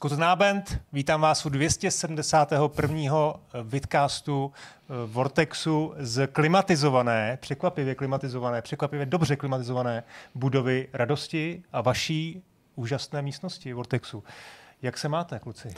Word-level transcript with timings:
Kutnábend, 0.00 0.80
vítám 0.92 1.20
vás 1.20 1.46
u 1.46 1.48
271. 1.48 3.34
vidcastu 3.62 4.52
eh, 4.54 4.92
Vortexu 5.06 5.94
z 5.98 6.26
klimatizované, 6.26 7.38
překvapivě 7.40 7.94
klimatizované, 7.94 8.62
překvapivě 8.62 9.06
dobře 9.06 9.36
klimatizované 9.36 10.02
budovy 10.34 10.88
radosti 10.92 11.62
a 11.72 11.80
vaší 11.80 12.42
úžasné 12.74 13.22
místnosti 13.22 13.72
Vortexu. 13.72 14.24
Jak 14.82 14.98
se 14.98 15.08
máte, 15.08 15.38
kluci? 15.38 15.74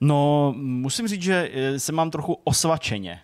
No, 0.00 0.52
musím 0.56 1.08
říct, 1.08 1.22
že 1.22 1.50
eh, 1.52 1.78
se 1.78 1.92
mám 1.92 2.10
trochu 2.10 2.38
osvačeně, 2.44 3.20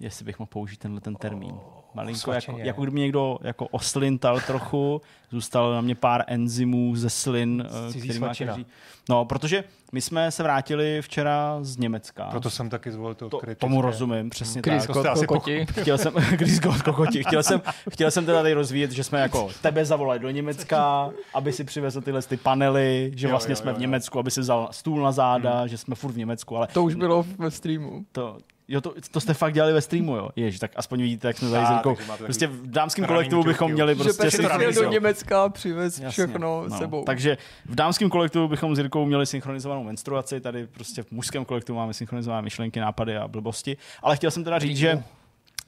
jestli 0.00 0.24
bych 0.24 0.38
mohl 0.38 0.48
použít 0.48 0.76
tenhle 0.76 1.00
ten 1.00 1.14
termín. 1.14 1.54
Malinko, 1.94 2.32
jako, 2.32 2.58
jako 2.58 2.82
kdyby 2.82 3.00
někdo 3.00 3.38
jako 3.42 3.66
oslintal 3.66 4.40
trochu, 4.40 5.00
zůstalo 5.30 5.74
na 5.74 5.80
mě 5.80 5.94
pár 5.94 6.24
enzymů 6.26 6.96
ze 6.96 7.10
slin, 7.10 7.66
eh, 7.88 7.98
který 7.98 8.18
má 8.18 8.34
každý. 8.34 8.66
No, 9.08 9.24
protože 9.24 9.64
my 9.92 10.00
jsme 10.00 10.30
se 10.30 10.42
vrátili 10.42 11.02
včera 11.02 11.58
z 11.60 11.76
Německa. 11.76 12.24
Proto 12.24 12.50
jsem 12.50 12.70
taky 12.70 12.90
zvolil 12.92 13.14
to, 13.14 13.28
to 13.28 13.40
Tomu 13.58 13.82
rozumím, 13.82 14.30
přesně 14.30 14.62
Chris 14.62 14.86
tak. 14.86 14.96
Scott 14.96 15.26
kokoti. 15.26 15.66
Chtěl 15.80 15.98
jsem, 15.98 16.12
Chris 16.20 16.56
Scott 16.56 16.82
kokoti. 16.82 17.24
Chtěl 17.24 17.42
jsem, 17.42 17.62
chtěl 17.90 18.10
jsem 18.10 18.26
teda 18.26 18.42
tady 18.42 18.54
rozvíjet, 18.54 18.90
že 18.90 19.04
jsme 19.04 19.20
jako 19.20 19.48
tebe 19.62 19.84
zavolali 19.84 20.18
do 20.18 20.30
Německa, 20.30 21.10
aby 21.34 21.52
si 21.52 21.64
přivezl 21.64 22.00
tyhle 22.00 22.22
ty 22.22 22.36
panely, 22.36 23.12
že 23.16 23.26
jo, 23.26 23.30
vlastně 23.30 23.52
jo, 23.52 23.56
jsme 23.56 23.70
jo, 23.70 23.76
v 23.76 23.80
Německu, 23.80 24.18
aby 24.18 24.30
si 24.30 24.40
vzal 24.40 24.68
stůl 24.70 25.02
na 25.02 25.12
záda, 25.12 25.58
hmm. 25.58 25.68
že 25.68 25.78
jsme 25.78 25.94
furt 25.94 26.12
v 26.12 26.18
Německu. 26.18 26.56
Ale 26.56 26.66
to 26.72 26.82
už 26.82 26.94
bylo 26.94 27.24
ve 27.38 27.50
streamu. 27.50 28.04
To, 28.12 28.38
Jo, 28.70 28.80
to, 28.80 28.94
to 29.10 29.20
jste 29.20 29.34
fakt 29.34 29.54
dělali 29.54 29.72
ve 29.72 29.80
streamu, 29.80 30.16
jo? 30.16 30.28
Jež, 30.36 30.58
tak 30.58 30.70
aspoň 30.76 31.02
vidíte, 31.02 31.28
jak 31.28 31.38
jsme 31.38 31.50
tady 31.50 31.66
s 31.66 31.70
Jirkou. 31.70 31.96
Prostě 32.24 32.46
v 32.46 32.66
dámském 32.66 33.04
kolektivu 33.04 33.42
bychom 33.44 33.72
měli 33.72 33.94
prostě 33.94 34.30
že 34.30 34.38
Petr 34.38 34.74
do 34.74 34.90
Německa 34.90 35.44
a 35.44 35.48
přivez 35.48 36.02
všechno 36.08 36.64
no. 36.68 36.78
sebou. 36.78 37.04
Takže 37.04 37.38
v 37.64 37.74
dámském 37.74 38.10
kolektivu 38.10 38.48
bychom 38.48 38.76
s 38.76 38.78
Jirkou 38.78 39.06
měli 39.06 39.26
synchronizovanou 39.26 39.84
menstruaci, 39.84 40.40
tady 40.40 40.66
prostě 40.66 41.02
v 41.02 41.10
mužském 41.10 41.44
kolektivu 41.44 41.78
máme 41.78 41.94
synchronizované 41.94 42.42
myšlenky, 42.42 42.80
nápady 42.80 43.16
a 43.16 43.28
blbosti. 43.28 43.76
Ale 44.02 44.16
chtěl 44.16 44.30
jsem 44.30 44.44
teda 44.44 44.58
říct, 44.58 44.76
že 44.76 45.02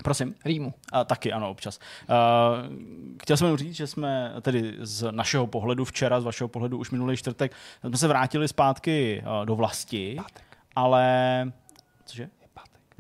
Prosím. 0.03 0.35
Rýmu. 0.45 0.75
A, 0.93 1.05
taky, 1.05 1.33
ano, 1.33 1.51
občas. 1.51 1.79
Uh, 1.79 2.77
chtěl 3.23 3.37
jsem 3.37 3.57
říct, 3.57 3.75
že 3.75 3.87
jsme 3.87 4.35
tedy 4.43 4.75
z 4.81 5.13
našeho 5.13 5.47
pohledu 5.47 5.85
včera, 5.85 6.21
z 6.21 6.25
vašeho 6.25 6.49
pohledu 6.49 6.79
už 6.79 6.91
minulý 6.91 7.17
čtvrtek, 7.17 7.53
jsme 7.89 7.97
se 7.97 8.09
vrátili 8.09 8.49
zpátky 8.49 9.23
uh, 9.27 9.47
do 9.47 9.57
vlasti, 9.57 10.15
Pátek. 10.17 10.45
ale... 10.77 11.53
Cože? 12.05 12.29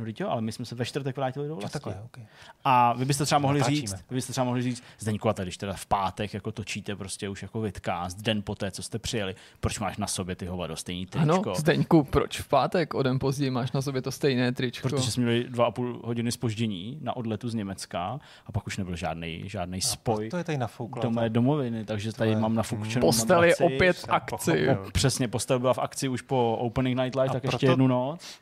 No 0.00 0.12
jo, 0.20 0.28
ale 0.28 0.40
my 0.40 0.52
jsme 0.52 0.64
se 0.64 0.74
ve 0.74 0.84
čtvrtek 0.84 1.16
vrátili 1.16 1.48
do 1.48 1.56
vlasti. 1.56 1.72
Takhle, 1.72 2.02
okay. 2.04 2.24
A 2.64 2.92
vy 2.92 3.04
byste 3.04 3.24
třeba 3.24 3.38
mohli 3.38 3.58
Natáčíme. 3.58 3.80
říct, 3.80 4.04
vy 4.10 4.14
byste 4.14 4.32
třeba 4.32 4.44
mohli 4.44 4.62
říct, 4.62 4.82
Zdeňku, 4.98 5.28
a 5.28 5.32
když 5.32 5.56
teda 5.56 5.72
v 5.72 5.86
pátek 5.86 6.34
jako 6.34 6.52
točíte 6.52 6.96
prostě 6.96 7.28
už 7.28 7.42
jako 7.42 7.60
vidcast, 7.60 8.22
den 8.22 8.42
po 8.42 8.54
té, 8.54 8.70
co 8.70 8.82
jste 8.82 8.98
přijeli, 8.98 9.34
proč 9.60 9.78
máš 9.78 9.96
na 9.96 10.06
sobě 10.06 10.36
ty 10.36 10.46
hovado 10.46 10.76
stejný 10.76 11.06
tričko? 11.06 11.32
Ano, 11.32 11.54
Zdeňku, 11.54 12.04
proč 12.04 12.40
v 12.40 12.48
pátek 12.48 12.94
o 12.94 13.02
den 13.02 13.18
později 13.18 13.50
máš 13.50 13.72
na 13.72 13.82
sobě 13.82 14.02
to 14.02 14.12
stejné 14.12 14.52
tričko? 14.52 14.88
Protože 14.88 15.10
jsme 15.10 15.22
měli 15.22 15.44
dva 15.44 15.66
a 15.66 15.70
půl 15.70 16.00
hodiny 16.04 16.32
spoždění 16.32 16.98
na 17.02 17.16
odletu 17.16 17.48
z 17.48 17.54
Německa 17.54 18.20
a 18.46 18.52
pak 18.52 18.66
už 18.66 18.76
nebyl 18.76 18.96
žádný 18.96 19.42
žádný 19.46 19.80
spoj 19.80 20.30
to 20.30 20.36
je 20.36 20.44
tady 20.44 20.58
nafoukla, 20.58 21.02
do 21.02 21.10
mé 21.10 21.30
domoviny, 21.30 21.84
takže 21.84 22.12
tady 22.12 22.30
je... 22.30 22.36
mám 22.36 22.54
nafoukučenou 22.54 23.06
Postel 23.06 23.44
je 23.44 23.56
opět 23.56 23.96
v 23.96 24.08
akci. 24.08 24.68
Přesně, 24.92 25.28
postel 25.28 25.58
byla 25.58 25.74
v 25.74 25.78
akci 25.78 26.08
už 26.08 26.22
po 26.22 26.56
Opening 26.60 27.00
Night 27.00 27.14
Live, 27.14 27.32
tak 27.32 27.42
proto... 27.42 27.54
ještě 27.54 27.66
jednu 27.66 27.86
noc. 27.86 28.38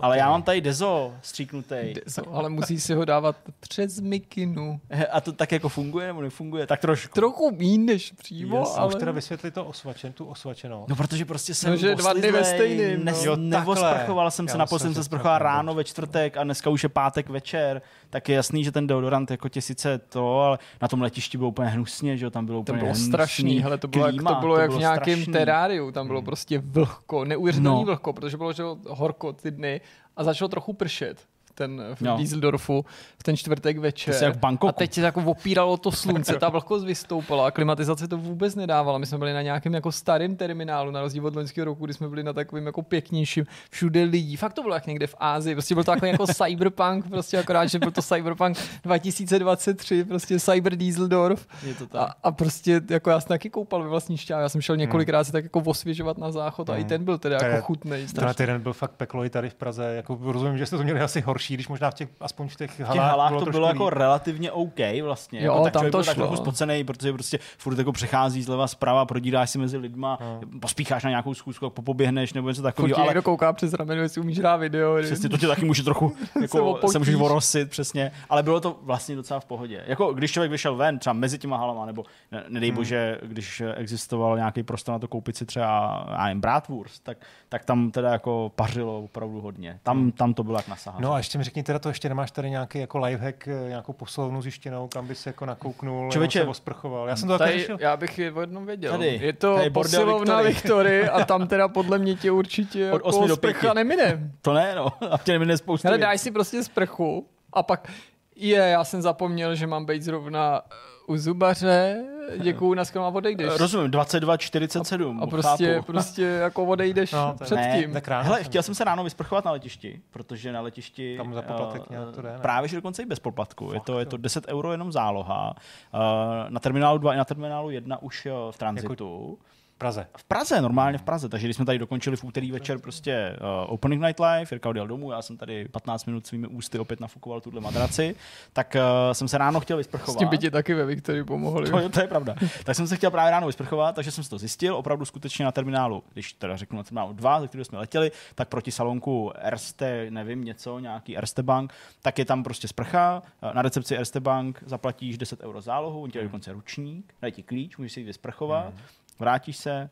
Ale 0.00 0.18
já 0.18 0.30
mám 0.30 0.42
tady 0.42 0.60
Dezo 0.60 1.14
stříknutý. 1.22 1.94
Dezo, 2.04 2.34
ale 2.34 2.48
musí 2.48 2.80
si 2.80 2.94
ho 2.94 3.04
dávat 3.04 3.36
přes 3.60 4.00
mikinu. 4.00 4.80
A 5.12 5.20
to 5.20 5.32
tak 5.32 5.52
jako 5.52 5.68
funguje 5.68 6.06
nebo 6.06 6.22
nefunguje? 6.22 6.66
Tak 6.66 6.80
trošku. 6.80 7.14
Trochu 7.14 7.50
mín 7.50 7.86
než 7.86 8.12
přímo, 8.12 8.58
yes, 8.58 8.74
ale... 8.76 8.88
Už 8.88 8.94
teda 8.94 9.12
vysvětli 9.12 9.50
to 9.50 9.64
osvačen, 9.64 10.12
tu 10.12 10.24
osvačenou. 10.24 10.86
No 10.88 10.96
protože 10.96 11.24
prostě 11.24 11.54
jsem 11.54 11.70
no, 11.70 11.76
že 11.76 11.94
dva 11.94 12.12
dny 12.12 12.32
ve 12.32 12.44
stejným. 12.44 13.04
Ne, 13.04 13.12
no. 13.26 13.36
Nevosprchoval 13.36 14.30
jsem 14.30 14.48
se, 14.48 14.58
naposledy 14.58 14.94
se 14.94 15.04
sprchoval 15.04 15.38
ráno 15.38 15.74
ve 15.74 15.84
čtvrtek 15.84 16.36
a 16.36 16.44
dneska 16.44 16.70
už 16.70 16.82
je 16.82 16.88
pátek 16.88 17.28
večer, 17.28 17.82
tak 18.12 18.28
je 18.28 18.34
jasný, 18.34 18.64
že 18.64 18.72
ten 18.72 18.86
deodorant 18.86 19.30
jako 19.30 19.48
tě 19.48 19.62
sice 19.62 19.98
to, 19.98 20.40
ale 20.40 20.58
na 20.82 20.88
tom 20.88 21.02
letišti 21.02 21.38
bylo 21.38 21.48
úplně 21.48 21.68
hnusně, 21.68 22.16
že 22.16 22.24
jo, 22.24 22.30
tam 22.30 22.46
bylo 22.46 22.60
úplně 22.60 22.78
To 22.78 22.84
bylo 22.84 22.94
strašný, 22.94 23.60
hele, 23.60 23.78
to 23.78 23.88
bylo, 23.88 24.04
klíma, 24.04 24.30
jak, 24.30 24.36
to 24.36 24.40
bylo 24.40 24.54
to 24.54 24.60
jak 24.60 24.70
bylo 24.70 24.78
v 24.78 24.80
nějakém 24.80 25.24
teráriu, 25.24 25.90
tam 25.90 26.06
bylo 26.06 26.18
hmm. 26.18 26.24
prostě 26.24 26.58
vlhko, 26.58 27.24
neuvěřitelný 27.24 27.78
no. 27.78 27.84
vlhko, 27.84 28.12
protože 28.12 28.36
bylo 28.36 28.52
že 28.52 28.62
horko 28.88 29.32
ty 29.32 29.50
dny 29.50 29.80
a 30.16 30.24
začalo 30.24 30.48
trochu 30.48 30.72
pršet 30.72 31.26
ten 31.54 31.82
v 31.94 32.00
no. 32.00 32.16
Dieseldorfu 32.16 32.84
v 33.18 33.22
ten 33.22 33.36
čtvrtek 33.36 33.78
večer. 33.78 34.14
jak 34.22 34.36
v 34.36 34.66
a 34.68 34.72
teď 34.72 34.92
se 34.92 35.00
jako 35.00 35.22
opíralo 35.24 35.76
to 35.76 35.92
slunce, 35.92 36.38
ta 36.38 36.48
vlhkost 36.48 36.84
vystoupala 36.84 37.46
a 37.46 37.50
klimatizace 37.50 38.08
to 38.08 38.18
vůbec 38.18 38.54
nedávala. 38.54 38.98
My 38.98 39.06
jsme 39.06 39.18
byli 39.18 39.32
na 39.32 39.42
nějakém 39.42 39.74
jako 39.74 39.92
starém 39.92 40.36
terminálu, 40.36 40.90
na 40.90 41.00
rozdíl 41.00 41.26
od 41.26 41.36
loňského 41.36 41.64
roku, 41.64 41.84
kdy 41.84 41.94
jsme 41.94 42.08
byli 42.08 42.22
na 42.22 42.32
takovým 42.32 42.66
jako 42.66 42.82
pěknějším, 42.82 43.46
všude 43.70 44.02
lidí. 44.02 44.36
Fakt 44.36 44.52
to 44.52 44.62
bylo 44.62 44.74
jak 44.74 44.86
někde 44.86 45.06
v 45.06 45.14
Ázii, 45.18 45.54
prostě 45.54 45.74
byl 45.74 45.84
to 45.84 45.90
takový 45.90 46.10
jako 46.10 46.26
cyberpunk, 46.34 47.08
prostě 47.08 47.38
akorát, 47.38 47.66
že 47.66 47.78
byl 47.78 47.90
to 47.90 48.02
cyberpunk 48.02 48.58
2023, 48.82 50.04
prostě 50.04 50.40
cyber 50.40 50.76
Dieseldorf. 50.76 51.46
Je 51.66 51.74
to 51.74 51.86
tak. 51.86 52.00
A, 52.00 52.14
a, 52.22 52.32
prostě 52.32 52.80
jako 52.90 53.10
já 53.10 53.20
jsem 53.20 53.28
taky 53.28 53.50
koupal 53.50 53.82
ve 53.82 53.88
vlastní 53.88 54.16
šťávě, 54.16 54.42
já 54.42 54.48
jsem 54.48 54.60
šel 54.60 54.76
několikrát 54.76 55.18
hmm. 55.18 55.24
se 55.24 55.32
tak 55.32 55.44
jako 55.44 55.60
osvěžovat 55.60 56.18
na 56.18 56.32
záchod 56.32 56.70
a 56.70 56.72
hmm. 56.72 56.82
i 56.82 56.84
ten 56.84 57.04
byl 57.04 57.18
tedy 57.18 57.34
jako 57.34 57.62
chutný. 57.62 58.06
Ten 58.14 58.34
týden 58.34 58.60
byl 58.60 58.72
fakt 58.72 58.92
peklo 58.92 59.24
i 59.24 59.30
tady 59.30 59.50
v 59.50 59.54
Praze, 59.54 59.84
jako 59.84 60.18
rozumím, 60.22 60.58
že 60.58 60.66
jste 60.66 60.76
to 60.76 60.82
měli 60.82 61.00
asi 61.00 61.20
horší 61.20 61.41
horší, 61.42 61.54
když 61.54 61.68
možná 61.68 61.90
v 61.90 61.94
těch, 61.94 62.08
aspoň 62.20 62.48
v 62.48 62.56
těch 62.56 62.80
halách, 62.80 62.90
v 62.90 62.92
těch 62.92 63.02
halách 63.02 63.30
bylo 63.30 63.44
to 63.44 63.50
bylo 63.50 63.68
jako 63.68 63.84
líp. 63.84 63.92
relativně 63.92 64.52
OK 64.52 64.78
vlastně. 65.02 65.42
Jo, 65.42 65.52
jako, 65.52 65.64
tak 65.64 65.72
tam 65.72 65.84
to 65.84 65.90
byl 65.90 66.02
šlo. 66.02 66.10
tak 66.10 66.16
trochu 66.16 66.36
spocený, 66.36 66.84
protože 66.84 67.12
prostě 67.12 67.38
furt 67.58 67.78
jako 67.78 67.92
přechází 67.92 68.42
zleva 68.42 68.66
zprava, 68.66 69.04
prodíráš 69.04 69.50
si 69.50 69.58
mezi 69.58 69.76
lidma, 69.76 70.18
hmm. 70.20 70.60
pospícháš 70.60 71.04
na 71.04 71.10
nějakou 71.10 71.34
schůzku, 71.34 71.70
popoběhneš 71.70 72.32
nebo 72.32 72.48
něco 72.48 72.62
takového. 72.62 72.98
Ale 72.98 73.06
někdo 73.06 73.22
kouká 73.22 73.52
přes 73.52 73.72
rameno, 73.72 74.02
jestli 74.02 74.20
umíš 74.20 74.38
hrát 74.38 74.56
video. 74.56 74.98
Přesně, 75.02 75.28
to 75.28 75.38
tě 75.38 75.46
taky 75.46 75.64
může 75.64 75.82
trochu 75.82 76.12
jako, 76.42 76.78
se, 76.86 76.92
se 76.92 76.98
můžeš 76.98 77.14
vorosit, 77.14 77.70
přesně. 77.70 78.12
Ale 78.30 78.42
bylo 78.42 78.60
to 78.60 78.78
vlastně 78.82 79.16
docela 79.16 79.40
v 79.40 79.44
pohodě. 79.44 79.84
Jako 79.86 80.14
když 80.14 80.32
člověk 80.32 80.50
vyšel 80.50 80.76
ven, 80.76 80.98
třeba 80.98 81.12
mezi 81.12 81.38
těma 81.38 81.56
halama, 81.56 81.86
nebo 81.86 82.04
ne, 82.32 82.44
nedej 82.48 82.68
hmm. 82.68 82.76
bože, 82.76 83.18
když 83.22 83.62
existoval 83.76 84.36
nějaký 84.36 84.62
prostor 84.62 84.92
na 84.92 84.98
to 84.98 85.08
koupit 85.08 85.36
si 85.36 85.46
třeba, 85.46 86.06
já 86.10 86.24
nevím, 86.24 86.40
bratwurst, 86.40 87.04
tak, 87.04 87.18
tak 87.48 87.64
tam 87.64 87.90
teda 87.90 88.12
jako 88.12 88.52
pařilo 88.54 88.98
opravdu 89.04 89.40
hodně. 89.40 89.80
Tam, 89.82 89.98
hmm. 89.98 90.12
tam 90.12 90.34
to 90.34 90.44
bylo 90.44 90.58
jak 90.58 90.68
na 90.68 90.76
No 90.98 91.12
a 91.12 91.18
ještě 91.18 91.31
mi 91.38 91.44
řekni 91.44 91.62
teda 91.62 91.78
to 91.78 91.88
ještě 91.88 92.08
nemáš 92.08 92.30
tady 92.30 92.50
nějaký 92.50 92.78
jako 92.78 92.98
lifehack, 92.98 93.48
eh, 93.48 93.68
nějakou 93.68 93.92
poslovnu 93.92 94.42
zjištěnou, 94.42 94.88
kam 94.88 95.06
bys 95.06 95.26
jako 95.26 95.46
nakouknul, 95.46 96.10
Člověče, 96.10 96.40
se 96.40 96.46
osprchoval. 96.46 97.08
Já 97.08 97.16
jsem 97.16 97.28
to 97.28 97.38
tady, 97.38 97.52
řešil. 97.52 97.76
Já 97.80 97.96
bych 97.96 98.18
je 98.18 98.32
o 98.32 98.40
jednom 98.40 98.66
věděl. 98.66 98.92
Tady, 98.92 99.18
je 99.22 99.32
to 99.32 99.56
tady 99.56 99.70
posilovna 99.70 100.42
Viktory. 100.42 101.08
A 101.08 101.24
tam 101.24 101.46
teda 101.48 101.68
podle 101.68 101.98
mě 101.98 102.14
tě 102.14 102.30
určitě 102.30 102.92
Od 102.92 103.06
jako 103.06 103.26
do 103.26 103.36
sprcha 103.36 103.72
nemine. 103.74 104.32
To 104.42 104.52
ne, 104.52 104.74
no. 104.74 104.88
A 105.10 105.18
tě 105.18 105.32
nemine 105.32 105.56
spoustu 105.56 105.88
Ale 105.88 105.98
dáš 105.98 106.20
si 106.20 106.30
prostě 106.30 106.64
sprchu 106.64 107.26
a 107.52 107.62
pak 107.62 107.92
je, 108.36 108.58
já 108.58 108.84
jsem 108.84 109.02
zapomněl, 109.02 109.54
že 109.54 109.66
mám 109.66 109.84
být 109.84 110.02
zrovna 110.02 110.62
u 111.06 111.16
zubaře, 111.16 112.04
děkuju, 112.38 112.74
dneska 112.74 113.00
má 113.00 113.08
odejdeš. 113.08 113.52
Rozumím, 113.58 113.90
22.47. 113.90 115.20
A, 115.20 115.22
a 115.22 115.26
prostě, 115.26 115.74
chápu. 115.74 115.86
prostě 115.86 116.22
jako 116.22 116.64
odejdeš 116.64 117.12
no, 117.12 117.36
předtím. 117.42 117.92
Ne, 117.92 118.02
Hele, 118.22 118.44
chtěl 118.44 118.62
jsem 118.62 118.74
se 118.74 118.84
ráno 118.84 119.04
vysprchovat 119.04 119.44
na 119.44 119.52
letišti, 119.52 120.00
protože 120.10 120.52
na 120.52 120.60
letišti 120.60 121.16
Tam 121.16 121.34
za 121.34 121.42
poplatek 121.42 121.82
uh, 121.90 122.14
to 122.14 122.22
jde, 122.22 122.32
ne? 122.32 122.38
právě 122.38 122.68
že 122.68 122.76
dokonce 122.76 123.02
i 123.02 123.06
bez 123.06 123.18
poplatku. 123.18 123.66
Fakt, 123.66 123.74
je 123.74 123.80
to, 123.80 123.98
je 123.98 124.06
to 124.06 124.16
10 124.16 124.48
euro 124.48 124.72
jenom 124.72 124.92
záloha. 124.92 125.54
Uh, 125.94 126.00
na 126.48 126.60
terminálu 126.60 126.98
2 126.98 127.14
i 127.14 127.16
na 127.16 127.24
terminálu 127.24 127.70
1 127.70 128.02
už 128.02 128.28
v 128.50 128.58
tranzitu. 128.58 128.92
Jako 129.30 129.52
Praze. 129.82 130.06
V 130.16 130.24
Praze, 130.24 130.60
normálně 130.60 130.98
v 130.98 131.02
Praze. 131.02 131.28
Takže 131.28 131.46
když 131.46 131.56
jsme 131.56 131.64
tady 131.64 131.78
dokončili 131.78 132.16
v 132.16 132.24
úterý 132.24 132.52
večer 132.52 132.78
prostě 132.78 133.36
uh, 133.40 133.72
Opening 133.72 134.02
Night 134.02 134.20
Live, 134.20 134.46
Jirka 134.50 134.68
odjel 134.68 134.86
domů, 134.86 135.12
já 135.12 135.22
jsem 135.22 135.36
tady 135.36 135.68
15 135.68 136.04
minut 136.04 136.26
svými 136.26 136.46
ústy 136.46 136.78
opět 136.78 137.00
nafukoval 137.00 137.40
tuhle 137.40 137.60
madraci, 137.60 138.14
tak 138.52 138.76
uh, 138.76 139.12
jsem 139.12 139.28
se 139.28 139.38
ráno 139.38 139.60
chtěl 139.60 139.76
vysprchovat. 139.76 140.14
S 140.14 140.18
tím 140.18 140.28
by 140.28 140.38
ti 140.38 140.50
taky 140.50 140.74
ve 140.74 140.86
Viktorii 140.86 141.24
pomohli. 141.24 141.70
To, 141.70 141.88
to, 141.88 142.00
je 142.00 142.06
pravda. 142.06 142.34
tak 142.64 142.76
jsem 142.76 142.86
se 142.86 142.96
chtěl 142.96 143.10
právě 143.10 143.30
ráno 143.30 143.46
vysprchovat, 143.46 143.94
takže 143.94 144.10
jsem 144.10 144.24
si 144.24 144.30
to 144.30 144.38
zjistil, 144.38 144.76
opravdu 144.76 145.04
skutečně 145.04 145.44
na 145.44 145.52
terminálu, 145.52 146.02
když 146.12 146.32
teda 146.32 146.56
řeknu 146.56 146.76
na 146.76 146.82
terminálu 146.82 147.12
2, 147.12 147.40
ze 147.40 147.48
kterého 147.48 147.64
jsme 147.64 147.78
letěli, 147.78 148.12
tak 148.34 148.48
proti 148.48 148.70
salonku 148.70 149.32
Erste, 149.34 150.06
nevím, 150.10 150.44
něco, 150.44 150.78
nějaký 150.78 151.16
Erste 151.16 151.42
Bank, 151.42 151.72
tak 152.02 152.18
je 152.18 152.24
tam 152.24 152.42
prostě 152.42 152.68
sprcha, 152.68 153.22
eh, 153.42 153.54
na 153.54 153.62
recepci 153.62 153.94
Erste 153.94 154.20
Bank 154.20 154.62
zaplatíš 154.66 155.18
10 155.18 155.40
euro 155.40 155.60
zálohu, 155.60 156.02
on 156.02 156.10
ti 156.10 156.22
dokonce 156.22 156.52
ručník, 156.52 157.14
dají 157.22 157.32
ti 157.32 157.42
klíč, 157.42 157.76
můžeš 157.76 157.92
si 157.92 158.00
jít 158.00 158.06
vysprchovat. 158.06 158.74
Hmm 158.74 158.82
vrátíš 159.18 159.56
se, 159.56 159.90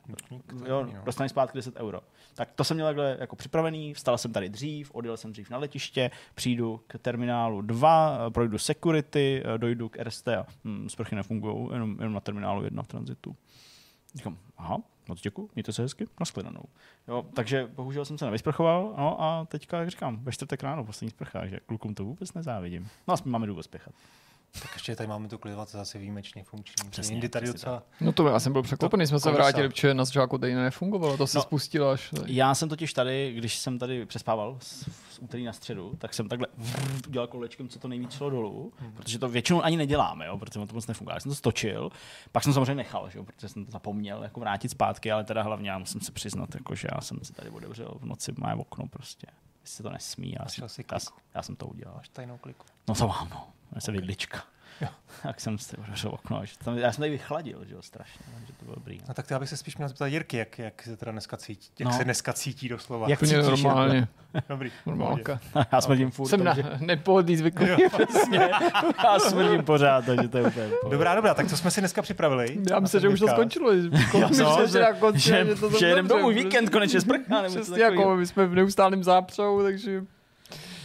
jo, 0.67 0.89
dostaneš 1.05 1.31
zpátky 1.31 1.59
10 1.59 1.77
euro. 1.77 2.01
Tak 2.35 2.53
to 2.53 2.65
jsem 2.65 2.77
měl 2.77 2.87
takhle 2.87 3.17
jako 3.21 3.37
připravený, 3.37 3.95
vstal 3.95 4.19
jsem 4.19 4.33
tady 4.33 4.49
dřív, 4.49 4.91
odjel 4.95 5.17
jsem 5.17 5.33
dřív 5.33 5.51
na 5.51 5.59
letiště, 5.59 6.11
přijdu 6.35 6.81
k 6.87 6.99
terminálu 6.99 7.61
2, 7.63 8.31
projdu 8.31 8.59
security, 8.59 9.43
dojdu 9.57 9.89
k 9.89 9.99
RST 10.05 10.29
a 10.29 10.47
hm, 10.65 10.89
sprchy 10.89 11.17
nefungují, 11.17 11.69
jenom, 11.73 11.97
jenom 11.99 12.13
na 12.13 12.21
terminálu 12.21 12.65
1 12.65 12.83
v 12.83 12.89
tranzitu. 12.89 13.37
Říkám, 14.15 14.39
aha, 14.57 14.79
moc 15.09 15.21
děkuji, 15.21 15.51
mějte 15.55 15.73
se 15.73 15.83
hezky, 15.83 16.07
nashledanou. 16.21 16.63
Jo, 17.09 17.27
takže 17.35 17.71
bohužel 17.75 18.05
jsem 18.05 18.19
se 18.19 18.25
nevysprchoval, 18.25 18.95
no 18.99 19.23
a 19.23 19.45
teďka, 19.45 19.79
jak 19.79 19.91
říkám, 19.91 20.25
ve 20.25 20.33
čtvrtek 20.33 20.63
ráno 20.63 20.85
poslední 20.85 21.11
sprcha, 21.11 21.47
že 21.47 21.61
klukům 21.67 21.95
to 21.95 22.05
vůbec 22.05 22.35
nezávidím. 22.35 22.89
No 23.09 23.15
aspoň 23.15 23.33
máme 23.33 23.47
důvod 23.47 23.63
spěchat. 23.63 23.95
Tak 24.53 24.71
ještě 24.75 24.97
tady 24.97 25.07
máme 25.07 25.29
tu 25.29 25.39
klimatizaci 25.39 25.99
výjimečně 25.99 26.45
funkční. 26.45 26.91
Přesně, 26.91 27.15
Jindy 27.15 27.29
tady 27.29 27.47
docela... 27.47 27.83
No 28.01 28.13
to 28.13 28.29
já 28.29 28.41
jsem 28.41 28.53
byl 28.53 28.63
překvapený, 28.63 29.07
jsme 29.07 29.21
se 29.21 29.23
kolesa. 29.23 29.37
vrátili, 29.43 29.69
protože 29.69 29.95
na 29.95 30.05
začátku 30.05 30.39
tady 30.39 30.55
nefungovalo, 30.55 31.17
to 31.17 31.27
se 31.27 31.39
No. 31.39 31.43
spustilo 31.43 31.91
až. 31.91 32.11
tady. 32.11 32.35
Já 32.35 32.55
jsem 32.55 32.69
totiž 32.69 32.93
tady, 32.93 33.33
když 33.37 33.59
jsem 33.59 33.79
tady 33.79 34.07
přespával 34.07 34.57
z, 34.61 34.89
z 35.11 35.19
úterý 35.19 35.45
na 35.45 35.53
středu, 35.53 35.95
tak 35.99 36.15
jsem 36.15 36.29
takhle 36.29 36.47
udělal 37.09 37.27
kolečkem, 37.29 37.69
co 37.69 37.79
to 37.79 37.89
nejvíc 37.89 38.13
šlo 38.13 38.31
dolů, 38.31 38.73
Hmm. 38.79 38.93
protože 38.93 39.19
to 39.19 39.29
většinou 39.29 39.63
ani 39.63 39.77
neděláme, 39.77 40.27
jo, 40.27 40.39
protože 40.39 40.67
to 40.67 40.75
moc 40.75 40.87
nefunguje. 40.87 41.15
Já 41.15 41.21
jsem 41.21 41.31
to 41.31 41.35
stočil, 41.37 41.91
pak 42.33 42.43
jsem 42.45 42.53
samozřejmě 42.53 42.75
nechal, 42.75 43.11
že 43.11 43.19
jo, 43.19 43.25
protože 43.25 43.49
jsem 43.49 43.65
to 43.65 43.71
zapomněl 43.73 44.23
jako 44.23 44.41
vrátit 44.41 44.69
zpátky, 44.69 45.13
ale 45.13 45.25
teda 45.25 45.43
hlavně 45.43 45.71
já 45.71 45.79
musím 45.79 46.01
se 46.01 46.13
přiznat, 46.13 46.55
jako, 46.55 46.75
že 46.75 46.89
já 46.95 47.01
jsem 47.01 47.19
si 47.23 47.33
tady 47.33 47.51
otevřel 47.51 47.95
v 48.01 48.05
noci 48.07 48.33
moje 48.39 48.55
okno 48.55 48.87
prostě. 48.91 49.27
Jestli 49.63 49.77
se 49.77 49.83
to 49.83 49.91
nesmí, 49.91 50.35
já, 50.41 50.49
jsem, 50.49 50.69
si 50.69 50.85
já, 50.93 50.99
já, 51.35 51.43
jsem 51.43 51.57
to 51.57 51.67
udělal. 51.67 52.01
Tajnou 52.13 52.39
kliku. 52.39 52.65
No 52.89 52.95
to 52.95 53.09
mám, 53.09 53.29
no. 53.31 53.47
Já 53.75 53.81
jsem 53.81 53.95
vidlička. 53.95 54.39
Jo. 54.81 54.89
Tak 55.23 55.41
jsem 55.41 55.59
si 55.59 55.77
otevřel 55.77 56.11
okno. 56.15 56.41
že 56.45 56.53
Tam, 56.65 56.79
já 56.79 56.93
jsem 56.93 57.03
tady 57.03 57.11
vychladil, 57.11 57.65
že 57.69 57.75
jo, 57.75 57.83
strašně, 57.83 58.21
takže 58.39 58.53
to 58.53 58.65
bylo 58.65 58.75
dobrý. 58.75 58.99
No. 58.99 59.05
No 59.09 59.15
tak 59.15 59.31
já 59.31 59.39
bych 59.39 59.49
se 59.49 59.57
spíš 59.57 59.77
měl 59.77 59.89
zeptat 59.89 60.07
Jirky, 60.07 60.37
jak, 60.37 60.59
jak 60.59 60.83
se 60.83 60.97
teda 60.97 61.13
dneska 61.13 61.37
cítí, 61.37 61.71
jak 61.79 61.89
No. 61.89 61.99
se 61.99 62.05
dneska 62.05 62.33
cítí 62.33 62.69
doslova. 62.69 63.09
Jak 63.09 63.19
cítíš, 63.19 63.33
normálně, 63.47 64.09
Dobrý. 64.49 64.71
normálka. 64.87 65.41
já 65.73 65.81
smrdím 65.81 66.11
furt, 66.11 66.29
Jsem 66.29 66.45
na 66.45 66.55
takže 66.55 66.71
nepohodlý 66.81 67.37
zvyklý. 67.37 67.67
přesně, 68.07 68.51
já 69.05 69.19
smrdím 69.19 69.65
pořád, 69.65 70.05
takže 70.05 70.29
to 70.29 70.39
je 70.39 70.45
úplně 70.47 70.67
v 70.67 70.71
pohodě. 70.81 70.97
Dobrá, 70.97 71.15
dobrá, 71.15 71.35
tak 71.35 71.51
to 71.51 71.57
jsme 71.57 71.71
si 71.71 71.81
dneska 71.81 72.03
připravili. 72.03 72.59
Já 72.69 72.75
Na 72.75 72.81
myslím, 72.81 73.01
že 73.01 73.09
už 73.09 73.21
to 73.21 73.29
skončilo. 73.29 73.77
že- 73.77 73.89
Já 74.19 74.29
Myslím, 74.29 74.47
že 74.69 74.81
na 74.81 75.13
že, 75.15 75.45
že 75.47 75.55
to 75.55 75.79
že 75.79 75.95
dobře, 75.95 76.09
domů, 76.09 76.29
víkend 76.29 76.71
konečně 76.71 77.01
sprchá, 77.01 77.43
Přesně 77.43 77.83
jako 77.83 78.17
my 78.17 78.27
jsme 78.27 78.47
v 78.47 78.55
neustálém 78.55 79.05
zápřou, 79.05 79.63
takže... 79.63 80.03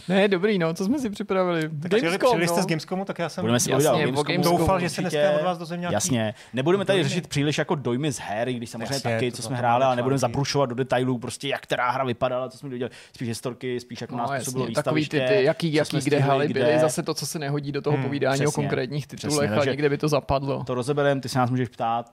Ne, 0.08 0.28
dobrý, 0.28 0.58
no, 0.58 0.74
co 0.74 0.84
jsme 0.84 0.98
si 0.98 1.10
připravili? 1.10 1.62
Tak 1.82 1.90
Gamescom, 1.90 2.18
přijeli 2.18 2.48
jste 2.48 2.56
no. 2.56 2.62
z 2.62 2.66
Gamescomu, 2.66 3.04
tak 3.04 3.18
já 3.18 3.28
jsem 3.28 3.42
Budeme 3.42 3.60
si 3.60 3.70
Jasně, 3.70 3.88
Gamescomu. 3.88 4.22
Gamescomu 4.22 4.58
doufal, 4.58 4.80
že 4.80 4.88
se 4.88 5.00
dneska 5.00 5.30
od 5.30 5.42
vás 5.44 5.58
dozvím 5.58 5.80
nějaký 5.80 5.94
Jasně, 5.94 6.34
nebudeme 6.54 6.84
tady 6.84 6.98
dojmy. 6.98 7.08
řešit 7.08 7.26
příliš 7.28 7.58
jako 7.58 7.74
dojmy 7.74 8.12
z 8.12 8.18
her, 8.18 8.48
i 8.48 8.54
když 8.54 8.70
samozřejmě 8.70 8.94
Jasně, 8.94 9.10
taky, 9.10 9.30
to 9.30 9.36
co 9.36 9.42
jsme 9.42 9.56
hráli, 9.56 9.84
ale 9.84 9.96
nebudeme 9.96 10.18
zabrušovat 10.18 10.68
do 10.68 10.74
detailů, 10.74 11.18
prostě 11.18 11.48
jak 11.48 11.60
která 11.60 11.90
hra 11.90 12.04
vypadala, 12.04 12.48
co 12.48 12.58
jsme 12.58 12.68
viděli, 12.68 12.90
spíš 13.14 13.28
historky, 13.28 13.80
spíš 13.80 14.00
jak 14.00 14.10
No, 14.10 14.16
nás 14.18 14.30
působilo 14.38 14.66
takový 14.74 15.08
ty, 15.08 15.20
ty 15.28 15.44
jaký, 15.44 15.74
jaký 15.74 15.98
kde 16.00 16.18
haly 16.18 16.48
kde. 16.48 16.60
byly, 16.64 16.78
zase 16.78 17.02
to, 17.02 17.14
co 17.14 17.26
se 17.26 17.38
nehodí 17.38 17.72
do 17.72 17.82
toho 17.82 17.96
Hmm, 17.96 18.04
povídání 18.06 18.46
o 18.46 18.52
konkrétních 18.52 19.06
titulech, 19.06 19.48
ale 19.50 19.56
takže- 19.58 19.70
někde 19.70 19.88
by 19.88 19.98
to 19.98 20.08
zapadlo. 20.08 20.64
To 20.64 20.74
rozeberem, 20.74 21.20
ty 21.20 21.28
se 21.28 21.38
nás 21.38 21.50
můžeš 21.50 21.68
ptát, 21.68 22.10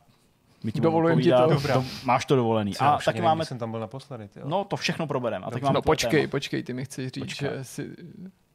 my 0.64 0.72
ti 0.72 0.82
Dovolujem 0.82 1.22
ti 1.22 1.30
to. 1.32 1.48
Do- 1.74 1.86
máš 2.04 2.26
to 2.26 2.36
dovolený. 2.36 2.74
Co, 2.74 2.84
já 2.84 2.90
A 2.90 2.98
taky 2.98 3.18
nevím, 3.18 3.24
máme, 3.26 3.46
jsem 3.46 3.58
tam 3.58 3.72
byl 3.72 3.80
naposledy. 3.80 4.28
tyjo. 4.28 4.48
no 4.50 4.64
to 4.64 4.76
všechno 4.76 5.08
probereme. 5.08 5.46
A 5.46 5.50
taky 5.50 5.54
Dobře. 5.62 5.66
máme 5.66 5.78
No 5.78 5.82
počkej, 5.82 6.22
téma. 6.22 6.32
počkej, 6.32 6.64
ty 6.64 6.74
mi 6.74 6.86
chceš 6.86 7.06
říct, 7.12 7.24
Počkej. 7.24 7.50
že 7.58 7.64
jsi 7.64 7.90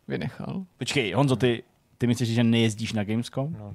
vynechal. 0.08 0.64
Počkej, 0.78 1.12
Honzo, 1.12 1.36
ty, 1.36 1.62
ty 1.98 2.06
mi 2.06 2.14
chceš 2.14 2.28
říct, 2.28 2.36
že 2.36 2.44
nejezdíš 2.44 2.92
na 2.92 3.04
Gamescom? 3.04 3.56
No, 3.58 3.74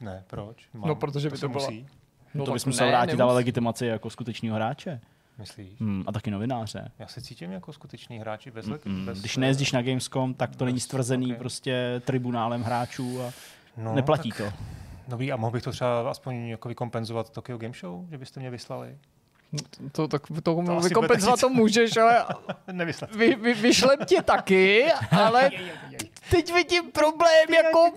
ne, 0.00 0.24
proč? 0.26 0.68
No, 0.74 0.94
protože 0.94 1.30
by 1.30 1.36
se 1.36 1.40
to 1.40 1.48
byla- 1.48 1.64
musí, 1.64 1.86
No, 2.34 2.44
to 2.44 2.52
bys 2.52 2.64
musel 2.64 2.86
ne, 2.86 2.92
vrátit 2.92 3.20
ale 3.20 3.34
legitimaci 3.34 3.86
jako 3.86 4.10
skutečního 4.10 4.56
hráče. 4.56 5.00
myslíš? 5.38 5.80
Hmm, 5.80 6.04
a 6.06 6.12
taky 6.12 6.30
novináře. 6.30 6.90
Já 6.98 7.06
se 7.06 7.20
cítím 7.20 7.52
jako 7.52 7.72
skutečný 7.72 8.18
hráči 8.18 8.50
bez, 8.50 8.66
let, 8.66 8.84
Mm, 8.86 9.06
bez 9.06 9.20
Když 9.20 9.36
eh, 9.36 9.40
nejezdíš 9.40 9.72
na 9.72 9.82
Gamescom, 9.82 10.34
tak 10.34 10.56
to 10.56 10.64
není 10.64 10.76
bez- 10.76 10.82
stvrzený 10.84 11.32
ok. 11.32 11.38
prostě 11.38 12.02
tribunálem 12.04 12.62
hráčů 12.62 13.22
a 13.22 13.30
no, 13.76 13.94
neplatí 13.94 14.28
tak, 14.28 14.38
to. 14.38 14.44
Dobrý, 15.10 15.32
a 15.32 15.36
mohl 15.36 15.52
bych 15.52 15.62
to 15.62 15.70
třeba 15.72 16.10
aspoň 16.10 16.48
jako 16.48 16.68
vykompenzovat 16.68 17.30
Tokyo 17.30 17.58
Game 17.58 17.74
Show, 17.80 18.10
že 18.10 18.18
byste 18.18 18.40
mě 18.40 18.50
vyslali? 18.50 18.98
To, 19.92 20.08
tak 20.08 20.22
to, 20.42 20.54
to 20.54 20.80
vykompenzovat 20.80 21.40
to 21.40 21.48
můžeš, 21.48 21.96
ale 21.96 22.24
vy, 23.16 23.34
vy, 23.34 23.54
vyšlem 23.54 23.98
tě 24.06 24.22
taky, 24.22 24.86
ale 25.10 25.50
teď 26.30 26.54
vidím 26.54 26.92
problém 26.92 27.54
jako 27.64 27.90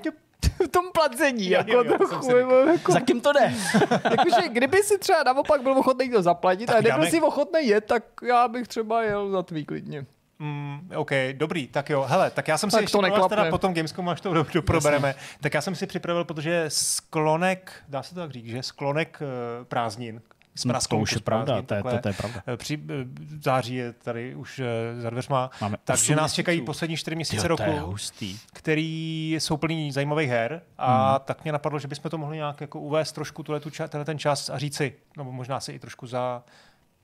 v 0.65 0.67
tom 0.67 0.85
placení, 0.93 1.49
Jo, 1.49 1.57
jako 1.57 1.71
jo, 1.71 1.83
jo, 1.83 1.97
to 1.97 2.07
trochu, 2.07 2.35
jako, 2.37 2.55
jako, 2.55 2.91
Za 2.91 2.99
kým 2.99 3.21
to 3.21 3.33
jde? 3.33 3.53
jakože 4.11 4.49
kdyby 4.49 4.77
si 4.77 4.97
třeba 4.97 5.23
naopak 5.23 5.61
byl 5.63 5.77
ochotný 5.77 6.09
to 6.09 6.21
zaplatit, 6.21 6.65
Tak 6.65 6.75
ale 6.75 6.81
nebyl 6.83 6.97
dáme- 6.97 7.09
si 7.11 7.21
ochotný 7.21 7.67
jet, 7.67 7.85
tak 7.85 8.03
já 8.27 8.47
bych 8.47 8.67
třeba 8.67 9.03
jel 9.03 9.31
za 9.31 9.43
tvý 9.43 9.65
klidně. 9.65 10.05
Mm, 10.43 10.89
OK, 10.95 11.11
dobrý, 11.33 11.67
tak 11.67 11.89
jo. 11.89 12.05
Hele, 12.09 12.31
tak 12.31 12.47
já 12.47 12.57
jsem 12.57 12.69
si 12.69 12.75
Tak 12.75 12.81
ještě 12.81 12.91
to 12.91 13.01
vás 13.01 13.09
neklapne. 13.11 13.37
teda 13.37 13.49
potom 13.49 13.73
Gamescomu, 13.73 14.09
až 14.09 14.21
to 14.21 14.43
probereme, 14.65 15.15
tak 15.41 15.53
já 15.53 15.61
jsem 15.61 15.75
si 15.75 15.87
připravil, 15.87 16.25
protože 16.25 16.65
sklonek, 16.67 17.71
dá 17.89 18.03
se 18.03 18.15
to 18.15 18.21
tak 18.21 18.31
říct, 18.31 18.45
že 18.45 18.63
sklonek 18.63 19.21
uh, 19.21 19.65
prázdnin, 19.65 20.21
No, 20.55 20.61
to 20.63 20.69
prasklonku 20.69 21.03
už 21.03 21.11
je 21.11 21.19
pravda, 21.19 21.61
to 21.61 21.73
je, 21.73 21.83
to, 21.83 21.97
to 21.97 22.07
je 22.07 22.13
pravda. 22.13 22.41
eh, 22.47 22.57
Při, 22.57 22.79
eh, 22.89 23.05
září 23.41 23.75
je 23.75 23.93
tady 23.93 24.35
už 24.35 24.61
za 24.99 25.09
dveřma, 25.09 25.49
Máme 25.61 25.77
takže 25.83 26.15
nás 26.15 26.33
čekají 26.33 26.57
měsíců. 26.57 26.65
poslední 26.65 26.97
čtyři 26.97 27.15
měsíce 27.15 27.41
to 27.41 27.43
je 27.45 27.47
roku, 27.69 27.85
hustý. 27.85 28.39
který 28.53 29.33
jsou 29.39 29.57
plný 29.57 29.91
zajímavých 29.91 30.29
her 30.29 30.61
a 30.77 31.19
tak 31.19 31.43
mě 31.43 31.51
napadlo, 31.51 31.79
že 31.79 31.87
bychom 31.87 32.11
to 32.11 32.17
mohli 32.17 32.37
nějak 32.37 32.61
jako 32.61 32.79
uvést 32.79 33.11
trošku 33.11 33.43
tuhle 33.43 33.59
tu 33.59 33.69
tenhle 33.69 34.05
ten 34.05 34.19
čas 34.19 34.49
a 34.49 34.57
říci, 34.57 34.93
nebo 35.17 35.31
možná 35.31 35.59
si 35.59 35.71
i 35.71 35.79
trošku 35.79 36.07
za 36.07 36.43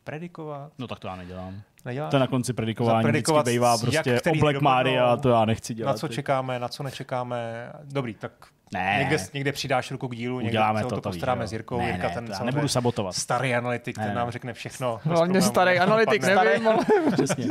predikovat. 0.04 0.72
No 0.80 0.88
tak 0.88 1.00
to 1.00 1.08
já 1.08 1.16
nedělám. 1.16 1.62
Neděláš? 1.86 2.12
To 2.12 2.16
je 2.16 2.20
na 2.20 2.28
konci 2.28 2.54
predikování 2.54 3.10
vždycky 3.10 3.34
bývá 3.46 3.78
prostě 3.78 4.18
který 4.20 4.40
o 4.40 4.42
Black 4.42 4.54
dopadnou, 4.54 4.70
Maria, 4.76 5.18
to 5.18 5.30
já 5.30 5.46
nechci 5.46 5.74
dělat. 5.74 5.92
na 5.92 5.98
co 5.98 6.08
čekáme, 6.08 6.60
na 6.60 6.68
co 6.68 6.84
nečekáme. 6.84 7.70
Dobrý, 7.84 8.14
tak 8.14 8.32
Ne. 8.74 8.96
někde, 9.00 9.18
někde 9.34 9.52
přidáš 9.52 9.92
ruku 9.92 10.08
k 10.08 10.16
dílu, 10.16 10.40
někde 10.40 10.50
Uděláme 10.52 10.80
se 10.80 10.86
o 10.86 10.90
to, 10.90 10.96
to, 10.96 11.02
to 11.02 11.10
postaráme 11.10 11.48
s 11.48 11.52
Jirkou. 11.54 11.78
Ne, 11.78 11.88
Jirka 11.88 12.08
ne, 12.08 12.14
ten 12.14 12.26
to 12.26 12.32
já 12.32 12.44
nebudu 12.44 12.68
sabotovat. 12.68 13.16
Starý 13.16 13.56
analytik, 13.56 13.98
Ne, 13.98 14.04
ten 14.04 14.14
ne. 14.14 14.20
nám 14.20 14.32
řekne 14.32 14.54
všechno. 14.54 15.00
bez 15.06 15.18
Hlavně 15.18 15.42
starý 15.42 15.80
analytik, 15.80 16.24
nevím, 16.24 16.68
ale 16.68 16.78
Přesně. 17.14 17.46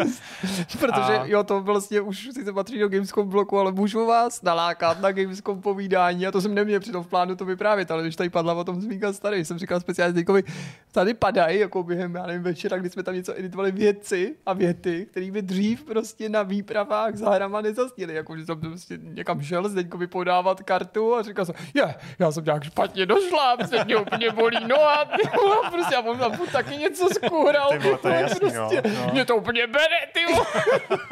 protože 0.81 1.19
A- 1.19 1.25
jo, 1.27 1.45
to 1.45 1.61
vlastně 1.63 2.01
už 2.01 2.29
sice 2.33 2.53
patří 2.53 2.79
do 2.79 2.89
Gamescom 2.89 3.29
bloku, 3.29 3.59
ale 3.59 3.73
můžu 3.73 4.07
vás 4.07 4.43
nalákat 4.43 5.01
na 5.01 5.13
Gamescom 5.13 5.61
povídání 5.63 6.27
a 6.27 6.31
to 6.33 6.41
jsem 6.41 6.55
neměl 6.55 6.81
přitom 6.81 7.05
v 7.05 7.07
plánu 7.07 7.37
to 7.37 7.45
vyprávět, 7.45 7.91
ale 7.91 8.03
když 8.03 8.17
tady 8.17 8.31
padla 8.31 8.55
o 8.55 8.65
tom 8.65 8.81
zmínka 8.81 9.13
starý, 9.13 9.45
jsem 9.45 9.59
říkal 9.59 9.81
speciálně 9.81 10.13
Zdeňkovi, 10.13 10.43
tady 10.93 11.15
padají, 11.15 11.59
jako 11.61 11.83
během, 11.83 12.15
já 12.15 12.27
nevím, 12.27 12.43
večera, 12.43 12.79
kdy 12.79 12.91
jsme 12.91 13.03
tam 13.03 13.15
něco 13.15 13.39
editovali 13.39 13.73
věci 13.73 14.35
a 14.47 14.53
věty, 14.53 15.07
které 15.11 15.31
by 15.31 15.43
dřív 15.43 15.85
prostě 15.85 16.29
na 16.29 16.43
výpravách 16.43 17.15
za 17.17 17.31
hrama 17.31 17.61
nezasněly, 17.61 18.15
jako 18.15 18.37
že 18.37 18.47
jsem 18.47 18.61
prostě 18.61 18.99
někam 19.03 19.43
šel 19.43 19.69
Zdeňkovi 19.69 20.07
podávat 20.07 20.63
kartu 20.63 21.08
a 21.15 21.23
říkal 21.23 21.45
jsem, 21.45 21.55
je, 21.75 21.95
já 22.19 22.33
jsem 22.33 22.45
nějak 22.45 22.65
špatně 22.65 23.07
došla, 23.07 23.57
prostě 23.57 23.85
mě 23.85 23.97
úplně 23.97 24.31
bolí 24.31 24.59
noha, 24.67 25.05
ty 25.05 25.29
vole, 25.37 25.57
prostě 25.71 25.95
tam 26.19 26.33
furt 26.37 26.51
taky 26.53 26.77
něco 26.77 27.09
skuhral, 27.15 27.69
Ty 27.71 27.79
vole, 27.79 27.99
to 27.99 28.09
je 28.09 28.21
jasný, 28.21 28.39
prostě, 28.51 28.83
no. 28.95 29.11
mě 29.13 29.25
to 29.25 29.37
úplně 29.37 29.67
bere, 29.67 29.97
ty 30.15 30.35
vole. 30.35 30.47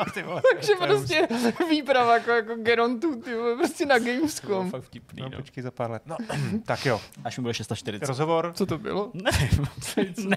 Ty 0.14 0.22
vole, 0.22 0.42
Takže 0.52 0.72
to 0.74 0.82
je 0.84 0.88
prostě 0.88 1.28
výprava 1.70 2.14
jako, 2.14 2.30
jako 2.30 2.54
Gerontu, 2.56 3.20
ty 3.20 3.34
vole, 3.34 3.56
prostě 3.56 3.86
na 3.86 3.98
Gamescom. 3.98 4.70
Fakt 4.70 4.82
vtipný, 4.82 5.22
No, 5.22 5.28
no. 5.28 5.36
počkej 5.38 5.62
za 5.62 5.70
pár 5.70 5.90
let. 5.90 6.02
No, 6.06 6.16
tak 6.66 6.86
jo. 6.86 7.00
Až 7.24 7.38
mi 7.38 7.42
bude 7.42 7.54
640. 7.54 8.06
Rozhovor. 8.06 8.52
Co 8.54 8.66
to 8.66 8.78
bylo? 8.78 9.10
Nevím, 9.14 9.66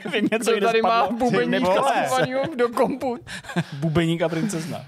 nevím, 0.03 0.29
něco, 0.31 0.45
Co 0.51 0.57
kde 0.57 0.65
tady 0.67 0.81
má 0.81 1.05
spadlo. 1.05 1.17
bubeníka 1.17 1.69
vole. 1.69 2.03
schovanýho 2.05 2.41
do 2.55 2.69
kompu? 2.69 3.17
Bubeník 3.73 4.21
a 4.21 4.29
princezna. 4.29 4.85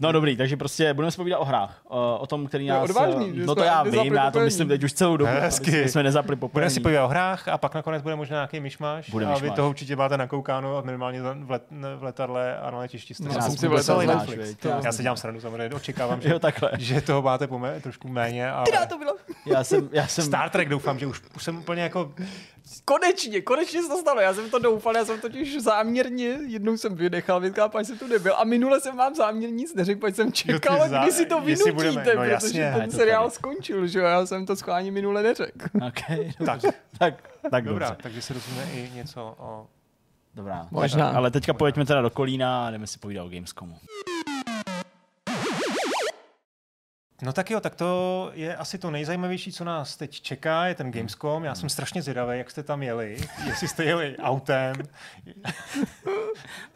No 0.00 0.12
dobrý, 0.12 0.36
takže 0.36 0.56
prostě 0.56 0.94
budeme 0.94 1.10
se 1.10 1.16
povídat 1.16 1.38
o 1.40 1.44
hrách. 1.44 1.80
O, 1.88 2.18
o 2.18 2.26
tom, 2.26 2.46
který 2.46 2.66
je 2.66 2.72
nás... 2.72 2.90
odvážný, 2.90 3.32
že 3.36 3.46
no 3.46 3.54
to 3.54 3.62
já 3.64 3.82
vím, 3.82 4.12
já 4.14 4.30
to 4.30 4.40
myslím 4.40 4.68
teď 4.68 4.84
už 4.84 4.92
celou 4.92 5.16
dobu. 5.16 5.30
Hezky. 5.40 5.88
Jsme 5.88 6.02
nezapli 6.02 6.36
Budeme 6.36 6.40
popelní. 6.50 6.70
si 6.70 6.80
povídat 6.80 7.04
o 7.04 7.08
hrách 7.08 7.48
a 7.48 7.58
pak 7.58 7.74
nakonec 7.74 8.02
bude 8.02 8.16
možná 8.16 8.34
nějaký 8.36 8.60
myšmaš. 8.60 9.10
Bude 9.10 9.26
a 9.26 9.28
vy 9.28 9.34
myšmaš. 9.34 9.56
toho 9.56 9.68
určitě 9.68 9.96
máte 9.96 10.16
nakoukáno 10.18 10.76
a 10.76 10.80
minimálně 10.80 11.22
v, 11.22 11.50
let, 11.50 11.62
v 11.96 12.02
letadle 12.02 12.58
a 12.58 12.70
na 12.70 12.78
letišti 12.78 13.14
jste 13.14 13.24
No, 13.24 13.30
si 13.30 13.36
já 13.36 13.42
jsem 13.42 13.56
si 13.56 13.68
vůbec 13.68 13.86
vletel 13.88 14.06
neznáš, 14.06 14.28
Netflix. 14.28 14.64
Já 14.64 14.80
Já 14.84 14.92
se 14.92 15.02
dělám 15.02 15.16
srandu, 15.16 15.40
samozřejmě 15.40 15.74
očekávám, 15.76 16.20
že, 16.20 16.28
Jo, 16.30 16.38
takhle. 16.38 16.70
že 16.78 17.00
toho 17.00 17.22
máte 17.22 17.46
pome, 17.46 17.80
trošku 17.80 18.08
méně. 18.08 18.50
Ale 18.50 18.86
to 18.88 18.98
byla? 18.98 19.12
Já 19.46 19.64
jsem, 19.64 19.88
já 19.92 20.06
jsem, 20.06 20.24
Star 20.24 20.50
Trek 20.50 20.68
doufám, 20.68 20.98
že 20.98 21.06
už, 21.06 21.22
už 21.36 21.44
jsem 21.44 21.58
úplně 21.58 21.82
jako... 21.82 22.12
Konečně, 22.84 23.40
konečně 23.40 23.82
se 23.82 23.88
to 23.88 23.96
stalo. 23.98 24.20
Já 24.20 24.34
jsem 24.34 24.50
to 24.50 24.58
doufal, 24.58 24.96
já 24.96 25.04
jsem 25.04 25.20
totiž 25.20 25.62
záměrně, 25.62 26.38
jednou 26.46 26.76
jsem 26.76 26.94
vynechal, 26.94 27.40
vytkal, 27.40 27.70
až 27.74 27.86
jsem 27.86 27.98
tu 27.98 28.06
nebyl. 28.06 28.34
A 28.36 28.44
minule 28.44 28.80
jsem 28.80 28.96
vám 28.96 29.14
záměrně 29.14 29.56
nic 29.56 29.74
neřekl, 29.74 30.00
protože 30.00 30.14
jsem 30.14 30.32
čekal, 30.32 30.78
zá- 30.78 31.02
kdy 31.02 31.12
si 31.12 31.26
to 31.26 31.40
vynutíte, 31.40 31.72
budeme- 31.72 32.04
no 32.14 32.20
protože 32.22 32.30
jasně. 32.30 32.72
Ten 32.76 32.90
to 32.90 32.96
seriál 32.96 33.22
tady. 33.24 33.34
skončil, 33.34 33.86
že 33.86 33.98
jo? 33.98 34.04
Já 34.04 34.26
jsem 34.26 34.46
to 34.46 34.56
schválně 34.56 34.92
minule 34.92 35.22
neřekl. 35.22 35.66
Okay, 35.88 36.32
Tak, 36.46 36.60
tak, 36.98 37.14
tak 37.50 37.64
dobrá, 37.64 37.88
dobře. 37.88 38.02
takže 38.02 38.22
se 38.22 38.34
dozvíme 38.34 38.64
i 38.74 38.90
něco 38.94 39.34
o... 39.38 39.66
Dobrá. 40.34 40.68
Možná. 40.70 41.08
Ale 41.10 41.30
teďka 41.30 41.52
pojďme 41.54 41.86
teda 41.86 42.02
do 42.02 42.10
Kolína 42.10 42.66
a 42.66 42.70
jdeme 42.70 42.86
si 42.86 42.98
povídat 42.98 43.26
o 43.26 43.28
Gamescomu. 43.28 43.78
No 47.22 47.32
tak 47.32 47.50
jo, 47.50 47.60
tak 47.60 47.74
to 47.74 48.30
je 48.34 48.56
asi 48.56 48.78
to 48.78 48.90
nejzajímavější, 48.90 49.52
co 49.52 49.64
nás 49.64 49.96
teď 49.96 50.20
čeká, 50.20 50.66
je 50.66 50.74
ten 50.74 50.90
Gamescom. 50.92 51.44
Já 51.44 51.54
jsem 51.54 51.68
strašně 51.68 52.02
zvědavý, 52.02 52.38
jak 52.38 52.50
jste 52.50 52.62
tam 52.62 52.82
jeli, 52.82 53.16
jestli 53.46 53.68
jste 53.68 53.84
jeli 53.84 54.16
autem. 54.22 54.76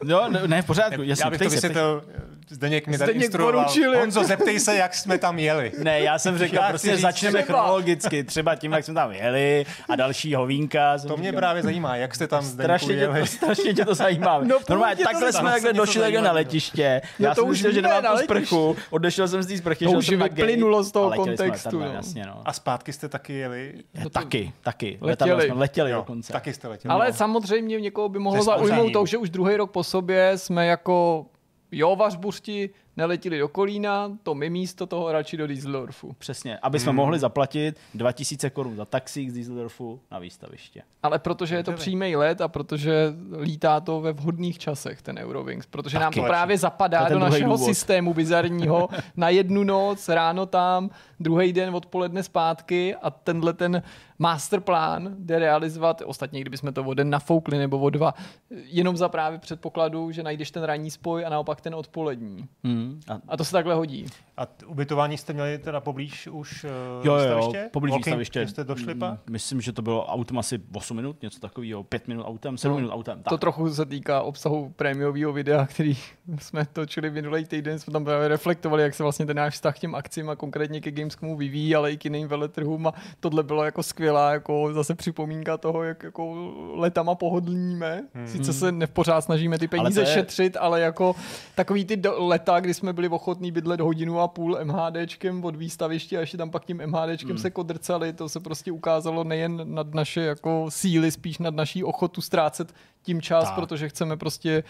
No, 0.03 0.29
ne, 0.29 0.41
ne 0.47 0.61
v 0.61 0.65
pořádku, 0.65 1.01
jasně, 1.03 1.23
Já 1.25 1.29
bych 1.29 1.39
to 1.41 1.49
vysvětlil, 1.49 2.03
Zdeněk 2.49 2.87
mi 2.87 2.97
tady 2.97 3.11
Zdeněk 3.11 3.23
instruoval. 3.25 3.63
poručil, 3.63 3.99
Honzo, 3.99 4.23
zeptej 4.23 4.59
se, 4.59 4.75
jak 4.75 4.93
jsme 4.95 5.17
tam 5.17 5.39
jeli. 5.39 5.71
Ne, 5.83 5.99
já 5.99 6.19
jsem 6.19 6.37
řekl, 6.37 6.55
Já 6.55 6.69
prostě 6.69 6.91
říct, 6.95 7.01
začneme 7.01 7.43
třeba. 7.43 7.59
chronologicky, 7.59 8.23
třeba 8.23 8.55
tím, 8.55 8.71
jak 8.71 8.85
jsme 8.85 8.93
tam 8.93 9.11
jeli 9.11 9.65
a 9.89 9.95
další 9.95 10.35
hovínka. 10.35 10.97
To 11.07 11.17
mě 11.17 11.29
říkal, 11.29 11.39
právě 11.39 11.63
zajímá, 11.63 11.95
jak 11.95 12.15
jste 12.15 12.27
tam 12.27 12.43
Zdeňku 12.43 12.63
Strašně 12.63 12.87
tě, 12.87 12.93
jeli. 13.01 13.19
to, 13.19 13.25
strašně 13.25 13.73
tě 13.73 13.85
to 13.85 13.95
zajímá. 13.95 14.39
No, 14.39 14.45
No, 14.45 14.59
Normálně, 14.69 15.03
takhle 15.03 15.33
jsme 15.33 15.51
takhle 15.51 15.73
došli 15.73 16.21
na 16.21 16.31
letiště. 16.31 17.01
No 17.19 17.25
Já 17.25 17.35
to 17.35 17.41
jsem 17.41 17.49
už 17.49 17.57
myslel, 17.57 17.73
že 17.73 17.81
nemám 17.81 18.03
na 18.03 18.11
tu 18.11 18.23
sprchu. 18.23 18.75
Odešel 18.89 19.27
jsem 19.27 19.43
z 19.43 19.47
té 19.47 19.57
sprchy, 19.57 19.85
šel 19.85 20.01
jsem 20.01 20.19
vyplynulo 20.35 20.83
z 20.83 20.91
toho 20.91 21.11
a 21.11 21.15
jsme 21.15 21.25
kontextu. 21.25 21.67
letadlem, 21.69 21.89
no. 21.89 21.95
Jasně, 21.95 22.25
no. 22.25 22.41
A 22.45 22.53
zpátky 22.53 22.93
jste 22.93 23.09
taky 23.09 23.33
jeli? 23.33 23.73
no 23.95 24.03
to... 24.03 24.09
Taky, 24.09 24.53
taky. 24.61 24.97
Letěli. 25.01 25.45
Jsme 25.45 25.53
letěli 25.55 25.91
Jo, 25.91 25.97
dokonce. 25.97 26.33
taky 26.33 26.53
jste 26.53 26.67
letěli. 26.67 26.91
Ale 26.91 27.07
No. 27.07 27.13
samozřejmě 27.13 27.79
někoho 27.79 28.09
by 28.09 28.19
mohlo 28.19 28.39
je 28.39 28.43
zaujmout 28.43 28.93
to, 28.93 29.05
že 29.05 29.17
už 29.17 29.29
druhý 29.29 29.55
rok 29.55 29.71
po 29.71 29.83
sobě 29.83 30.37
jsme 30.37 30.65
jako 30.67 31.25
jo, 31.73 31.95
vařbuřti 31.95 32.69
neletěli 32.97 33.39
do 33.39 33.47
Kolína, 33.47 34.11
to 34.23 34.35
my 34.35 34.49
místo 34.49 34.85
toho 34.85 35.11
radši 35.11 35.37
do 35.37 35.47
Düsseldorfu. 35.47 36.15
Přesně, 36.19 36.57
aby 36.57 36.79
jsme 36.79 36.89
Hmm. 36.89 36.97
mohli 36.97 37.19
zaplatit 37.19 37.75
2000 37.93 38.49
korun 38.49 38.75
za 38.75 38.85
taxík 38.85 39.29
z 39.29 39.33
Düsseldorfu 39.33 39.99
na 40.11 40.19
výstaviště. 40.19 40.81
Ale 41.03 41.19
protože 41.19 41.55
je 41.55 41.63
to 41.63 41.71
přímý 41.71 42.15
let 42.15 42.41
a 42.41 42.47
protože 42.47 43.13
lítá 43.39 43.79
to 43.79 44.01
ve 44.01 44.11
vhodných 44.13 44.59
časech, 44.59 45.01
ten 45.01 45.17
Eurowings, 45.17 45.65
protože 45.65 45.99
nám 45.99 46.11
Taky. 46.13 46.19
to 46.21 46.25
právě 46.27 46.57
To 46.57 46.61
zapadá 46.61 47.05
ten 47.05 47.13
do 47.13 47.19
našeho 47.19 47.53
důvod. 47.57 47.65
systému 47.65 48.13
bizarního 48.13 48.89
na 49.17 49.29
jednu 49.29 49.63
noc, 49.63 50.09
ráno 50.09 50.45
tam, 50.45 50.89
druhý 51.19 51.53
den 51.53 51.75
odpoledne 51.75 52.23
zpátky 52.23 52.95
a 52.95 53.09
tenhle 53.09 53.53
ten 53.53 53.83
masterplán 54.23 55.15
jde 55.19 55.39
realizovat, 55.39 56.01
ostatně 56.05 56.41
kdybychom 56.41 56.73
to 56.73 56.83
o 56.83 56.93
den 56.93 57.09
nafoukli 57.09 57.57
nebo 57.57 57.79
o 57.79 57.89
dva, 57.89 58.13
jenom 58.49 58.97
za 58.97 59.09
právě 59.09 59.39
předpokladu, 59.39 60.11
že 60.11 60.23
najdeš 60.23 60.51
ten 60.51 60.63
ranní 60.63 60.91
spoj 60.91 61.25
a 61.25 61.29
naopak 61.29 61.61
ten 61.61 61.75
odpolední. 61.75 62.45
Hmm. 62.63 62.99
A 63.07 63.19
A 63.27 63.37
to 63.37 63.45
se 63.45 63.51
takhle 63.51 63.73
hodí. 63.75 64.05
A 64.37 64.47
ubytování 64.67 65.17
jste 65.17 65.33
měli 65.33 65.57
teda 65.57 65.79
poblíž 65.79 66.27
už 66.27 66.63
uh, 66.63 66.69
Jo, 67.05 67.15
jo, 67.15 67.27
jo, 67.53 67.53
poblíž 67.71 67.91
Walking, 67.91 68.05
výstaviště. 68.05 68.41
že 68.45 68.47
jste 68.47 68.63
došli 68.63 68.95
pak? 68.95 69.11
Mm, 69.11 69.17
Myslím, 69.29 69.61
že 69.61 69.71
to 69.73 69.81
bylo 69.81 70.05
autem 70.05 70.37
asi 70.39 70.59
8 70.73 70.95
minut, 70.97 71.21
něco 71.21 71.39
takového, 71.39 71.83
5 71.83 72.07
minut 72.07 72.23
autem, 72.23 72.57
7 72.57 72.71
No, 72.71 72.75
minut 72.77 72.91
autem. 72.93 73.17
Tak. 73.23 73.29
To 73.29 73.37
trochu 73.37 73.73
se 73.73 73.85
týká 73.85 74.21
obsahu 74.21 74.73
prémiového 74.75 75.33
videa, 75.33 75.65
který 75.65 75.97
jsme 76.39 76.65
točili 76.73 77.09
minulý 77.09 77.45
týden, 77.45 77.79
jsme 77.79 77.93
tam 77.93 78.05
právě 78.05 78.27
reflektovali, 78.27 78.83
jak 78.83 78.93
se 78.95 79.03
vlastně 79.03 79.25
ten 79.25 79.37
náš 79.37 79.53
vztah 79.53 79.75
k 79.75 79.79
těm 79.79 79.95
akcím 79.95 80.29
a 80.29 80.35
konkrétně 80.35 80.81
ke 80.81 80.91
Gamescomu 80.91 81.37
vyvíjí, 81.37 81.75
ale 81.75 81.91
i 81.91 81.97
k 81.97 82.05
jiným 82.05 82.27
veletrhům 82.27 82.87
a 82.87 82.93
tohle 83.19 83.43
bylo 83.43 83.63
jako 83.63 83.83
skvělá 83.83 84.31
jako 84.31 84.73
zase 84.73 84.95
připomínka 84.95 85.57
toho, 85.57 85.83
jak 85.83 86.03
jako 86.03 86.51
letama 86.75 87.15
pohodlníme. 87.15 88.03
Hmm. 88.13 88.27
Sice 88.27 88.53
se 88.53 88.71
nepořád 88.71 89.21
snažíme 89.21 89.57
ty 89.57 89.67
peníze 89.67 90.01
Ale 90.01 90.09
je- 90.09 90.13
šetřit, 90.13 90.57
ale 90.59 90.81
jako 90.81 91.15
takový 91.55 91.85
ty 91.85 91.97
do- 91.97 92.15
leta, 92.27 92.59
kdy 92.59 92.73
jsme 92.73 92.93
byli 92.93 93.09
ochotní 93.09 93.51
bydlet 93.51 93.79
hodinu 93.81 94.22
a 94.23 94.27
půl 94.27 94.59
MHDčkem 94.63 95.45
od 95.45 95.55
výstaviště 95.55 96.17
a 96.17 96.19
ještě 96.19 96.37
tam 96.37 96.49
pak 96.49 96.65
tím 96.65 96.81
MHDčkem 96.85 97.29
hmm. 97.29 97.37
se 97.37 97.49
kodrcali, 97.51 98.13
to 98.13 98.29
se 98.29 98.39
prostě 98.39 98.71
ukázalo 98.71 99.23
nejen 99.23 99.73
nad 99.75 99.93
naše 99.93 100.21
jako 100.21 100.65
síly, 100.69 101.11
spíš 101.11 101.37
nad 101.37 101.55
naší 101.55 101.83
ochotu 101.83 102.21
ztrácet 102.21 102.73
tím 103.03 103.21
čas, 103.21 103.43
Tak. 103.45 103.55
protože 103.55 103.89
chceme 103.89 104.17
prostě 104.17 104.63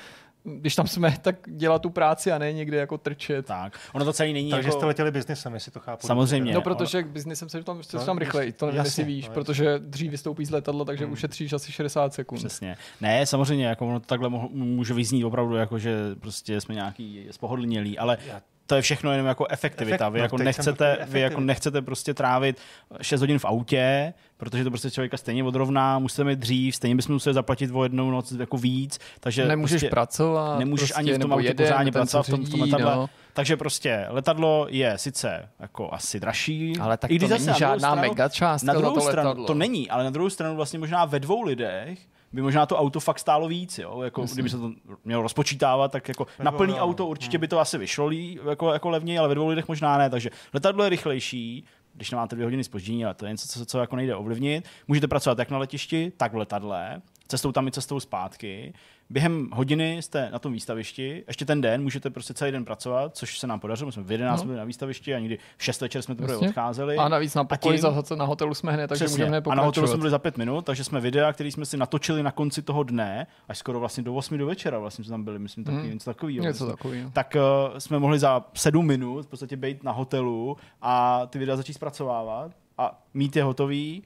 když 0.44 0.76
tam 0.76 0.88
jsme, 0.88 1.18
tak 1.22 1.36
dělat 1.48 1.82
tu 1.82 1.90
práci 1.90 2.32
a 2.32 2.38
ne 2.38 2.54
někde 2.54 2.78
jako 2.78 2.98
trčet. 2.98 3.46
tak. 3.46 3.80
Ono 3.94 4.06
to 4.06 4.14
celý 4.14 4.34
není 4.34 4.50
Takže 4.52 4.68
jako... 4.70 4.78
jste 4.78 4.86
letěli 4.86 5.12
biznesem, 5.12 5.54
jestli 5.54 5.72
to 5.72 5.80
chápu. 5.80 6.08
Samozřejmě. 6.08 6.54
No, 6.54 6.62
protože 6.62 7.04
k 7.04 7.08
biznesem 7.08 7.50
se 7.50 7.64
tam, 7.64 7.84
se 7.84 7.98
No, 7.98 8.06
tam 8.06 8.18
rychleji, 8.18 8.52
to 8.52 8.66
nevím, 8.66 8.78
jasně, 8.78 9.04
víš, 9.04 9.26
no, 9.26 9.32
jasně. 9.32 9.34
protože 9.34 9.80
dřív 9.80 10.12
vystoupí 10.12 10.46
z 10.46 10.52
letadla, 10.52 10.86
takže 10.86 11.06
ušetříš 11.06 11.54
asi 11.54 11.72
60 11.72 12.14
sekund. 12.14 12.38
Přesně. 12.38 12.78
Ne, 13.02 13.26
samozřejmě, 13.26 13.66
jako 13.66 13.88
ono 13.88 14.00
to 14.00 14.06
takhle 14.06 14.30
mohl- 14.30 14.50
může 14.52 14.94
vyznít 14.94 15.24
opravdu, 15.24 15.56
jako 15.56 15.80
že 15.80 15.98
prostě 16.20 16.62
jsme 16.62 16.76
nějaký 16.76 17.28
spohodlnělí, 17.32 17.98
ale 17.98 18.18
Já- 18.28 18.42
to 18.68 18.76
je 18.76 18.82
všechno 18.82 19.12
jenom 19.12 19.28
jako 19.28 19.46
efektivita. 19.50 20.08
Efekt- 20.10 20.14
Vy, 20.14 20.20
no, 20.20 20.24
jako 20.26 20.38
nechcete, 20.38 20.98
vy 21.08 21.20
jako 21.20 21.40
nechcete 21.42 21.82
prostě 21.82 22.14
trávit 22.14 22.58
6 23.02 23.22
hodin 23.22 23.40
v 23.40 23.46
autě, 23.46 24.14
protože 24.38 24.64
to 24.64 24.70
prostě 24.70 24.92
člověka 24.92 25.18
stejně 25.18 25.44
odrovná, 25.44 26.00
musíte 26.00 26.24
mít 26.24 26.40
dřív, 26.40 26.76
stejně 26.76 26.96
bychom 26.96 27.14
museli 27.16 27.34
zaplatit 27.34 27.72
o 27.74 27.84
jednou 27.84 28.12
noc 28.12 28.32
jako 28.32 28.58
víc, 28.58 29.00
takže 29.20 29.46
Nemůžeš 29.46 29.72
prostě 29.82 29.90
pracovat. 29.90 30.60
nemůžeš 30.60 30.90
prostě, 30.90 31.00
ani 31.00 31.12
v 31.12 31.14
tom 31.14 31.20
nebo 31.20 31.34
autě 31.34 31.48
jeden, 31.48 31.66
pořádně 31.68 31.92
pracovat 31.92 32.28
v 32.28 32.30
tom, 32.30 32.46
v 32.46 32.50
tom 32.50 32.62
letadle. 32.62 32.96
no. 32.96 33.10
Takže 33.34 33.58
prostě 33.58 34.06
letadlo 34.10 34.68
je 34.70 34.98
sice 34.98 35.50
jako 35.60 35.94
asi 35.94 36.20
dražší, 36.20 36.74
Ale 36.80 36.98
tak 36.98 37.12
i 37.12 37.20
to 37.20 37.26
když 37.28 37.30
zase 37.30 37.40
není 37.40 37.48
na 37.48 37.58
druhou 37.58 37.74
žádná 37.80 37.90
stranu- 37.96 38.10
mega 38.10 38.30
částka 38.30 38.68
na 38.68 38.74
druhou 38.80 38.96
to 38.96 39.02
stranu, 39.02 39.28
letadlo. 39.30 39.46
to 39.48 39.54
není, 39.54 39.90
ale 39.90 40.04
na 40.04 40.10
druhou 40.10 40.30
stranu 40.30 40.56
vlastně 40.56 40.80
možná 40.80 41.06
ve 41.06 41.20
dvou 41.20 41.42
lidech 41.42 42.00
by 42.34 42.42
možná 42.42 42.66
to 42.66 42.78
auto 42.78 43.00
fakt 43.00 43.20
stálo 43.20 43.48
víc, 43.48 43.78
jo? 43.78 44.02
Jako, 44.02 44.26
kdyby 44.34 44.50
se 44.50 44.58
to 44.58 44.72
mělo 45.06 45.22
rozpočítávat, 45.22 45.92
tak 45.92 46.08
jako 46.08 46.28
na 46.44 46.52
plný 46.52 46.74
no. 46.74 46.80
auto 46.80 47.08
určitě 47.08 47.38
by 47.38 47.48
to 47.48 47.60
asi 47.60 47.78
vyšlo 47.78 48.08
lí, 48.08 48.40
jako, 48.50 48.74
jako 48.74 48.90
levněji, 48.90 49.20
ale 49.20 49.28
ve 49.28 49.36
dvou 49.36 49.48
lidech 49.48 49.68
možná 49.68 49.98
ne, 49.98 50.10
takže 50.10 50.30
letadlo 50.54 50.84
je 50.84 50.90
rychlejší, 50.90 51.66
když 51.94 52.12
nemáte 52.12 52.36
dvě 52.36 52.46
hodiny 52.46 52.64
spoždění, 52.64 53.06
ale 53.06 53.14
to 53.14 53.26
je 53.26 53.32
něco, 53.32 53.48
co, 53.48 53.66
co 53.66 53.80
jako 53.80 53.96
nejde 53.96 54.16
ovlivnit. 54.16 54.66
Můžete 54.88 55.08
pracovat 55.08 55.40
jak 55.40 55.50
na 55.50 55.58
letišti, 55.58 56.12
tak 56.18 56.34
v 56.34 56.38
letadle, 56.38 57.02
cestou 57.28 57.52
tam 57.52 57.68
i 57.68 57.72
cestou 57.72 58.00
zpátky. 58.00 58.74
Během 59.10 59.50
hodiny 59.54 60.02
jste 60.02 60.30
na 60.32 60.40
tom 60.40 60.54
výstavišti, 60.54 61.24
ještě 61.28 61.46
ten 61.46 61.62
den 61.62 61.84
můžete 61.84 62.10
prostě 62.10 62.34
celý 62.34 62.52
den 62.52 62.66
pracovat, 62.66 63.16
což 63.18 63.40
se 63.40 63.48
nám 63.48 63.60
podařilo. 63.60 63.86
My 63.86 63.92
jsme 63.92 64.04
v 64.04 64.12
11 64.12 64.40
No. 64.42 64.46
byli 64.46 64.58
na 64.58 64.64
výstavišti 64.64 65.16
a 65.16 65.20
někdy 65.20 65.38
v 65.58 65.64
6 65.64 65.82
večer 65.82 66.02
jsme 66.02 66.16
teprve 66.16 66.38
odcházeli. 66.38 66.98
A 66.98 67.08
navíc 67.10 67.36
na 67.36 67.44
pokoji 67.44 67.78
tím- 67.78 67.82
za, 68.06 68.16
na 68.16 68.26
hotelu 68.26 68.54
jsme 68.54 68.72
hned, 68.72 68.88
takže 68.88 69.06
Přesně. 69.06 69.26
můžeme 69.26 69.42
A 69.50 69.56
na 69.56 69.64
hotelu 69.64 69.88
jsme 69.88 69.98
byli 69.98 70.10
za 70.10 70.20
pět 70.20 70.38
minut, 70.38 70.66
takže 70.66 70.84
jsme 70.84 71.00
videa, 71.02 71.34
který 71.34 71.52
jsme 71.52 71.66
si 71.66 71.78
natočili 71.78 72.24
na 72.24 72.32
konci 72.32 72.62
toho 72.62 72.84
dne, 72.84 73.28
až 73.48 73.58
skoro 73.58 73.80
vlastně 73.80 74.04
do 74.04 74.14
8 74.16 74.38
do 74.38 74.46
večera, 74.46 74.80
vlastně 74.80 75.04
jsme 75.06 75.12
tam 75.12 75.24
byli, 75.24 75.40
myslím, 75.40 75.64
taky 75.64 75.78
Hmm. 75.78 75.90
něco 75.94 76.10
takového. 76.14 76.44
Něco 76.44 76.68
takového. 76.68 77.10
Tak 77.14 77.36
uh, 77.72 77.78
jsme 77.78 78.00
mohli 78.00 78.20
za 78.20 78.46
sedm 78.54 78.86
minut 78.88 79.26
v 79.26 79.28
podstatě 79.30 79.58
být 79.58 79.84
na 79.84 79.92
hotelu 79.92 80.58
a 80.82 81.26
ty 81.26 81.40
videa 81.40 81.56
začít 81.56 81.74
zpracovávat 81.74 82.52
a 82.78 83.02
mít 83.14 83.36
je 83.36 83.44
hotový 83.44 84.04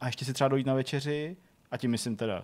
a 0.00 0.06
ještě 0.06 0.24
si 0.24 0.32
třeba 0.32 0.48
dojít 0.48 0.66
na 0.66 0.74
večeři 0.74 1.36
a 1.70 1.76
tím 1.76 1.90
myslím 1.90 2.16
teda 2.16 2.42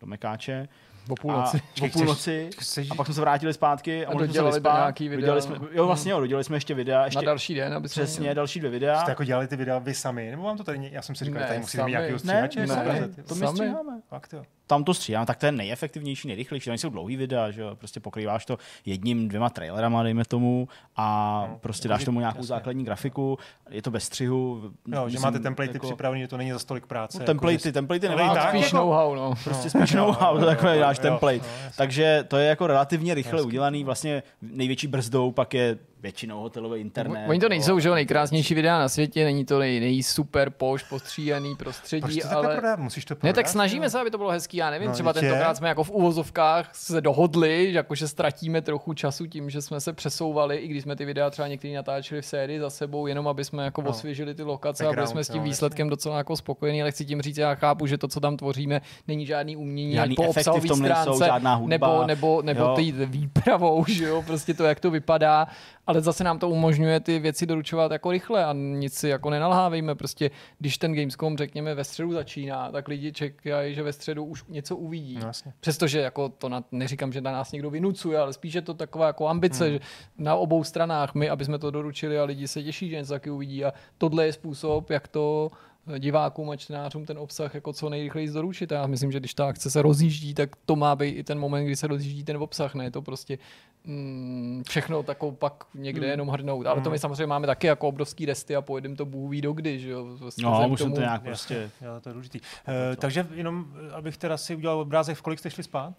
do 0.00 0.06
Mekáče. 0.06 0.68
O 1.08 1.14
půlnoci. 1.14 1.60
A 1.82 1.84
o 1.84 1.88
půlnoci. 1.88 2.50
Chceš- 2.58 2.88
A 2.90 2.94
pak 2.94 3.06
jsme 3.06 3.14
se 3.14 3.20
vrátili 3.20 3.52
zpátky 3.52 4.06
a, 4.06 4.08
A 4.08 4.12
mohli 4.12 4.26
jsme 4.26 4.32
se 4.32 4.38
dodělali 4.38 4.56
vyspat. 4.58 4.76
nějaký 4.76 5.08
videa. 5.08 5.20
Dodělali 5.20 5.42
jsme, 5.42 5.56
jo, 5.72 5.86
vlastně 5.86 6.12
jo, 6.12 6.20
dodělali 6.20 6.44
jsme 6.44 6.56
ještě 6.56 6.74
videa. 6.74 7.04
Ještě, 7.04 7.16
Na 7.18 7.22
další 7.22 7.54
den, 7.54 7.74
aby 7.74 7.88
jsme 7.88 8.02
přesně, 8.02 8.34
další 8.34 8.58
dvě 8.58 8.70
videa. 8.70 9.00
Jste 9.00 9.10
jako 9.10 9.24
dělali 9.24 9.48
ty 9.48 9.56
videa 9.56 9.78
vy 9.78 9.94
sami, 9.94 10.30
nebo 10.30 10.42
vám 10.42 10.56
to 10.56 10.64
tady, 10.64 10.88
já 10.92 11.02
jsem 11.02 11.14
si 11.14 11.24
říkal, 11.24 11.40
Ne, 11.40 11.44
že 11.46 11.48
tady 11.48 11.60
musíte 11.60 11.84
mít 11.84 11.90
nějakého 11.90 12.12
Ne, 12.24 12.48
stříhače. 12.48 12.66
ne, 12.66 13.00
ne. 13.00 13.08
to 13.22 13.34
my 13.34 13.40
Sami. 13.40 13.56
stříháme. 13.58 14.00
Fakt 14.08 14.32
jo. 14.32 14.42
Tam 14.68 14.84
to 14.84 14.94
stříhám, 14.94 15.26
tak 15.26 15.36
to 15.38 15.46
je 15.46 15.52
nejefektivnější, 15.52 16.28
nejrychlejší. 16.28 16.70
Tam 16.70 16.78
jsou 16.78 16.88
dlouhý 16.90 17.16
videa, 17.16 17.50
že 17.50 17.60
jo? 17.62 17.76
prostě 17.76 18.00
pokrýváš 18.00 18.44
to 18.46 18.58
jedním, 18.86 19.28
dvěma 19.28 19.50
trailerama, 19.50 20.02
dejme 20.02 20.24
tomu, 20.24 20.68
a 20.96 21.46
No, 21.50 21.58
prostě 21.58 21.86
jako 21.86 21.90
dáš 21.92 22.00
že- 22.00 22.06
tomu 22.06 22.20
nějakou 22.20 22.38
jasně. 22.38 22.46
základní 22.48 22.84
grafiku, 22.84 23.38
je 23.70 23.82
to 23.82 23.90
bez 23.90 24.04
střihu. 24.04 24.60
Jo, 24.88 25.00
že 25.00 25.04
myslím, 25.04 25.22
máte 25.22 25.38
templatey 25.38 25.74
jako- 25.74 25.86
připravený, 25.86 26.20
že 26.22 26.28
to 26.28 26.36
není 26.36 26.52
za 26.52 26.58
stolik 26.58 26.86
práce. 26.86 27.18
No, 27.18 27.22
jako, 27.22 27.26
Templatey, 27.26 27.58
že- 27.58 27.72
templatey 27.72 28.08
nemá 28.08 28.34
tak, 28.34 28.48
Spíš 28.48 28.64
jako- 28.64 28.76
know-how, 28.76 29.14
no. 29.14 29.34
prostě 29.44 29.70
spíš 29.70 29.92
know-how, 29.92 30.38
to 30.38 30.46
takové 30.46 30.74
jo, 30.74 30.80
dáš 30.80 30.96
jo, 30.98 31.02
template. 31.02 31.36
jo, 31.36 31.42
jasně. 31.64 31.76
Takže 31.76 32.24
to 32.28 32.36
je 32.36 32.48
jako 32.48 32.66
relativně 32.66 33.14
rychle 33.14 33.38
Jasně. 33.38 33.46
udělaný, 33.46 33.84
vlastně 33.84 34.22
největší 34.42 34.86
brzdou 34.86 35.32
pak 35.32 35.54
je 35.54 35.78
většinou 36.02 36.40
hotelový 36.40 36.80
internet. 36.80 37.26
Oni 37.28 37.40
to 37.40 37.48
nejsou, 37.48 37.78
že 37.78 37.88
jo, 37.88 37.94
nejkrásnější 37.94 38.54
videa 38.54 38.78
na 38.78 38.88
světě, 38.88 39.24
není 39.24 39.44
to 39.44 39.58
nej, 39.58 39.80
nej 39.80 40.02
super 40.02 40.50
poš, 40.50 40.82
postříhaný 40.82 41.56
Proč 41.56 41.64
prostředí, 41.76 42.20
to 42.20 42.28
takhle 42.28 42.46
ale... 42.46 42.54
prodávat? 42.56 42.78
Musíš 42.80 43.04
to 43.04 43.14
Ne, 43.14 43.18
prodat? 43.20 43.34
tak 43.34 43.48
snažíme 43.48 43.90
se, 43.90 44.00
aby 44.00 44.10
to 44.10 44.18
bylo 44.18 44.30
hezký, 44.30 44.56
já 44.56 44.70
nevím, 44.70 44.88
No, 44.88 44.94
třeba 44.94 45.10
je. 45.10 45.14
tentokrát 45.14 45.56
jsme 45.56 45.68
jako 45.68 45.84
v 45.84 45.90
uvozovkách 45.90 46.70
se 46.74 47.00
dohodli, 47.00 47.68
že 47.72 47.76
jakože 47.76 48.08
ztratíme 48.08 48.62
trochu 48.62 48.94
času 48.94 49.26
tím, 49.26 49.50
že 49.50 49.62
jsme 49.62 49.80
se 49.80 49.92
přesouvali, 49.92 50.56
i 50.56 50.68
když 50.68 50.82
jsme 50.82 50.96
ty 50.96 51.04
videa 51.04 51.30
třeba 51.30 51.48
některý 51.48 51.74
natáčeli 51.74 52.22
v 52.22 52.26
sérii 52.26 52.60
za 52.60 52.70
sebou, 52.70 53.06
jenom 53.06 53.28
aby 53.28 53.44
jsme 53.44 53.64
jako 53.64 53.82
No. 53.82 53.90
osvěžili 53.90 54.34
ty 54.34 54.42
lokace 54.42 54.84
a 54.84 54.86
byli 54.86 54.96
Background, 54.96 55.10
jsme 55.10 55.24
s 55.24 55.28
tím 55.28 55.38
no, 55.42 55.44
výsledkem 55.44 55.88
docela 55.88 56.18
jako 56.18 56.36
spokojení, 56.36 56.82
ale 56.82 56.90
chci 56.92 57.04
tím 57.04 57.22
říct, 57.22 57.38
já 57.38 57.54
chápu, 57.54 57.86
že 57.86 57.98
to, 57.98 58.08
co 58.08 58.20
tam 58.20 58.36
tvoříme, 58.36 58.80
není 59.08 59.26
žádný 59.26 59.56
umění, 59.56 59.92
Žádný 59.94 60.14
po 60.14 60.22
obsahové 60.22 60.68
tom 60.68 60.80
nejsou, 60.82 60.94
stránce, 60.94 61.24
žádná 61.26 61.54
hudba, 61.54 61.76
nebo, 61.76 62.06
nebo, 62.06 62.42
nebo 62.42 62.74
ty 62.76 62.92
výpravou, 62.92 63.84
že 63.88 64.04
jo, 64.04 64.22
prostě 64.26 64.54
to, 64.54 64.64
jak 64.64 64.80
to 64.80 64.90
vypadá, 64.90 65.46
ale 65.88 66.00
zase 66.00 66.24
nám 66.24 66.38
to 66.38 66.48
umožňuje 66.48 67.00
ty 67.00 67.18
věci 67.18 67.46
doručovat 67.46 67.92
jako 67.92 68.10
rychle 68.10 68.44
a 68.44 68.52
nic 68.52 68.94
si 68.94 69.08
jako 69.08 69.30
nenalhávejme. 69.30 69.94
Prostě 69.94 70.30
když 70.58 70.78
ten 70.78 70.94
Gamescom, 70.94 71.36
řekněme, 71.38 71.74
ve 71.74 71.84
středu 71.84 72.12
začíná, 72.12 72.72
tak 72.72 72.88
lidi 72.88 73.12
čekají, 73.12 73.74
že 73.74 73.82
ve 73.82 73.92
středu 73.92 74.24
už 74.24 74.44
něco 74.48 74.76
uvidí. 74.76 75.18
No, 75.20 75.26
jasně. 75.26 75.52
Přestože 75.60 76.00
jako 76.00 76.28
to 76.28 76.48
na, 76.48 76.64
neříkám, 76.72 77.12
že 77.12 77.20
na 77.20 77.32
nás 77.32 77.52
někdo 77.52 77.70
vynucuje, 77.70 78.18
ale 78.18 78.32
spíš 78.32 78.54
je 78.54 78.62
to 78.62 78.74
taková 78.74 79.06
jako 79.06 79.28
ambice, 79.28 79.64
Hmm. 79.64 79.72
že 79.72 79.80
na 80.18 80.34
obou 80.34 80.64
stranách 80.64 81.14
my, 81.14 81.30
aby 81.30 81.44
jsme 81.44 81.58
to 81.58 81.70
doručili 81.70 82.18
a 82.18 82.24
lidi 82.24 82.48
se 82.48 82.62
těší, 82.62 82.90
že 82.90 82.96
něco 82.96 83.12
taky 83.12 83.30
uvidí 83.30 83.64
a 83.64 83.72
tohle 83.98 84.26
je 84.26 84.32
způsob, 84.32 84.90
jak 84.90 85.08
to 85.08 85.50
divákům 85.98 86.50
a 86.50 86.56
čtenářům 86.56 87.06
ten 87.06 87.18
obsah 87.18 87.54
jako 87.54 87.72
co 87.72 87.88
nejrychleji 87.88 88.28
doručit. 88.30 88.70
Já 88.70 88.86
myslím, 88.86 89.12
že 89.12 89.20
když 89.20 89.34
ta 89.34 89.48
akce 89.48 89.70
se 89.70 89.82
rozjíždí, 89.82 90.34
tak 90.34 90.50
to 90.66 90.76
má 90.76 90.96
být 90.96 91.10
i 91.10 91.24
ten 91.24 91.38
moment, 91.38 91.64
kdy 91.64 91.76
se 91.76 91.86
rozjíždí 91.86 92.24
ten 92.24 92.36
obsah, 92.36 92.74
ne 92.74 92.90
to 92.90 93.02
prostě 93.02 93.38
mm, 93.84 94.62
všechno 94.68 95.02
takovou 95.02 95.32
pak 95.32 95.64
někde 95.74 96.00
Hmm. 96.00 96.10
jenom 96.10 96.28
hrnout. 96.28 96.66
Ale 96.66 96.80
to 96.80 96.90
my 96.90 96.98
samozřejmě 96.98 97.26
máme 97.26 97.46
taky 97.46 97.66
jako 97.66 97.88
obrovský 97.88 98.26
resty 98.26 98.56
a 98.56 98.62
pojedeme 98.62 98.96
to 98.96 99.06
bůh 99.06 99.30
ví 99.30 99.40
dokdy, 99.40 99.78
že 99.78 99.90
jo. 99.90 100.06
Prostě 100.18 100.42
No, 100.42 100.68
musím 100.68 100.92
to 100.92 101.00
nějak 101.00 101.22
prostě... 101.22 101.70
jo, 101.80 102.00
to 102.00 102.08
je 102.08 102.12
důležitý. 102.12 102.40
Uh, 102.40 102.74
takže 102.96 103.26
jenom, 103.34 103.66
abych 103.92 104.16
teda 104.16 104.36
si 104.36 104.56
udělal 104.56 104.80
obrázek, 104.80 105.16
v 105.16 105.22
kolik 105.22 105.38
jste 105.38 105.50
šli 105.50 105.62
spát? 105.62 105.94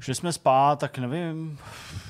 Šli 0.00 0.14
jsme 0.14 0.32
spát, 0.32 0.78
tak 0.78 0.98
nevím, 0.98 1.58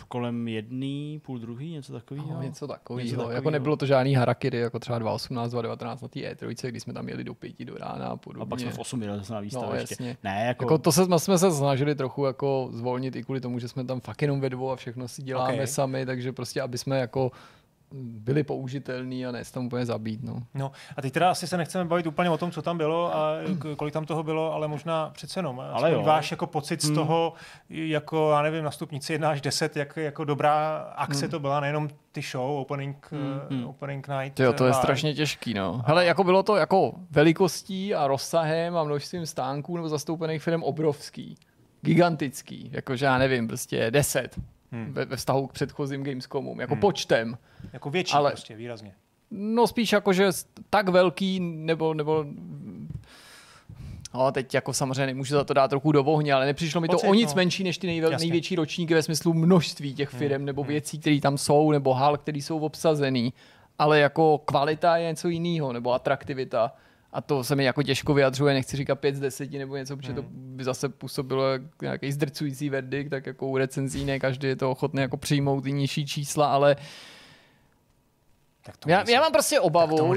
kolem 0.08 0.48
jedný, 0.48 1.20
půl 1.24 1.38
druhý, 1.38 1.72
něco 1.72 1.92
takového. 1.92 2.34
No, 2.34 2.42
něco 2.42 2.66
takového. 2.66 3.30
Jako 3.30 3.50
nebylo 3.50 3.76
to 3.76 3.86
žádný 3.86 4.14
harakiry, 4.14 4.58
jako 4.58 4.78
třeba 4.78 4.98
2018, 4.98 5.50
2019 5.50 6.02
na 6.02 6.08
té 6.08 6.20
E3, 6.20 6.68
kdy 6.68 6.80
jsme 6.80 6.92
tam 6.92 7.08
jeli 7.08 7.24
do 7.24 7.34
pěti 7.34 7.64
do 7.64 7.74
rána 7.74 8.06
a 8.06 8.16
podobně. 8.16 8.42
A 8.42 8.46
pak 8.46 8.60
jsme 8.60 8.70
v 8.70 8.78
8 8.78 9.02
jeli 9.02 9.20
na 9.30 9.40
výstaviště. 9.40 9.92
jasně. 9.92 10.16
ne, 10.24 10.44
jako, 10.46 10.64
Jako 10.64 10.78
to 10.78 10.92
se, 10.92 11.18
jsme 11.18 11.38
se 11.38 11.50
snažili 11.50 11.94
trochu 11.94 12.24
jako 12.24 12.68
zvolnit 12.72 13.16
i 13.16 13.22
kvůli 13.24 13.40
tomu, 13.40 13.58
že 13.58 13.68
jsme 13.68 13.84
tam 13.84 14.00
fakt 14.00 14.22
jenom 14.22 14.40
ve 14.40 14.50
dvou 14.50 14.70
a 14.70 14.76
všechno 14.76 15.08
si 15.08 15.22
děláme 15.22 15.62
Ok. 15.62 15.68
sami, 15.68 16.06
takže 16.06 16.32
prostě, 16.32 16.62
aby 16.62 16.78
jsme 16.78 16.98
jako 16.98 17.30
byly 17.94 18.44
použitelný 18.44 19.26
a 19.26 19.30
ne 19.30 19.44
se 19.44 19.52
tam 19.52 19.66
úplně 19.66 19.86
zabít. 19.86 20.22
No. 20.22 20.42
No 20.54 20.72
a 20.96 21.02
teď 21.02 21.12
teda 21.12 21.30
asi 21.30 21.46
se 21.46 21.56
nechceme 21.56 21.84
bavit 21.84 22.06
úplně 22.06 22.30
o 22.30 22.38
tom, 22.38 22.50
co 22.50 22.62
tam 22.62 22.78
bylo 22.78 23.16
a 23.16 23.32
kolik 23.76 23.94
tam 23.94 24.06
toho 24.06 24.22
bylo, 24.22 24.52
ale 24.52 24.68
možná 24.68 25.10
přece 25.10 25.38
jenom. 25.38 25.60
Ale 25.60 25.92
jo. 25.92 26.02
váš 26.02 26.30
jako 26.30 26.46
pocit 26.46 26.82
z 26.82 26.86
hmm. 26.86 26.94
toho, 26.94 27.32
jako, 27.68 28.30
já 28.30 28.42
nevím, 28.42 28.64
na 28.64 28.70
stupnici 28.70 29.12
1 29.12 29.30
až 29.30 29.40
10, 29.40 29.76
jak 29.76 29.96
jako 29.96 30.24
dobrá 30.24 30.76
akce 30.96 31.20
hmm. 31.20 31.30
to 31.30 31.40
byla, 31.40 31.60
nejenom 31.60 31.88
ty 32.12 32.22
show, 32.22 32.50
opening, 32.50 33.08
hmm. 33.10 33.62
uh, 33.62 33.70
opening 33.70 34.08
night. 34.08 34.40
Jo, 34.40 34.52
to 34.52 34.66
je 34.66 34.72
strašně 34.72 35.14
těžký, 35.14 35.54
no. 35.54 35.82
Hele, 35.86 36.04
jako 36.04 36.24
bylo 36.24 36.42
to 36.42 36.56
jako 36.56 36.92
velikostí 37.10 37.94
a 37.94 38.06
rozsahem 38.06 38.76
a 38.76 38.84
množstvím 38.84 39.26
stánků 39.26 39.76
nebo 39.76 39.88
zastoupených 39.88 40.42
firm 40.42 40.62
obrovský. 40.62 41.36
Gigantický, 41.80 42.70
jakože 42.72 43.06
já 43.06 43.18
nevím, 43.18 43.48
prostě 43.48 43.90
10 43.90 44.36
hmm. 44.72 44.92
ve, 44.92 45.04
ve 45.04 45.16
vztahu 45.16 45.46
k 45.46 45.52
předchozím 45.52 46.04
Gamescomům, 46.04 46.60
jako 46.60 46.74
hmm. 46.74 46.80
počtem. 46.80 47.38
Jako 47.72 47.90
větší 47.90 48.14
ale, 48.14 48.30
prostě, 48.30 48.56
výrazně. 48.56 48.94
No 49.30 49.66
spíš 49.66 49.92
jako, 49.92 50.12
že 50.12 50.28
tak 50.70 50.88
velký, 50.88 51.40
nebo, 51.40 51.94
nebo 51.94 52.24
No, 54.14 54.32
teď 54.32 54.54
jako 54.54 54.72
samozřejmě 54.72 55.06
nemůžu 55.06 55.34
za 55.34 55.44
to 55.44 55.54
dát 55.54 55.68
trochu 55.68 55.92
do 55.92 56.04
ohně, 56.04 56.32
ale 56.32 56.46
nepřišlo 56.46 56.80
mi 56.80 56.88
to 56.88 56.92
Pocit, 56.92 57.08
o 57.08 57.14
nic 57.14 57.30
no. 57.30 57.36
menší 57.36 57.64
než 57.64 57.78
ty 57.78 57.86
nejvel, 57.86 58.12
největší 58.18 58.56
ročníky 58.56 58.94
ve 58.94 59.02
smyslu 59.02 59.34
množství 59.34 59.94
těch 59.94 60.08
firm 60.08 60.34
hmm. 60.34 60.44
nebo 60.44 60.62
hmm. 60.62 60.68
věcí, 60.68 60.98
které 60.98 61.20
tam 61.20 61.38
jsou, 61.38 61.70
nebo 61.70 61.94
hal, 61.94 62.16
které 62.16 62.38
jsou 62.38 62.58
obsazený. 62.58 63.32
Ale 63.78 64.00
jako 64.00 64.38
kvalita 64.44 64.96
je 64.96 65.08
něco 65.08 65.28
jiného, 65.28 65.72
nebo 65.72 65.92
atraktivita. 65.92 66.72
A 67.16 67.20
to 67.20 67.44
se 67.44 67.56
mi 67.56 67.64
jako 67.64 67.82
těžko 67.82 68.14
vyjadřuje, 68.14 68.54
nechci 68.54 68.76
říkat 68.76 68.94
5 68.94 69.16
z 69.16 69.20
10 69.20 69.52
nebo 69.52 69.76
něco, 69.76 69.96
protože 69.96 70.12
to 70.12 70.22
hmm. 70.22 70.56
by 70.56 70.64
zase 70.64 70.88
působilo 70.88 71.52
jak 71.52 71.62
nějaký 71.82 72.12
zdrcující 72.12 72.70
verdikt, 72.70 73.10
tak 73.10 73.26
jako 73.26 73.46
u 73.46 73.56
recenzí 73.56 74.04
ne 74.04 74.20
každý 74.20 74.48
je 74.48 74.56
to 74.56 74.70
ochotný 74.70 75.00
jako 75.00 75.16
přijmout 75.16 75.60
ty 75.60 75.72
nižší 75.72 76.06
čísla, 76.06 76.46
ale 76.46 76.76
tak 78.62 78.76
to 78.76 78.90
já, 78.90 79.10
já 79.10 79.20
mám 79.20 79.32
prostě 79.32 79.60
obavu, 79.60 80.14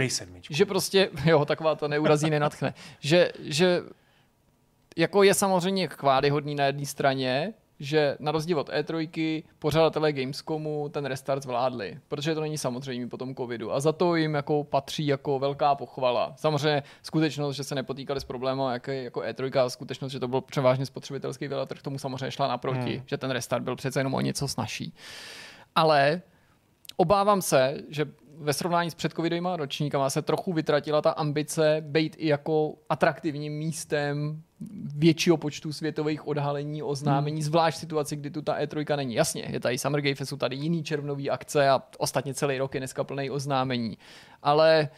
že 0.49 0.65
prostě, 0.65 1.09
jo, 1.25 1.45
taková 1.45 1.75
to 1.75 1.87
neurazí, 1.87 2.29
nenatchne, 2.29 2.73
že, 2.99 3.31
že 3.39 3.81
jako 4.97 5.23
je 5.23 5.33
samozřejmě 5.33 5.87
chválihodný 5.87 6.55
na 6.55 6.65
jedné 6.65 6.85
straně, 6.85 7.53
že 7.79 8.17
na 8.19 8.31
rozdíl 8.31 8.59
od 8.59 8.69
E3 8.69 9.43
pořadatelé 9.59 10.13
Gamescomu 10.13 10.89
ten 10.89 11.05
restart 11.05 11.43
zvládli, 11.43 11.99
protože 12.07 12.35
to 12.35 12.41
není 12.41 12.57
samozřejmě 12.57 13.07
po 13.07 13.17
tom 13.17 13.35
covidu 13.35 13.73
a 13.73 13.79
za 13.79 13.91
to 13.91 14.15
jim 14.15 14.33
jako 14.33 14.63
patří 14.63 15.07
jako 15.07 15.39
velká 15.39 15.75
pochvala. 15.75 16.33
Samozřejmě 16.35 16.83
skutečnost, 17.01 17.55
že 17.55 17.63
se 17.63 17.75
nepotýkali 17.75 18.19
s 18.19 18.23
problémem 18.23 18.71
jako, 18.73 18.91
jako 18.91 19.19
E3 19.19 19.65
a 19.65 19.69
skutečnost, 19.69 20.11
že 20.11 20.19
to 20.19 20.27
byl 20.27 20.41
převážně 20.41 20.85
spotřebitelský 20.85 21.47
veletrh, 21.47 21.81
tomu 21.81 21.99
samozřejmě 21.99 22.31
šla 22.31 22.47
naproti, 22.47 22.95
hmm. 22.95 23.03
že 23.05 23.17
ten 23.17 23.31
restart 23.31 23.63
byl 23.63 23.75
přece 23.75 23.99
jenom 23.99 24.13
o 24.13 24.21
něco 24.21 24.47
snažší. 24.47 24.93
Ale 25.75 26.21
obávám 26.97 27.41
se, 27.41 27.77
že 27.89 28.05
ve 28.39 28.53
srovnání 28.53 28.91
s 28.91 28.95
předcovidovými 28.95 29.49
ročníkama 29.55 30.09
se 30.09 30.21
trochu 30.21 30.53
vytratila 30.53 31.01
ta 31.01 31.11
ambice 31.11 31.83
být 31.85 32.15
i 32.19 32.27
jako 32.27 32.75
atraktivním 32.89 33.53
místem 33.53 34.41
většího 34.95 35.37
počtu 35.37 35.73
světových 35.73 36.27
odhalení, 36.27 36.83
oznámení, 36.83 37.35
hmm. 37.37 37.43
zvlášť 37.43 37.77
v 37.77 37.79
situaci, 37.79 38.15
kdy 38.15 38.31
tu 38.31 38.41
ta 38.41 38.59
E3 38.59 38.97
není. 38.97 39.15
Jasně, 39.15 39.47
je 39.49 39.59
tady 39.59 39.77
Summer 39.77 40.01
Game 40.01 40.15
Fest, 40.15 40.29
jsou 40.29 40.37
tady 40.37 40.55
jiný 40.55 40.83
červnový 40.83 41.29
akce 41.29 41.69
a 41.69 41.83
ostatně 41.97 42.33
celý 42.33 42.57
rok 42.57 42.73
je 42.73 42.79
dneska 42.79 43.03
plný 43.03 43.29
oznámení. 43.29 43.97
Ale 44.43 44.89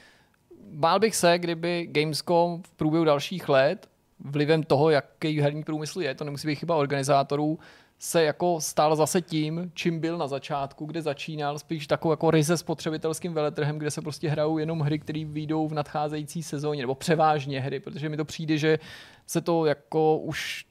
bál 0.72 1.00
bych 1.00 1.16
se, 1.16 1.40
kdyby 1.40 1.88
Gamescom 1.92 2.62
v 2.64 2.72
průběhu 2.72 3.06
dalších 3.06 3.50
let 3.50 3.88
vlivem 4.20 4.64
toho, 4.64 4.90
jaký 4.90 5.42
herní 5.42 5.64
průmysl 5.64 6.02
je, 6.02 6.16
to 6.16 6.24
nemusí 6.24 6.48
být 6.48 6.56
chyba 6.56 6.76
organizátorů, 6.76 7.60
se 8.03 8.24
jako 8.24 8.62
stál 8.62 8.96
zase 8.96 9.22
tím, 9.22 9.72
čím 9.74 10.00
byl 10.00 10.17
na 10.17 10.27
začátku, 10.27 10.86
kde 10.86 11.01
začínal, 11.01 11.60
spíš 11.60 11.88
takovou 11.88 12.12
jako 12.12 12.31
ryze 12.31 12.58
spotřebitelským 12.58 13.34
veletrhem, 13.34 13.77
kde 13.77 13.91
se 13.91 14.01
prostě 14.01 14.29
hrajou 14.29 14.58
jenom 14.58 14.79
hry, 14.79 15.00
které 15.00 15.25
vyjdou 15.25 15.67
v 15.67 15.74
nadcházející 15.74 16.43
sezóně, 16.43 16.81
nebo 16.81 16.96
převážně 16.96 17.62
hry, 17.62 17.79
protože 17.79 18.10
mi 18.10 18.17
to 18.17 18.25
přijde, 18.25 18.58
že 18.58 18.79
se 19.27 19.41
to 19.41 19.65
jako 19.65 20.17
už 20.17 20.65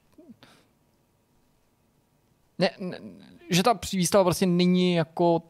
ne, 2.59 2.69
ne, 2.79 2.99
že 3.49 3.63
ta 3.63 3.79
výstava 3.93 4.23
prostě 4.23 4.45
není 4.45 4.93
jako 4.93 5.43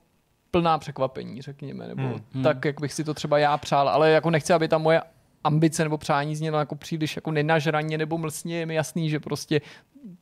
plná 0.51 0.77
překvapení, 0.77 1.41
řekněme, 1.41 1.87
nebo 1.87 2.01
hmm, 2.01 2.21
hmm. 2.33 2.43
tak, 2.43 2.65
jak 2.65 2.81
bych 2.81 2.93
si 2.93 3.03
to 3.03 3.13
třeba 3.13 3.37
já 3.37 3.57
přál, 3.57 3.89
ale 3.89 4.11
jako 4.11 4.29
nechci, 4.29 4.53
aby 4.53 4.67
ta 4.67 4.77
moje 4.77 5.01
ambice 5.43 5.83
nebo 5.83 5.97
přání 5.97 6.35
znělo 6.35 6.59
jako 6.59 6.75
příliš 6.75 7.15
jako 7.15 7.31
nenažraně 7.31 7.97
nebo 7.97 8.17
mlsně, 8.17 8.59
je 8.59 8.65
mi 8.65 8.75
jasný, 8.75 9.09
že 9.09 9.19
prostě 9.19 9.61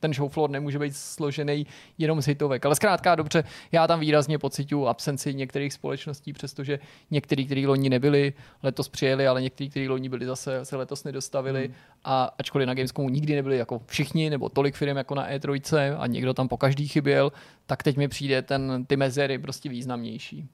ten 0.00 0.14
show 0.14 0.28
floor 0.32 0.50
nemůže 0.50 0.78
být 0.78 0.96
složený 0.96 1.66
jenom 1.98 2.22
z 2.22 2.26
hitovek. 2.26 2.66
Ale 2.66 2.74
zkrátka 2.74 3.14
dobře, 3.14 3.44
já 3.72 3.86
tam 3.86 4.00
výrazně 4.00 4.38
pocituju 4.38 4.86
absenci 4.86 5.34
některých 5.34 5.72
společností, 5.72 6.32
přestože 6.32 6.78
některý, 7.10 7.46
kteří 7.46 7.66
loni 7.66 7.88
nebyli, 7.88 8.32
letos 8.62 8.88
přijeli, 8.88 9.26
ale 9.26 9.42
některý, 9.42 9.70
kteří 9.70 9.88
loni 9.88 10.08
byli 10.08 10.26
zase, 10.26 10.64
se 10.64 10.76
letos 10.76 11.04
nedostavili. 11.04 11.64
Hmm. 11.66 11.74
A 12.04 12.34
ačkoliv 12.38 12.66
na 12.66 12.74
Gamescomu 12.74 13.08
nikdy 13.08 13.34
nebyli 13.34 13.58
jako 13.58 13.82
všichni, 13.86 14.30
nebo 14.30 14.48
tolik 14.48 14.76
firm 14.76 14.96
jako 14.96 15.14
na 15.14 15.30
E3 15.30 15.96
a 15.98 16.06
někdo 16.06 16.34
tam 16.34 16.48
po 16.48 16.56
každý 16.56 16.88
chyběl, 16.88 17.32
tak 17.66 17.82
teď 17.82 17.96
mi 17.96 18.08
přijde 18.08 18.42
ten, 18.42 18.84
ty 18.86 18.96
mezery 18.96 19.38
prostě 19.38 19.68
významnější. 19.68 20.48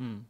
Hmm. 0.00 0.24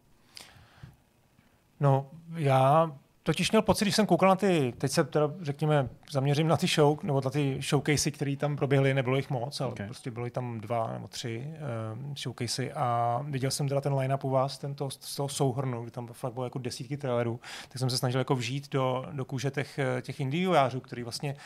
No, 1.80 2.06
já 2.34 2.92
totiž 3.22 3.50
měl 3.50 3.62
pocit, 3.62 3.84
když 3.84 3.96
jsem 3.96 4.06
koukal 4.06 4.28
na 4.28 4.36
ty, 4.36 4.74
teď 4.78 4.92
se 4.92 5.04
teda 5.04 5.30
řekněme 5.40 5.88
zaměřím 6.10 6.48
na 6.48 6.56
ty 6.56 6.66
show, 6.66 6.98
nebo 7.02 7.20
na 7.24 7.30
ty 7.30 7.58
showcasey, 7.62 8.12
které 8.12 8.36
tam 8.36 8.56
proběhly, 8.56 8.94
nebylo 8.94 9.16
jich 9.16 9.30
moc, 9.30 9.60
ale 9.60 9.72
okay. 9.72 9.86
prostě 9.86 10.10
bylo 10.10 10.30
tam 10.30 10.60
dva 10.60 10.92
nebo 10.92 11.08
tři 11.08 11.46
um, 11.94 12.16
showcasey 12.16 12.72
a 12.74 13.20
viděl 13.24 13.50
jsem 13.50 13.68
teda 13.68 13.80
ten 13.80 13.94
line-up 13.94 14.24
u 14.24 14.30
vás, 14.30 14.58
tento, 14.58 14.90
z 14.90 15.16
toho 15.16 15.28
souhrnu, 15.28 15.82
kdy 15.82 15.90
tam 15.90 16.06
fakt 16.12 16.32
bylo 16.32 16.46
jako 16.46 16.58
desítky 16.58 16.96
trailerů, 16.96 17.40
tak 17.68 17.78
jsem 17.78 17.90
se 17.90 17.98
snažil 17.98 18.20
jako 18.20 18.34
vžít 18.34 18.72
do, 18.72 19.04
do 19.12 19.24
kůže 19.24 19.50
těch, 19.50 19.78
těch 20.02 20.20
indie 20.20 20.48
který 20.82 21.02
vlastně 21.02 21.36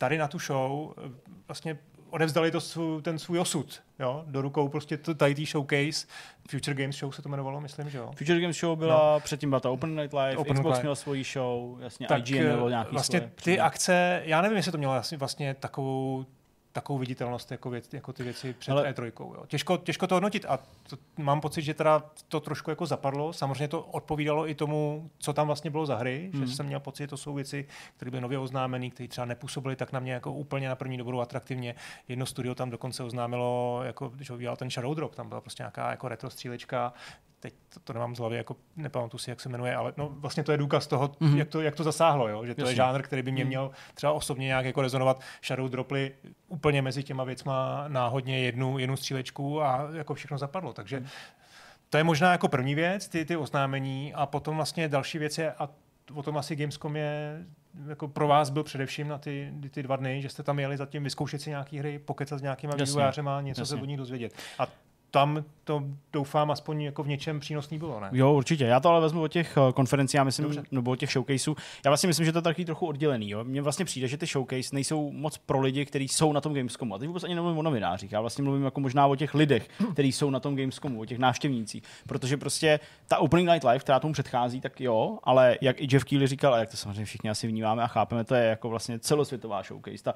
tady 0.00 0.18
na 0.18 0.28
tu 0.28 0.38
show 0.38 0.92
eh, 0.98 1.10
vlastně 1.48 1.78
odevzdali 2.10 2.50
to 2.50 2.60
svůj, 2.60 3.02
ten 3.02 3.18
svůj 3.18 3.38
osud 3.38 3.82
jo, 3.98 4.24
do 4.26 4.42
rukou 4.42 4.68
prostě 4.68 4.96
to, 4.96 5.14
tady 5.14 5.34
tý 5.34 5.46
showcase. 5.46 6.06
Future 6.50 6.82
Games 6.82 6.96
Show 6.96 7.12
se 7.12 7.22
to 7.22 7.28
jmenovalo, 7.28 7.60
myslím, 7.60 7.90
že 7.90 7.98
jo. 7.98 8.10
Future 8.16 8.40
Games 8.40 8.56
Show 8.56 8.78
byla, 8.78 9.14
no. 9.14 9.20
předtím 9.20 9.50
byla 9.50 9.60
ta 9.60 9.70
Open 9.70 9.96
Night 9.96 10.12
Live, 10.12 10.36
Open 10.36 10.54
Xbox 10.56 10.74
Night. 10.74 10.82
měl 10.82 10.96
svoji 10.96 11.24
show, 11.24 11.80
jasně, 11.80 12.06
tak, 12.06 12.18
IGN 12.30 12.42
mělo 12.42 12.68
nějaký 12.68 12.92
Vlastně 12.92 13.18
svoje, 13.18 13.32
ty 13.42 13.60
akce, 13.60 14.22
já 14.24 14.42
nevím, 14.42 14.56
jestli 14.56 14.72
to 14.72 14.78
mělo 14.78 15.02
vlastně 15.18 15.54
takovou 15.54 16.24
takovou 16.72 16.98
viditelnost 16.98 17.50
jako, 17.50 17.70
věc, 17.70 17.92
jako 17.92 18.12
ty 18.12 18.22
věci 18.22 18.52
před 18.52 18.72
Ale... 18.72 18.92
E3. 18.92 19.12
Jo. 19.18 19.44
Těžko, 19.46 19.76
těžko 19.76 20.06
to 20.06 20.14
hodnotit 20.14 20.44
a 20.48 20.56
to, 20.56 20.96
mám 21.18 21.40
pocit, 21.40 21.62
že 21.62 21.74
teda 21.74 22.02
to 22.28 22.40
trošku 22.40 22.70
jako 22.70 22.86
zapadlo. 22.86 23.32
Samozřejmě 23.32 23.68
to 23.68 23.82
odpovídalo 23.82 24.48
i 24.48 24.54
tomu, 24.54 25.10
co 25.18 25.32
tam 25.32 25.46
vlastně 25.46 25.70
bylo 25.70 25.86
za 25.86 25.96
hry, 25.96 26.30
hmm. 26.34 26.46
že 26.46 26.54
jsem 26.54 26.66
měl 26.66 26.80
pocit, 26.80 27.02
že 27.02 27.06
to 27.06 27.16
jsou 27.16 27.34
věci, 27.34 27.66
které 27.96 28.10
byly 28.10 28.20
nově 28.20 28.38
oznámené, 28.38 28.90
které 28.90 29.08
třeba 29.08 29.24
nepůsobily 29.24 29.76
tak 29.76 29.92
na 29.92 30.00
mě 30.00 30.12
jako 30.12 30.32
úplně 30.32 30.68
na 30.68 30.76
první 30.76 30.98
dobrou 30.98 31.20
atraktivně. 31.20 31.74
Jedno 32.08 32.26
studio 32.26 32.54
tam 32.54 32.70
dokonce 32.70 33.02
oznámilo, 33.02 33.80
jako, 33.84 34.08
když 34.08 34.30
ho 34.30 34.56
ten 34.56 34.70
Shadow 34.70 34.94
Drop, 34.94 35.14
tam 35.14 35.28
byla 35.28 35.40
prostě 35.40 35.62
nějaká 35.62 35.90
jako 35.90 36.08
retro 36.08 36.30
střílečka, 36.30 36.92
teď 37.40 37.54
to, 37.74 37.80
to 37.80 37.92
nemám 37.92 38.16
z 38.16 38.18
hlavy, 38.18 38.36
jako 38.36 38.56
nepamatuji 38.76 39.18
si, 39.18 39.30
jak 39.30 39.40
se 39.40 39.48
jmenuje, 39.48 39.76
ale 39.76 39.92
no, 39.96 40.08
vlastně 40.12 40.42
to 40.42 40.52
je 40.52 40.58
důkaz 40.58 40.86
toho, 40.86 41.08
mm-hmm. 41.08 41.36
jak, 41.36 41.48
to, 41.48 41.60
jak 41.60 41.76
to 41.76 41.84
zasáhlo, 41.84 42.28
jo? 42.28 42.46
že 42.46 42.54
to 42.54 42.60
Jasně. 42.60 42.72
je 42.72 42.76
žánr, 42.76 43.02
který 43.02 43.22
by 43.22 43.32
mě 43.32 43.44
mhm. 43.44 43.48
měl 43.48 43.70
třeba 43.94 44.12
osobně 44.12 44.46
nějak 44.46 44.64
jako 44.64 44.82
rezonovat. 44.82 45.20
Shadow 45.44 45.68
Droply 45.68 46.12
úplně 46.48 46.82
mezi 46.82 47.02
těma 47.02 47.24
věcma 47.24 47.84
náhodně 47.88 48.38
jednu, 48.38 48.78
jednu 48.78 48.96
střílečku 48.96 49.62
a 49.62 49.88
jako 49.92 50.14
všechno 50.14 50.38
zapadlo. 50.38 50.72
Takže 50.72 51.04
to 51.90 51.96
je 51.96 52.04
možná 52.04 52.32
jako 52.32 52.48
první 52.48 52.74
věc, 52.74 53.08
ty, 53.08 53.24
ty 53.24 53.36
oznámení 53.36 54.14
a 54.14 54.26
potom 54.26 54.56
vlastně 54.56 54.88
další 54.88 55.18
věc 55.18 55.38
je, 55.38 55.52
a 55.52 55.68
o 56.14 56.22
tom 56.22 56.36
asi 56.36 56.56
Gamescom 56.56 56.96
je 56.96 57.44
jako 57.88 58.08
pro 58.08 58.28
vás 58.28 58.50
byl 58.50 58.64
především 58.64 59.08
na 59.08 59.18
ty, 59.18 59.52
ty 59.70 59.82
dva 59.82 59.96
dny, 59.96 60.22
že 60.22 60.28
jste 60.28 60.42
tam 60.42 60.58
jeli 60.58 60.76
zatím 60.76 61.04
vyzkoušet 61.04 61.40
si 61.40 61.50
nějaké 61.50 61.78
hry, 61.78 61.98
pokecat 61.98 62.38
s 62.38 62.42
nějakýma 62.42 62.74
vývojářema 62.74 63.38
a 63.38 63.40
něco 63.40 63.60
Jasně. 63.60 63.76
se 63.76 63.82
od 63.82 63.86
nich 63.86 63.96
dozvědět. 63.96 64.32
A 64.58 64.66
tam 65.10 65.44
to 65.64 65.82
doufám 66.12 66.50
aspoň 66.50 66.82
jako 66.82 67.02
v 67.02 67.08
něčem 67.08 67.40
přínosný 67.40 67.78
bylo, 67.78 68.00
ne? 68.00 68.08
Jo, 68.12 68.32
určitě. 68.32 68.64
Já 68.64 68.80
to 68.80 68.88
ale 68.88 69.00
vezmu 69.00 69.22
od 69.22 69.28
těch 69.28 69.56
eh, 69.56 69.72
konferencí, 69.72 70.16
já 70.16 70.24
myslím, 70.24 70.42
Dobře. 70.42 70.62
nebo 70.70 70.90
od 70.90 70.96
těch 70.96 71.10
showcaseů. 71.10 71.56
Já 71.84 71.90
vlastně 71.90 72.06
myslím, 72.06 72.26
že 72.26 72.32
to 72.32 72.38
je 72.38 72.42
taky 72.42 72.64
trochu 72.64 72.86
oddělený. 72.86 73.30
Jo? 73.30 73.44
Mně 73.44 73.62
vlastně 73.62 73.84
přijde, 73.84 74.08
že 74.08 74.16
ty 74.16 74.26
showcase 74.26 74.70
nejsou 74.72 75.10
moc 75.12 75.38
pro 75.38 75.60
lidi, 75.60 75.86
kteří 75.86 76.08
jsou 76.08 76.32
na 76.32 76.40
tom 76.40 76.54
Gamescomu. 76.54 76.94
A 76.94 76.98
teď 76.98 77.08
vůbec 77.08 77.24
ani 77.24 77.34
nemluvím 77.34 77.58
o 77.58 77.62
novinářích. 77.62 78.12
Já 78.12 78.20
vlastně 78.20 78.44
mluvím 78.44 78.64
jako 78.64 78.80
možná 78.80 79.06
o 79.06 79.16
těch 79.16 79.34
lidech, 79.34 79.68
kteří 79.92 80.12
jsou 80.12 80.30
na 80.30 80.40
tom 80.40 80.56
Gamescomu, 80.56 81.00
o 81.00 81.04
těch 81.04 81.18
návštěvnících. 81.18 81.82
Protože 82.06 82.36
prostě 82.36 82.80
ta 83.08 83.18
Opening 83.18 83.50
Night 83.50 83.64
Live, 83.64 83.78
která 83.78 84.00
tomu 84.00 84.12
předchází, 84.12 84.60
tak 84.60 84.80
jo, 84.80 85.18
ale 85.22 85.58
jak 85.60 85.80
i 85.80 85.88
Jeff 85.92 86.04
Keighley 86.04 86.26
říkal, 86.26 86.54
a 86.54 86.58
jak 86.58 86.70
to 86.70 86.76
samozřejmě 86.76 87.04
všichni 87.04 87.30
asi 87.30 87.46
vnímáme 87.46 87.82
a 87.82 87.86
chápeme, 87.86 88.24
to 88.24 88.34
je 88.34 88.44
jako 88.44 88.68
vlastně 88.68 88.98
celosvětová 88.98 89.62
showcase. 89.62 90.02
Ta, 90.02 90.14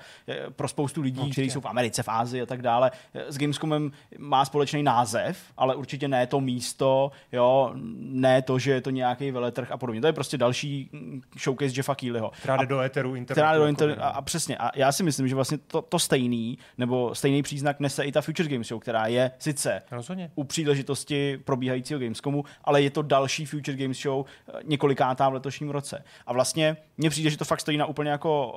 pro 0.50 0.68
spoustu 0.68 1.02
lidí, 1.02 1.30
kteří 1.30 1.50
jsou 1.50 1.60
v 1.60 1.66
Americe, 1.66 2.02
v 2.02 2.08
Ázii 2.08 2.42
a 2.42 2.46
tak 2.46 2.62
dále, 2.62 2.90
s 3.14 3.38
Gamescomem 3.38 3.92
má 4.18 4.44
společný 4.44 4.83
název, 4.84 5.38
ale 5.56 5.74
určitě 5.74 6.08
ne 6.08 6.26
to 6.26 6.40
místo, 6.40 7.10
jo, 7.32 7.72
ne 7.96 8.42
to, 8.42 8.58
že 8.58 8.70
je 8.70 8.80
to 8.80 8.90
nějaký 8.90 9.30
veletrh 9.30 9.72
a 9.72 9.76
podobně. 9.76 10.00
To 10.00 10.06
je 10.06 10.12
prostě 10.12 10.38
další 10.38 10.88
mm, 10.92 11.22
showcase 11.38 11.72
Jeffa 11.76 11.94
Keelyho. 11.94 12.30
Která 12.38 12.56
jde 12.56 12.66
do 12.66 12.80
éteru 12.80 13.14
internetu. 13.14 13.48
Do 13.48 13.54
jako 13.54 13.66
inter... 13.66 13.88
by, 13.88 13.96
a, 13.96 14.08
a, 14.08 14.22
přesně. 14.22 14.56
A 14.56 14.78
já 14.78 14.92
si 14.92 15.02
myslím, 15.02 15.28
že 15.28 15.34
vlastně 15.34 15.58
to, 15.58 15.82
to 15.82 15.98
stejný, 15.98 16.58
nebo 16.78 17.14
stejný 17.14 17.42
příznak 17.42 17.80
nese 17.80 18.04
i 18.04 18.12
ta 18.12 18.20
Future 18.20 18.48
Games 18.48 18.68
Show, 18.68 18.80
která 18.80 19.06
je 19.06 19.30
sice 19.38 19.82
Rozhodně. 19.90 20.30
u 20.34 20.44
příležitosti 20.44 21.38
probíhajícího 21.44 22.00
Gamescomu, 22.00 22.44
ale 22.64 22.82
je 22.82 22.90
to 22.90 23.02
další 23.02 23.46
Future 23.46 23.76
Games 23.76 23.98
Show 23.98 24.24
eh, 24.48 24.52
několikátá 24.64 25.28
v 25.28 25.34
letošním 25.34 25.70
roce. 25.70 26.04
A 26.26 26.32
vlastně 26.32 26.76
mně 26.98 27.10
přijde, 27.10 27.30
že 27.30 27.38
to 27.38 27.44
fakt 27.44 27.60
stojí 27.60 27.76
na 27.76 27.86
úplně 27.86 28.10
jako 28.10 28.54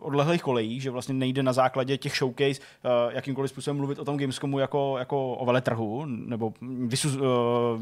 odlehlých 0.00 0.42
kolejích, 0.42 0.82
že 0.82 0.90
vlastně 0.90 1.14
nejde 1.14 1.42
na 1.42 1.52
základě 1.52 1.98
těch 1.98 2.16
showcase 2.16 2.60
eh, 2.60 2.88
jakýmkoliv 3.14 3.50
způsobem 3.50 3.76
mluvit 3.76 3.98
o 3.98 4.04
tom 4.04 4.18
Gamescomu 4.18 4.58
jako, 4.58 4.98
jako 4.98 5.33
o 5.36 5.44
veletrhu, 5.44 6.04
nebo 6.04 6.52
vysu, 6.86 7.08
eh, 7.08 7.20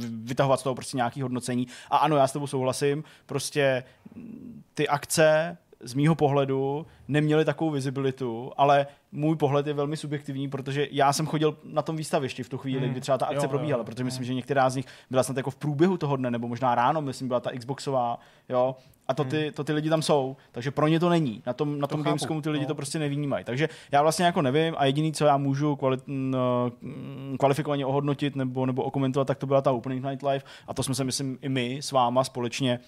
vytahovat 0.08 0.60
z 0.60 0.62
toho 0.62 0.74
prostě 0.74 0.96
nějaký 0.96 1.22
hodnocení. 1.22 1.66
A 1.90 1.96
ano, 1.96 2.16
já 2.16 2.26
s 2.26 2.32
tebou 2.32 2.46
souhlasím, 2.46 3.04
prostě 3.26 3.84
ty 4.74 4.88
akce 4.88 5.58
z 5.82 5.94
mýho 5.94 6.14
pohledu 6.14 6.86
neměly 7.08 7.44
takovou 7.44 7.70
vizibilitu, 7.70 8.52
ale 8.56 8.86
můj 9.12 9.36
pohled 9.36 9.66
je 9.66 9.72
velmi 9.74 9.96
subjektivní, 9.96 10.48
protože 10.48 10.88
já 10.90 11.12
jsem 11.12 11.26
chodil 11.26 11.56
na 11.64 11.82
tom 11.82 11.96
výstavišti 11.96 12.42
v 12.42 12.48
tu 12.48 12.58
chvíli, 12.58 12.80
Hmm. 12.80 12.90
kdy 12.90 13.00
třeba 13.00 13.18
ta 13.18 13.26
akce 13.26 13.44
Jo, 13.46 13.48
probíhala, 13.48 13.80
jo. 13.80 13.84
protože 13.84 14.04
myslím, 14.04 14.24
že 14.24 14.34
některá 14.34 14.70
z 14.70 14.76
nich 14.76 14.86
byla 15.10 15.22
snad 15.22 15.36
jako 15.36 15.50
v 15.50 15.56
průběhu 15.56 15.96
toho 15.96 16.16
dne, 16.16 16.30
nebo 16.30 16.48
možná 16.48 16.74
ráno, 16.74 17.02
myslím, 17.02 17.28
byla 17.28 17.40
ta 17.40 17.50
Xboxová, 17.58 18.18
jo, 18.48 18.76
a 19.08 19.14
to 19.14 19.24
ty, 19.24 19.52
to 19.54 19.64
ty 19.64 19.72
lidi 19.72 19.90
tam 19.90 20.02
jsou, 20.02 20.36
takže 20.52 20.70
pro 20.70 20.88
ně 20.88 21.00
to 21.00 21.08
není. 21.08 21.42
Na 21.46 21.52
tom, 21.52 21.78
na 21.78 21.86
tom 21.86 22.00
chápu, 22.00 22.08
Gamescomu 22.08 22.40
ty 22.42 22.50
lidi 22.50 22.64
no. 22.64 22.68
to 22.68 22.74
prostě 22.74 22.98
nevnímají. 22.98 23.44
Takže 23.44 23.68
já 23.92 24.02
vlastně 24.02 24.24
jako 24.24 24.42
nevím 24.42 24.74
a 24.78 24.84
jediný, 24.84 25.12
co 25.12 25.24
já 25.24 25.36
můžu 25.36 25.76
kvali, 25.76 25.98
no, 26.06 26.72
kvalifikovaně 27.38 27.86
ohodnotit 27.86 28.36
nebo, 28.36 28.66
nebo 28.66 28.82
okomentovat, 28.82 29.26
tak 29.26 29.38
to 29.38 29.46
byla 29.46 29.60
ta 29.60 29.72
Opening 29.72 30.04
Night 30.04 30.22
Live 30.22 30.44
a 30.68 30.74
to 30.74 30.82
jsme 30.82 30.94
se, 30.94 31.04
myslím, 31.04 31.38
i 31.42 31.48
my 31.48 31.78
s 31.82 31.92
váma 31.92 32.24
společně 32.24 32.80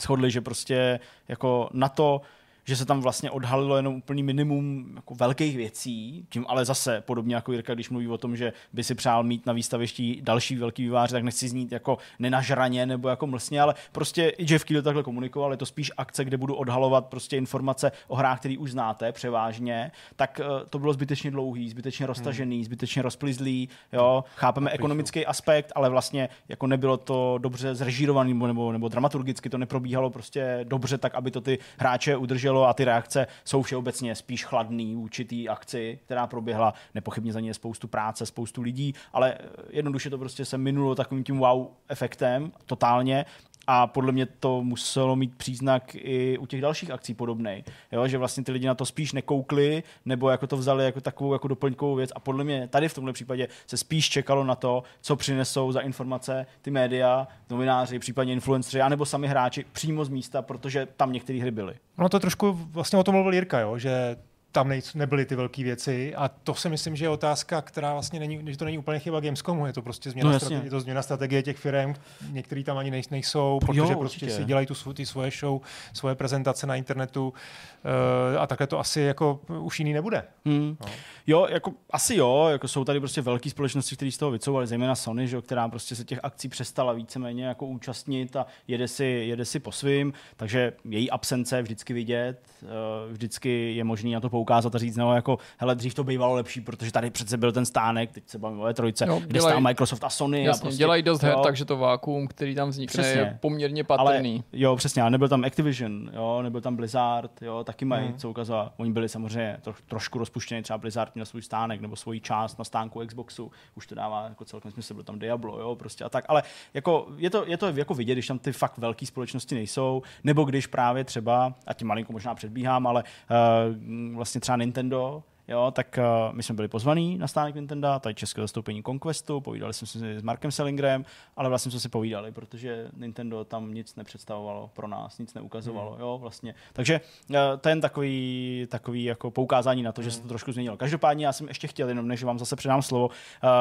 shodli, 0.00 0.30
že 0.30 0.40
prostě 0.40 1.00
jako 1.28 1.68
na 1.72 1.88
to, 1.88 2.20
že 2.64 2.76
se 2.76 2.86
tam 2.86 3.00
vlastně 3.00 3.30
odhalilo 3.30 3.76
jenom 3.76 3.94
úplný 3.94 4.22
minimum 4.22 4.92
jako 4.96 5.14
velkých 5.14 5.56
věcí, 5.56 6.26
tím 6.28 6.44
ale 6.48 6.64
zase 6.64 7.00
podobně 7.00 7.34
jako 7.34 7.52
Jirka, 7.52 7.74
když 7.74 7.90
mluví 7.90 8.08
o 8.08 8.18
tom, 8.18 8.36
že 8.36 8.52
by 8.72 8.84
si 8.84 8.94
přál 8.94 9.22
mít 9.22 9.46
na 9.46 9.52
výstavišti 9.52 10.20
další 10.22 10.56
velký 10.56 10.82
vývář, 10.82 11.10
tak 11.10 11.22
nechci 11.22 11.48
znít 11.48 11.72
jako 11.72 11.98
nenažraně 12.18 12.86
nebo 12.86 13.08
jako 13.08 13.26
mlsně, 13.26 13.60
ale 13.60 13.74
prostě 13.92 14.28
i 14.28 14.52
Jeff 14.52 14.64
Keely 14.64 14.82
takhle 14.82 15.02
komunikoval, 15.02 15.50
je 15.50 15.56
to 15.56 15.66
spíš 15.66 15.92
akce, 15.96 16.24
kde 16.24 16.36
budu 16.36 16.54
odhalovat 16.54 17.06
prostě 17.06 17.36
informace 17.36 17.92
o 18.08 18.16
hrách, 18.16 18.38
které 18.38 18.58
už 18.58 18.70
znáte 18.70 19.12
převážně, 19.12 19.90
tak 20.16 20.40
eh, 20.40 20.66
to 20.70 20.78
bylo 20.78 20.92
zbytečně 20.92 21.30
dlouhý, 21.30 21.70
zbytečně 21.70 22.06
roztažený, 22.06 22.64
zbytečně 22.64 23.02
rozplizlý, 23.02 23.68
jo, 23.92 24.24
chápeme 24.36 24.70
ekonomický 24.70 25.26
aspekt, 25.26 25.72
ale 25.74 25.90
vlastně 25.90 26.28
jako 26.48 26.66
nebylo 26.66 26.96
to 26.96 27.38
dobře 27.38 27.74
zrežírovaný 27.74 28.32
nebo, 28.32 28.46
nebo, 28.46 28.72
nebo 28.72 28.88
dramaturgicky 28.88 29.50
to 29.50 29.58
neprobíhalo 29.58 30.10
prostě 30.10 30.60
dobře 30.64 30.98
tak, 30.98 31.14
aby 31.14 31.30
to 31.30 31.40
ty 31.40 31.58
hráče 31.78 32.16
udrželo 32.16 32.51
a 32.60 32.74
ty 32.74 32.84
reakce 32.84 33.26
jsou 33.44 33.62
všeobecně 33.62 34.14
spíš 34.14 34.44
chladný 34.44 34.94
vůči 34.94 35.24
té 35.24 35.48
akci, 35.48 35.98
která 36.04 36.26
proběhla. 36.26 36.74
Nepochybně 36.94 37.32
za 37.32 37.40
ní 37.40 37.46
je 37.48 37.54
spoustu 37.54 37.88
práce, 37.88 38.26
spoustu 38.26 38.62
lidí, 38.62 38.94
ale 39.12 39.34
eh, 39.34 39.48
jednoduše 39.70 40.10
to 40.10 40.18
prostě 40.18 40.44
se 40.44 40.58
minulo 40.58 40.94
takovým 40.94 41.24
tím 41.24 41.38
wow 41.38 41.66
efektem 41.88 42.52
totálně 42.66 43.24
a 43.66 43.86
podle 43.86 44.12
mě 44.12 44.26
to 44.26 44.62
muselo 44.64 45.16
mít 45.16 45.36
příznak 45.36 45.94
i 45.94 46.38
u 46.38 46.46
těch 46.46 46.60
dalších 46.60 46.90
akcí 46.90 47.14
podobný, 47.14 47.64
jo? 47.92 48.08
že 48.08 48.18
vlastně 48.18 48.44
ty 48.44 48.52
lidi 48.52 48.66
na 48.66 48.74
to 48.74 48.86
spíš 48.86 49.12
nekoukli, 49.12 49.82
nebo 50.04 50.30
jako 50.30 50.46
to 50.46 50.56
vzali 50.56 50.84
jako 50.84 51.00
takovou 51.00 51.32
jako 51.32 51.48
doplňkovou 51.48 51.94
věc 51.94 52.10
a 52.14 52.20
podle 52.20 52.44
mě 52.44 52.68
tady 52.68 52.88
v 52.88 52.94
tomhle 52.94 53.12
případě 53.12 53.48
se 53.66 53.76
spíš 53.76 54.08
čekalo 54.08 54.44
na 54.44 54.54
to, 54.54 54.82
co 55.00 55.16
přinesou 55.16 55.72
za 55.72 55.80
informace 55.80 56.46
ty 56.62 56.70
média, 56.70 57.28
novináři, 57.50 57.98
případně 57.98 58.32
influenceri, 58.32 58.82
anebo 58.82 59.06
sami 59.06 59.28
hráči 59.28 59.64
přímo 59.72 60.04
z 60.04 60.08
místa, 60.08 60.42
protože 60.42 60.86
tam 60.96 61.12
některé 61.12 61.40
hry 61.40 61.50
byly. 61.50 61.74
Ono 61.98 62.08
to 62.08 62.20
trošku, 62.20 62.52
vlastně 62.52 62.98
o 62.98 63.04
tom 63.04 63.14
mluvil 63.14 63.34
Jirka, 63.34 63.60
jo, 63.60 63.78
že 63.78 64.16
tam 64.52 64.68
nej, 64.68 64.82
nebyly 64.94 65.24
ty 65.24 65.34
velké 65.34 65.64
věci 65.64 66.14
a 66.14 66.28
to 66.28 66.54
si 66.54 66.68
myslím, 66.68 66.96
že 66.96 67.04
je 67.04 67.08
otázka, 67.08 67.62
která 67.62 67.92
vlastně 67.92 68.20
není, 68.20 68.40
že 68.46 68.58
to 68.58 68.64
není 68.64 68.78
úplně 68.78 68.98
chyba 68.98 69.20
Gamescomu, 69.20 69.66
je 69.66 69.72
to 69.72 69.82
prostě 69.82 70.10
změna, 70.10 70.30
No, 70.30 70.38
strategie, 70.38 70.64
je 70.64 70.70
to 70.70 70.80
změna 70.80 71.02
strategie 71.02 71.42
těch 71.42 71.56
firm, 71.56 71.94
některý 72.30 72.64
tam 72.64 72.78
ani 72.78 72.90
nej, 72.90 73.02
nejsou, 73.10 73.58
protože 73.66 73.80
Jo, 73.80 73.98
prostě 73.98 74.30
si 74.30 74.44
dělají 74.44 74.66
tu, 74.66 74.92
ty 74.92 75.06
svoje 75.06 75.30
show, 75.30 75.60
svoje 75.92 76.14
prezentace 76.14 76.66
na 76.66 76.76
internetu 76.76 77.28
uh, 77.28 78.40
a 78.40 78.46
takhle 78.46 78.66
to 78.66 78.78
asi 78.78 79.00
jako 79.00 79.40
už 79.60 79.78
jiný 79.78 79.92
nebude. 79.92 80.24
Hmm. 80.44 80.76
No. 80.80 80.86
Jo, 81.26 81.46
jako 81.50 81.72
asi 81.90 82.16
jo, 82.16 82.48
jako 82.50 82.68
jsou 82.68 82.84
tady 82.84 83.00
prostě 83.00 83.20
velké 83.20 83.50
společnosti, 83.50 83.96
které 83.96 84.10
z 84.10 84.18
toho 84.18 84.30
vycouvaly, 84.30 84.66
zejména 84.66 84.94
Sony, 84.94 85.28
že, 85.28 85.40
která 85.40 85.68
prostě 85.68 85.96
se 85.96 86.04
těch 86.04 86.20
akcí 86.22 86.48
přestala 86.48 86.92
víceméně 86.92 87.44
jako 87.44 87.66
účastnit 87.66 88.36
a 88.36 88.46
jede 88.68 88.88
si, 88.88 89.04
jede 89.04 89.44
si 89.44 89.60
po 89.60 89.72
svým, 89.72 90.12
takže 90.36 90.72
její 90.88 91.10
absence 91.10 91.56
je 91.56 91.62
vždycky 91.62 91.92
vidět, 91.94 92.40
eh, 92.62 92.66
vždycky 93.12 93.74
je 93.76 93.84
možné 93.84 94.10
na 94.10 94.20
to 94.20 94.30
poukázat 94.42 94.74
a 94.74 94.78
říct, 94.78 94.96
no 94.96 95.14
jako, 95.14 95.38
hele, 95.58 95.74
dřív 95.74 95.94
to 95.94 96.04
bývalo 96.04 96.34
lepší, 96.34 96.60
protože 96.60 96.92
tady 96.92 97.10
přece 97.10 97.36
byl 97.36 97.52
ten 97.52 97.64
stánek, 97.66 98.12
teď 98.12 98.28
se 98.28 98.38
bavíme 98.38 98.62
o 98.62 98.64
E3, 98.66 99.06
Jo, 99.06 99.20
kde 99.20 99.38
dělají- 99.38 99.52
stál 99.52 99.60
Microsoft 99.60 100.04
a 100.04 100.10
Sony. 100.10 100.38
a 100.40 100.46
Jasně, 100.46 100.60
prostě, 100.62 100.78
dělají 100.78 101.02
dost 101.02 101.22
her, 101.22 101.32
jo, 101.32 101.40
takže 101.42 101.64
to 101.64 101.76
vákuum, 101.76 102.26
který 102.28 102.54
tam 102.54 102.68
vznikne, 102.68 103.02
Přesně. 103.02 103.20
je 103.20 103.38
poměrně 103.40 103.84
ale, 103.88 104.12
patrný. 104.12 104.44
jo, 104.52 104.76
přesně, 104.76 105.02
ale 105.02 105.10
nebyl 105.10 105.28
tam 105.28 105.44
Activision, 105.44 106.10
jo, 106.14 106.42
nebyl 106.42 106.60
tam 106.60 106.76
Blizzard, 106.76 107.42
jo, 107.42 107.64
taky 107.64 107.84
mají, 107.84 108.06
Hmm. 108.08 108.16
co 108.18 108.30
ukazovat. 108.30 108.72
Oni 108.76 108.92
byli 108.92 109.08
samozřejmě 109.08 109.56
tro, 109.62 109.74
trošku 109.86 110.18
rozpuštěni, 110.18 110.62
třeba 110.62 110.78
Blizzard 110.78 111.14
měl 111.14 111.26
svůj 111.26 111.42
stánek 111.42 111.80
nebo 111.80 111.96
svoji 111.96 112.20
část 112.20 112.58
na 112.58 112.64
stánku 112.64 113.00
Xboxu, 113.06 113.50
už 113.74 113.86
to 113.86 113.94
dává 113.94 114.24
jako 114.28 114.44
celkem 114.44 114.70
smysl, 114.72 114.94
byl 114.94 115.04
tam 115.04 115.18
Diablo, 115.18 115.60
jo, 115.60 115.74
prostě 115.74 116.04
a 116.04 116.08
tak, 116.08 116.24
ale 116.28 116.42
jako 116.74 117.06
je 117.16 117.30
to, 117.30 117.44
je 117.46 117.56
to 117.56 117.66
jako 117.68 117.94
vidět, 117.94 118.14
když 118.14 118.26
tam 118.26 118.38
ty 118.38 118.52
fakt 118.52 118.78
velké 118.78 119.06
společnosti 119.06 119.54
nejsou, 119.54 120.02
nebo 120.24 120.44
když 120.44 120.66
právě 120.66 121.04
třeba, 121.04 121.54
a 121.66 121.72
tím 121.74 121.88
malinko 121.88 122.12
možná 122.12 122.34
předbíhám, 122.34 122.86
ale 122.86 123.04
uh, 123.30 124.14
vlastně 124.16 124.31
třeba 124.40 124.56
Nintendo, 124.56 125.22
Jo, 125.48 125.70
tak 125.74 125.98
uh, 125.98 126.34
my 126.36 126.42
jsme 126.42 126.54
byli 126.54 126.68
pozvaní 126.68 127.18
na 127.18 127.28
stánek 127.28 127.54
Nintendo, 127.54 127.88
tady 128.00 128.14
české 128.14 128.40
zastoupení 128.40 128.82
Conquestu, 128.82 129.40
povídali 129.40 129.74
jsme 129.74 129.86
si 129.86 129.98
s 130.18 130.22
Markem 130.22 130.50
Sellingrem, 130.50 131.04
ale 131.36 131.48
vlastně 131.48 131.70
jsme 131.70 131.80
si 131.80 131.88
povídali, 131.88 132.32
protože 132.32 132.88
Nintendo 132.96 133.44
tam 133.44 133.74
nic 133.74 133.96
nepředstavovalo 133.96 134.70
pro 134.74 134.88
nás, 134.88 135.18
nic 135.18 135.34
neukazovalo, 135.34 135.90
Hmm. 135.90 136.00
jo, 136.00 136.18
vlastně. 136.20 136.54
Takže 136.72 137.00
uh, 137.30 137.36
to 137.60 137.68
je 137.68 137.70
jen 137.70 137.80
takový, 137.80 138.66
takový 138.70 139.04
jako 139.04 139.30
poukázání 139.30 139.82
na 139.82 139.92
to, 139.92 140.02
že 140.02 140.08
Hmm. 140.08 140.16
se 140.16 140.22
to 140.22 140.28
trošku 140.28 140.52
změnilo. 140.52 140.76
Každopádně 140.76 141.26
já 141.26 141.32
jsem 141.32 141.48
ještě 141.48 141.66
chtěl, 141.66 141.88
jenom 141.88 142.08
než 142.08 142.22
vám 142.22 142.38
zase 142.38 142.56
předám 142.56 142.82
slovo, 142.82 143.06
uh, 143.06 143.12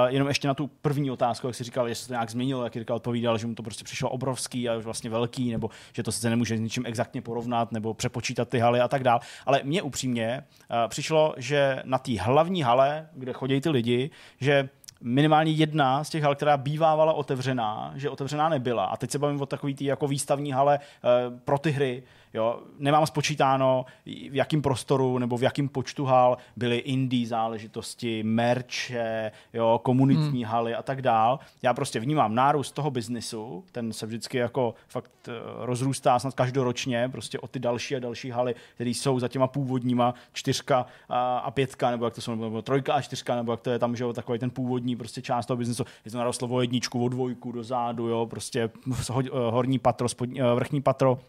jenom 0.07 0.27
ještě 0.27 0.47
na 0.47 0.53
tu 0.53 0.67
první 0.67 1.11
otázku, 1.11 1.47
jak 1.47 1.55
jsi 1.55 1.63
říkal, 1.63 1.87
jestli 1.87 2.01
se 2.01 2.07
to 2.07 2.13
nějak 2.13 2.29
změnilo, 2.29 2.63
jak 2.63 2.75
Jirka 2.75 2.95
odpovídal, 2.95 3.37
že 3.37 3.47
mu 3.47 3.55
to 3.55 3.63
prostě 3.63 3.83
přišlo 3.83 4.09
obrovský 4.09 4.69
a 4.69 4.77
vlastně 4.77 5.09
velký, 5.09 5.51
nebo 5.51 5.69
že 5.93 6.03
to 6.03 6.11
sice 6.11 6.29
nemůže 6.29 6.57
s 6.57 6.59
ničím 6.59 6.85
exaktně 6.85 7.21
porovnat, 7.21 7.71
nebo 7.71 7.93
přepočítat 7.93 8.49
ty 8.49 8.59
haly 8.59 8.79
a 8.79 8.87
tak 8.87 9.03
dál. 9.03 9.19
Ale 9.45 9.61
mně 9.63 9.81
upřímně 9.81 10.43
uh, 10.69 10.77
přišlo, 10.87 11.33
že 11.37 11.70
na 11.83 11.97
té 11.97 12.21
hlavní 12.21 12.61
hale, 12.61 13.07
kde 13.13 13.33
chodí 13.33 13.61
ty 13.61 13.69
lidi, 13.69 14.09
že 14.39 14.69
minimálně 15.01 15.51
jedna 15.51 16.03
z 16.03 16.09
těch 16.09 16.23
hal, 16.23 16.35
která 16.35 16.57
bývávala 16.57 17.13
otevřená, 17.13 17.93
že 17.95 18.09
otevřená 18.09 18.49
nebyla. 18.49 18.85
A 18.85 18.97
teď 18.97 19.11
se 19.11 19.19
bavím 19.19 19.41
o 19.41 19.45
takový 19.45 19.75
tý 19.75 19.85
jako 19.85 20.07
výstavní 20.07 20.51
hale 20.51 20.79
uh, 20.79 21.39
pro 21.39 21.57
ty 21.57 21.71
hry. 21.71 22.03
Jo, 22.33 22.59
nemám 22.79 23.05
spočítáno, 23.05 23.85
v 24.05 24.35
jakém 24.35 24.61
prostoru 24.61 25.17
nebo 25.17 25.37
v 25.37 25.43
jakém 25.43 25.69
počtu 25.69 26.05
hal 26.05 26.37
byly 26.55 26.77
indie 26.77 27.27
záležitosti, 27.27 28.23
merče, 28.23 29.31
jo, 29.53 29.79
komunitní 29.83 30.43
hmm. 30.43 30.51
haly 30.51 30.75
a 30.75 30.83
tak 30.83 31.01
dál. 31.01 31.39
Já 31.61 31.73
prostě 31.73 31.99
vnímám 31.99 32.35
nárůst 32.35 32.71
toho 32.71 32.91
biznisu, 32.91 33.63
ten 33.71 33.93
se 33.93 34.05
vždycky 34.05 34.37
jako 34.37 34.73
fakt 34.87 35.11
eh, 35.27 35.31
rozrůstá 35.59 36.19
snad 36.19 36.33
každoročně, 36.33 37.09
prostě 37.09 37.39
o 37.39 37.47
ty 37.47 37.59
další 37.59 37.95
a 37.95 37.99
další 37.99 38.29
haly, 38.29 38.55
které 38.75 38.89
jsou 38.89 39.19
za 39.19 39.27
těma 39.27 39.47
původníma 39.47 40.13
čtyřka 40.33 40.85
a, 41.09 41.37
a 41.37 41.51
pětka, 41.51 41.91
nebo 41.91 42.05
jak 42.05 42.13
to 42.13 42.21
jsou, 42.21 42.35
nebo 42.35 42.61
trojka 42.61 42.93
a 42.93 43.01
čtyřka, 43.01 43.35
nebo 43.35 43.51
jak 43.53 43.61
to 43.61 43.69
je 43.69 43.79
tam, 43.79 43.95
že 43.95 44.03
jo, 44.03 44.13
takový 44.13 44.39
ten 44.39 44.49
původní 44.49 44.95
prostě 44.95 45.21
část 45.21 45.45
toho 45.45 45.57
biznesu. 45.57 45.83
Je 46.05 46.11
to 46.11 46.17
narostlo 46.17 46.47
o 46.47 46.61
jedničku, 46.61 47.05
o 47.05 47.09
dvojku 47.09 47.51
do 47.51 47.63
zádu, 47.63 48.07
jo, 48.07 48.25
prostě 48.25 48.69
ho- 49.09 49.51
horní 49.51 49.79
patro, 49.79 50.09
spodní, 50.09 50.41
eh, 50.41 50.55
vrchní 50.55 50.81
patro 50.81 51.19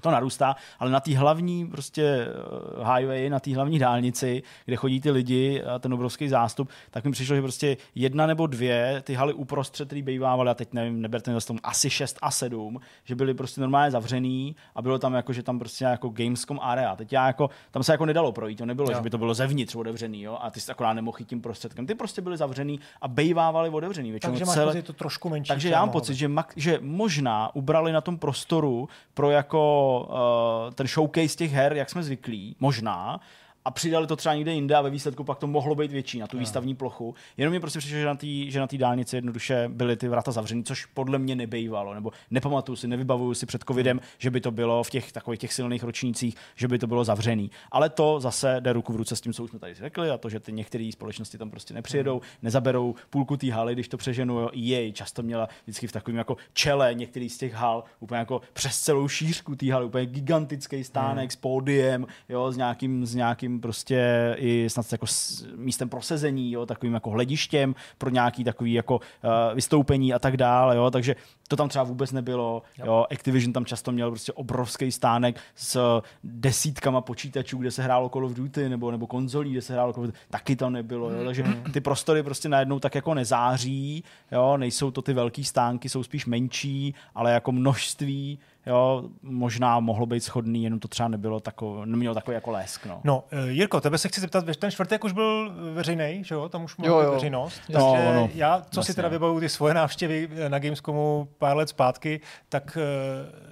to 0.00 0.10
narůstá, 0.10 0.56
ale 0.78 0.90
na 0.90 1.00
té 1.00 1.18
hlavní 1.18 1.66
prostě 1.66 2.02
eh, 2.82 2.94
highway, 2.98 3.30
na 3.30 3.40
té 3.40 3.54
hlavní 3.54 3.78
dálnici, 3.78 4.42
kde 4.64 4.76
chodí 4.76 5.00
ty 5.00 5.10
lidi 5.10 5.62
a 5.62 5.78
ten 5.78 5.94
obrovský 5.94 6.28
zástup, 6.28 6.70
tak 6.90 7.04
mi 7.04 7.10
přišlo, 7.12 7.36
že 7.36 7.42
prostě 7.42 7.76
jedna 7.94 8.26
nebo 8.26 8.46
dvě 8.46 9.02
ty 9.04 9.14
haly 9.14 9.32
uprostřed, 9.32 9.86
který 9.88 10.02
bývávaly, 10.02 10.50
a 10.50 10.54
teď 10.54 10.72
nevím, 10.72 11.00
neberte 11.02 11.30
mě 11.30 11.40
tom, 11.40 11.58
asi 11.62 11.90
6 11.90 12.18
a 12.22 12.30
7, 12.30 12.80
že 13.04 13.14
byly 13.14 13.34
prostě 13.34 13.60
normálně 13.60 13.90
zavřený 13.90 14.56
a 14.74 14.82
bylo 14.82 14.98
tam 14.98 15.14
jako, 15.14 15.32
že 15.32 15.42
tam 15.42 15.58
prostě 15.58 15.84
jako 15.84 16.08
Gamescom 16.08 16.58
area. 16.62 16.96
Teď 16.96 17.12
já 17.12 17.26
jako, 17.26 17.50
tam 17.70 17.82
se 17.82 17.92
jako 17.92 18.06
nedalo 18.06 18.32
projít, 18.32 18.56
to 18.58 18.66
nebylo, 18.66 18.90
Jo. 18.90 18.96
že 18.96 19.02
by 19.02 19.10
to 19.10 19.18
bylo 19.18 19.34
zevnitř 19.34 19.74
otevřený, 19.74 20.22
jo, 20.22 20.38
a 20.40 20.50
ty 20.50 20.60
jsi 20.60 20.72
akorát 20.72 20.92
nemohl 20.92 21.16
jít 21.20 21.28
tím 21.28 21.40
prostředkem. 21.40 21.86
Ty 21.86 21.94
prostě 21.94 22.20
byly 22.22 22.36
zavřený 22.36 22.80
a 23.00 23.08
bývávaly 23.08 23.68
otevřený. 23.70 24.10
Většinou 24.10 24.32
Takže 24.32 24.44
máš 24.44 24.58
pocit, 24.64 24.76
je 24.76 24.82
to 24.82 24.92
trošku 24.92 25.28
menší. 25.28 25.48
takže 25.48 25.68
já 25.68 25.80
mám 25.80 25.90
pocit, 25.90 26.12
být. 26.12 26.18
že, 26.18 26.28
mak, 26.28 26.52
že 26.56 26.78
možná 26.82 27.54
ubrali 27.54 27.92
na 27.92 28.00
tom 28.00 28.18
prostoru 28.18 28.88
pro 29.14 29.30
jako 29.30 29.87
uh, 29.96 30.74
ten 30.74 30.86
showcase 30.86 31.36
těch 31.36 31.52
her, 31.52 31.72
jak 31.72 31.90
jsme 31.90 32.02
zvyklí, 32.02 32.56
možná, 32.60 33.20
a 33.64 33.70
přidali 33.70 34.06
to 34.06 34.16
třeba 34.16 34.34
někde 34.34 34.54
jinde 34.54 34.74
a 34.74 34.82
ve 34.82 34.90
výsledku 34.90 35.24
pak 35.24 35.38
to 35.38 35.46
mohlo 35.46 35.74
být 35.74 35.92
větší 35.92 36.18
na 36.18 36.26
tu 36.26 36.36
no. 36.36 36.40
výstavní 36.40 36.74
plochu. 36.74 37.14
Jenom 37.36 37.52
mi 37.52 37.60
prostě 37.60 37.78
přišlo, 37.78 37.98
že 37.98 38.06
na 38.06 38.14
té 38.14 38.26
že 38.48 38.60
na 38.60 38.66
dálnici 38.78 39.16
jednoduše 39.16 39.70
byly 39.72 39.96
ty 39.96 40.08
vrata 40.08 40.32
zavřený, 40.32 40.64
což 40.64 40.86
podle 40.86 41.18
mě 41.18 41.36
nebejvalo, 41.36 41.94
nebo 41.94 42.12
nepamatuju 42.30 42.76
si, 42.76 42.88
nevybavuju 42.88 43.34
si 43.34 43.46
před 43.46 43.64
covidem, 43.68 44.00
že 44.18 44.30
by 44.30 44.40
to 44.40 44.50
bylo 44.50 44.82
v 44.82 44.90
těch 44.90 45.12
takových 45.12 45.40
těch 45.40 45.52
silných 45.52 45.82
ročnících, 45.82 46.36
že 46.56 46.68
by 46.68 46.78
to 46.78 46.86
bylo 46.86 47.04
zavřený. 47.04 47.50
Ale 47.70 47.88
to 47.88 48.20
zase 48.20 48.56
jde 48.60 48.72
ruku 48.72 48.92
v 48.92 48.96
ruce 48.96 49.16
s 49.16 49.20
tím, 49.20 49.32
co 49.32 49.44
už 49.44 49.50
jsme 49.50 49.58
tady 49.58 49.74
řekli, 49.74 50.10
a 50.10 50.18
to, 50.18 50.28
že 50.28 50.40
ty 50.40 50.52
některé 50.52 50.90
společnosti 50.92 51.38
tam 51.38 51.50
prostě 51.50 51.74
nepřijedou, 51.74 52.12
hmm. 52.12 52.28
nezaberou 52.42 52.94
půlku 53.10 53.36
té 53.36 53.52
haly, 53.52 53.72
když 53.72 53.88
to 53.88 53.96
přeženu. 53.96 54.48
jej 54.52 54.92
často 54.92 55.22
měla 55.22 55.48
vždycky 55.64 55.86
v 55.86 55.92
takovém 55.92 56.18
jako 56.18 56.36
čele 56.52 56.94
některý 56.94 57.28
z 57.28 57.38
těch 57.38 57.54
hal, 57.54 57.84
úplně 58.00 58.18
jako 58.18 58.40
přes 58.52 58.80
celou 58.80 59.08
šířku 59.08 59.56
té 59.56 59.72
haly, 59.72 59.86
úplně 59.86 60.06
gigantický 60.06 60.84
stánek 60.84 61.24
hmm. 61.24 61.30
s 61.30 61.36
pódiem, 61.36 62.06
jo, 62.28 62.52
s 62.52 62.56
nějakým, 62.56 63.06
s 63.06 63.14
nějakým 63.14 63.57
prostě 63.60 64.34
i 64.38 64.70
snad 64.70 64.92
jako 64.92 65.06
s 65.06 65.46
místem 65.56 65.88
prosezení, 65.88 66.52
jo, 66.52 66.66
takovým 66.66 66.94
jako 66.94 67.10
hledištěm 67.10 67.74
pro 67.98 68.10
nějaký 68.10 68.44
takový 68.44 68.72
jako 68.72 68.94
uh, 68.96 69.54
vystoupení 69.54 70.14
a 70.14 70.18
tak 70.18 70.36
dále, 70.36 70.76
jo, 70.76 70.90
takže 70.90 71.16
to 71.48 71.56
tam 71.56 71.68
třeba 71.68 71.84
vůbec 71.84 72.12
nebylo. 72.12 72.62
Jo. 72.78 73.06
Activision 73.10 73.52
tam 73.52 73.64
často 73.64 73.92
měl 73.92 74.10
prostě 74.10 74.32
obrovský 74.32 74.92
stánek 74.92 75.40
s 75.54 76.00
desítkama 76.24 77.00
počítačů, 77.00 77.58
kde 77.58 77.70
se 77.70 77.82
hrálo 77.82 78.08
Call 78.08 78.24
of 78.24 78.34
Duty, 78.34 78.68
nebo, 78.68 78.90
nebo 78.90 79.06
konzolí, 79.06 79.50
kde 79.52 79.62
se 79.62 79.72
hrálo 79.72 79.92
Call 79.92 80.04
of 80.04 80.06
Duty. 80.06 80.18
Taky 80.30 80.56
tam 80.56 80.72
nebylo. 80.72 81.10
Jo. 81.10 81.24
Takže 81.24 81.42
hmm. 81.42 81.72
ty 81.72 81.80
prostory 81.80 82.22
prostě 82.22 82.48
najednou 82.48 82.80
tak 82.80 82.94
jako 82.94 83.14
nezáří. 83.14 84.04
Jo. 84.32 84.56
Nejsou 84.56 84.90
to 84.90 85.02
ty 85.02 85.12
velký 85.12 85.44
stánky, 85.44 85.88
jsou 85.88 86.02
spíš 86.02 86.26
menší, 86.26 86.94
ale 87.14 87.32
jako 87.32 87.52
množství 87.52 88.38
jo, 88.68 89.04
možná 89.22 89.80
mohlo 89.80 90.06
být 90.06 90.20
schodný, 90.20 90.64
jenom 90.64 90.80
to 90.80 90.88
třeba 90.88 91.08
nebylo 91.08 91.40
tako, 91.40 91.84
nemělo 91.84 92.14
takový 92.14 92.34
jako 92.34 92.50
lesk. 92.50 92.86
No. 92.86 93.00
no, 93.04 93.24
eh, 93.30 93.50
Jirko, 93.50 93.80
tebe 93.80 93.98
se 93.98 94.08
chci 94.08 94.20
zeptat, 94.20 94.44
ten 94.58 94.70
čtvrtek 94.70 95.04
už 95.04 95.12
byl 95.12 95.52
veřejný, 95.74 96.24
že 96.24 96.34
jo, 96.34 96.48
tam 96.48 96.64
už 96.64 96.74
byla 96.78 97.10
veřejnost. 97.10 97.60
No, 97.68 97.92
takže 97.92 98.14
no, 98.14 98.28
já, 98.34 98.56
co 98.56 98.64
vlastně. 98.74 98.92
si 98.92 98.96
teda 98.96 99.08
vybavuju 99.08 99.40
ty 99.40 99.48
svoje 99.48 99.74
návštěvy 99.74 100.28
na 100.48 100.58
Gamescomu 100.58 101.28
pár 101.38 101.56
let 101.56 101.68
zpátky, 101.68 102.20
tak 102.48 102.78
eh, 102.80 103.47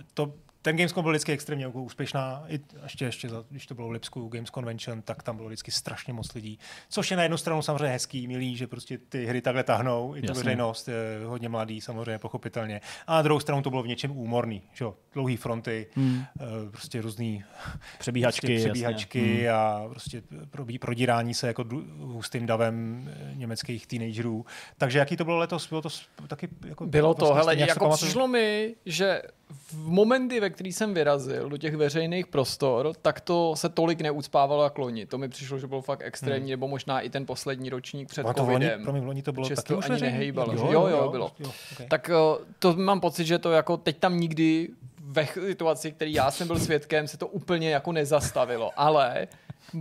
ten 0.66 0.76
Gamescom 0.76 1.02
byl 1.02 1.12
vždycky 1.12 1.32
extrémně 1.32 1.64
jako 1.64 1.82
úspěšná, 1.82 2.44
I 2.48 2.60
ještě, 2.82 3.04
ještě 3.04 3.28
za, 3.28 3.44
když 3.50 3.66
to 3.66 3.74
bylo 3.74 3.88
v 3.88 3.90
Lipsku 3.90 4.28
Games 4.28 4.50
Convention, 4.50 5.02
tak 5.02 5.22
tam 5.22 5.36
bylo 5.36 5.48
vždycky 5.48 5.70
strašně 5.70 6.12
moc 6.12 6.34
lidí. 6.34 6.58
Což 6.88 7.10
je 7.10 7.16
na 7.16 7.22
jednu 7.22 7.36
stranu 7.36 7.62
samozřejmě 7.62 7.88
hezký, 7.88 8.28
milý, 8.28 8.56
že 8.56 8.66
prostě 8.66 8.98
ty 8.98 9.26
hry 9.26 9.40
takhle 9.40 9.62
tahnou, 9.62 10.16
i 10.16 10.22
tu 10.22 10.34
veřejnost, 10.34 10.88
je 10.88 10.94
hodně 11.24 11.48
mladý 11.48 11.80
samozřejmě, 11.80 12.18
pochopitelně. 12.18 12.80
A 13.06 13.14
na 13.14 13.22
druhou 13.22 13.40
stranu 13.40 13.62
to 13.62 13.70
bylo 13.70 13.82
v 13.82 13.88
něčem 13.88 14.18
úmorný, 14.18 14.62
že 14.72 14.84
jo, 14.84 14.94
dlouhý 15.12 15.36
fronty, 15.36 15.86
hmm. 15.94 16.24
Eh, 16.40 16.70
prostě 16.70 17.02
různý 17.02 17.44
přebíhačky, 17.98 18.46
prostě 18.46 18.68
přebíhačky 18.68 19.34
hmm. 19.34 19.54
a 19.54 19.88
prostě 19.88 20.22
probí, 20.50 20.78
prodírání 20.78 21.34
se 21.34 21.46
jako 21.46 21.64
hustým 21.98 22.46
davem 22.46 23.08
eh, 23.08 23.34
německých 23.34 23.86
teenagerů. 23.86 24.46
Takže 24.78 24.98
jaký 24.98 25.16
to 25.16 25.24
bylo 25.24 25.36
letos? 25.38 25.68
Bylo 25.68 25.82
to 25.82 25.88
taky 26.28 26.48
jako... 26.66 26.86
Bylo 26.86 27.14
to, 27.14 27.24
vlastně 27.24 27.40
hele, 27.40 27.68
jako 27.68 27.90
přišlo 27.90 28.28
mi, 28.28 28.74
že 28.86 29.22
v 29.48 29.88
momenty, 29.88 30.40
ve 30.40 30.50
který 30.56 30.72
jsem 30.72 30.94
vyrazil 30.94 31.48
do 31.48 31.56
těch 31.56 31.76
veřejných 31.76 32.26
prostor, 32.26 32.92
tak 33.02 33.20
to 33.20 33.56
se 33.56 33.68
tolik 33.68 34.00
neucpávalo 34.00 34.64
jak 34.64 34.78
loni. 34.78 35.06
To 35.06 35.18
mi 35.18 35.28
přišlo, 35.28 35.58
že 35.58 35.66
bylo 35.66 35.82
fakt 35.82 36.02
extrémní, 36.04 36.40
hmm. 36.40 36.50
nebo 36.50 36.68
možná 36.68 37.00
i 37.00 37.10
ten 37.10 37.26
poslední 37.26 37.70
ročník 37.70 38.08
před 38.08 38.26
covidem. 38.36 38.60
To 38.60 38.74
loni, 38.74 38.84
promiň, 38.84 39.04
loni 39.04 39.22
to 39.22 39.32
bylo 39.32 39.48
taky 39.48 39.68
to 39.68 39.80
ani 39.90 40.00
nehejbalo. 40.00 40.52
Jo, 40.52 40.68
jo, 40.72 40.86
jo, 40.86 41.08
bylo. 41.10 41.32
Jo, 41.38 41.52
okay. 41.72 41.86
Tak 41.86 42.10
eh, 42.10 42.44
to 42.58 42.72
mám 42.72 43.00
pocit, 43.00 43.24
že 43.24 43.38
to 43.38 43.52
jako 43.52 43.76
teď 43.76 43.98
tam 43.98 44.20
nikdy 44.20 44.68
ve 45.00 45.26
situaci, 45.26 45.92
který 45.92 46.12
já 46.12 46.30
jsem 46.30 46.46
byl 46.46 46.58
svědkem, 46.58 47.08
se 47.08 47.18
to 47.18 47.26
úplně 47.26 47.70
jako 47.70 47.92
nezastavilo. 47.92 48.70
Ale 48.76 49.28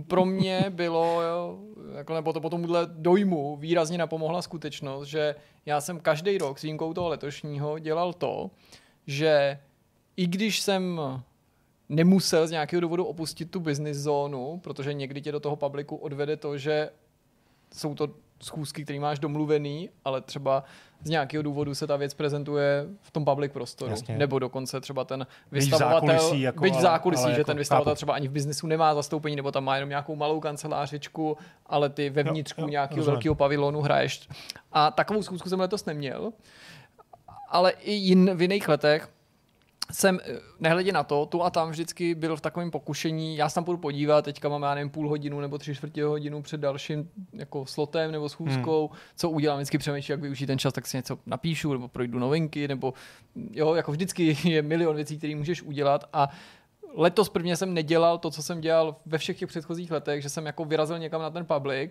pro 0.08 0.24
mě 0.24 0.64
bylo, 0.68 1.22
jo, 1.22 1.58
jako 1.96 2.14
nebo 2.14 2.32
to 2.32 2.40
po 2.40 2.50
tomuhle 2.50 2.86
dojmu 2.86 3.56
výrazně 3.56 3.98
napomohla 3.98 4.42
skutečnost, 4.42 5.08
že 5.08 5.34
já 5.66 5.80
jsem 5.80 6.00
každý 6.00 6.38
rok 6.38 6.58
s 6.58 6.62
výjimkou 6.62 6.94
toho 6.94 7.08
letošního 7.08 7.78
dělal 7.78 8.12
to, 8.12 8.50
že 9.06 9.58
i 10.16 10.26
když 10.26 10.60
jsem 10.60 11.00
nemusel 11.88 12.46
z 12.46 12.50
nějakého 12.50 12.80
důvodu 12.80 13.04
opustit 13.04 13.50
tu 13.50 13.60
business 13.60 13.96
zónu, 13.96 14.60
protože 14.64 14.92
někdy 14.92 15.22
tě 15.22 15.32
do 15.32 15.40
toho 15.40 15.56
publiku 15.56 15.96
odvede 15.96 16.36
to, 16.36 16.58
že 16.58 16.90
jsou 17.74 17.94
to 17.94 18.08
schůzky, 18.42 18.84
které 18.84 19.00
máš 19.00 19.18
domluvený, 19.18 19.90
ale 20.04 20.20
třeba 20.20 20.64
z 21.04 21.10
nějakého 21.10 21.42
důvodu 21.42 21.74
se 21.74 21.86
ta 21.86 21.96
věc 21.96 22.14
prezentuje 22.14 22.86
v 23.02 23.10
tom 23.10 23.24
public 23.24 23.52
prostoru. 23.52 23.90
Jasně. 23.90 24.18
Nebo 24.18 24.38
dokonce 24.38 24.80
třeba 24.80 25.04
ten 25.04 25.26
vystavovatel, 25.52 26.00
byť 26.00 26.16
v 26.16 26.20
zákulisí, 26.20 26.40
jako, 26.40 26.60
byť 26.60 26.74
v 26.74 26.80
zákulisí 26.80 27.22
ale, 27.22 27.28
ale 27.28 27.34
že 27.34 27.40
jako, 27.40 27.46
ten 27.46 27.58
vystavovatel 27.58 27.90
chápu. 27.90 27.96
třeba 27.96 28.14
ani 28.14 28.28
v 28.28 28.30
biznesu 28.30 28.66
nemá 28.66 28.94
zastoupení, 28.94 29.36
nebo 29.36 29.52
tam 29.52 29.64
má 29.64 29.74
jenom 29.74 29.88
nějakou 29.88 30.16
malou 30.16 30.40
kancelářičku, 30.40 31.36
ale 31.66 31.88
ty 31.88 32.10
vevnitřku 32.10 32.66
nějakého 32.66 33.06
velkého 33.06 33.34
pavilonu 33.34 33.80
hraješ. 33.80 34.28
A 34.72 34.90
takovou 34.90 35.22
schůzku 35.22 35.48
jsem 35.48 35.60
letos 35.60 35.84
neměl, 35.84 36.32
ale 37.48 37.70
i 37.70 37.92
jin, 37.92 38.36
v 38.36 38.42
jiných 38.42 38.68
letech 38.68 39.08
jsem, 39.92 40.20
eh, 40.24 40.40
nehledě 40.60 40.92
na 40.92 41.04
to, 41.04 41.26
tu 41.26 41.42
a 41.42 41.50
tam 41.50 41.70
vždycky 41.70 42.14
byl 42.14 42.36
v 42.36 42.40
takovém 42.40 42.70
pokušení, 42.70 43.36
já 43.36 43.48
se 43.48 43.54
tam 43.54 43.64
půjdu 43.64 43.78
podívat, 43.78 44.24
teďka 44.24 44.48
mám, 44.48 44.62
já 44.62 44.74
nevím, 44.74 44.90
půl 44.90 45.08
hodinu 45.08 45.40
nebo 45.40 45.58
tři 45.58 45.74
čtvrtě 45.74 46.04
hodinu 46.04 46.42
před 46.42 46.60
dalším 46.60 47.10
jako 47.32 47.66
slotem 47.66 48.12
nebo 48.12 48.28
schůzkou, 48.28 48.88
hmm. 48.88 48.98
co 49.16 49.30
udělám, 49.30 49.58
vždycky 49.58 49.78
přemýšlím, 49.78 50.12
jak 50.12 50.20
využít 50.20 50.46
ten 50.46 50.58
čas, 50.58 50.72
tak 50.72 50.86
si 50.86 50.96
něco 50.96 51.18
napíšu, 51.26 51.72
nebo 51.72 51.88
projdu 51.88 52.18
novinky, 52.18 52.68
nebo 52.68 52.94
jo, 53.50 53.74
jako 53.74 53.92
vždycky 53.92 54.36
je 54.48 54.62
milion 54.62 54.96
věcí, 54.96 55.18
které 55.18 55.34
můžeš 55.34 55.62
udělat. 55.62 56.04
A 56.12 56.28
letos 56.94 57.28
prvně 57.28 57.56
jsem 57.56 57.74
nedělal 57.74 58.18
to, 58.18 58.30
co 58.30 58.42
jsem 58.42 58.60
dělal 58.60 58.96
ve 59.06 59.18
všech 59.18 59.38
těch 59.38 59.48
předchozích 59.48 59.90
letech, 59.90 60.22
že 60.22 60.28
jsem 60.28 60.46
jako 60.46 60.64
vyrazil 60.64 60.98
někam 60.98 61.22
na 61.22 61.30
ten 61.30 61.44
public 61.44 61.90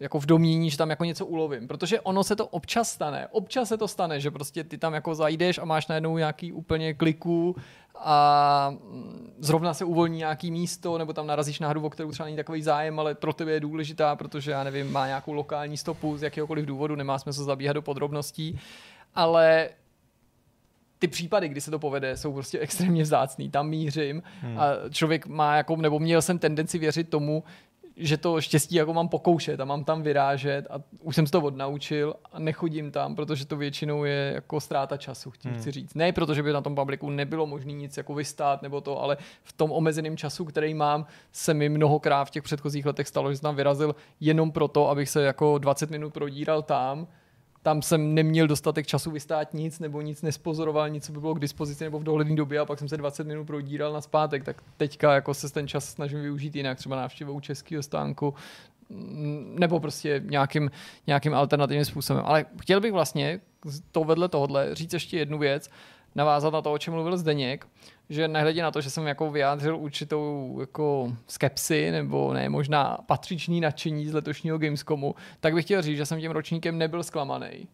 jako 0.00 0.20
v 0.20 0.26
domění, 0.26 0.70
že 0.70 0.76
tam 0.76 0.90
jako 0.90 1.04
něco 1.04 1.26
ulovím. 1.26 1.68
Protože 1.68 2.00
ono 2.00 2.24
se 2.24 2.36
to 2.36 2.46
občas 2.46 2.90
stane. 2.90 3.28
Občas 3.30 3.68
se 3.68 3.76
to 3.76 3.88
stane, 3.88 4.20
že 4.20 4.30
prostě 4.30 4.64
ty 4.64 4.78
tam 4.78 4.94
jako 4.94 5.14
zajdeš 5.14 5.58
a 5.58 5.64
máš 5.64 5.86
najednou 5.86 6.18
nějaký 6.18 6.52
úplně 6.52 6.94
kliku 6.94 7.56
a 7.98 8.74
zrovna 9.38 9.74
se 9.74 9.84
uvolní 9.84 10.18
nějaký 10.18 10.50
místo, 10.50 10.98
nebo 10.98 11.12
tam 11.12 11.26
narazíš 11.26 11.60
na 11.60 11.68
hru, 11.68 11.86
o 11.86 11.90
kterou 11.90 12.10
třeba 12.10 12.24
není 12.24 12.36
takový 12.36 12.62
zájem, 12.62 13.00
ale 13.00 13.14
pro 13.14 13.32
tebe 13.32 13.52
je 13.52 13.60
důležitá, 13.60 14.16
protože 14.16 14.50
já 14.50 14.64
nevím, 14.64 14.92
má 14.92 15.06
nějakou 15.06 15.32
lokální 15.32 15.76
stopu 15.76 16.16
z 16.16 16.22
jakéhokoliv 16.22 16.66
důvodu, 16.66 16.96
nemá 16.96 17.18
smysl 17.18 17.44
zabíhat 17.44 17.72
do 17.72 17.82
podrobností. 17.82 18.60
Ale 19.14 19.68
ty 20.98 21.08
případy, 21.08 21.48
kdy 21.48 21.60
se 21.60 21.70
to 21.70 21.78
povede, 21.78 22.16
jsou 22.16 22.32
prostě 22.32 22.58
extrémně 22.60 23.02
vzácný. 23.02 23.50
Tam 23.50 23.68
mířím 23.68 24.22
hmm. 24.40 24.58
a 24.58 24.64
člověk 24.90 25.26
má 25.26 25.56
jako, 25.56 25.76
nebo 25.76 25.98
měl 25.98 26.22
jsem 26.22 26.38
tendenci 26.38 26.78
věřit 26.78 27.08
tomu, 27.08 27.44
že 27.96 28.16
to 28.16 28.40
štěstí 28.40 28.74
jako 28.74 28.92
mám 28.92 29.08
pokoušet 29.08 29.60
a 29.60 29.64
mám 29.64 29.84
tam 29.84 30.02
vyrážet 30.02 30.66
a 30.70 30.74
už 31.00 31.14
jsem 31.14 31.26
se 31.26 31.32
to 31.32 31.40
odnaučil 31.40 32.14
a 32.32 32.38
nechodím 32.38 32.90
tam, 32.90 33.16
protože 33.16 33.46
to 33.46 33.56
většinou 33.56 34.04
je 34.04 34.32
jako 34.34 34.60
ztráta 34.60 34.96
času, 34.96 35.30
chci, 35.30 35.48
hmm. 35.48 35.58
chci 35.58 35.70
říct. 35.70 35.94
Ne 35.94 36.12
protože 36.12 36.42
by 36.42 36.52
na 36.52 36.60
tom 36.60 36.74
publiku 36.74 37.10
nebylo 37.10 37.46
možné 37.46 37.72
nic 37.72 37.96
jako 37.96 38.14
vystát 38.14 38.62
nebo 38.62 38.80
to, 38.80 39.02
ale 39.02 39.16
v 39.42 39.52
tom 39.52 39.72
omezeném 39.72 40.16
času, 40.16 40.44
který 40.44 40.74
mám, 40.74 41.06
se 41.32 41.54
mi 41.54 41.68
mnohokrát 41.68 42.24
v 42.24 42.30
těch 42.30 42.42
předchozích 42.42 42.86
letech 42.86 43.08
stalo, 43.08 43.30
že 43.30 43.36
jsem 43.36 43.42
tam 43.42 43.56
vyrazil 43.56 43.94
jenom 44.20 44.52
proto, 44.52 44.88
abych 44.88 45.08
se 45.08 45.22
jako 45.22 45.58
20 45.58 45.90
minut 45.90 46.12
prodíral 46.12 46.62
tam, 46.62 47.06
tam 47.66 47.82
jsem 47.82 48.14
neměl 48.14 48.46
dostatek 48.46 48.86
času 48.86 49.10
vystát 49.10 49.54
nic, 49.54 49.78
nebo 49.78 50.00
nic 50.00 50.22
nespozoroval, 50.22 50.88
nic, 50.88 51.06
co 51.06 51.12
by 51.12 51.20
bylo 51.20 51.34
k 51.34 51.40
dispozici, 51.40 51.84
nebo 51.84 51.98
v 51.98 52.04
dohledné 52.04 52.36
době, 52.36 52.58
a 52.58 52.64
pak 52.64 52.78
jsem 52.78 52.88
se 52.88 52.96
20 52.96 53.26
minut 53.26 53.44
prodíral 53.44 53.92
na 53.92 54.00
zpátek, 54.00 54.44
tak 54.44 54.62
teďka 54.76 55.14
jako 55.14 55.34
se 55.34 55.52
ten 55.52 55.68
čas 55.68 55.88
snažím 55.88 56.20
využít 56.20 56.56
jinak, 56.56 56.78
třeba 56.78 56.96
návštěvou 56.96 57.40
českého 57.40 57.82
stánku, 57.82 58.34
mm, 58.90 59.56
nebo 59.58 59.80
prostě 59.80 60.22
nějakým, 60.24 60.70
nějakým 61.06 61.34
alternativním 61.34 61.84
způsobem. 61.84 62.22
Ale 62.26 62.44
chtěl 62.60 62.80
bych 62.80 62.92
vlastně 62.92 63.40
to 63.92 64.04
vedle 64.04 64.28
tohohle 64.28 64.74
říct 64.74 64.92
ještě 64.92 65.18
jednu 65.18 65.38
věc, 65.38 65.70
navázat 66.16 66.52
na 66.52 66.62
to, 66.62 66.72
o 66.72 66.78
čem 66.78 66.94
mluvil 66.94 67.16
Zdeněk, 67.16 67.66
že 68.08 68.28
nehledě 68.28 68.62
na 68.62 68.70
to, 68.70 68.80
že 68.80 68.90
jsem 68.90 69.06
jako 69.06 69.30
vyjádřil 69.30 69.76
určitou 69.76 70.56
jako 70.60 71.12
skepsi 71.26 71.90
nebo 71.90 72.32
ne 72.32 72.48
možná 72.48 72.98
patřičný 73.06 73.60
nadšení 73.60 74.06
z 74.06 74.14
letošního 74.14 74.58
Gamescomu, 74.58 75.14
tak 75.40 75.54
bych 75.54 75.64
chtěl 75.64 75.82
říct, 75.82 75.96
že 75.96 76.06
jsem 76.06 76.20
tím 76.20 76.30
ročníkem 76.30 76.78
nebyl 76.78 77.02
zklamaný. 77.02 77.68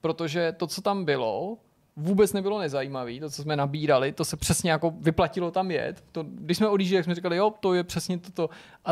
Protože 0.00 0.52
to, 0.52 0.66
co 0.66 0.82
tam 0.82 1.04
bylo, 1.04 1.58
vůbec 1.96 2.32
nebylo 2.32 2.58
nezajímavé, 2.58 3.20
to, 3.20 3.30
co 3.30 3.42
jsme 3.42 3.56
nabírali, 3.56 4.12
to 4.12 4.24
se 4.24 4.36
přesně 4.36 4.70
jako 4.70 4.90
vyplatilo 4.90 5.50
tam 5.50 5.70
jet. 5.70 6.04
To, 6.12 6.24
když 6.28 6.56
jsme 6.56 6.68
odjížděli, 6.68 6.96
jak 6.96 7.04
jsme 7.04 7.14
říkali, 7.14 7.36
jo, 7.36 7.52
to 7.60 7.74
je 7.74 7.84
přesně 7.84 8.18
toto. 8.18 8.50
A 8.84 8.90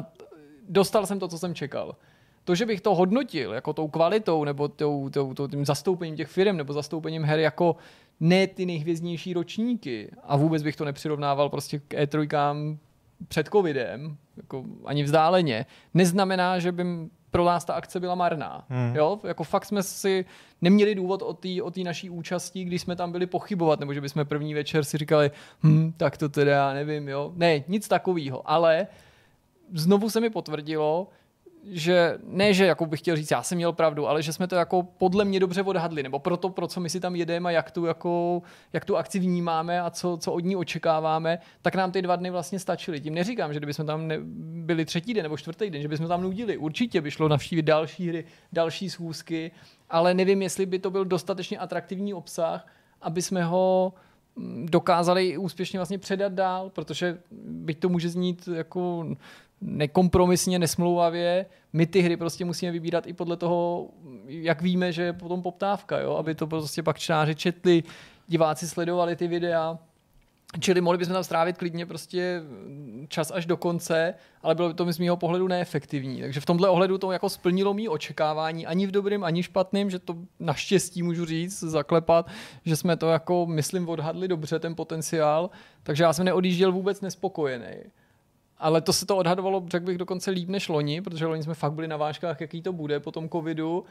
dostal 0.68 1.06
jsem 1.06 1.18
to, 1.18 1.28
co 1.28 1.38
jsem 1.38 1.54
čekal. 1.54 1.96
To, 2.44 2.54
že 2.54 2.66
bych 2.66 2.80
to 2.80 2.94
hodnotil 2.94 3.52
jako 3.52 3.72
tou 3.72 3.88
kvalitou 3.88 4.44
nebo 4.44 4.68
tou, 4.68 5.10
tou, 5.10 5.34
tou, 5.34 5.48
tím 5.48 5.64
zastoupením 5.64 6.16
těch 6.16 6.28
firm 6.28 6.56
nebo 6.56 6.72
zastoupením 6.72 7.24
her 7.24 7.38
jako 7.38 7.76
ne 8.20 8.46
ty 8.46 8.66
nejhvězdnější 8.66 9.34
ročníky 9.34 10.10
a 10.24 10.36
vůbec 10.36 10.62
bych 10.62 10.76
to 10.76 10.84
nepřirovnával 10.84 11.48
prostě 11.48 11.78
k 11.78 11.94
E3 11.94 12.78
před 13.28 13.48
covidem, 13.48 14.16
jako 14.36 14.64
ani 14.84 15.02
vzdáleně, 15.02 15.66
neznamená, 15.94 16.58
že 16.58 16.72
by 16.72 16.84
pro 17.30 17.44
nás 17.44 17.64
ta 17.64 17.74
akce 17.74 18.00
byla 18.00 18.14
marná. 18.14 18.64
Hmm. 18.68 18.96
Jo? 18.96 19.20
Jako 19.24 19.44
fakt 19.44 19.64
jsme 19.64 19.82
si 19.82 20.24
neměli 20.62 20.94
důvod 20.94 21.22
o 21.22 21.32
té 21.32 21.48
o 21.62 21.72
naší 21.84 22.10
účasti, 22.10 22.64
když 22.64 22.82
jsme 22.82 22.96
tam 22.96 23.12
byli 23.12 23.26
pochybovat, 23.26 23.80
nebo 23.80 23.94
že 23.94 24.00
bychom 24.00 24.24
první 24.24 24.54
večer 24.54 24.84
si 24.84 24.98
říkali, 24.98 25.30
hm, 25.62 25.92
tak 25.96 26.16
to 26.16 26.28
teda 26.28 26.52
já 26.52 26.72
nevím, 26.72 27.08
jo. 27.08 27.32
Ne, 27.36 27.64
nic 27.68 27.88
takového, 27.88 28.50
ale 28.50 28.86
znovu 29.72 30.10
se 30.10 30.20
mi 30.20 30.30
potvrdilo, 30.30 31.08
že 31.70 32.18
ne, 32.24 32.54
že 32.54 32.66
jako 32.66 32.86
bych 32.86 33.00
chtěl 33.00 33.16
říct, 33.16 33.30
já 33.30 33.42
jsem 33.42 33.56
měl 33.56 33.72
pravdu, 33.72 34.08
ale 34.08 34.22
že 34.22 34.32
jsme 34.32 34.46
to 34.46 34.54
jako 34.54 34.82
podle 34.82 35.24
mě 35.24 35.40
dobře 35.40 35.62
odhadli, 35.62 36.02
nebo 36.02 36.18
proto, 36.18 36.48
pro 36.48 36.66
co 36.66 36.80
my 36.80 36.90
si 36.90 37.00
tam 37.00 37.16
jedeme 37.16 37.48
a 37.48 37.50
jak 37.50 37.70
tu, 37.70 37.84
jako, 37.84 38.42
jak 38.72 38.84
tu 38.84 38.96
akci 38.96 39.18
vnímáme 39.18 39.80
a 39.80 39.90
co, 39.90 40.16
co 40.20 40.32
od 40.32 40.40
ní 40.40 40.56
očekáváme, 40.56 41.38
tak 41.62 41.74
nám 41.74 41.92
ty 41.92 42.02
dva 42.02 42.16
dny 42.16 42.30
vlastně 42.30 42.58
stačily. 42.58 43.00
Tím 43.00 43.14
neříkám, 43.14 43.52
že 43.52 43.60
kdybychom 43.60 43.86
tam 43.86 44.08
ne, 44.08 44.18
byli 44.64 44.84
třetí 44.84 45.14
den 45.14 45.22
nebo 45.22 45.36
čtvrtý 45.36 45.70
den, 45.70 45.82
že 45.82 45.88
bychom 45.88 46.08
tam 46.08 46.22
nudili. 46.22 46.56
Určitě 46.56 47.00
by 47.00 47.10
šlo 47.10 47.28
navštívit 47.28 47.62
další 47.62 48.08
hry, 48.08 48.24
další 48.52 48.90
schůzky, 48.90 49.50
ale 49.90 50.14
nevím, 50.14 50.42
jestli 50.42 50.66
by 50.66 50.78
to 50.78 50.90
byl 50.90 51.04
dostatečně 51.04 51.58
atraktivní 51.58 52.14
obsah, 52.14 52.66
aby 53.02 53.22
jsme 53.22 53.44
ho 53.44 53.92
mm, 54.36 54.66
dokázali 54.70 55.38
úspěšně 55.38 55.78
vlastně 55.78 55.98
předat 55.98 56.32
dál, 56.32 56.70
protože 56.70 57.18
byť 57.42 57.78
to 57.78 57.88
může 57.88 58.08
znít 58.08 58.48
jako 58.54 59.06
nekompromisně, 59.66 60.58
nesmlouvavě, 60.58 61.46
my 61.72 61.86
ty 61.86 62.00
hry 62.00 62.16
prostě 62.16 62.44
musíme 62.44 62.72
vybírat 62.72 63.06
i 63.06 63.12
podle 63.12 63.36
toho, 63.36 63.88
jak 64.26 64.62
víme, 64.62 64.92
že 64.92 65.02
je 65.02 65.12
potom 65.12 65.42
poptávka, 65.42 66.00
jo? 66.00 66.16
aby 66.16 66.34
to 66.34 66.46
prostě 66.46 66.82
pak 66.82 66.98
čtenáři 66.98 67.34
četli, 67.34 67.82
diváci 68.28 68.68
sledovali 68.68 69.16
ty 69.16 69.28
videa, 69.28 69.78
Čili 70.60 70.80
mohli 70.80 70.98
bychom 70.98 71.14
tam 71.14 71.24
strávit 71.24 71.58
klidně 71.58 71.86
prostě 71.86 72.42
čas 73.08 73.30
až 73.34 73.46
do 73.46 73.56
konce, 73.56 74.14
ale 74.42 74.54
bylo 74.54 74.68
by 74.68 74.74
to 74.74 74.92
z 74.92 74.98
mého 74.98 75.16
pohledu 75.16 75.48
neefektivní. 75.48 76.20
Takže 76.20 76.40
v 76.40 76.46
tomhle 76.46 76.68
ohledu 76.68 76.98
to 76.98 77.12
jako 77.12 77.28
splnilo 77.28 77.74
mý 77.74 77.88
očekávání, 77.88 78.66
ani 78.66 78.86
v 78.86 78.90
dobrým, 78.90 79.24
ani 79.24 79.42
špatným, 79.42 79.90
že 79.90 79.98
to 79.98 80.16
naštěstí 80.40 81.02
můžu 81.02 81.24
říct, 81.24 81.60
zaklepat, 81.60 82.28
že 82.64 82.76
jsme 82.76 82.96
to 82.96 83.08
jako, 83.08 83.46
myslím, 83.46 83.88
odhadli 83.88 84.28
dobře, 84.28 84.58
ten 84.58 84.74
potenciál. 84.74 85.50
Takže 85.82 86.04
já 86.04 86.12
jsem 86.12 86.24
neodjížděl 86.24 86.72
vůbec 86.72 87.00
nespokojený. 87.00 87.76
Ale 88.58 88.80
to 88.80 88.92
se 88.92 89.06
to 89.06 89.16
odhadovalo, 89.16 89.64
řekl 89.68 89.86
bych, 89.86 89.98
dokonce 89.98 90.30
líp 90.30 90.48
než 90.48 90.68
loni, 90.68 91.02
protože 91.02 91.26
loni 91.26 91.42
jsme 91.42 91.54
fakt 91.54 91.72
byli 91.72 91.88
na 91.88 91.96
vážkách, 91.96 92.40
jaký 92.40 92.62
to 92.62 92.72
bude 92.72 93.00
po 93.00 93.12
tom 93.12 93.28
covidu 93.28 93.84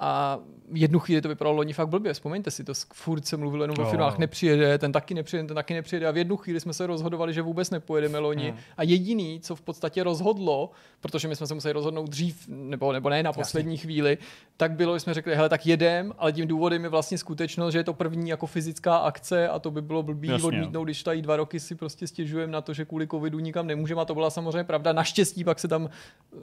a 0.00 0.38
jednu 0.72 0.98
chvíli 0.98 1.20
to 1.20 1.28
vypadalo 1.28 1.56
loni 1.56 1.72
fakt 1.72 1.88
blbě. 1.88 2.12
Vzpomeňte 2.12 2.50
si, 2.50 2.64
to 2.64 2.72
furt 2.94 3.26
se 3.26 3.36
mluvilo 3.36 3.64
jenom 3.64 3.76
no. 3.78 3.86
o 3.86 3.90
finálech 3.90 4.18
nepřijede, 4.18 4.78
ten 4.78 4.92
taky 4.92 5.14
nepřijede, 5.14 5.48
ten 5.48 5.54
taky 5.54 5.74
nepřijede. 5.74 6.06
A 6.06 6.10
v 6.10 6.16
jednu 6.16 6.36
chvíli 6.36 6.60
jsme 6.60 6.72
se 6.72 6.86
rozhodovali, 6.86 7.34
že 7.34 7.42
vůbec 7.42 7.70
nepojedeme 7.70 8.18
loni. 8.18 8.48
Hmm. 8.50 8.58
A 8.76 8.82
jediný, 8.82 9.40
co 9.40 9.56
v 9.56 9.60
podstatě 9.60 10.02
rozhodlo, 10.02 10.70
protože 11.00 11.28
my 11.28 11.36
jsme 11.36 11.46
se 11.46 11.54
museli 11.54 11.72
rozhodnout 11.72 12.10
dřív, 12.10 12.44
nebo, 12.48 12.92
nebo 12.92 13.08
ne 13.10 13.22
na 13.22 13.32
poslední 13.32 13.74
Jasně. 13.74 13.82
chvíli, 13.82 14.18
tak 14.56 14.72
bylo, 14.72 14.96
že 14.96 15.00
jsme 15.00 15.14
řekli, 15.14 15.34
hele, 15.34 15.48
tak 15.48 15.66
jedem, 15.66 16.12
ale 16.18 16.32
tím 16.32 16.46
důvodem 16.46 16.84
je 16.84 16.90
vlastně 16.90 17.18
skutečnost, 17.18 17.72
že 17.72 17.78
je 17.78 17.84
to 17.84 17.94
první 17.94 18.30
jako 18.30 18.46
fyzická 18.46 18.96
akce 18.96 19.48
a 19.48 19.58
to 19.58 19.70
by 19.70 19.82
bylo 19.82 20.02
blbý 20.02 20.28
Jasně. 20.28 20.46
odmítnout, 20.46 20.84
když 20.84 21.02
tady 21.02 21.22
dva 21.22 21.36
roky 21.36 21.60
si 21.60 21.74
prostě 21.74 22.06
stěžujeme 22.06 22.52
na 22.52 22.60
to, 22.60 22.74
že 22.74 22.84
kvůli 22.84 23.06
covidu 23.06 23.38
nikam 23.38 23.66
nemůžeme. 23.66 24.00
A 24.00 24.04
to 24.04 24.14
byla 24.14 24.30
samozřejmě 24.30 24.64
pravda. 24.64 24.92
Naštěstí 24.92 25.44
pak 25.44 25.58
se 25.58 25.68
tam 25.68 25.88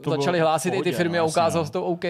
to 0.00 0.10
začaly 0.10 0.40
hlásit 0.40 0.70
pohodě, 0.70 0.90
i 0.90 0.92
ty 0.92 0.96
firmy 0.96 1.18
no, 1.18 1.24
a 1.24 1.26
ukázalo 1.26 1.66
se 1.66 1.72
to 1.72 1.84
OK 1.84 2.04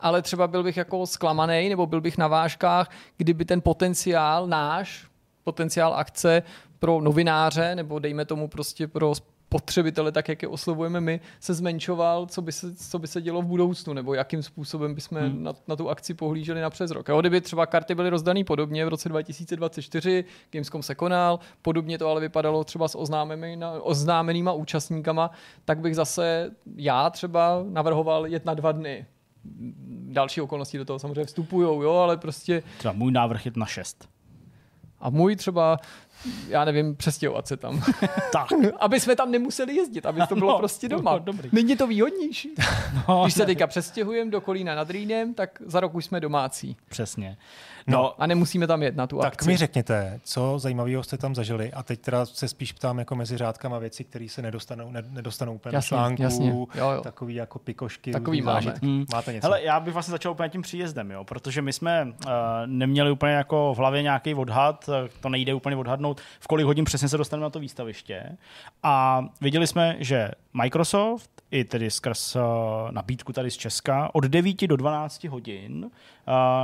ale 0.00 0.22
třeba 0.22 0.46
byl 0.48 0.62
bych 0.62 0.76
jako 0.76 1.06
zklamaný 1.06 1.68
nebo 1.68 1.86
byl 1.86 2.00
bych 2.00 2.18
na 2.18 2.28
vážkách, 2.28 2.90
kdyby 3.16 3.44
ten 3.44 3.60
potenciál 3.60 4.46
náš, 4.46 5.06
potenciál 5.44 5.94
akce 5.94 6.42
pro 6.78 7.00
novináře 7.00 7.74
nebo 7.74 7.98
dejme 7.98 8.24
tomu 8.24 8.48
prostě 8.48 8.88
pro 8.88 9.14
potřebitele, 9.48 10.12
tak 10.12 10.28
jak 10.28 10.42
je 10.42 10.48
oslovujeme 10.48 11.00
my, 11.00 11.20
se 11.40 11.54
zmenšoval, 11.54 12.26
co 12.26 12.42
by 12.42 12.52
se, 12.52 12.74
co 12.74 12.98
by 12.98 13.06
se 13.06 13.22
dělo 13.22 13.42
v 13.42 13.46
budoucnu, 13.46 13.92
nebo 13.92 14.14
jakým 14.14 14.42
způsobem 14.42 14.94
bychom 14.94 15.18
hmm. 15.18 15.42
na, 15.42 15.52
na 15.68 15.76
tu 15.76 15.90
akci 15.90 16.14
pohlíželi 16.14 16.60
na 16.60 16.70
přes 16.70 16.90
rok. 16.90 17.08
Jo, 17.08 17.20
kdyby 17.20 17.40
třeba 17.40 17.66
karty 17.66 17.94
byly 17.94 18.10
rozdané 18.10 18.44
podobně 18.44 18.84
v 18.86 18.88
roce 18.88 19.08
2024, 19.08 20.24
Gamescom 20.50 20.82
se 20.82 20.94
konal, 20.94 21.40
podobně 21.62 21.98
to 21.98 22.08
ale 22.08 22.20
vypadalo 22.20 22.64
třeba 22.64 22.88
s 22.88 22.98
oznámenýma, 22.98 23.70
oznámenýma 23.80 24.52
účastníkama, 24.52 25.30
tak 25.64 25.78
bych 25.78 25.96
zase 25.96 26.50
já 26.76 27.10
třeba 27.10 27.64
navrhoval 27.68 28.26
jet 28.26 28.44
na 28.44 28.54
dva 28.54 28.72
dny 28.72 29.06
další 30.16 30.40
okolnosti 30.40 30.78
do 30.78 30.84
toho 30.84 30.98
samozřejmě 30.98 31.24
vstupují, 31.24 31.68
jo, 31.68 31.92
ale 31.92 32.16
prostě... 32.16 32.62
Třeba 32.78 32.92
můj 32.92 33.12
návrh 33.12 33.46
je 33.46 33.52
na 33.56 33.66
šest. 33.66 34.08
A 35.00 35.10
můj 35.10 35.36
třeba, 35.36 35.78
já 36.48 36.64
nevím, 36.64 36.96
přestěhovat 36.96 37.48
se 37.48 37.56
tam. 37.56 37.82
tak. 38.32 38.48
aby 38.78 39.00
jsme 39.00 39.16
tam 39.16 39.30
nemuseli 39.30 39.74
jezdit, 39.74 40.06
aby 40.06 40.20
to 40.28 40.34
bylo 40.34 40.52
no, 40.52 40.58
prostě 40.58 40.88
doma. 40.88 41.12
No, 41.12 41.18
dobrý. 41.18 41.48
Není 41.52 41.76
to 41.76 41.86
výhodnější. 41.86 42.54
no, 43.08 43.22
Když 43.22 43.34
se 43.34 43.46
teďka 43.46 43.66
přestěhujeme 43.66 44.30
do 44.30 44.40
Kolína 44.40 44.74
nad 44.74 44.90
Rýnem, 44.90 45.34
tak 45.34 45.62
za 45.66 45.80
rok 45.80 45.94
už 45.94 46.04
jsme 46.04 46.20
domácí. 46.20 46.76
Přesně. 46.88 47.36
No, 47.86 48.22
a 48.22 48.26
nemusíme 48.26 48.66
tam 48.66 48.82
jet 48.82 48.96
na 48.96 49.06
tu 49.06 49.18
tak 49.18 49.26
akci. 49.26 49.38
Tak 49.38 49.46
mi 49.46 49.56
řekněte, 49.56 50.20
co 50.24 50.58
zajímavého 50.58 51.02
jste 51.02 51.18
tam 51.18 51.34
zažili 51.34 51.72
a 51.72 51.82
teď 51.82 52.00
teda 52.00 52.26
se 52.26 52.48
spíš 52.48 52.72
ptám 52.72 52.98
jako 52.98 53.14
mezi 53.14 53.36
řádkama 53.36 53.78
věci, 53.78 54.04
které 54.04 54.28
se 54.28 54.42
nedostanou, 54.42 54.90
ne, 54.90 55.02
nedostanou 55.08 55.54
úplně 55.54 55.76
jasně, 55.76 55.88
článku, 55.88 56.22
jasně. 56.22 56.48
Jo, 56.48 56.66
jo. 56.74 57.00
takový 57.02 57.34
jako 57.34 57.58
pikošky, 57.58 58.12
takový 58.12 58.42
máme. 58.42 58.74
Hmm. 58.82 59.04
Máte 59.12 59.32
něco? 59.32 59.46
Hele, 59.46 59.62
já 59.62 59.80
bych 59.80 59.92
vlastně 59.92 60.12
začal 60.12 60.32
úplně 60.32 60.48
tím 60.48 60.62
příjezdem, 60.62 61.10
jo, 61.10 61.24
protože 61.24 61.62
my 61.62 61.72
jsme 61.72 62.04
uh, 62.04 62.32
neměli 62.66 63.10
úplně 63.10 63.32
jako 63.32 63.74
v 63.74 63.78
hlavě 63.78 64.02
nějaký 64.02 64.34
odhad, 64.34 64.88
eh, 64.88 65.08
to 65.20 65.28
nejde 65.28 65.54
úplně 65.54 65.76
odhadnout, 65.76 66.20
v 66.40 66.46
kolik 66.46 66.66
hodin 66.66 66.84
přesně 66.84 67.08
se 67.08 67.16
dostaneme 67.16 67.42
na 67.44 67.50
to 67.50 67.58
výstaviště 67.60 68.36
a 68.82 69.24
viděli 69.40 69.66
jsme, 69.66 69.96
že 69.98 70.30
Microsoft 70.54 71.35
i 71.50 71.64
tedy 71.64 71.90
skrz 71.90 72.36
uh, 72.36 72.42
nabídku 72.90 73.32
tady 73.32 73.50
z 73.50 73.56
Česka. 73.56 74.10
Od 74.12 74.24
9 74.24 74.66
do 74.66 74.76
12 74.76 75.24
hodin 75.24 75.90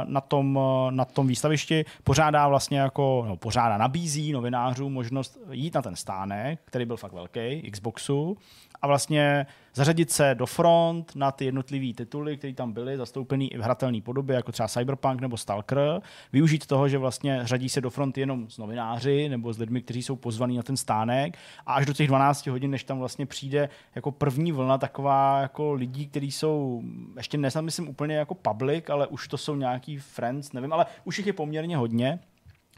na 0.04 0.20
tom, 0.20 0.58
na 0.90 1.04
tom 1.04 1.26
výstavišti. 1.26 1.84
Pořádá 2.04 2.48
vlastně 2.48 2.78
jako, 2.78 3.24
no, 3.28 3.36
pořádá, 3.36 3.78
nabízí 3.78 4.32
novinářům 4.32 4.92
možnost 4.92 5.38
jít 5.50 5.74
na 5.74 5.82
ten 5.82 5.96
stánek, 5.96 6.60
který 6.64 6.84
byl 6.84 6.96
fakt 6.96 7.12
velký, 7.12 7.70
Xboxu, 7.70 8.36
a 8.82 8.86
vlastně 8.86 9.46
zařadit 9.74 10.10
se 10.10 10.34
do 10.34 10.46
front 10.46 11.16
na 11.16 11.32
ty 11.32 11.44
jednotlivé 11.44 11.94
tituly, 11.94 12.36
které 12.36 12.54
tam 12.54 12.72
byly, 12.72 12.96
zastoupený 12.96 13.52
i 13.52 13.58
v 13.58 13.60
hratelné 13.60 14.00
podobě, 14.00 14.36
jako 14.36 14.52
třeba 14.52 14.68
Cyberpunk 14.68 15.20
nebo 15.20 15.36
Stalker, 15.36 16.00
využít 16.32 16.66
toho, 16.66 16.88
že 16.88 16.98
vlastně 16.98 17.40
řadí 17.42 17.68
se 17.68 17.80
do 17.80 17.90
front 17.90 18.18
jenom 18.18 18.50
s 18.50 18.58
novináři 18.58 19.28
nebo 19.28 19.52
s 19.52 19.58
lidmi, 19.58 19.82
kteří 19.82 20.02
jsou 20.02 20.16
pozvaní 20.16 20.56
na 20.56 20.62
ten 20.62 20.76
stánek. 20.76 21.38
A 21.66 21.74
až 21.74 21.86
do 21.86 21.92
těch 21.92 22.08
12 22.08 22.46
hodin, 22.46 22.70
než 22.70 22.84
tam 22.84 22.98
vlastně 22.98 23.26
přijde 23.26 23.68
jako 23.94 24.10
první 24.10 24.52
vlna 24.52 24.78
taková 24.78 25.40
jako 25.40 25.72
lidí, 25.72 26.06
kteří 26.06 26.32
jsou, 26.32 26.82
ještě 27.16 27.38
nesam 27.38 27.64
myslím 27.64 27.88
úplně 27.88 28.16
jako 28.16 28.34
public, 28.34 28.90
ale 28.90 29.06
už 29.06 29.28
to 29.28 29.38
jsou 29.38 29.56
nějaký 29.56 29.98
friends, 29.98 30.52
nevím, 30.52 30.72
ale 30.72 30.86
už 31.04 31.18
jich 31.18 31.26
je 31.26 31.32
poměrně 31.32 31.76
hodně, 31.76 32.18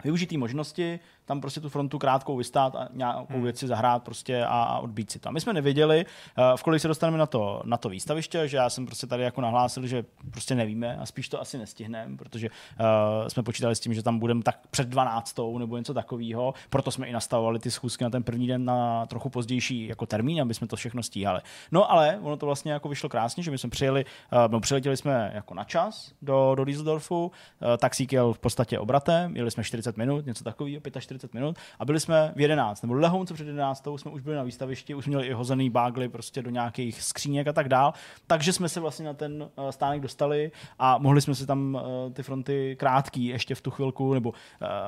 využít 0.04 0.32
možnosti, 0.32 1.00
tam 1.26 1.40
prostě 1.40 1.60
tu 1.60 1.68
frontu 1.68 1.98
krátkou 1.98 2.36
vystát 2.36 2.76
a 2.76 2.88
nějakou 2.92 3.34
hmm. 3.34 3.42
věci 3.42 3.66
zahrát 3.66 4.02
prostě 4.02 4.44
a, 4.44 4.62
a 4.62 4.78
odbít 4.78 5.10
si 5.10 5.18
to. 5.18 5.32
my 5.32 5.40
jsme 5.40 5.52
nevěděli, 5.52 6.06
uh, 6.38 6.56
v 6.56 6.62
kolik 6.62 6.80
se 6.80 6.88
dostaneme 6.88 7.18
na 7.18 7.26
to, 7.26 7.62
na 7.64 7.76
to 7.76 7.88
výstaviště, 7.88 8.48
že 8.48 8.56
já 8.56 8.70
jsem 8.70 8.86
prostě 8.86 9.06
tady 9.06 9.22
jako 9.22 9.40
nahlásil, 9.40 9.86
že 9.86 10.04
prostě 10.30 10.54
nevíme 10.54 10.96
a 10.96 11.06
spíš 11.06 11.28
to 11.28 11.40
asi 11.40 11.58
nestihneme, 11.58 12.16
protože 12.16 12.48
uh, 12.48 13.28
jsme 13.28 13.42
počítali 13.42 13.76
s 13.76 13.80
tím, 13.80 13.94
že 13.94 14.02
tam 14.02 14.18
budeme 14.18 14.42
tak 14.42 14.58
před 14.70 14.88
12. 14.88 15.38
nebo 15.58 15.76
něco 15.76 15.94
takového, 15.94 16.54
proto 16.70 16.90
jsme 16.90 17.06
i 17.06 17.12
nastavovali 17.12 17.58
ty 17.58 17.70
schůzky 17.70 18.04
na 18.04 18.10
ten 18.10 18.22
první 18.22 18.46
den 18.46 18.64
na 18.64 19.06
trochu 19.06 19.28
pozdější 19.30 19.86
jako 19.86 20.06
termín, 20.06 20.42
aby 20.42 20.54
jsme 20.54 20.66
to 20.66 20.76
všechno 20.76 21.02
stíhali. 21.02 21.40
No 21.72 21.90
ale 21.90 22.18
ono 22.22 22.36
to 22.36 22.46
vlastně 22.46 22.72
jako 22.72 22.88
vyšlo 22.88 23.08
krásně, 23.08 23.42
že 23.42 23.50
my 23.50 23.58
jsme 23.58 23.70
přijeli, 23.70 24.04
uh, 24.04 24.38
no, 24.48 24.60
přiletěli 24.60 24.96
jsme 24.96 25.30
jako 25.34 25.54
na 25.54 25.64
čas 25.64 26.12
do, 26.22 26.54
do 26.54 26.64
Düsseldorfu, 26.64 27.26
uh, 27.26 27.76
taxík 27.78 28.12
jel 28.12 28.32
v 28.32 28.38
podstatě 28.38 28.78
obratem, 28.78 29.36
jeli 29.36 29.50
jsme 29.50 29.64
40 29.64 29.96
minut, 29.96 30.26
něco 30.26 30.44
takového, 30.44 30.80
45 31.00 31.13
40 31.18 31.34
minut 31.34 31.56
a 31.78 31.84
byli 31.84 32.00
jsme 32.00 32.32
v 32.36 32.40
11, 32.40 32.82
nebo 32.82 32.94
lehonce 32.94 33.34
před 33.34 33.46
11, 33.46 33.86
jsme 33.96 34.10
už 34.10 34.22
byli 34.22 34.36
na 34.36 34.42
výstavišti, 34.42 34.94
už 34.94 35.06
měli 35.06 35.26
i 35.26 35.32
hozený 35.32 35.70
bágly 35.70 36.08
prostě 36.08 36.42
do 36.42 36.50
nějakých 36.50 37.02
skříněk 37.02 37.46
a 37.46 37.52
tak 37.52 37.68
dál, 37.68 37.92
takže 38.26 38.52
jsme 38.52 38.68
se 38.68 38.80
vlastně 38.80 39.06
na 39.06 39.14
ten 39.14 39.42
uh, 39.42 39.68
stánek 39.68 40.00
dostali 40.00 40.52
a 40.78 40.98
mohli 40.98 41.20
jsme 41.20 41.34
si 41.34 41.46
tam 41.46 41.74
uh, 41.74 42.12
ty 42.12 42.22
fronty 42.22 42.76
krátký 42.78 43.26
ještě 43.26 43.54
v 43.54 43.60
tu 43.60 43.70
chvilku, 43.70 44.14
nebo 44.14 44.30
uh, 44.30 44.36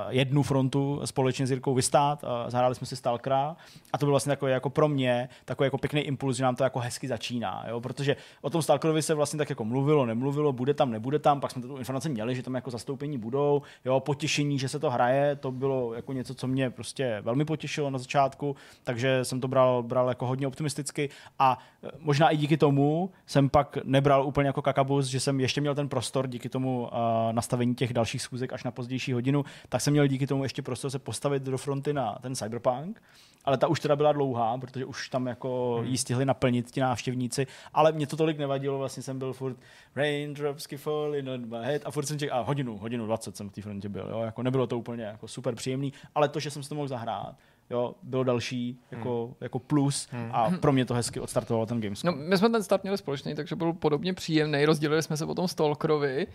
jednu 0.08 0.42
frontu 0.42 1.00
společně 1.04 1.46
s 1.46 1.50
Jirkou 1.50 1.74
vystát, 1.74 2.24
zahráli 2.48 2.74
jsme 2.74 2.86
si 2.86 2.96
Stalkera 2.96 3.56
a 3.92 3.98
to 3.98 4.06
byl 4.06 4.10
vlastně 4.10 4.30
takový 4.30 4.52
jako 4.52 4.70
pro 4.70 4.88
mě 4.88 5.28
takový 5.44 5.66
jako 5.66 5.78
pěkný 5.78 6.00
impuls, 6.00 6.36
že 6.36 6.44
nám 6.44 6.56
to 6.56 6.64
jako 6.64 6.78
hezky 6.78 7.08
začíná, 7.08 7.64
jo? 7.68 7.80
protože 7.80 8.16
o 8.40 8.50
tom 8.50 8.62
Stalkerovi 8.62 9.02
se 9.02 9.14
vlastně 9.14 9.38
tak 9.38 9.50
jako 9.50 9.64
mluvilo, 9.64 10.06
nemluvilo, 10.06 10.52
bude 10.52 10.74
tam, 10.74 10.90
nebude 10.90 11.18
tam, 11.18 11.40
pak 11.40 11.50
jsme 11.50 11.62
tu 11.62 11.76
informaci 11.76 12.08
měli, 12.08 12.34
že 12.34 12.42
tam 12.42 12.54
jako 12.54 12.70
zastoupení 12.70 13.18
budou, 13.18 13.62
jo, 13.84 14.00
potěšení, 14.00 14.58
že 14.58 14.68
se 14.68 14.78
to 14.78 14.90
hraje, 14.90 15.36
to 15.36 15.52
bylo 15.52 15.94
jako 15.94 16.12
něco, 16.16 16.34
co 16.34 16.46
mě 16.46 16.70
prostě 16.70 17.18
velmi 17.20 17.44
potěšilo 17.44 17.90
na 17.90 17.98
začátku, 17.98 18.56
takže 18.84 19.24
jsem 19.24 19.40
to 19.40 19.48
bral, 19.48 19.82
bral 19.82 20.08
jako 20.08 20.26
hodně 20.26 20.46
optimisticky 20.46 21.08
a 21.38 21.58
e, 21.84 21.88
možná 21.98 22.30
i 22.30 22.36
díky 22.36 22.56
tomu 22.56 23.10
jsem 23.26 23.48
pak 23.48 23.78
nebral 23.84 24.26
úplně 24.26 24.46
jako 24.46 24.62
kakabus, 24.62 25.06
že 25.06 25.20
jsem 25.20 25.40
ještě 25.40 25.60
měl 25.60 25.74
ten 25.74 25.88
prostor 25.88 26.26
díky 26.26 26.48
tomu 26.48 26.82
uh, 26.82 26.88
nastavení 27.32 27.74
těch 27.74 27.92
dalších 27.92 28.22
schůzek 28.22 28.52
až 28.52 28.64
na 28.64 28.70
pozdější 28.70 29.12
hodinu, 29.12 29.44
tak 29.68 29.80
jsem 29.80 29.92
měl 29.92 30.06
díky 30.06 30.26
tomu 30.26 30.42
ještě 30.42 30.62
prostor 30.62 30.90
se 30.90 30.98
postavit 30.98 31.42
do 31.42 31.58
fronty 31.58 31.92
na 31.92 32.18
ten 32.22 32.34
Cyberpunk, 32.34 33.02
ale 33.44 33.58
ta 33.58 33.66
už 33.68 33.80
teda 33.80 33.96
byla 33.96 34.12
dlouhá, 34.12 34.58
protože 34.58 34.84
už 34.84 35.08
tam 35.08 35.26
jako 35.26 35.76
hmm. 35.78 35.86
jí 35.86 35.98
stihli 35.98 36.24
naplnit 36.24 36.70
ti 36.70 36.80
návštěvníci, 36.80 37.46
ale 37.72 37.92
mě 37.92 38.06
to 38.06 38.16
tolik 38.16 38.38
nevadilo, 38.38 38.78
vlastně 38.78 39.02
jsem 39.02 39.18
byl 39.18 39.32
furt 39.32 39.56
raindrops 39.96 40.66
keep 40.66 40.80
falling 40.80 41.28
on 41.28 41.48
my 41.48 41.66
head 41.66 41.82
a 41.84 41.90
furt 41.90 42.06
jsem 42.06 42.18
čekal, 42.18 42.38
a 42.38 42.42
hodinu, 42.42 42.78
hodinu 42.78 43.06
20 43.06 43.36
jsem 43.36 43.48
v 43.48 43.52
té 43.52 43.62
frontě 43.62 43.88
byl, 43.88 44.08
jo, 44.10 44.20
jako 44.20 44.42
nebylo 44.42 44.66
to 44.66 44.78
úplně 44.78 45.04
jako 45.04 45.28
super 45.28 45.54
příjemný, 45.54 45.92
ale 46.14 46.28
to, 46.28 46.40
že 46.40 46.50
jsem 46.50 46.62
si 46.62 46.68
to 46.68 46.74
mohl 46.74 46.88
zahrát 46.88 47.36
jo, 47.70 47.94
bylo 48.02 48.24
další 48.24 48.80
jako, 48.90 49.34
jako 49.40 49.58
plus 49.58 50.08
a 50.32 50.50
pro 50.50 50.72
mě 50.72 50.84
to 50.84 50.94
hezky 50.94 51.20
odstartovalo 51.20 51.66
ten 51.66 51.80
Gamescom. 51.80 52.10
No, 52.18 52.24
my 52.28 52.38
jsme 52.38 52.48
ten 52.48 52.62
start 52.62 52.82
měli 52.82 52.98
společný, 52.98 53.34
takže 53.34 53.56
byl 53.56 53.72
podobně 53.72 54.14
příjemný. 54.14 54.64
Rozdělili 54.64 55.02
jsme 55.02 55.16
se 55.16 55.26
potom 55.26 55.48
Stalkerovi. 55.48 56.26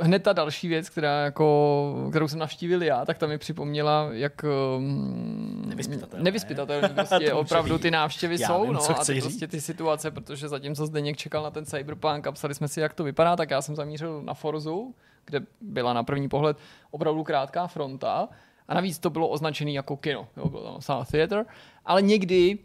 Hned 0.00 0.22
ta 0.22 0.32
další 0.32 0.68
věc, 0.68 0.88
která 0.88 1.24
jako, 1.24 2.06
kterou 2.10 2.28
jsem 2.28 2.38
navštívil 2.38 2.82
já, 2.82 3.04
tak 3.04 3.18
ta 3.18 3.26
mi 3.26 3.38
připomněla, 3.38 4.08
jak 4.12 4.44
um, 4.78 5.62
Nevyspytatelné. 5.66 6.24
nevyspytatelný 6.24 6.88
prostě 6.94 7.32
opravdu 7.32 7.78
ty 7.78 7.90
návštěvy 7.90 8.36
Já 8.40 8.48
jsou. 8.48 8.62
vím, 8.62 8.72
no, 8.72 8.80
co 8.80 8.90
a 8.90 8.94
ty, 8.94 9.00
chceš 9.00 9.20
prostě 9.20 9.46
říct. 9.46 9.50
ty 9.50 9.60
situace, 9.60 10.10
protože 10.10 10.48
zatímco 10.48 10.86
Zdeněk 10.86 11.16
čekal 11.16 11.42
na 11.42 11.50
ten 11.50 11.64
Cyberpunk 11.64 12.26
a 12.26 12.32
psali 12.32 12.54
jsme 12.54 12.68
si, 12.68 12.80
jak 12.80 12.94
to 12.94 13.04
vypadá, 13.04 13.36
tak 13.36 13.50
já 13.50 13.62
jsem 13.62 13.76
zamířil 13.76 14.22
na 14.22 14.34
Forzu, 14.34 14.94
kde 15.24 15.40
byla 15.60 15.92
na 15.92 16.02
první 16.02 16.28
pohled 16.28 16.56
opravdu 16.90 17.24
krátká 17.24 17.66
fronta. 17.66 18.28
A 18.68 18.74
navíc 18.74 18.98
to 18.98 19.10
bylo 19.10 19.28
označené 19.28 19.70
jako 19.70 19.96
kino, 19.96 20.28
jo, 20.36 20.48
bylo 20.48 20.62
tam 20.62 20.74
napsáno 20.74 21.04
theater, 21.04 21.44
ale 21.84 22.02
někdy 22.02 22.58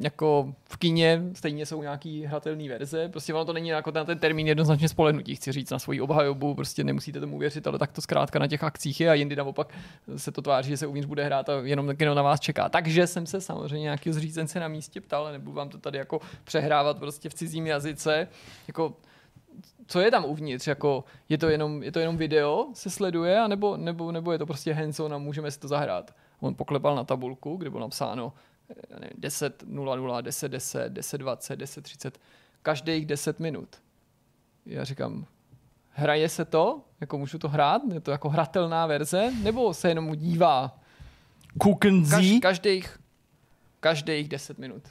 jako 0.00 0.54
v 0.64 0.76
kině 0.76 1.22
stejně 1.32 1.66
jsou 1.66 1.82
nějaký 1.82 2.24
hratelné 2.24 2.68
verze. 2.68 3.08
Prostě 3.08 3.34
ono 3.34 3.44
to 3.44 3.52
není 3.52 3.68
jako 3.68 3.90
na 3.90 4.04
ten 4.04 4.18
termín 4.18 4.46
jednoznačně 4.46 4.88
spolehnutí, 4.88 5.36
chci 5.36 5.52
říct 5.52 5.70
na 5.70 5.78
svoji 5.78 6.00
obhajobu, 6.00 6.54
prostě 6.54 6.84
nemusíte 6.84 7.20
tomu 7.20 7.38
věřit, 7.38 7.66
ale 7.66 7.78
tak 7.78 7.92
to 7.92 8.00
zkrátka 8.00 8.38
na 8.38 8.46
těch 8.46 8.64
akcích 8.64 9.00
je 9.00 9.10
a 9.10 9.14
jindy 9.14 9.36
naopak 9.36 9.74
se 10.16 10.32
to 10.32 10.42
tváří, 10.42 10.70
že 10.70 10.76
se 10.76 10.86
uvnitř 10.86 11.06
bude 11.06 11.24
hrát 11.24 11.48
a 11.48 11.52
jenom 11.62 11.96
kino 11.96 12.14
na 12.14 12.22
vás 12.22 12.40
čeká. 12.40 12.68
Takže 12.68 13.06
jsem 13.06 13.26
se 13.26 13.40
samozřejmě 13.40 13.82
nějakého 13.82 14.14
zřízence 14.14 14.60
na 14.60 14.68
místě 14.68 15.00
ptal, 15.00 15.32
nebudu 15.32 15.52
vám 15.52 15.68
to 15.68 15.78
tady 15.78 15.98
jako 15.98 16.20
přehrávat 16.44 16.98
prostě 16.98 17.28
v 17.28 17.34
cizím 17.34 17.66
jazyce. 17.66 18.28
Jako 18.68 18.96
co 19.86 20.00
je 20.00 20.10
tam 20.10 20.24
uvnitř? 20.24 20.66
Jako, 20.66 21.04
je, 21.28 21.38
to 21.38 21.48
jenom, 21.48 21.82
je 21.82 21.92
to 21.92 22.00
jenom 22.00 22.16
video, 22.16 22.68
se 22.74 22.90
sleduje, 22.90 23.40
anebo, 23.40 23.76
nebo, 23.76 24.12
nebo 24.12 24.32
je 24.32 24.38
to 24.38 24.46
prostě 24.46 24.72
hands-on 24.72 25.14
a 25.14 25.18
můžeme 25.18 25.50
si 25.50 25.60
to 25.60 25.68
zahrát? 25.68 26.14
On 26.40 26.54
poklepal 26.54 26.96
na 26.96 27.04
tabulku, 27.04 27.56
kde 27.56 27.70
bylo 27.70 27.80
napsáno 27.80 28.32
eh, 28.70 28.74
já 28.90 28.98
nevím, 28.98 29.16
10, 29.18 29.62
0, 29.66 29.96
0, 29.96 30.20
10, 30.20 30.48
10, 30.48 30.92
10, 30.92 31.18
20, 31.18 31.56
10, 31.56 31.82
30, 31.82 32.18
každých 32.62 33.06
10 33.06 33.40
minut. 33.40 33.68
Já 34.66 34.84
říkám, 34.84 35.26
hraje 35.90 36.28
se 36.28 36.44
to? 36.44 36.80
Jako 37.00 37.18
můžu 37.18 37.38
to 37.38 37.48
hrát? 37.48 37.82
Je 37.92 38.00
to 38.00 38.10
jako 38.10 38.28
hratelná 38.28 38.86
verze? 38.86 39.32
Nebo 39.42 39.74
se 39.74 39.88
jenom 39.88 40.16
dívá? 40.16 40.78
Kukenzi. 41.58 42.16
Kaž, 42.16 42.40
každých, 42.40 42.98
každých 43.80 44.28
10 44.28 44.58
minut. 44.58 44.82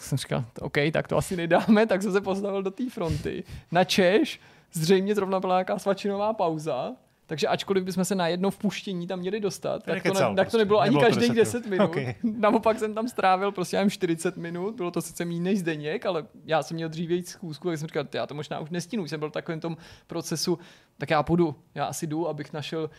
Jsem 0.00 0.18
říkal, 0.18 0.44
OK, 0.60 0.76
tak 0.92 1.08
to 1.08 1.16
asi 1.16 1.36
nedáme, 1.36 1.86
tak 1.86 2.02
jsem 2.02 2.12
se 2.12 2.20
postavil 2.20 2.62
do 2.62 2.70
té 2.70 2.90
fronty. 2.90 3.44
Na 3.72 3.84
Češ 3.84 4.40
zřejmě 4.72 5.14
zrovna 5.14 5.40
byla 5.40 5.54
nějaká 5.54 5.78
svačinová 5.78 6.32
pauza, 6.32 6.92
takže 7.26 7.46
ačkoliv 7.46 7.84
bychom 7.84 8.04
se 8.04 8.14
na 8.14 8.28
jedno 8.28 8.50
vpuštění 8.50 9.06
tam 9.06 9.18
měli 9.18 9.40
dostat, 9.40 9.82
tak 9.84 10.02
to, 10.02 10.08
ne, 10.08 10.20
tak 10.20 10.34
to 10.34 10.34
prostě. 10.34 10.58
nebylo 10.58 10.80
ani 10.80 10.96
každých 10.96 11.32
10 11.32 11.62
10 11.62 11.70
minut. 11.70 11.96
minut. 11.96 12.08
Ok. 12.24 12.24
Naopak 12.40 12.78
jsem 12.78 12.94
tam 12.94 13.08
strávil 13.08 13.52
prostě 13.52 13.76
nevím, 13.76 13.90
40 13.90 14.36
minut, 14.36 14.74
bylo 14.74 14.90
to 14.90 15.02
sice 15.02 15.24
méně 15.24 15.40
než 15.40 15.58
Zdeněk, 15.58 16.06
ale 16.06 16.26
já 16.44 16.62
jsem 16.62 16.74
měl 16.74 16.88
dřívějíc 16.88 17.28
schůzku, 17.28 17.68
tak 17.68 17.78
jsem 17.78 17.88
říkal, 17.88 18.04
já 18.14 18.26
to 18.26 18.34
možná 18.34 18.60
už 18.60 18.70
nestínu, 18.70 19.06
jsem 19.06 19.20
byl 19.20 19.30
v 19.30 19.32
takovém 19.32 19.60
tom 19.60 19.76
procesu, 20.06 20.58
tak 20.98 21.10
já 21.10 21.22
půjdu, 21.22 21.54
já 21.74 21.84
asi 21.84 22.06
jdu, 22.06 22.28
abych 22.28 22.52
našel 22.52 22.90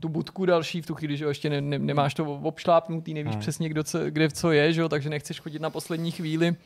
tu 0.00 0.08
budku 0.08 0.46
další 0.46 0.82
v 0.82 0.86
tu 0.86 0.94
chvíli, 0.94 1.16
že 1.16 1.24
jo, 1.24 1.28
ještě 1.28 1.50
ne, 1.50 1.60
ne, 1.60 1.78
nemáš 1.78 2.14
to 2.14 2.34
obšlápnutý, 2.34 3.14
nevíš 3.14 3.32
Hmm. 3.32 3.40
přesně, 3.40 3.68
kdo 3.68 3.84
co, 3.84 4.10
kde 4.10 4.30
co 4.30 4.52
je, 4.52 4.72
že 4.72 4.80
jo, 4.80 4.88
takže 4.88 5.10
nechceš 5.10 5.40
chodit 5.40 5.62
na 5.62 5.70
poslední 5.70 6.10
chvíli. 6.10 6.56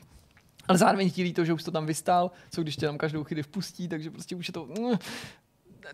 Ale 0.68 0.78
zároveň 0.78 1.10
ti 1.10 1.32
to, 1.32 1.44
že 1.44 1.52
už 1.52 1.62
to 1.62 1.70
tam 1.70 1.86
vystál, 1.86 2.30
co 2.50 2.62
když 2.62 2.76
tě 2.76 2.86
tam 2.86 2.98
každou 2.98 3.24
chvíli 3.24 3.42
vpustí, 3.42 3.88
takže 3.88 4.10
prostě 4.10 4.36
už 4.36 4.48
je 4.48 4.52
to... 4.52 4.68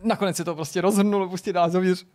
Nakonec 0.03 0.37
se 0.37 0.45
to 0.45 0.55
prostě 0.55 0.81
rozhrnulo, 0.81 1.29
pustě 1.29 1.53
dá 1.53 1.69
zavěř. 1.69 2.07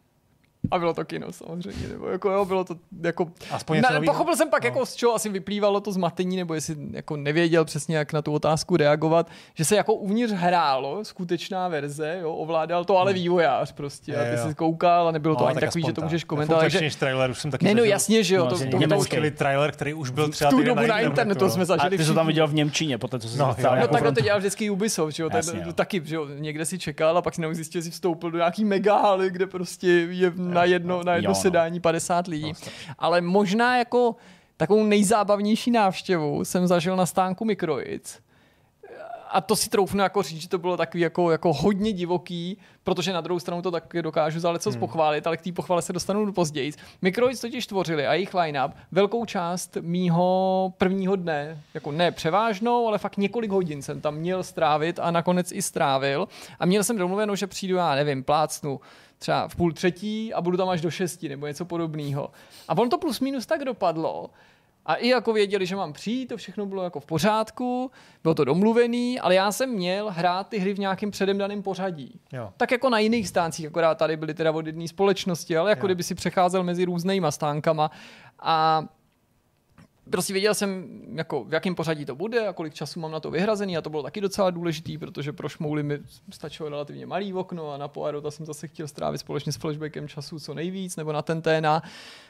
A 0.72 0.80
bylo 0.80 0.94
to 0.94 1.06
kino 1.06 1.32
samozřejmě, 1.32 1.88
nebo 1.88 2.08
jako 2.08 2.32
jo, 2.32 2.46
bylo 2.46 2.64
to 2.64 2.76
jako... 3.04 3.32
Aspoň 3.52 3.78
něco 3.78 3.94
Na, 3.94 4.02
pochopil 4.02 4.36
jsem 4.36 4.50
pak, 4.50 4.64
No. 4.64 4.68
jako 4.68 4.86
z 4.86 4.96
čeho 4.96 5.16
asi 5.16 5.30
vyplývalo 5.30 5.82
to 5.82 5.92
zmatení, 5.92 6.38
nebo 6.38 6.54
jestli 6.54 6.76
jako 6.92 7.18
nevěděl 7.18 7.66
přesně, 7.66 7.98
jak 7.98 8.14
na 8.14 8.22
tu 8.22 8.34
otázku 8.34 8.78
reagovat, 8.78 9.28
že 9.56 9.66
se 9.66 9.76
jako 9.76 9.94
uvnitř 9.94 10.34
hrálo, 10.34 11.06
skutečná 11.06 11.68
verze, 11.68 12.18
jo, 12.22 12.34
ovládal 12.34 12.86
to 12.86 12.98
ale 12.98 13.14
vývojář 13.14 13.72
prostě. 13.72 14.16
A 14.16 14.22
Je, 14.24 14.32
ty 14.36 14.42
jo. 14.42 14.48
jsi 14.50 14.56
koukal 14.56 15.08
a 15.08 15.12
nebylo 15.12 15.36
to 15.36 15.42
No, 15.42 15.48
ani 15.48 15.56
tak 15.56 15.64
takový, 15.64 15.84
že 15.86 15.94
to 15.94 16.02
můžeš 16.02 16.22
tak. 16.22 16.28
komentovat. 16.28 16.60
Takže, 16.60 16.90
trailer 17.00 17.32
už 17.32 17.40
jsem 17.40 17.52
taky 17.52 17.66
ne, 17.66 17.74
no 17.76 17.84
jasně, 17.84 18.24
že 18.24 18.36
jo, 18.36 18.44
No, 18.44 18.50
to, 18.50 18.56
to, 18.58 18.60
To 18.60 18.66
německý. 18.66 18.94
pouštěli 18.96 19.32
trailer, 19.32 19.72
který 19.72 19.94
už 19.94 20.10
byl 20.10 20.28
v 20.28 20.32
třeba 20.32 20.52
tu 20.52 20.58
týden 20.58 20.76
dobu 20.76 20.88
na 20.88 21.00
internetu 21.00 21.50
jsme 21.50 21.66
zažili 21.66 21.88
A 21.96 21.98
ty 21.98 22.04
jsi 22.04 22.10
to 22.10 22.16
tam 22.16 22.28
viděl 22.28 22.48
v 22.48 22.54
Němčině, 22.54 22.98
poté 22.98 23.20
co 23.20 23.30
jsi 23.30 23.38
No, 23.38 23.56
no, 23.64 23.76
jako 23.76 23.94
takhle 23.94 24.12
to 24.12 24.22
dělal 24.22 24.40
vždycky 24.40 24.70
Ubisoft, 24.70 25.16
že 25.16 25.24
jo, 25.24 25.30
tak, 25.30 25.46
taky, 25.76 26.02
že 26.06 26.16
jo, 26.16 26.28
někde 26.40 26.66
si 26.66 26.80
čekal 26.80 27.18
a 27.18 27.22
pak 27.22 27.36
si 27.36 27.42
najednou 27.42 27.56
zjistil, 27.56 27.82
že 27.82 27.86
jsi 27.86 27.92
vstoupil 27.92 28.32
do 28.32 28.38
nějaký 28.38 28.66
mega 28.66 28.98
haly, 29.02 29.30
kde 29.30 29.48
prostě 29.48 29.88
je 29.88 30.32
na 30.54 30.64
jedno, 30.64 31.04
na 31.04 31.16
jedno 31.16 31.30
Jo, 31.30 31.34
no. 31.34 31.42
sedání 31.42 31.80
50 31.80 32.28
lidí. 32.28 32.54
No. 32.54 32.72
Ale 33.00 33.22
možná 33.22 33.78
jako 33.78 34.16
takovou 34.58 34.84
nejzábavnější 34.84 35.72
návštěvu 35.72 36.46
jsem 36.46 36.68
zažil 36.68 36.96
na 36.96 37.06
stánku 37.06 37.46
Mikroic. 37.46 38.20
A 39.32 39.42
to 39.42 39.56
si 39.56 39.70
troufnu 39.70 40.04
jako 40.04 40.24
říct, 40.24 40.42
že 40.42 40.50
to 40.50 40.58
bylo 40.58 40.78
takový 40.78 41.02
jako, 41.02 41.32
jako 41.32 41.54
hodně 41.54 41.94
divoký, 41.94 42.58
protože 42.84 43.14
na 43.14 43.22
druhou 43.22 43.40
stranu 43.40 43.62
to 43.62 43.72
taky 43.72 44.02
dokážu 44.02 44.40
za 44.40 44.52
leco 44.52 44.70
hmm. 44.70 44.80
pochválit, 44.80 45.28
ale 45.28 45.38
k 45.38 45.42
té 45.42 45.52
pochvale 45.52 45.82
se 45.82 45.94
dostanu 45.94 46.34
později. 46.34 46.72
Mikroic 47.02 47.42
totiž 47.42 47.68
tvořili 47.68 48.08
a 48.08 48.14
jejich 48.14 48.34
line-up 48.34 48.72
velkou 48.92 49.26
část 49.26 49.78
mýho 49.82 50.74
prvního 50.78 51.16
dne, 51.16 51.62
jako 51.74 51.92
ne 51.92 52.12
převážnou, 52.12 52.88
ale 52.88 52.98
fakt 52.98 53.18
několik 53.18 53.52
hodin 53.52 53.82
jsem 53.82 54.02
tam 54.02 54.16
měl 54.16 54.44
strávit 54.44 55.00
a 55.00 55.12
nakonec 55.12 55.52
i 55.52 55.62
strávil. 55.62 56.28
A 56.60 56.66
měl 56.66 56.84
jsem 56.84 56.98
domluveno, 56.98 57.36
že 57.36 57.48
přijdu, 57.48 57.76
já 57.76 57.96
nevím, 57.96 58.24
plácnu 58.24 58.80
třeba 59.20 59.48
v 59.48 59.56
půl 59.56 59.74
třetí 59.74 60.34
a 60.34 60.42
budu 60.42 60.58
tam 60.58 60.70
až 60.70 60.82
do 60.82 60.92
šesti 60.92 61.30
nebo 61.30 61.48
něco 61.48 61.66
podobného. 61.66 62.32
A 62.68 62.78
on 62.78 62.90
to 62.90 62.98
plus 62.98 63.20
minus 63.20 63.46
tak 63.46 63.66
dopadlo, 63.66 64.30
a 64.86 64.96
i 64.96 65.08
jako 65.08 65.34
věděli, 65.34 65.66
že 65.66 65.76
mám 65.76 65.94
přijít, 65.94 66.28
to 66.28 66.38
všechno 66.38 66.66
bylo 66.66 66.84
jako 66.84 67.00
v 67.00 67.06
pořádku, 67.06 67.92
bylo 68.24 68.36
to 68.36 68.46
domluvený, 68.46 69.20
ale 69.20 69.36
já 69.36 69.52
jsem 69.52 69.70
měl 69.70 70.10
hrát 70.10 70.50
ty 70.50 70.58
hry 70.58 70.74
v 70.74 70.80
nějakém 70.80 71.12
předem 71.12 71.38
daném 71.38 71.64
pořadí. 71.64 72.20
Jo. 72.34 72.54
Tak 72.58 72.72
jako 72.72 72.90
na 72.90 73.00
jiných 73.00 73.28
stáncích, 73.28 73.68
akorát 73.68 73.98
tady 73.98 74.18
byly 74.18 74.34
teda 74.34 74.52
od 74.52 74.66
jedné 74.66 74.88
společnosti, 74.88 75.58
ale 75.58 75.70
jako 75.70 75.86
Jo. 75.86 75.88
kdyby 75.88 76.04
si 76.04 76.16
přecházel 76.16 76.64
mezi 76.64 76.86
různýma 76.86 77.32
stánkama 77.32 77.92
a 78.40 78.84
prostě 80.10 80.34
věděl 80.34 80.54
jsem, 80.54 81.02
jako, 81.14 81.44
v 81.44 81.54
jakém 81.54 81.76
pořadí 81.76 82.06
to 82.06 82.16
bude 82.16 82.48
a 82.48 82.54
kolik 82.54 82.74
času 82.74 83.00
mám 83.00 83.12
na 83.12 83.20
to 83.20 83.32
vyhrazený 83.32 83.78
a 83.78 83.82
to 83.82 83.90
bylo 83.90 84.04
taky 84.04 84.22
docela 84.22 84.50
důležitý, 84.50 84.98
protože 84.98 85.34
pro 85.34 85.50
šmouly 85.50 85.84
mi 85.84 86.00
stačilo 86.32 86.70
relativně 86.70 87.06
malý 87.06 87.34
okno 87.34 87.72
a 87.72 87.78
na 87.78 87.88
Poirota 87.88 88.32
jsem 88.32 88.46
zase 88.46 88.68
chtěl 88.68 88.88
strávit 88.88 89.18
společně 89.18 89.52
s 89.52 89.58
flashbackem 89.58 90.08
času 90.08 90.40
co 90.40 90.54
nejvíc, 90.54 90.96
nebo 90.96 91.12
na 91.12 91.22
ten 91.22 91.42
téna. 91.42 91.84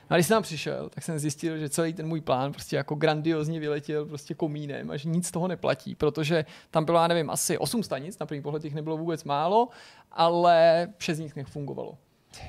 A 0.10 0.16
když 0.16 0.28
jsem 0.28 0.36
tam 0.36 0.44
přišel, 0.44 0.90
tak 0.90 1.04
jsem 1.04 1.20
zjistil, 1.20 1.58
že 1.58 1.70
celý 1.70 1.94
ten 1.94 2.08
můj 2.08 2.22
plán 2.22 2.52
prostě 2.52 2.76
jako 2.76 2.96
grandiozně 2.96 3.60
vyletěl 3.60 4.06
prostě 4.06 4.34
komínem 4.34 4.92
a 4.92 4.98
že 4.98 5.10
nic 5.10 5.28
z 5.28 5.32
toho 5.32 5.48
neplatí, 5.48 5.96
protože 5.96 6.46
tam 6.72 6.86
bylo, 6.86 7.00
já 7.00 7.08
nevím, 7.08 7.30
asi 7.30 7.58
8 7.58 7.84
stanic, 7.84 8.20
na 8.20 8.26
první 8.26 8.42
pohled 8.42 8.64
jich 8.64 8.76
nebylo 8.76 8.98
vůbec 8.98 9.24
málo, 9.24 9.70
ale 10.12 10.88
přes 10.98 11.20
nich 11.20 11.36
nefungovalo. 11.36 11.98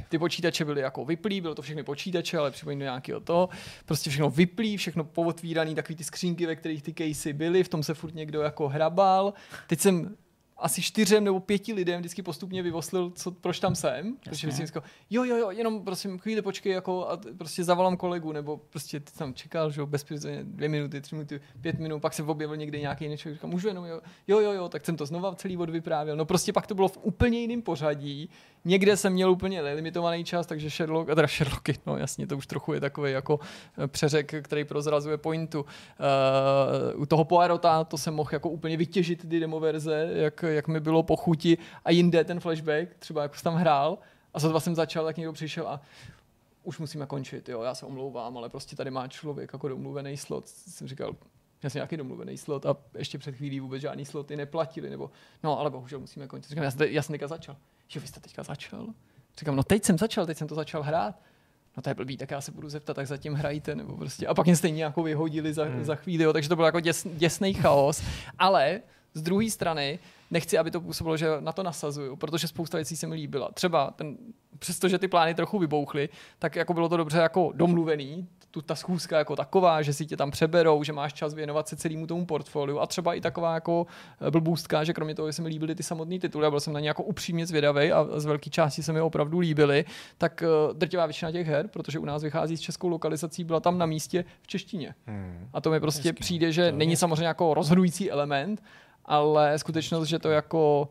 Ty 0.08 0.18
počítače 0.18 0.64
byly 0.64 0.80
jako 0.80 1.04
vyplý, 1.04 1.40
bylo 1.40 1.54
to 1.54 1.62
všechny 1.62 1.82
počítače, 1.82 2.38
ale 2.38 2.50
připomínám 2.50 2.80
nějakého 2.80 3.20
to. 3.20 3.48
Prostě 3.86 4.10
všechno 4.10 4.30
vyplý, 4.30 4.76
všechno 4.76 5.04
pootvíraný, 5.04 5.74
takový 5.74 5.96
ty 5.96 6.04
skřínky, 6.04 6.46
ve 6.46 6.56
kterých 6.56 6.82
ty 6.82 6.94
casey 6.94 7.32
byly, 7.32 7.64
v 7.64 7.68
tom 7.68 7.82
se 7.82 7.94
furt 7.94 8.14
někdo 8.14 8.40
jako 8.40 8.68
hrabal. 8.68 9.34
Teď 9.66 9.80
jsem 9.80 10.16
asi 10.60 10.82
čtyřem 10.82 11.24
nebo 11.24 11.40
pěti 11.40 11.72
lidem 11.72 12.00
vždycky 12.00 12.22
postupně 12.22 12.62
vyvoslil, 12.62 13.10
co, 13.10 13.30
proč 13.30 13.60
tam 13.60 13.74
jsem. 13.74 14.16
Protože 14.24 14.46
vždycky 14.46 14.66
říkal, 14.66 14.82
jo, 15.10 15.24
jo, 15.24 15.36
jo, 15.36 15.50
jenom 15.50 15.84
prosím 15.84 16.18
chvíli 16.18 16.42
počkej, 16.42 16.72
jako 16.72 17.08
a 17.08 17.20
prostě 17.38 17.64
zavolám 17.64 17.96
kolegu, 17.96 18.32
nebo 18.32 18.56
prostě 18.56 19.00
ty 19.00 19.12
tam 19.12 19.34
čekal, 19.34 19.70
že 19.70 19.80
jo, 19.80 19.86
bezpečně 19.86 20.40
dvě 20.42 20.68
minuty, 20.68 21.00
tři 21.00 21.14
minuty, 21.14 21.40
pět 21.60 21.78
minut, 21.78 22.00
pak 22.00 22.14
se 22.14 22.22
objevil 22.22 22.56
někde 22.56 22.80
nějaký 22.80 23.04
jiný 23.04 23.16
člověk, 23.16 23.36
říkal, 23.36 23.50
můžu 23.50 23.68
jenom, 23.68 23.84
jo, 23.84 24.00
jo, 24.28 24.40
jo, 24.40 24.52
jo, 24.52 24.68
tak 24.68 24.84
jsem 24.84 24.96
to 24.96 25.06
znova 25.06 25.34
celý 25.34 25.56
odvyprávěl. 25.56 26.16
No 26.16 26.24
prostě 26.24 26.52
pak 26.52 26.66
to 26.66 26.74
bylo 26.74 26.88
v 26.88 26.98
úplně 27.02 27.40
jiném 27.40 27.62
pořadí. 27.62 28.30
Někde 28.64 28.96
jsem 28.96 29.12
měl 29.12 29.30
úplně 29.30 29.60
limitovaný 29.60 30.24
čas, 30.24 30.46
takže 30.46 30.70
Sherlock, 30.70 31.10
a 31.10 31.14
teda 31.14 31.28
Sherlocky, 31.28 31.78
no 31.86 31.96
jasně, 31.96 32.26
to 32.26 32.36
už 32.36 32.46
trochu 32.46 32.72
je 32.72 32.80
takový 32.80 33.12
jako 33.12 33.40
eh, 33.78 33.86
přeřek, 33.86 34.34
který 34.42 34.64
prozrazuje 34.64 35.16
pointu. 35.16 35.60
Uh, 35.60 37.02
u 37.02 37.06
toho 37.06 37.24
Poirota 37.24 37.84
to 37.84 37.98
jsem 37.98 38.14
mohl 38.14 38.30
jako 38.32 38.48
úplně 38.48 38.76
vytěžit 38.76 39.28
ty 39.28 39.40
demo 39.40 39.60
verze, 39.60 40.10
jak, 40.12 40.44
jak 40.48 40.68
mi 40.68 40.80
bylo 40.80 41.02
po 41.02 41.16
chuti 41.16 41.58
a 41.84 41.90
jinde 41.90 42.24
ten 42.24 42.40
flashback, 42.40 42.94
třeba 42.98 43.22
jako 43.22 43.34
tam 43.42 43.54
hrál 43.54 43.98
a 44.34 44.40
sotva 44.40 44.60
jsem 44.60 44.74
začal, 44.74 45.04
tak 45.04 45.16
někdo 45.16 45.32
přišel 45.32 45.68
a 45.68 45.80
už 46.62 46.78
musíme 46.78 47.06
končit, 47.06 47.48
jo, 47.48 47.62
já 47.62 47.74
se 47.74 47.86
omlouvám, 47.86 48.36
ale 48.36 48.48
prostě 48.48 48.76
tady 48.76 48.90
má 48.90 49.08
člověk 49.08 49.50
jako 49.52 49.68
domluvený 49.68 50.16
slot. 50.16 50.48
Jsem 50.48 50.88
říkal, 50.88 51.16
já 51.62 51.70
jsem 51.70 51.78
nějaký 51.78 51.96
domluvený 51.96 52.38
slot 52.38 52.66
a 52.66 52.76
ještě 52.98 53.18
před 53.18 53.34
chvílí 53.34 53.60
vůbec 53.60 53.82
žádný 53.82 54.04
sloty 54.04 54.36
neplatili, 54.36 54.90
nebo 54.90 55.10
no, 55.42 55.58
ale 55.58 55.70
bohužel 55.70 56.00
musíme 56.00 56.26
končit. 56.26 56.48
Říkám, 56.48 56.64
já 56.64 56.70
jsem, 56.70 56.86
já 56.88 57.02
jsem 57.02 57.16
začal. 57.26 57.56
Jo, 57.94 58.00
vy 58.00 58.06
jste 58.06 58.20
teďka 58.20 58.42
začal? 58.42 58.86
Říkám, 59.38 59.56
no 59.56 59.62
teď 59.62 59.84
jsem 59.84 59.98
začal, 59.98 60.26
teď 60.26 60.38
jsem 60.38 60.48
to 60.48 60.54
začal 60.54 60.82
hrát. 60.82 61.14
No 61.76 61.82
to 61.82 61.90
je 61.90 61.94
blbý, 61.94 62.16
tak 62.16 62.30
já 62.30 62.40
se 62.40 62.52
budu 62.52 62.68
zeptat, 62.68 62.94
tak 62.94 63.06
zatím 63.06 63.34
hrajte, 63.34 63.74
nebo 63.74 63.96
prostě. 63.96 64.26
A 64.26 64.34
pak 64.34 64.46
mě 64.46 64.56
stejně 64.56 64.84
jako 64.84 65.02
vyhodili 65.02 65.54
za, 65.54 65.64
hmm. 65.64 65.84
za 65.84 65.94
chvíli, 65.94 66.24
jo, 66.24 66.32
takže 66.32 66.48
to 66.48 66.56
byl 66.56 66.64
jako 66.64 66.80
děs, 66.80 67.06
děsný 67.14 67.54
chaos. 67.54 68.02
Ale 68.38 68.80
Z 69.14 69.22
druhé 69.22 69.50
strany 69.50 69.98
nechci, 70.30 70.58
aby 70.58 70.70
to 70.70 70.80
působilo, 70.80 71.16
že 71.16 71.26
na 71.40 71.52
to 71.52 71.62
nasazuju, 71.62 72.16
protože 72.16 72.48
spousta 72.48 72.78
věcí 72.78 72.96
se 72.96 73.06
mi 73.06 73.14
líbila. 73.14 73.50
Třeba 73.52 73.90
ten, 73.90 74.16
přestože 74.58 74.98
ty 74.98 75.08
plány 75.08 75.34
trochu 75.34 75.58
vybouchly, 75.58 76.08
tak 76.38 76.56
jako 76.56 76.74
bylo 76.74 76.88
to 76.88 76.96
dobře 76.96 77.18
jako 77.18 77.52
domluvený, 77.54 78.28
tu, 78.50 78.62
ta 78.62 78.74
schůzka 78.74 79.18
jako 79.18 79.36
taková, 79.36 79.82
že 79.82 79.92
si 79.92 80.06
tě 80.06 80.16
tam 80.16 80.30
přeberou, 80.30 80.82
že 80.84 80.92
máš 80.92 81.12
čas 81.12 81.34
věnovat 81.34 81.68
se 81.68 81.76
celému 81.76 82.06
tomu 82.06 82.26
portfoliu 82.26 82.80
a 82.80 82.86
třeba 82.86 83.14
i 83.14 83.20
taková 83.20 83.54
jako 83.54 83.86
eh, 84.20 84.30
blbůstka, 84.30 84.84
že 84.84 84.92
kromě 84.92 85.14
toho, 85.14 85.28
že 85.28 85.32
se 85.32 85.42
mi 85.42 85.48
líbily 85.48 85.74
ty 85.74 85.82
samotné 85.82 86.18
tituly 86.18 86.46
a 86.46 86.50
byl 86.50 86.60
jsem 86.60 86.72
na 86.72 86.80
ně 86.80 86.88
jako 86.88 87.02
upřímně 87.02 87.46
zvědavý 87.46 87.92
a 87.92 88.06
z 88.16 88.24
velké 88.24 88.50
části 88.50 88.82
se 88.82 88.92
mi 88.92 89.00
opravdu 89.00 89.38
líbily, 89.38 89.84
tak 90.18 90.42
uh, 90.42 90.76
drtivá 90.76 91.06
většina 91.06 91.32
těch 91.32 91.46
her, 91.46 91.68
protože 91.68 91.98
u 91.98 92.04
nás 92.04 92.22
vychází 92.22 92.56
s 92.56 92.60
českou 92.60 92.88
lokalizací, 92.88 93.44
byla 93.44 93.60
tam 93.60 93.78
na 93.78 93.86
místě 93.86 94.24
v 94.42 94.46
češtině. 94.46 94.94
Hmm. 95.06 95.48
A 95.52 95.60
to 95.60 95.70
mi 95.70 95.80
prostě 95.80 96.08
Hezky. 96.08 96.20
přijde, 96.20 96.52
že 96.52 96.70
to 96.70 96.76
není 96.76 96.92
je. 96.92 96.96
samozřejmě 96.96 97.26
jako 97.26 97.54
rozhodující 97.54 98.10
element, 98.10 98.62
ale 99.04 99.58
skutečnost, 99.58 100.08
že 100.08 100.18
to 100.18 100.30
jako 100.30 100.88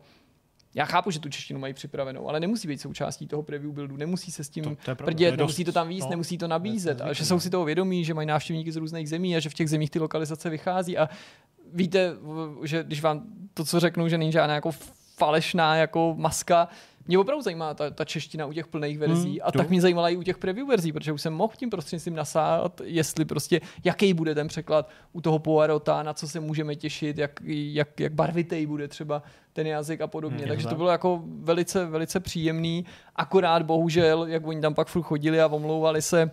já 0.74 0.84
chápu, 0.84 1.10
že 1.10 1.20
tu 1.20 1.28
češtinu 1.28 1.60
mají 1.60 1.74
připravenou, 1.74 2.28
ale 2.28 2.40
nemusí 2.40 2.68
být 2.68 2.80
součástí 2.80 3.26
toho 3.26 3.42
preview 3.42 3.72
buildu, 3.72 3.96
nemusí 3.96 4.32
se 4.32 4.44
s 4.44 4.48
tím 4.48 4.64
to, 4.64 4.76
to 4.84 5.04
prdět, 5.04 5.36
nemusí 5.36 5.64
to 5.64 5.72
tam 5.72 5.88
víc, 5.88 6.04
no, 6.04 6.10
nemusí 6.10 6.38
to 6.38 6.48
nabízet. 6.48 7.00
A 7.00 7.12
že 7.12 7.24
jsou 7.24 7.40
si 7.40 7.50
toho 7.50 7.64
vědomí, 7.64 8.04
že 8.04 8.14
mají 8.14 8.26
návštěvníky 8.26 8.72
z 8.72 8.76
různých 8.76 9.08
zemí 9.08 9.36
a 9.36 9.40
že 9.40 9.50
v 9.50 9.54
těch 9.54 9.70
zemích 9.70 9.90
ty 9.90 9.98
lokalizace 9.98 10.50
vychází. 10.50 10.98
A 10.98 11.08
víte, 11.72 12.12
že 12.64 12.82
když 12.82 13.02
vám 13.02 13.22
to, 13.54 13.64
co 13.64 13.80
řeknu, 13.80 14.08
že 14.08 14.18
není 14.18 14.32
žádná 14.32 14.54
jako 14.54 14.70
falešná 15.16 15.76
jako 15.76 16.14
maska, 16.18 16.68
mě 17.10 17.18
opravdu 17.18 17.42
zajímá 17.42 17.74
ta, 17.74 17.90
ta 17.90 18.04
čeština 18.04 18.46
u 18.46 18.52
těch 18.52 18.66
plných 18.66 18.98
verzí 18.98 19.30
hmm, 19.30 19.38
a 19.42 19.52
tu? 19.52 19.58
tak 19.58 19.70
mě 19.70 19.80
zajímala 19.80 20.08
i 20.08 20.16
u 20.16 20.22
těch 20.22 20.38
preview 20.38 20.68
verzí, 20.68 20.92
protože 20.92 21.12
už 21.12 21.22
jsem 21.22 21.32
mohl 21.32 21.52
tím 21.56 21.70
prostřednictvím 21.70 22.14
nasát, 22.14 22.80
jestli 22.84 23.24
prostě, 23.24 23.60
jaký 23.84 24.14
bude 24.14 24.34
ten 24.34 24.48
překlad 24.48 24.88
u 25.12 25.20
toho 25.20 25.38
Poirota, 25.38 26.02
na 26.02 26.14
co 26.14 26.28
se 26.28 26.40
můžeme 26.40 26.76
těšit, 26.76 27.18
jak, 27.18 27.40
jak, 27.44 28.00
jak 28.00 28.12
barvitej 28.12 28.66
bude 28.66 28.88
třeba 28.88 29.22
ten 29.52 29.66
jazyk 29.66 30.00
a 30.00 30.06
podobně. 30.06 30.38
Hmm, 30.38 30.48
Takže 30.48 30.68
to 30.68 30.74
bylo 30.74 30.88
jako 30.88 31.22
velice, 31.24 31.86
velice 31.86 32.20
příjemný, 32.20 32.84
akorát 33.16 33.62
bohužel, 33.62 34.26
jak 34.26 34.46
oni 34.46 34.60
tam 34.60 34.74
pak 34.74 34.88
furt 34.88 35.02
chodili 35.02 35.40
a 35.40 35.46
omlouvali 35.46 36.02
se, 36.02 36.30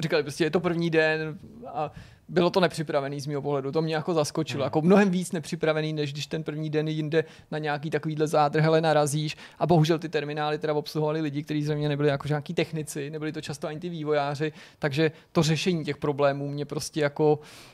říkali 0.00 0.22
prostě, 0.22 0.44
je 0.44 0.50
to 0.50 0.60
první 0.60 0.90
den 0.90 1.38
a 1.66 1.90
bylo 2.28 2.50
to 2.50 2.60
nepřipravený 2.60 3.20
z 3.20 3.26
mého 3.26 3.42
pohledu. 3.42 3.72
To 3.72 3.82
mě 3.82 3.94
jako 3.94 4.14
zaskočilo. 4.14 4.62
Hmm. 4.62 4.66
Jako 4.66 4.82
mnohem 4.82 5.10
víc 5.10 5.32
nepřipravený, 5.32 5.92
než 5.92 6.12
když 6.12 6.26
ten 6.26 6.42
první 6.42 6.70
den 6.70 6.88
jinde 6.88 7.24
na 7.50 7.58
nějaký 7.58 7.90
takovýhle 7.90 8.26
zádrhele 8.26 8.80
narazíš. 8.80 9.36
A 9.58 9.66
bohužel 9.66 9.98
ty 9.98 10.08
terminály 10.08 10.58
teda 10.58 10.74
obsluhovali 10.74 11.20
lidi, 11.20 11.42
kteří 11.42 11.62
zřejmě 11.62 11.88
nebyli 11.88 12.08
jako 12.08 12.28
nějaký 12.28 12.54
technici, 12.54 13.10
nebyli 13.10 13.32
to 13.32 13.40
často 13.40 13.68
ani 13.68 13.80
ty 13.80 13.88
vývojáři, 13.88 14.52
takže 14.78 15.12
to 15.32 15.42
řešení 15.42 15.84
těch 15.84 15.96
problémů 15.96 16.48
mě 16.48 16.64
prostě 16.64 17.00
jako 17.00 17.32
uh, 17.32 17.73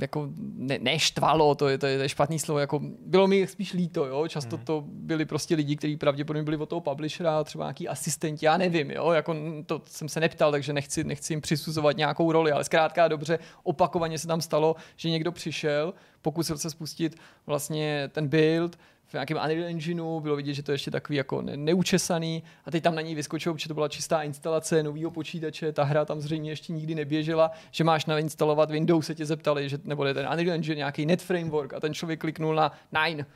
jako 0.00 0.28
ne, 0.56 0.78
neštvalo, 0.78 1.54
to 1.54 1.68
je, 1.68 1.78
to 1.78 1.86
je 1.86 2.08
špatný 2.08 2.38
slovo, 2.38 2.58
jako 2.58 2.80
bylo 3.06 3.26
mi 3.26 3.46
spíš 3.46 3.72
líto, 3.72 4.06
jo? 4.06 4.28
často 4.28 4.56
hmm. 4.56 4.64
to 4.64 4.84
byli 4.86 5.24
prostě 5.24 5.54
lidi, 5.54 5.76
kteří 5.76 5.96
pravděpodobně 5.96 6.42
byli 6.42 6.56
od 6.56 6.68
toho 6.68 6.80
publishera, 6.80 7.44
třeba 7.44 7.64
nějaký 7.64 7.88
asistenti, 7.88 8.46
já 8.46 8.56
nevím, 8.56 8.90
jo? 8.90 9.10
Jako, 9.10 9.36
to 9.66 9.82
jsem 9.86 10.08
se 10.08 10.20
neptal, 10.20 10.50
takže 10.50 10.72
nechci, 10.72 11.04
nechci 11.04 11.32
jim 11.32 11.40
přisuzovat 11.40 11.96
nějakou 11.96 12.32
roli, 12.32 12.52
ale 12.52 12.64
zkrátka 12.64 13.08
dobře, 13.08 13.38
opakovaně 13.62 14.18
se 14.18 14.26
tam 14.26 14.40
stalo, 14.40 14.76
že 14.96 15.10
někdo 15.10 15.32
přišel, 15.32 15.94
pokusil 16.22 16.58
se 16.58 16.70
spustit 16.70 17.16
vlastně 17.46 18.10
ten 18.12 18.28
build, 18.28 18.78
v 19.08 19.12
nějakém 19.12 19.38
Unreal 19.44 19.64
Engineu, 19.64 20.20
bylo 20.20 20.36
vidět, 20.36 20.54
že 20.54 20.62
to 20.62 20.72
je 20.72 20.74
ještě 20.74 20.90
takový 20.90 21.16
jako 21.16 21.42
ne- 21.42 21.56
neučesaný 21.56 22.42
a 22.64 22.70
teď 22.70 22.82
tam 22.82 22.94
na 22.94 23.00
ní 23.00 23.14
vyskočilo, 23.14 23.54
protože 23.54 23.68
to 23.68 23.74
byla 23.74 23.88
čistá 23.88 24.22
instalace 24.22 24.82
nového 24.82 25.10
počítače, 25.10 25.72
ta 25.72 25.84
hra 25.84 26.04
tam 26.04 26.20
zřejmě 26.20 26.50
ještě 26.50 26.72
nikdy 26.72 26.94
neběžela, 26.94 27.50
že 27.70 27.84
máš 27.84 28.06
nainstalovat 28.06 28.70
Windows, 28.70 29.06
se 29.06 29.14
tě 29.14 29.26
zeptali, 29.26 29.68
že, 29.68 29.78
nebo 29.84 30.04
ten 30.04 30.28
Unreal 30.32 30.54
Engine, 30.54 30.76
nějaký 30.76 31.06
net 31.06 31.22
framework 31.22 31.74
a 31.74 31.80
ten 31.80 31.94
člověk 31.94 32.20
kliknul 32.20 32.54
na 32.54 32.72
Nine 32.92 33.26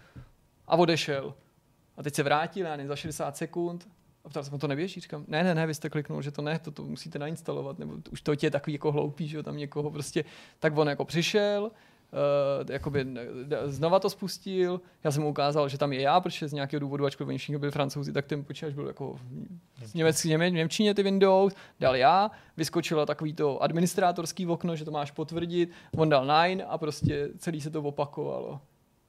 a 0.67 0.77
odešel. 0.77 1.35
A 1.97 2.03
teď 2.03 2.15
se 2.15 2.23
vrátil, 2.23 2.67
já 2.67 2.87
za 2.87 2.97
60 2.97 3.37
sekund 3.37 3.89
a 4.25 4.29
ptal 4.29 4.45
jsem, 4.45 4.59
to 4.59 4.67
neběží? 4.67 5.01
Říkám, 5.01 5.25
ne, 5.29 5.45
ne, 5.45 5.55
ne, 5.55 5.67
vy 5.67 5.75
jste 5.75 5.91
kliknul, 5.91 6.23
že 6.23 6.31
to 6.31 6.43
ne, 6.43 6.59
to, 6.59 6.71
to 6.71 6.85
musíte 6.85 7.19
nainstalovat, 7.19 7.79
nebo 7.79 7.95
už 8.11 8.23
to 8.23 8.33
je 8.43 8.51
takový 8.51 8.73
jako 8.73 8.93
hloupý, 8.93 9.29
že 9.29 9.43
tam 9.43 9.57
někoho 9.57 9.91
prostě, 9.91 10.25
tak 10.59 10.79
on 10.79 10.89
jako 10.89 11.05
přišel, 11.05 11.71
uh, 12.13 12.71
jakoby 12.71 13.07
znova 13.67 13.99
to 13.99 14.11
spustil. 14.11 14.81
Já 15.05 15.11
jsem 15.11 15.23
mu 15.23 15.29
ukázal, 15.29 15.69
že 15.69 15.79
tam 15.79 15.93
je 15.93 16.01
já, 16.01 16.21
protože 16.21 16.49
z 16.49 16.53
nějakého 16.53 16.81
důvodu, 16.81 17.07
ačkoliv 17.07 17.29
oni 17.29 17.39
všichni 17.39 17.59
byli 17.59 17.73
francouzi, 17.73 18.13
tak 18.13 18.27
ten 18.27 18.45
počítač 18.45 18.75
byl 18.75 18.87
jako 18.87 19.19
v 19.87 19.95
německy, 19.95 20.29
něme, 20.29 20.51
němčině 20.51 20.95
ty 20.95 21.03
Windows, 21.03 21.55
dal 21.81 21.97
já, 21.97 22.31
vyskočilo 22.57 23.07
takový 23.07 23.35
to 23.35 23.63
administrátorský 23.63 24.47
okno, 24.47 24.77
že 24.77 24.85
to 24.85 24.91
máš 24.91 25.11
potvrdit, 25.11 25.71
on 25.97 26.09
dal 26.09 26.27
nine 26.27 26.65
a 26.65 26.79
prostě 26.79 27.29
celý 27.39 27.61
se 27.61 27.71
to 27.71 27.83
opakovalo. 27.83 28.61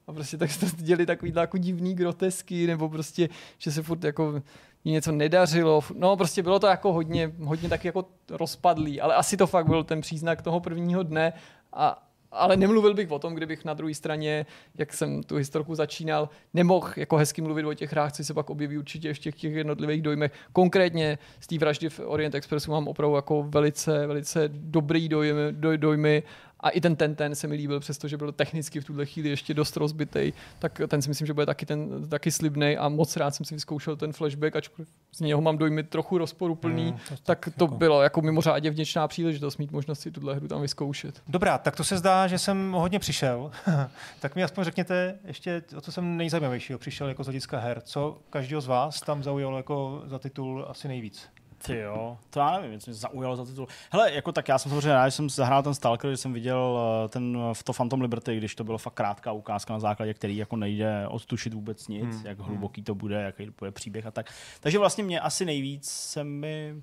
A 0.06 0.12
prostě 0.12 0.36
tak 0.36 0.50
se 0.50 0.66
děli 0.76 1.06
takový 1.06 1.32
jako 1.36 1.58
divný 1.58 1.94
grotesky, 1.94 2.66
nebo 2.66 2.88
prostě, 2.88 3.28
že 3.58 3.72
se 3.72 3.82
furt 3.82 4.04
jako 4.04 4.42
něco 4.84 5.12
nedařilo. 5.12 5.80
No 5.94 6.16
prostě 6.16 6.42
bylo 6.42 6.58
to 6.58 6.66
jako 6.66 6.92
hodně, 6.92 7.32
hodně 7.44 7.68
taky 7.68 7.88
jako 7.88 8.04
rozpadlý, 8.30 9.00
ale 9.00 9.14
asi 9.14 9.36
to 9.36 9.46
fakt 9.46 9.66
byl 9.66 9.84
ten 9.84 10.00
příznak 10.00 10.42
toho 10.42 10.60
prvního 10.60 11.02
dne 11.02 11.32
a, 11.72 12.08
ale 12.32 12.56
nemluvil 12.56 12.94
bych 12.94 13.10
o 13.10 13.18
tom, 13.18 13.34
kdybych 13.34 13.64
na 13.64 13.74
druhé 13.74 13.94
straně, 13.94 14.46
jak 14.78 14.92
jsem 14.92 15.22
tu 15.22 15.36
historku 15.36 15.74
začínal, 15.74 16.28
nemohl 16.54 16.88
jako 16.96 17.16
hezky 17.16 17.42
mluvit 17.42 17.64
o 17.64 17.74
těch 17.74 17.92
hrách, 17.92 18.12
co 18.12 18.24
se 18.24 18.34
pak 18.34 18.50
objeví 18.50 18.78
určitě 18.78 19.08
ještě 19.08 19.30
v 19.30 19.36
těch 19.36 19.52
jednotlivých 19.52 20.02
dojmech. 20.02 20.32
Konkrétně 20.52 21.18
z 21.40 21.46
té 21.46 21.58
vraždy 21.58 21.88
v 21.88 22.00
Orient 22.04 22.34
Expressu 22.34 22.70
mám 22.70 22.88
opravdu 22.88 23.16
jako 23.16 23.42
velice, 23.42 24.06
velice 24.06 24.48
dobrý 24.52 25.08
dojmy, 25.08 25.40
doj, 25.50 25.78
dojmy 25.78 26.22
a 26.62 26.68
i 26.70 26.80
ten 26.80 26.96
ten 26.96 27.14
ten 27.14 27.34
se 27.34 27.46
mi 27.46 27.54
líbil, 27.54 27.80
přestože 27.80 28.16
byl 28.16 28.32
technicky 28.32 28.80
v 28.80 28.84
tuhle 28.84 29.06
chvíli 29.06 29.28
ještě 29.28 29.54
dost 29.54 29.76
rozbitý, 29.76 30.32
tak 30.58 30.80
ten 30.88 31.02
si 31.02 31.08
myslím, 31.08 31.26
že 31.26 31.34
bude 31.34 31.46
taky, 31.46 31.66
ten, 31.66 32.08
taky 32.08 32.30
slibný 32.30 32.76
a 32.76 32.88
moc 32.88 33.16
rád 33.16 33.34
jsem 33.34 33.46
si 33.46 33.54
vyzkoušel 33.54 33.96
ten 33.96 34.12
flashback, 34.12 34.56
ačkoliv 34.56 34.88
z 35.12 35.20
něho 35.20 35.40
mám 35.40 35.58
dojmy 35.58 35.82
trochu 35.82 36.18
rozporuplný, 36.18 36.84
mm, 36.84 36.98
to 37.08 37.16
tak 37.22 37.48
to 37.56 37.64
jako... 37.64 37.74
bylo 37.74 38.02
jako 38.02 38.22
mimořádně 38.22 38.70
vděčná 38.70 39.08
příležitost 39.08 39.56
mít 39.56 39.72
možnost 39.72 40.00
si 40.00 40.10
tuhle 40.10 40.34
hru 40.34 40.48
tam 40.48 40.62
vyzkoušet. 40.62 41.22
Dobrá, 41.28 41.58
tak 41.58 41.76
to 41.76 41.84
se 41.84 41.98
zdá, 41.98 42.26
že 42.26 42.38
jsem 42.38 42.72
hodně 42.72 42.98
přišel. 42.98 43.50
tak 44.20 44.36
mi 44.36 44.42
aspoň 44.42 44.64
řekněte 44.64 45.18
ještě, 45.24 45.62
o 45.76 45.80
co 45.80 45.92
jsem 45.92 46.16
nejzajímavějšího 46.16 46.78
přišel 46.78 47.08
jako 47.08 47.24
z 47.24 47.26
hlediska 47.26 47.58
her. 47.58 47.80
Co 47.80 48.18
každého 48.30 48.60
z 48.60 48.66
vás 48.66 49.00
tam 49.00 49.22
zaujalo 49.22 49.56
jako 49.56 50.02
za 50.06 50.18
titul 50.18 50.66
asi 50.68 50.88
nejvíc? 50.88 51.28
Ty 51.66 51.78
jo, 51.78 52.18
to 52.30 52.40
já 52.40 52.60
nevím, 52.60 52.80
co 52.80 52.90
mě 52.90 52.94
zaujalo 52.94 53.36
za 53.36 53.44
titul. 53.44 53.68
Hele, 53.90 54.12
jako 54.12 54.32
tak 54.32 54.48
já 54.48 54.58
jsem 54.58 54.70
samozřejmě 54.70 54.92
rád, 54.92 55.08
že 55.08 55.16
jsem 55.16 55.30
zahrál 55.30 55.62
ten 55.62 55.74
Stalker, 55.74 56.10
že 56.10 56.16
jsem 56.16 56.32
viděl 56.32 56.78
eh, 57.04 57.08
ten 57.08 57.38
v 57.52 57.62
to 57.62 57.72
Phantom 57.72 58.00
Liberty, 58.00 58.36
když 58.36 58.54
to 58.54 58.64
bylo 58.64 58.78
fakt 58.78 58.94
krátká 58.94 59.32
ukázka 59.32 59.72
na 59.72 59.80
základě, 59.80 60.14
který 60.14 60.36
jako 60.36 60.56
nejde 60.56 61.08
odtušit 61.08 61.54
vůbec 61.54 61.88
nic, 61.88 62.16
hmm. 62.16 62.26
jak 62.26 62.38
hluboký 62.38 62.82
to 62.82 62.94
bude, 62.94 63.22
jaký 63.22 63.50
bude 63.58 63.70
příběh 63.70 64.06
a 64.06 64.10
tak. 64.10 64.32
Takže 64.60 64.78
vlastně 64.78 65.04
mě 65.04 65.20
asi 65.20 65.44
nejvíc 65.44 65.90
se 65.90 66.24
mi 66.24 66.82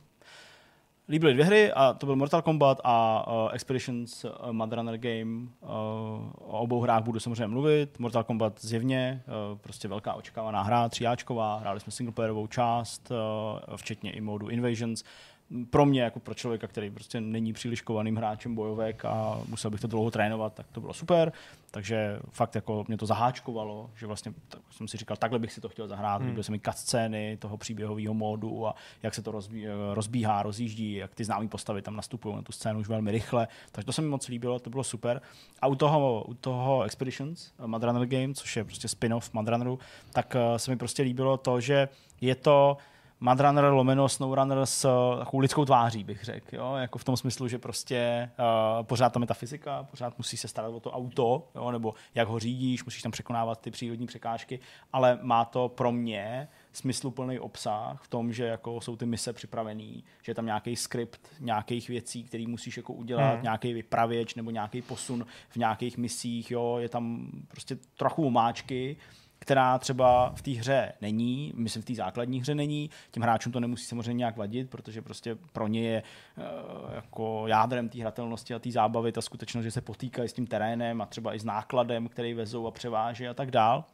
líbily 1.10 1.34
dvě 1.34 1.46
hry 1.46 1.72
a 1.72 1.94
to 1.94 2.06
byl 2.06 2.16
Mortal 2.16 2.42
Kombat 2.42 2.82
a 2.84 3.26
uh, 3.28 3.50
Expeditions 3.54 4.26
uh, 4.26 4.52
Mad 4.52 4.74
Runner 4.74 4.98
Game. 4.98 5.48
Uh, 5.62 5.70
o 6.38 6.60
obou 6.60 6.82
hrách 6.82 7.04
budu 7.04 7.20
samozřejmě 7.20 7.48
mluvit. 7.48 8.00
Mortal 8.00 8.24
Kombat 8.24 8.62
zjevně, 8.62 9.24
uh, 9.52 9.58
prostě 9.58 9.88
velká 9.88 10.14
očekávaná 10.14 10.62
hra, 10.62 10.90
tříáčková, 10.90 11.58
hráli 11.58 11.80
jsme 11.80 11.92
singleplayerovou 11.92 12.48
část, 12.48 13.12
uh, 13.12 13.76
včetně 13.76 14.12
i 14.12 14.22
modu 14.22 14.48
Invasions 14.48 15.04
pro 15.70 15.86
mě, 15.86 16.02
jako 16.02 16.20
pro 16.20 16.34
člověka, 16.34 16.68
který 16.68 16.90
prostě 16.90 17.22
není 17.22 17.54
příliš 17.54 17.82
kovaným 17.82 18.16
hráčem 18.16 18.56
bojovek 18.56 19.06
a 19.06 19.42
musel 19.48 19.72
bych 19.72 19.82
to 19.82 19.88
dlouho 19.88 20.12
trénovat, 20.12 20.54
tak 20.54 20.66
to 20.72 20.82
bylo 20.82 20.94
super. 20.94 21.32
Takže 21.72 22.20
fakt 22.30 22.56
jako 22.56 22.86
mě 22.88 22.98
to 22.98 23.06
zaháčkovalo, 23.06 23.90
že 23.96 24.08
vlastně 24.08 24.34
tak 24.50 24.62
jsem 24.72 24.88
si 24.88 24.98
říkal, 24.98 25.18
takhle 25.18 25.40
bych 25.40 25.54
si 25.54 25.62
to 25.62 25.70
chtěl 25.70 25.88
zahrát. 25.88 26.22
Hmm. 26.22 26.30
Líbil 26.30 26.44
se 26.44 26.52
mi 26.52 26.60
scény 26.72 27.38
toho 27.38 27.58
příběhového 27.58 28.14
módu 28.14 28.68
a 28.68 28.76
jak 29.04 29.16
se 29.16 29.22
to 29.22 29.32
rozbí, 29.32 29.66
rozbíhá, 29.94 30.44
rozjíždí, 30.44 30.94
jak 30.94 31.16
ty 31.16 31.24
známé 31.24 31.48
postavy 31.48 31.82
tam 31.82 31.96
nastupují 31.96 32.36
na 32.36 32.42
tu 32.42 32.52
scénu 32.52 32.80
už 32.80 32.88
velmi 32.88 33.12
rychle. 33.12 33.48
Takže 33.72 33.86
to 33.86 33.94
se 33.94 34.02
mi 34.02 34.08
moc 34.08 34.28
líbilo, 34.28 34.60
to 34.60 34.70
bylo 34.70 34.84
super. 34.84 35.22
A 35.62 35.68
u 35.68 35.76
toho, 35.76 36.24
u 36.28 36.34
toho 36.34 36.84
Expeditions, 36.84 37.52
Mad 37.66 37.84
Runner 37.84 38.08
Game, 38.08 38.34
což 38.34 38.56
je 38.56 38.64
prostě 38.64 38.88
spin-off 38.88 39.34
Mad 39.34 39.48
Runneru, 39.48 39.80
tak 40.14 40.36
eh, 40.36 40.60
se 40.60 40.72
mi 40.72 40.78
prostě 40.78 41.04
líbilo 41.04 41.38
to, 41.38 41.62
že 41.62 41.90
je 42.22 42.36
to 42.36 42.78
Madrunner 43.22 43.66
lomeno 43.66 44.10
Snowrunner 44.10 44.66
s 44.66 44.90
takovou 45.20 45.40
lidskou 45.40 45.66
tváří, 45.66 46.04
bych 46.04 46.24
řekl. 46.24 46.56
Jo? 46.56 46.76
Jako 46.76 47.00
v 47.00 47.04
tom 47.04 47.18
smyslu, 47.18 47.48
že 47.48 47.58
prostě 47.58 48.32
uh, 48.40 48.86
pořád 48.86 49.14
tam 49.14 49.22
je 49.22 49.28
ta 49.28 49.34
fyzika, 49.34 49.84
pořád 49.84 50.18
musíš 50.18 50.40
se 50.40 50.48
starat 50.48 50.70
o 50.70 50.80
to 50.80 50.92
auto, 50.92 51.48
jo? 51.56 51.72
nebo 51.72 51.94
jak 52.16 52.28
ho 52.28 52.40
řídíš, 52.40 52.86
musíš 52.86 53.02
tam 53.02 53.12
překonávat 53.12 53.62
ty 53.62 53.72
přírodní 53.72 54.08
překážky, 54.08 54.60
ale 54.94 55.20
má 55.22 55.46
to 55.46 55.70
pro 55.70 55.92
mě 55.92 56.48
smysluplný 56.74 57.40
obsah 57.40 58.04
v 58.04 58.08
tom, 58.08 58.34
že 58.34 58.46
jako 58.46 58.82
jsou 58.82 58.96
ty 58.96 59.06
mise 59.06 59.34
připravený, 59.34 60.04
že 60.24 60.32
je 60.32 60.36
tam 60.36 60.46
nějaký 60.46 60.76
skript 60.76 61.22
nějakých 61.40 61.90
věcí, 61.90 62.24
které 62.24 62.48
musíš 62.48 62.78
jako 62.78 62.94
udělat, 62.94 63.34
hmm. 63.34 63.44
nějaký 63.44 63.74
vypravěč 63.74 64.36
nebo 64.36 64.52
nějaký 64.52 64.82
posun 64.82 65.26
v 65.50 65.56
nějakých 65.56 65.98
misích, 65.98 66.52
jo? 66.52 66.78
je 66.80 66.90
tam 66.90 67.32
prostě 67.48 67.78
trochu 67.98 68.30
máčky, 68.30 68.98
která 69.40 69.78
třeba 69.78 70.34
v 70.36 70.42
té 70.42 70.52
hře 70.52 70.94
není, 71.02 71.54
myslím 71.56 71.84
v 71.84 71.86
té 71.86 71.96
základní 71.96 72.42
hře 72.42 72.56
není, 72.56 72.90
těm 73.12 73.24
hráčům 73.24 73.52
to 73.52 73.60
nemusí 73.60 73.86
samozřejmě 73.86 74.14
nějak 74.14 74.38
vadit, 74.38 74.70
protože 74.70 75.02
prostě 75.02 75.38
pro 75.54 75.68
ně 75.68 75.82
je 75.82 76.04
uh, 76.38 76.44
jako 76.96 77.44
jádrem 77.48 77.90
té 77.90 78.00
hratelnosti 78.00 78.54
a 78.54 78.60
té 78.60 78.72
zábavy 78.72 79.12
ta 79.12 79.22
skutečnost, 79.22 79.64
že 79.64 79.72
se 79.72 79.82
potýkají 79.82 80.30
s 80.30 80.34
tím 80.34 80.48
terénem 80.48 81.02
a 81.02 81.06
třeba 81.06 81.36
i 81.36 81.40
s 81.40 81.44
nákladem, 81.44 82.08
který 82.08 82.34
vezou 82.34 82.68
a 82.68 82.72
převáží 82.72 83.28
a 83.28 83.34
tak 83.34 83.52
dál 83.52 83.86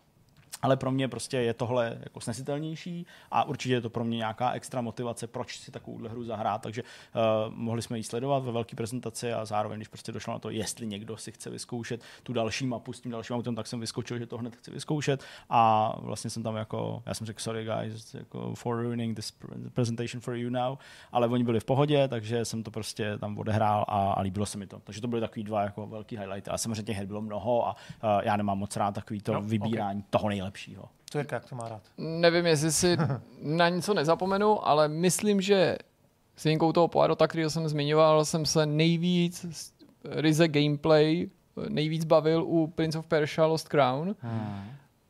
ale 0.65 0.77
pro 0.77 0.91
mě 0.91 1.07
prostě 1.07 1.37
je 1.37 1.53
tohle 1.53 1.97
jako 2.03 2.19
snesitelnější 2.19 3.05
a 3.31 3.43
určitě 3.43 3.73
je 3.73 3.81
to 3.81 3.89
pro 3.89 4.03
mě 4.03 4.17
nějaká 4.17 4.51
extra 4.51 4.81
motivace, 4.81 5.27
proč 5.27 5.59
si 5.59 5.71
takovouhle 5.71 6.09
hru 6.09 6.23
zahrát, 6.23 6.61
takže 6.61 6.83
uh, 6.83 7.53
mohli 7.53 7.81
jsme 7.81 7.97
ji 7.97 8.03
sledovat 8.03 8.43
ve 8.43 8.51
velké 8.51 8.75
prezentaci 8.75 9.33
a 9.33 9.45
zároveň, 9.45 9.79
když 9.79 9.87
prostě 9.87 10.11
došlo 10.11 10.33
na 10.33 10.39
to, 10.39 10.49
jestli 10.49 10.87
někdo 10.87 11.17
si 11.17 11.31
chce 11.31 11.49
vyzkoušet 11.49 12.01
tu 12.23 12.33
další 12.33 12.65
mapu 12.65 12.93
s 12.93 13.01
tím 13.01 13.11
dalším 13.11 13.35
autem, 13.35 13.55
tak 13.55 13.67
jsem 13.67 13.79
vyskočil, 13.79 14.17
že 14.17 14.25
to 14.25 14.37
hned 14.37 14.55
chci 14.55 14.71
vyzkoušet. 14.71 15.23
A 15.49 15.93
vlastně 15.99 16.29
jsem 16.29 16.43
tam 16.43 16.55
jako, 16.55 17.03
já 17.05 17.13
jsem 17.13 17.27
řekl 17.27 17.39
sorry 17.39 17.65
guys, 17.65 18.13
jako 18.13 18.55
for 18.55 18.81
ruining 18.81 19.15
this 19.15 19.33
presentation 19.73 20.21
for 20.21 20.35
you 20.35 20.49
now, 20.49 20.77
ale 21.11 21.27
oni 21.27 21.43
byli 21.43 21.59
v 21.59 21.65
pohodě, 21.65 22.07
takže 22.07 22.45
jsem 22.45 22.63
to 22.63 22.71
prostě 22.71 23.17
tam 23.17 23.37
odehrál 23.37 23.85
a, 23.87 24.11
a 24.11 24.21
líbilo 24.21 24.45
se 24.45 24.57
mi 24.57 24.67
to. 24.67 24.79
Takže 24.79 25.01
to 25.01 25.07
byly 25.07 25.21
takový 25.21 25.43
dva 25.43 25.61
jako 25.61 25.87
velký 25.87 26.17
highlighty. 26.17 26.49
A 26.49 26.57
samozřejmě 26.57 26.83
těch 26.83 26.97
her 26.97 27.05
bylo 27.05 27.21
mnoho 27.21 27.67
a 27.67 27.75
uh, 28.03 28.09
já 28.23 28.35
nemám 28.37 28.57
moc 28.57 28.75
rád 28.75 28.95
takový 28.95 29.21
to 29.21 29.33
no, 29.33 29.41
vybírání 29.41 29.99
okay. 29.99 30.09
toho 30.09 30.29
nejlepšího 30.29 30.54
nejlepšího. 30.55 30.89
To 31.11 31.17
je 31.17 31.25
jak 31.31 31.45
to 31.45 31.55
má 31.55 31.69
rád. 31.69 31.81
Nevím, 31.97 32.45
jestli 32.45 32.71
si 32.71 32.97
na 33.41 33.69
něco 33.69 33.93
nezapomenu, 33.93 34.67
ale 34.67 34.87
myslím, 34.87 35.41
že 35.41 35.77
s 36.35 36.43
výjimkou 36.43 36.71
toho 36.71 36.87
Poirota, 36.87 37.27
který 37.27 37.49
jsem 37.49 37.67
zmiňoval, 37.67 38.25
jsem 38.25 38.45
se 38.45 38.65
nejvíc 38.65 39.45
ryze 40.03 40.47
gameplay 40.47 41.29
nejvíc 41.69 42.05
bavil 42.05 42.43
u 42.43 42.67
Prince 42.67 42.99
of 42.99 43.07
Persia 43.07 43.47
Lost 43.47 43.69
Crown. 43.69 44.15
Hmm. 44.19 44.63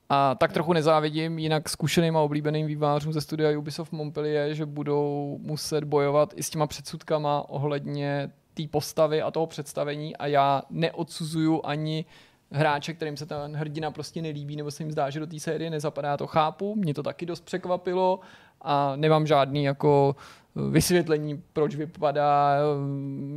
A 0.10 0.36
tak 0.36 0.54
trochu 0.54 0.74
nezávidím 0.74 1.40
jinak 1.40 1.70
zkušeným 1.70 2.18
a 2.18 2.22
oblíbeným 2.22 2.68
vývářům 2.68 3.14
ze 3.14 3.22
studia 3.22 3.60
Ubisoft 3.60 3.92
Montpellier, 3.92 4.54
že 4.54 4.66
budou 4.66 5.38
muset 5.42 5.84
bojovat 5.84 6.34
i 6.36 6.44
s 6.44 6.50
těma 6.50 6.68
předsudkama 6.68 7.50
ohledně 7.50 8.32
té 8.54 8.64
postavy 8.68 9.22
a 9.22 9.32
toho 9.32 9.48
představení 9.48 10.16
a 10.16 10.28
já 10.28 10.62
neodsuzuju 10.70 11.62
ani 11.64 12.06
hráče, 12.52 12.94
kterým 12.94 13.18
se 13.18 13.26
ten 13.26 13.56
hrdina 13.56 13.92
prostě 13.92 14.22
nelíbí, 14.22 14.56
nebo 14.56 14.72
se 14.72 14.84
jim 14.84 14.92
zdá, 14.92 15.10
že 15.10 15.20
do 15.20 15.28
té 15.28 15.40
série 15.40 15.70
nezapadá, 15.70 16.18
to 16.18 16.28
chápu. 16.28 16.76
Mě 16.76 16.94
to 16.94 17.04
taky 17.04 17.26
dost 17.26 17.46
překvapilo 17.46 18.20
a 18.62 18.96
nemám 18.96 19.28
žádný 19.28 19.64
jako 19.64 20.16
eh, 20.58 20.70
vysvětlení, 20.70 21.44
proč 21.54 21.76
vypadá, 21.76 22.58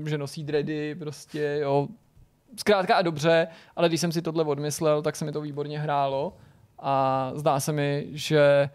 eh, 0.05 0.11
že 0.11 0.19
nosí 0.19 0.45
dready, 0.45 0.95
prostě, 0.95 1.59
jo. 1.63 1.89
Zkrátka 2.57 2.95
a 2.95 3.03
dobře, 3.03 3.49
ale 3.77 3.89
když 3.89 4.01
jsem 4.01 4.13
si 4.13 4.23
tohle 4.23 4.45
odmyslel, 4.45 5.03
tak 5.03 5.17
se 5.17 5.25
mi 5.25 5.33
to 5.33 5.41
výborně 5.41 5.79
hrálo 5.79 6.37
a 6.79 7.33
zdá 7.35 7.61
se 7.61 7.73
mi, 7.73 8.07
že 8.11 8.71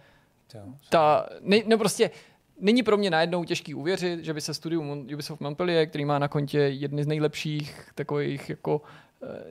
ta, 0.89 1.25
ne, 1.41 1.57
no 1.67 1.77
prostě 1.77 2.11
není 2.59 2.83
pro 2.83 2.97
mě 2.97 3.09
najednou 3.09 3.43
těžký 3.43 3.73
uvěřit, 3.73 4.23
že 4.23 4.33
by 4.33 4.41
se 4.41 4.53
studium 4.53 5.07
Ubisoft 5.13 5.41
Montpellier, 5.41 5.87
který 5.87 6.05
má 6.05 6.19
na 6.19 6.27
kontě 6.27 6.59
jedny 6.59 7.03
z 7.03 7.07
nejlepších 7.07 7.91
takových 7.95 8.49
jako 8.49 8.81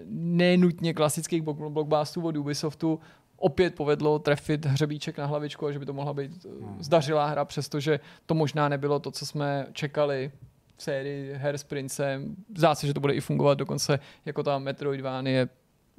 nenutně 0.09 0.95
klasických 0.95 1.43
blockbusterů 1.43 2.27
od 2.27 2.37
Ubisoftu 2.37 3.01
opět 3.43 3.75
povedlo 3.75 4.19
trefit 4.19 4.67
hřebíček 4.67 5.19
na 5.19 5.27
hlavičku 5.27 5.67
a 5.67 5.73
že 5.73 5.79
by 5.79 5.87
to 5.87 5.93
mohla 5.93 6.15
být 6.15 6.47
eh, 6.47 6.49
hmm. 6.49 6.83
zdařilá 6.83 7.27
hra, 7.27 7.45
přestože 7.45 8.01
to 8.27 8.35
možná 8.35 8.69
nebylo 8.69 8.99
to, 8.99 9.11
co 9.11 9.27
jsme 9.27 9.67
čekali 9.73 10.31
v 10.77 10.83
sérii 10.83 11.33
her 11.35 11.59
s 11.59 11.65
Princem. 11.65 12.37
Zdá 12.57 12.75
se, 12.75 12.87
že 12.87 12.95
to 12.95 13.01
bude 13.01 13.15
i 13.15 13.21
fungovat 13.21 13.59
dokonce 13.59 13.99
jako 14.25 14.43
ta 14.43 14.59
Metroidvanie. 14.59 15.49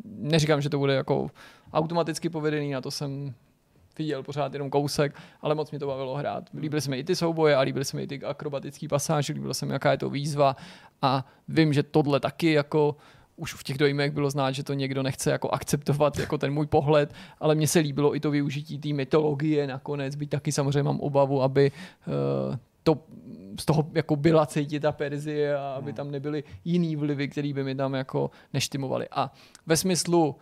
Neříkám, 0.06 0.62
že 0.62 0.70
to 0.70 0.78
bude 0.78 0.94
jako 0.94 1.28
automaticky 1.74 2.30
povedený, 2.30 2.72
na 2.72 2.82
to 2.82 2.92
jsem 2.92 3.34
viděl 3.98 4.24
pořád 4.24 4.54
jenom 4.54 4.70
kousek, 4.70 5.16
ale 5.42 5.56
moc 5.56 5.72
mi 5.72 5.80
to 5.80 5.88
bavilo 5.88 6.16
hrát. 6.16 6.50
Líbily 6.54 6.82
se 6.82 6.90
mi 6.90 7.00
i 7.00 7.04
ty 7.04 7.16
souboje 7.16 7.56
a 7.56 7.62
líbily 7.62 7.86
se 7.86 7.98
mi 7.98 8.04
i 8.04 8.08
ty 8.08 8.22
akrobatické 8.24 8.88
pasáže, 8.88 9.34
líbilo 9.34 9.54
se 9.54 9.66
mi, 9.66 9.74
jaká 9.74 9.92
je 9.92 9.98
to 9.98 10.10
výzva 10.10 10.56
a 11.02 11.26
vím, 11.48 11.74
že 11.74 11.84
tohle 11.84 12.20
taky 12.20 12.52
jako 12.52 12.96
už 13.36 13.54
v 13.54 13.64
těch 13.64 13.78
dojmech 13.78 14.12
bylo 14.12 14.30
znát, 14.30 14.52
že 14.52 14.64
to 14.64 14.74
někdo 14.74 15.04
nechce 15.04 15.32
jako 15.32 15.50
akceptovat 15.50 16.20
jako 16.20 16.38
ten 16.38 16.54
můj 16.54 16.68
pohled, 16.68 17.14
ale 17.40 17.56
mně 17.56 17.68
se 17.68 17.80
líbilo 17.80 18.16
i 18.16 18.20
to 18.20 18.32
využití 18.32 18.80
té 18.80 18.94
mytologie 18.94 19.68
nakonec, 19.68 20.16
byť 20.16 20.30
taky 20.30 20.52
samozřejmě 20.52 20.84
mám 20.84 21.00
obavu, 21.00 21.42
aby 21.42 21.72
uh, 22.52 22.56
to 22.84 22.98
z 23.60 23.66
toho 23.66 23.88
jako 23.94 24.16
byla 24.16 24.46
cítit 24.46 24.80
ta 24.80 24.92
Perzie 24.92 25.58
a 25.58 25.74
aby 25.74 25.92
hmm. 25.92 25.96
tam 25.96 26.12
nebyly 26.12 26.44
jiný 26.66 26.96
vlivy, 26.96 27.28
které 27.28 27.54
by 27.54 27.64
mi 27.64 27.76
tam 27.76 27.94
jako 27.94 28.32
neštimovaly. 28.54 29.08
A 29.12 29.32
ve 29.66 29.78
smyslu 29.78 30.36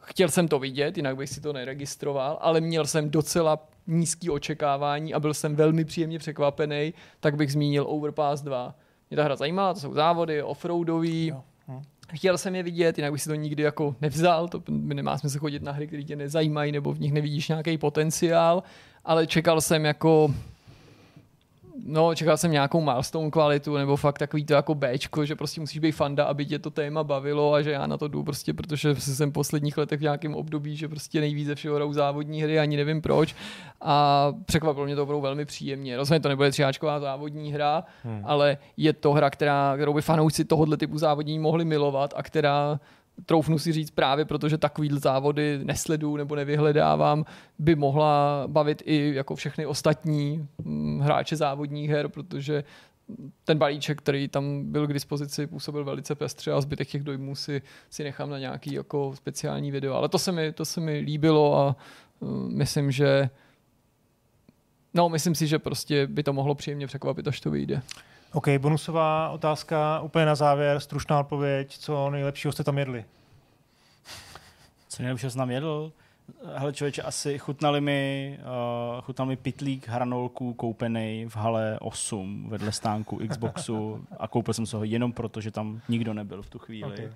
chtěl 0.00 0.28
jsem 0.28 0.48
to 0.48 0.58
vidět, 0.58 0.96
jinak 0.96 1.16
bych 1.16 1.30
si 1.30 1.40
to 1.40 1.52
neregistroval, 1.52 2.38
ale 2.40 2.60
měl 2.60 2.86
jsem 2.86 3.10
docela 3.10 3.68
nízký 3.86 4.30
očekávání 4.30 5.14
a 5.14 5.20
byl 5.20 5.34
jsem 5.34 5.56
velmi 5.56 5.84
příjemně 5.84 6.18
překvapený, 6.18 6.94
tak 7.20 7.36
bych 7.36 7.52
zmínil 7.52 7.84
Overpass 7.88 8.42
2. 8.42 8.74
Mě 9.10 9.16
ta 9.16 9.24
hra 9.24 9.36
zajímala, 9.36 9.74
to 9.74 9.80
jsou 9.80 9.94
závody, 9.94 10.42
offroadový, 10.42 11.26
jo. 11.26 11.42
Chtěl 12.14 12.38
jsem 12.38 12.54
je 12.54 12.62
vidět, 12.62 12.98
jinak 12.98 13.12
bych 13.12 13.22
si 13.22 13.28
to 13.28 13.34
nikdy 13.34 13.62
jako 13.62 13.96
nevzal, 14.00 14.48
to 14.48 14.62
nemá 14.68 15.18
smysl 15.18 15.38
chodit 15.38 15.62
na 15.62 15.72
hry, 15.72 15.86
které 15.86 16.02
tě 16.02 16.16
nezajímají, 16.16 16.72
nebo 16.72 16.92
v 16.92 17.00
nich 17.00 17.12
nevidíš 17.12 17.48
nějaký 17.48 17.78
potenciál, 17.78 18.62
ale 19.04 19.26
čekal 19.26 19.60
jsem 19.60 19.84
jako 19.84 20.34
no, 21.86 22.14
čekal 22.14 22.36
jsem 22.36 22.50
nějakou 22.50 22.80
milestone 22.80 23.30
kvalitu, 23.30 23.76
nebo 23.76 23.96
fakt 23.96 24.18
takový 24.18 24.44
to 24.44 24.54
jako 24.54 24.74
Bčko, 24.74 25.24
že 25.24 25.36
prostě 25.36 25.60
musíš 25.60 25.78
být 25.78 25.92
fanda, 25.92 26.24
aby 26.24 26.46
tě 26.46 26.58
to 26.58 26.70
téma 26.70 27.04
bavilo 27.04 27.54
a 27.54 27.62
že 27.62 27.70
já 27.70 27.86
na 27.86 27.96
to 27.96 28.08
jdu 28.08 28.22
prostě, 28.22 28.54
protože 28.54 28.94
jsem 28.94 29.30
v 29.30 29.32
posledních 29.32 29.78
letech 29.78 29.98
v 29.98 30.02
nějakém 30.02 30.34
období, 30.34 30.76
že 30.76 30.88
prostě 30.88 31.20
nejvíc 31.20 31.46
ze 31.46 31.54
všeho 31.54 31.74
hrajou 31.74 31.92
závodní 31.92 32.42
hry, 32.42 32.58
ani 32.58 32.76
nevím 32.76 33.02
proč. 33.02 33.34
A 33.80 34.28
překvapilo 34.44 34.86
mě 34.86 34.96
to 34.96 35.02
opravdu 35.02 35.20
velmi 35.20 35.44
příjemně. 35.44 35.96
Rozhodně 35.96 36.20
to 36.20 36.28
nebude 36.28 36.50
třiáčková 36.50 37.00
závodní 37.00 37.52
hra, 37.52 37.84
hmm. 38.04 38.22
ale 38.24 38.58
je 38.76 38.92
to 38.92 39.12
hra, 39.12 39.30
která, 39.30 39.72
kterou 39.76 39.94
by 39.94 40.02
fanoušci 40.02 40.44
tohohle 40.44 40.76
typu 40.76 40.98
závodní 40.98 41.38
mohli 41.38 41.64
milovat 41.64 42.14
a 42.16 42.22
která 42.22 42.80
troufnu 43.26 43.58
si 43.58 43.72
říct 43.72 43.90
právě 43.90 44.24
protože 44.24 44.58
takový 44.58 44.90
závody 44.92 45.60
nesledu 45.62 46.16
nebo 46.16 46.36
nevyhledávám, 46.36 47.24
by 47.58 47.74
mohla 47.74 48.44
bavit 48.46 48.82
i 48.86 49.14
jako 49.14 49.34
všechny 49.34 49.66
ostatní 49.66 50.48
hm, 50.64 51.00
hráče 51.00 51.36
závodních 51.36 51.90
her, 51.90 52.08
protože 52.08 52.64
ten 53.44 53.58
balíček, 53.58 53.98
který 53.98 54.28
tam 54.28 54.64
byl 54.64 54.86
k 54.86 54.92
dispozici, 54.92 55.46
působil 55.46 55.84
velice 55.84 56.14
pestře 56.14 56.52
a 56.52 56.60
zbytek 56.60 56.88
těch 56.88 57.02
dojmů 57.02 57.34
si, 57.34 57.62
si 57.90 58.04
nechám 58.04 58.30
na 58.30 58.38
nějaký 58.38 58.72
jako 58.72 59.12
speciální 59.16 59.70
video. 59.70 59.94
Ale 59.94 60.08
to 60.08 60.18
se 60.18 60.32
mi, 60.32 60.52
to 60.52 60.64
se 60.64 60.80
mi 60.80 60.98
líbilo 60.98 61.58
a 61.58 61.76
uh, 62.20 62.50
myslím, 62.50 62.90
že 62.90 63.30
no, 64.94 65.08
myslím 65.08 65.34
si, 65.34 65.46
že 65.46 65.58
prostě 65.58 66.06
by 66.06 66.22
to 66.22 66.32
mohlo 66.32 66.54
příjemně 66.54 66.86
překvapit, 66.86 67.28
až 67.28 67.40
to 67.40 67.50
vyjde. 67.50 67.82
OK, 68.32 68.48
bonusová 68.58 69.30
otázka, 69.30 70.00
úplně 70.00 70.26
na 70.26 70.34
závěr, 70.34 70.80
stručná 70.80 71.20
odpověď, 71.20 71.78
co 71.78 72.10
nejlepšího 72.10 72.52
jste 72.52 72.64
tam 72.64 72.78
jedli? 72.78 73.04
Co 74.88 75.02
nejlepšího 75.02 75.30
jsem 75.30 75.38
tam 75.38 75.50
jedl? 75.50 75.92
Hele 76.54 76.72
člověče, 76.72 77.02
asi 77.02 77.38
chutnali 77.38 77.80
mi, 77.80 78.38
uh, 78.40 79.00
chutnal 79.00 79.26
mi 79.26 79.36
pitlík 79.36 79.88
hranolků 79.88 80.54
koupený 80.54 81.26
v 81.28 81.36
hale 81.36 81.78
8 81.80 82.46
vedle 82.48 82.72
stánku 82.72 83.20
Xboxu 83.28 84.04
a 84.18 84.28
koupil 84.28 84.54
jsem 84.54 84.66
se 84.66 84.76
ho 84.76 84.84
jenom 84.84 85.12
proto, 85.12 85.40
že 85.40 85.50
tam 85.50 85.80
nikdo 85.88 86.14
nebyl 86.14 86.42
v 86.42 86.50
tu 86.50 86.58
chvíli. 86.58 86.92
Okay. 86.92 87.12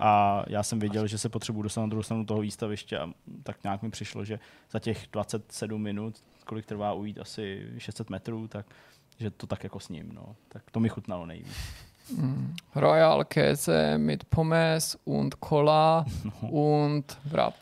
A 0.00 0.44
já 0.48 0.62
jsem 0.62 0.78
věděl, 0.78 1.06
že 1.06 1.18
se 1.18 1.28
potřebuji 1.28 1.62
dostat 1.62 1.80
na 1.80 1.86
druhou 1.86 2.02
stranu 2.02 2.24
toho 2.24 2.40
výstaviště 2.40 2.98
a 2.98 3.10
tak 3.42 3.64
nějak 3.64 3.82
mi 3.82 3.90
přišlo, 3.90 4.24
že 4.24 4.38
za 4.70 4.78
těch 4.78 5.06
27 5.12 5.82
minut, 5.82 6.22
kolik 6.44 6.66
trvá 6.66 6.92
ujít 6.92 7.18
asi 7.18 7.70
600 7.78 8.10
metrů, 8.10 8.48
tak 8.48 8.66
že 9.18 9.30
to 9.30 9.46
tak 9.46 9.64
jako 9.64 9.80
s 9.80 9.88
ním, 9.88 10.12
no. 10.12 10.36
Tak 10.48 10.62
to 10.70 10.80
mi 10.80 10.88
chutnalo 10.88 11.26
nejvíc. 11.26 11.56
Mm. 12.16 12.56
Royal 12.74 13.24
Käse 13.24 13.98
mit 13.98 14.24
Pommes 14.24 14.96
und 15.04 15.34
Cola 15.48 16.04
no. 16.24 16.48
und 16.50 17.18
Wrap. 17.24 17.54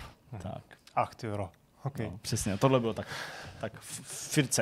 Tak. 0.43 0.63
Ach 0.95 1.15
ty 1.15 1.29
euro. 1.29 1.51
Okay. 1.85 2.07
No, 2.07 2.19
přesně, 2.23 2.59
tohle 2.59 2.81
bylo 2.81 2.95
tak, 2.95 3.07
tak 3.61 3.73
14 4.31 4.61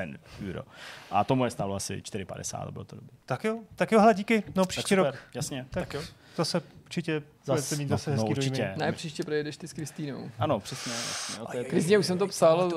euro. 0.49 0.62
A 1.11 1.24
to 1.24 1.36
moje 1.36 1.51
stálo 1.51 1.74
asi 1.74 1.97
4,50, 1.97 2.64
to 2.66 2.72
bylo 2.72 2.84
to 2.84 2.97
dobré. 2.97 3.16
Tak 3.26 3.45
jo, 3.45 3.59
tak 3.76 3.93
jo, 3.93 4.01
hele, 4.01 4.14
díky. 4.14 4.43
No 4.55 4.64
příští 4.64 4.95
rok. 4.95 5.14
Jasně, 5.34 5.66
tak, 5.70 5.82
tak 5.82 5.95
jo. 5.95 6.03
Zase 6.41 6.62
určitě 6.84 7.22
Zas, 7.45 7.78
mít 7.78 7.88
zase 7.88 8.11
no, 8.11 8.14
hezký 8.14 8.30
no, 8.30 8.36
určitě. 8.36 8.74
Ne, 8.76 8.93
příště 8.93 9.24
projedeš 9.24 9.57
ty 9.57 9.68
s 9.68 9.72
Kristýnou. 9.72 10.30
Ano, 10.38 10.61
přesně. 10.61 10.93
Kristýně 11.64 11.99
už 11.99 12.07
jsem 12.07 12.18
to 12.18 12.26
psal, 12.26 12.72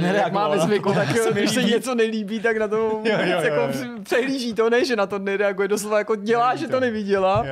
jak 0.00 0.32
máme 0.32 0.58
zvyku, 0.58 0.92
tak 0.92 1.08
když 1.32 1.50
se 1.50 1.62
něco 1.62 1.94
nelíbí, 1.94 2.40
tak 2.40 2.56
na 2.56 2.68
to 2.68 2.76
jo, 2.76 3.02
jo, 3.04 3.18
jo, 3.24 3.40
jako 3.40 3.68
přehlíží 4.02 4.54
to, 4.54 4.70
ne, 4.70 4.84
že 4.84 4.96
na 4.96 5.06
to 5.06 5.18
nereaguje, 5.18 5.68
doslova 5.68 5.98
jako 5.98 6.16
dělá, 6.16 6.56
že 6.56 6.68
to 6.68 6.80
neviděla, 6.80 7.46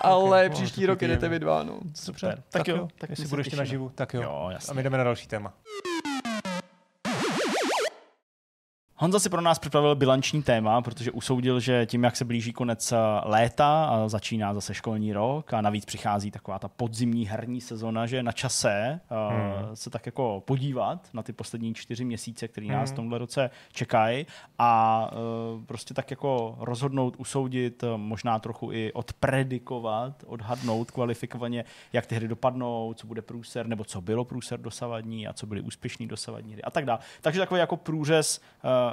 ale 0.00 0.50
příští 0.50 0.86
rok 0.86 1.02
jedete 1.02 1.28
vy 1.28 1.38
dva, 1.38 1.62
no. 1.62 1.78
Super, 1.94 2.42
tak 2.50 2.68
jo, 2.68 2.88
tak 2.98 3.10
jestli 3.10 3.26
budeš 3.26 3.50
naživu, 3.50 3.92
tak 3.94 4.14
jo. 4.14 4.50
A 4.68 4.72
my 4.72 4.82
jdeme 4.82 4.98
na 4.98 5.04
další 5.04 5.26
téma. 5.26 5.54
Honza 9.00 9.18
si 9.18 9.28
pro 9.28 9.40
nás 9.40 9.58
připravil 9.58 9.94
bilanční 9.94 10.42
téma, 10.42 10.82
protože 10.82 11.10
usoudil, 11.10 11.60
že 11.60 11.86
tím, 11.86 12.04
jak 12.04 12.16
se 12.16 12.24
blíží 12.24 12.52
konec 12.52 12.92
eh, 12.92 12.96
léta 13.24 13.84
a 13.84 14.08
začíná 14.08 14.54
zase 14.54 14.74
školní 14.74 15.12
rok 15.12 15.52
a 15.52 15.60
navíc 15.60 15.84
přichází 15.84 16.30
taková 16.30 16.58
ta 16.58 16.68
podzimní 16.68 17.26
herní 17.26 17.60
sezona, 17.60 18.06
že 18.06 18.16
je 18.16 18.22
na 18.22 18.32
čase 18.32 19.00
hmm. 19.10 19.76
se 19.76 19.90
tak 19.90 20.06
jako 20.06 20.42
podívat 20.46 21.08
na 21.12 21.22
ty 21.22 21.32
poslední 21.32 21.74
čtyři 21.74 22.04
měsíce, 22.04 22.48
které 22.48 22.66
nás 22.66 22.88
hmm. 22.88 22.94
v 22.94 22.96
tomhle 22.96 23.18
roce 23.18 23.50
čekají 23.72 24.26
a 24.58 25.10
uh, 25.12 25.64
prostě 25.64 25.94
tak 25.94 26.10
jako 26.10 26.56
rozhodnout, 26.60 27.14
usoudit, 27.18 27.84
možná 27.96 28.38
trochu 28.38 28.72
i 28.72 28.92
odpredikovat, 28.92 30.24
odhadnout 30.26 30.90
kvalifikovaně, 30.90 31.64
jak 31.92 32.06
ty 32.06 32.14
hry 32.14 32.28
dopadnou, 32.28 32.94
co 32.96 33.06
bude 33.06 33.22
průser, 33.22 33.66
nebo 33.66 33.84
co 33.84 34.00
bylo 34.00 34.24
průser 34.24 34.60
dosavadní 34.60 35.28
a 35.28 35.32
co 35.32 35.46
byly 35.46 35.60
úspěšný 35.60 36.06
dosavadní 36.06 36.52
hry 36.52 36.62
a 36.62 36.70
tak 36.70 36.84
dále. 36.84 36.98
Takže 37.20 37.40
takový 37.40 37.60
jako 37.60 37.76
průřez 37.76 38.40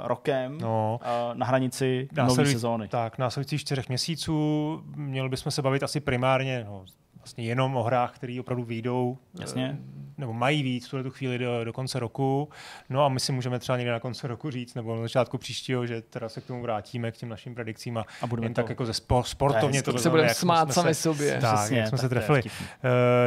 rokem 0.04 0.58
no. 0.58 1.00
na 1.34 1.46
hranici 1.46 2.08
nové 2.16 2.46
sezóny. 2.46 2.88
Tak, 2.88 3.18
následujících 3.18 3.60
čtyřech 3.60 3.88
měsíců 3.88 4.82
měli 4.96 5.28
bychom 5.28 5.52
se 5.52 5.62
bavit 5.62 5.82
asi 5.82 6.00
primárně 6.00 6.64
no, 6.64 6.84
vlastně 7.26 7.44
jenom 7.44 7.76
o 7.76 7.82
hrách, 7.82 8.14
které 8.14 8.40
opravdu 8.40 8.64
výjdou, 8.64 9.18
Jasně. 9.40 9.78
Eh, 9.80 10.06
nebo 10.18 10.32
mají 10.32 10.62
víc 10.62 10.86
v 10.86 10.90
tuhle 10.90 11.02
tu 11.02 11.10
chvíli 11.10 11.38
do, 11.38 11.64
do 11.64 11.72
konce 11.72 11.98
roku. 11.98 12.48
No 12.90 13.04
a 13.04 13.08
my 13.08 13.20
si 13.20 13.32
můžeme 13.32 13.58
třeba 13.58 13.78
někde 13.78 13.92
na 13.92 14.00
konci 14.00 14.26
roku 14.26 14.50
říct, 14.50 14.74
nebo 14.74 14.96
na 14.96 15.02
začátku 15.02 15.38
příštího, 15.38 15.86
že 15.86 16.02
teda 16.02 16.28
se 16.28 16.40
k 16.40 16.44
tomu 16.44 16.62
vrátíme, 16.62 17.12
k 17.12 17.16
těm 17.16 17.28
našim 17.28 17.54
predikcím 17.54 17.98
a, 17.98 18.04
a 18.22 18.26
budeme 18.26 18.46
jen 18.46 18.54
to... 18.54 18.62
tak 18.62 18.68
jako 18.68 18.86
ze 18.86 18.92
spo, 18.92 19.22
sportovně 19.22 19.82
to, 19.82 19.92
to 19.92 19.98
se 19.98 20.10
budeme 20.10 20.34
smát 20.34 20.72
sami 20.72 20.94
se, 20.94 21.02
sobě. 21.02 21.38
Tak, 21.40 21.54
Přesně, 21.54 21.78
jak 21.78 21.88
jsme 21.88 21.98
tak 21.98 22.00
se 22.00 22.08
trefili. 22.08 22.42
Uh, 22.42 22.50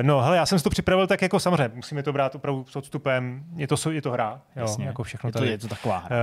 no 0.02 0.22
hele, 0.22 0.38
já 0.38 0.46
jsem 0.46 0.58
si 0.60 0.64
to 0.64 0.70
připravil 0.70 1.08
tak 1.08 1.22
jako 1.22 1.40
samozřejmě, 1.40 1.72
musíme 1.76 2.04
to 2.04 2.14
brát 2.14 2.36
opravdu 2.36 2.66
s 2.70 2.76
odstupem, 2.76 3.44
je 3.56 3.68
to, 3.68 3.92
je 3.92 4.02
to 4.02 4.12
hra, 4.12 4.42
jo, 4.56 4.62
Jasně. 4.62 4.86
jako 4.86 5.04
všechno 5.04 5.28
je 5.28 5.34
to, 5.34 5.40
tady. 5.40 5.52
Je 5.52 5.58
to 5.58 5.68
taková 5.68 5.98
hra. 5.98 6.10
Uh, 6.10 6.16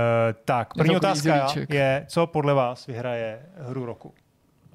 tak, 0.45 0.73
první 0.73 0.95
otázka 0.95 1.47
je, 1.69 2.05
co 2.07 2.27
podle 2.27 2.53
vás 2.53 2.87
vyhraje 2.87 3.45
hru 3.57 3.85
roku? 3.85 4.13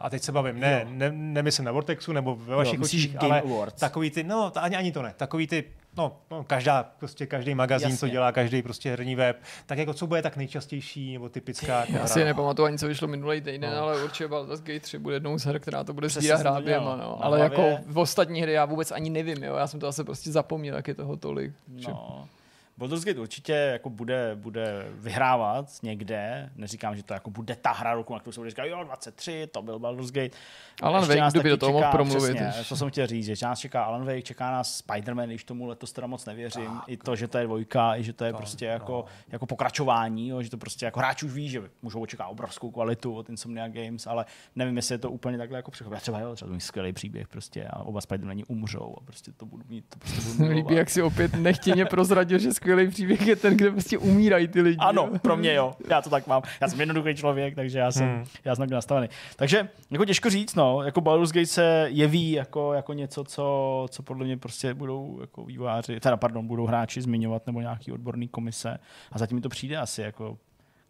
A 0.02 0.10
teď 0.10 0.22
se 0.22 0.32
bavím, 0.32 0.60
ne, 0.60 0.86
ne 0.90 1.12
nemyslím 1.12 1.64
na 1.64 1.72
Vortexu 1.72 2.12
nebo 2.12 2.36
ve 2.36 2.56
vašich 2.56 2.78
jo, 2.78 2.84
očích, 2.84 3.16
ale 3.22 3.40
Awards. 3.40 3.80
takový 3.80 4.10
ty, 4.10 4.24
no 4.24 4.52
ani, 4.56 4.76
ani 4.76 4.92
to 4.92 5.02
ne, 5.02 5.14
takový 5.16 5.46
ty, 5.46 5.64
no, 5.96 6.16
no 6.30 6.44
každá, 6.44 6.82
prostě 6.98 7.26
každý 7.26 7.54
magazín, 7.54 7.90
Jasně. 7.90 7.98
co 7.98 8.08
dělá, 8.08 8.32
každý 8.32 8.62
prostě 8.62 8.90
herní 8.90 9.14
web, 9.14 9.42
tak 9.66 9.78
jako 9.78 9.94
co 9.94 10.06
bude 10.06 10.22
tak 10.22 10.36
nejčastější 10.36 11.12
nebo 11.12 11.28
typická 11.28 11.84
Já 11.88 12.06
si 12.06 12.24
nepamatuju 12.24 12.66
ani, 12.66 12.78
co 12.78 12.88
vyšlo 12.88 13.08
minulý 13.08 13.40
týden, 13.40 13.74
no. 13.74 13.82
ale 13.82 14.04
určitě 14.04 14.28
Baldur's 14.28 14.60
Gate 14.60 14.80
3 14.80 14.98
bude 14.98 15.16
jednou 15.16 15.38
z 15.38 15.44
her, 15.44 15.58
která 15.60 15.84
to 15.84 15.92
bude 15.92 16.08
sdírat 16.08 16.40
hráběma, 16.40 16.96
no. 16.96 17.24
Ale 17.24 17.40
jako 17.40 17.78
v 17.86 17.98
ostatní 17.98 18.42
hry 18.42 18.52
já 18.52 18.64
vůbec 18.64 18.90
ani 18.90 19.10
nevím, 19.10 19.42
jo, 19.42 19.56
já 19.56 19.66
jsem 19.66 19.80
to 19.80 19.88
asi 19.88 20.04
prostě 20.04 20.32
zapomněl, 20.32 20.76
jak 20.76 20.88
je 20.88 20.94
toho 20.94 21.16
tolik. 21.16 21.52
No. 21.88 22.28
Baldur's 22.76 23.04
Gate 23.04 23.20
určitě 23.20 23.52
jako 23.52 23.90
bude, 23.90 24.30
bude 24.34 24.86
vyhrávat 24.94 25.68
někde. 25.82 26.50
Neříkám, 26.56 26.96
že 26.96 27.02
to 27.02 27.14
jako 27.14 27.30
bude 27.30 27.56
ta 27.56 27.72
hra 27.72 27.94
roku, 27.94 28.12
na 28.12 28.20
kterou 28.20 28.32
se 28.32 28.40
bude 28.40 28.50
říkat, 28.50 28.64
jo, 28.64 28.84
23, 28.84 29.48
to 29.52 29.62
byl 29.62 29.78
Baldur's 29.78 30.10
Gate. 30.10 30.36
Alan 30.82 31.06
Wake, 31.08 31.32
kdo 31.32 31.42
by 31.42 31.50
do 31.50 31.56
toho 31.56 31.72
mohl 31.72 31.90
promluvit. 31.90 32.36
Přesně, 32.36 32.64
to 32.68 32.76
jsem 32.76 32.90
chtěl 32.90 33.06
říct, 33.06 33.26
že 33.26 33.46
nás 33.46 33.58
čeká 33.58 33.84
Alan 33.84 34.04
Wake, 34.04 34.24
čeká 34.24 34.50
nás 34.50 34.82
Spider-Man, 34.86 35.26
když 35.26 35.44
tomu 35.44 35.66
letos 35.66 35.92
teda 35.92 36.06
moc 36.06 36.26
nevěřím. 36.26 36.66
Tak, 36.66 36.84
I 36.86 36.96
to, 36.96 37.16
že 37.16 37.28
to 37.28 37.38
je 37.38 37.44
dvojka, 37.44 37.96
i 37.96 38.02
že 38.02 38.12
to 38.12 38.24
je 38.24 38.32
to, 38.32 38.38
prostě 38.38 38.66
no. 38.66 38.72
jako, 38.72 39.04
jako 39.28 39.46
pokračování, 39.46 40.28
jo, 40.28 40.42
že 40.42 40.50
to 40.50 40.56
prostě 40.56 40.84
jako 40.84 41.00
hráč 41.00 41.22
už 41.22 41.32
ví, 41.32 41.48
že 41.48 41.62
můžou 41.82 42.00
očekávat 42.00 42.30
obrovskou 42.30 42.70
kvalitu 42.70 43.14
od 43.14 43.28
Insomnia 43.30 43.68
Games, 43.68 44.06
ale 44.06 44.24
nevím, 44.56 44.76
jestli 44.76 44.94
je 44.94 44.98
to 44.98 45.10
úplně 45.10 45.38
takhle 45.38 45.58
jako 45.58 45.70
přechod. 45.70 45.94
Třeba 46.00 46.20
jo, 46.20 46.34
třeba 46.34 46.52
to 46.52 46.60
skvělý 46.60 46.92
příběh 46.92 47.28
prostě 47.28 47.64
a 47.64 47.82
oba 47.82 48.00
Spider-Mani 48.00 48.44
umřou 48.48 48.94
a 49.00 49.04
prostě 49.04 49.32
to 49.32 49.46
budu 49.46 49.64
mít. 49.68 49.84
To 49.88 49.98
prostě 49.98 50.20
budu 50.36 50.50
Líbí, 50.54 50.74
jak 50.74 50.90
si 50.90 51.02
opět 51.02 51.34
nechtěně 51.34 51.84
prozradil, 51.84 52.38
že 52.38 52.54
skvělý 52.62 52.88
příběh 52.88 53.26
je 53.26 53.36
ten, 53.36 53.56
kde 53.56 53.70
prostě 53.70 53.98
umírají 53.98 54.48
ty 54.48 54.60
lidi. 54.60 54.76
Ano, 54.80 55.10
pro 55.22 55.36
mě 55.36 55.54
jo. 55.54 55.74
Já 55.88 56.02
to 56.02 56.10
tak 56.10 56.26
mám. 56.26 56.42
Já 56.60 56.68
jsem 56.68 56.80
jednoduchý 56.80 57.14
člověk, 57.14 57.54
takže 57.54 57.78
já 57.78 57.92
jsem, 57.92 58.08
hmm. 58.08 58.24
já 58.44 58.56
jsem 58.56 58.70
nastavený. 58.70 59.08
Takže 59.36 59.68
jako 59.90 60.04
těžko 60.04 60.30
říct, 60.30 60.54
no, 60.54 60.82
jako 60.82 61.00
Baldur's 61.00 61.32
Gate 61.32 61.46
se 61.46 61.86
jeví 61.90 62.32
jako, 62.32 62.72
jako 62.72 62.92
něco, 62.92 63.24
co, 63.24 63.86
co 63.90 64.02
podle 64.02 64.24
mě 64.24 64.36
prostě 64.36 64.74
budou 64.74 65.18
jako 65.20 65.44
vývojáři, 65.44 66.00
teda 66.00 66.16
pardon, 66.16 66.46
budou 66.46 66.66
hráči 66.66 67.02
zmiňovat 67.02 67.46
nebo 67.46 67.60
nějaký 67.60 67.92
odborný 67.92 68.28
komise 68.28 68.78
a 69.12 69.18
zatím 69.18 69.34
mi 69.34 69.40
to 69.40 69.48
přijde 69.48 69.76
asi 69.76 70.02
jako 70.02 70.38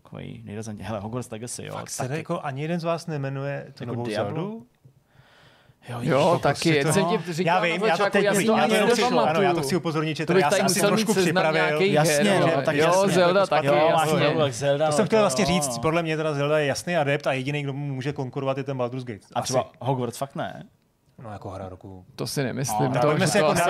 takový 0.03 0.43
nejrazantně. 0.45 0.85
Hele, 0.85 1.01
Hogwarts 1.01 1.31
Legacy, 1.31 1.65
jo. 1.65 1.73
Fakt 1.73 1.91
se 1.91 2.17
jako 2.17 2.41
ani 2.41 2.63
jeden 2.63 2.81
z 2.81 2.85
vás 2.85 3.07
nemenuje 3.07 3.73
tu 3.79 3.83
jako 3.83 3.95
novou 3.95 4.07
Diablo? 4.07 4.35
Zeldu? 4.35 4.67
Jo, 5.89 5.99
jo 6.03 6.39
taky. 6.43 6.81
Prostě 6.83 7.01
to... 7.01 7.19
Tě 7.19 7.33
říkal, 7.33 7.65
já 7.67 7.73
vím, 7.73 7.87
já 7.87 7.97
to 7.97 8.11
teď 8.11 8.25
já 8.25 8.35
to, 8.35 8.41
já 8.75 8.87
to, 8.87 8.93
chci, 8.93 9.03
ano, 9.03 9.43
já 9.43 9.55
to 9.55 9.63
chci 9.63 9.77
upozornit, 9.77 10.17
že 10.17 10.27
to 10.27 10.39
já 10.39 10.51
jsem 10.51 10.69
si 10.69 10.81
trošku 10.81 11.15
připravil. 11.15 11.81
Jasně, 11.81 12.41
no, 12.41 12.63
tak 12.63 12.77
jo, 12.77 12.85
jasně, 12.85 13.13
Zelda 13.13 13.47
taky, 13.47 13.67
jo, 13.67 13.75
jasně. 13.75 14.53
Zelda, 14.53 14.87
to 14.87 14.93
jsem 14.93 15.07
chtěl 15.07 15.21
vlastně 15.21 15.45
říct, 15.45 15.79
podle 15.79 16.03
mě 16.03 16.17
teda 16.17 16.35
Zelda 16.35 16.59
je 16.59 16.67
jasný 16.67 16.97
adept 16.97 17.27
a 17.27 17.33
jediný, 17.33 17.63
kdo 17.63 17.73
mu 17.73 17.95
může 17.95 18.13
konkurovat, 18.13 18.59
je 18.59 18.65
ten 18.65 18.77
Baldur's 18.77 19.05
Gate. 19.05 19.27
A 19.35 19.43
třeba 19.43 19.71
Hogwarts 19.81 20.19
fakt 20.19 20.35
ne. 20.35 20.65
No 21.23 21.33
jako 21.33 21.51
hra 21.51 21.69
roku. 21.69 22.05
To 22.17 22.27
si 22.27 22.43
nemyslím. 22.43 22.93
No, 22.93 23.01
to, 23.01 23.17
to, 23.17 23.39
jako, 23.39 23.53
hra, 23.53 23.65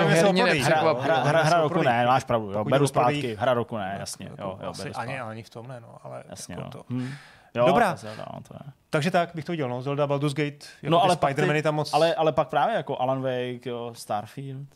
hra, 0.93 1.23
hra, 1.23 1.43
hra 1.43 1.61
roku 1.61 1.81
ne, 1.81 2.05
máš 2.05 2.23
pravdu. 2.23 2.51
Jo, 2.51 2.63
beru 2.63 2.87
zpátky, 2.87 3.35
hra 3.39 3.53
roku 3.53 3.77
ne, 3.77 3.97
jasně. 3.99 4.29
Jo, 4.39 4.59
jo, 4.63 4.73
ani, 4.95 5.19
ani 5.19 5.43
v 5.43 5.49
tom 5.49 5.67
ne, 5.67 5.79
no, 5.79 5.97
ale 6.03 6.23
jasně, 6.29 6.55
jako 6.55 6.63
no. 6.63 6.69
to. 6.69 6.83
Hmm. 6.89 7.09
Jo, 7.55 7.65
Dobrá. 7.67 7.95
Zelda, 7.95 8.25
no, 8.33 8.41
to 8.41 8.53
je. 8.53 8.71
Takže 8.89 9.11
tak 9.11 9.29
bych 9.35 9.45
to 9.45 9.51
viděl, 9.51 9.69
no, 9.69 9.81
Zelda, 9.81 10.07
Baldur's 10.07 10.33
Gate, 10.33 10.65
jako 10.81 10.91
no, 10.91 11.03
ale 11.03 11.15
Spider-Man 11.15 11.61
tam 11.61 11.75
moc... 11.75 11.93
Ale, 11.93 12.15
ale 12.15 12.31
pak 12.31 12.47
právě 12.47 12.75
jako 12.75 13.01
Alan 13.01 13.21
Wake, 13.21 13.65
jo, 13.65 13.91
Starfield. 13.95 14.67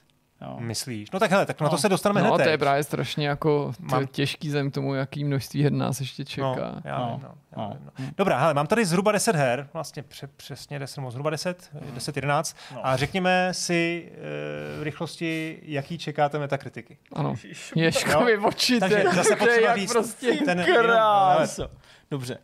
Jo. 0.41 0.55
Myslíš? 0.59 1.11
No 1.11 1.19
tak 1.19 1.31
hele, 1.31 1.45
tak 1.45 1.59
no. 1.59 1.63
na 1.63 1.69
to 1.69 1.75
no. 1.75 1.79
se 1.79 1.89
dostaneme 1.89 2.21
no, 2.21 2.27
hned. 2.27 2.37
No 2.37 2.43
to 2.43 2.49
je 2.49 2.57
právě 2.57 2.83
strašně 2.83 3.27
jako 3.27 3.71
mám... 3.79 4.07
těžký 4.07 4.49
zem 4.49 4.71
tomu, 4.71 4.93
jaký 4.93 5.23
množství 5.23 5.63
her 5.63 5.71
nás 5.71 5.99
ještě 5.99 6.25
čeká. 6.25 6.45
No, 6.45 6.81
já 6.83 6.99
no. 6.99 7.11
Vím, 7.13 7.23
no, 7.23 7.35
já 7.51 7.57
no. 7.57 7.77
Vím, 7.97 8.05
no. 8.05 8.13
Dobrá, 8.17 8.39
hele, 8.39 8.53
mám 8.53 8.67
tady 8.67 8.85
zhruba 8.85 9.11
10 9.11 9.35
her, 9.35 9.69
vlastně 9.73 10.03
pře- 10.03 10.27
přesně 10.27 10.79
10, 10.79 11.01
nebo 11.01 11.11
zhruba 11.11 11.29
10, 11.29 11.71
10, 11.93 12.15
11. 12.15 12.57
No. 12.75 12.87
A 12.87 12.97
řekněme 12.97 13.49
si 13.51 14.11
e, 14.11 14.79
v 14.79 14.83
rychlosti, 14.83 15.59
jaký 15.63 15.97
čekáte 15.97 16.39
metakritiky. 16.39 16.97
Ano, 17.13 17.35
Ježkovi 17.75 18.37
oči, 18.37 18.79
Takže 18.79 19.03
zase 19.15 19.35
potřeba 19.35 19.75
říct, 19.75 19.91
prostě 19.91 20.33
ten, 20.45 20.63
krás. 20.63 21.59
Dobře 22.11 22.37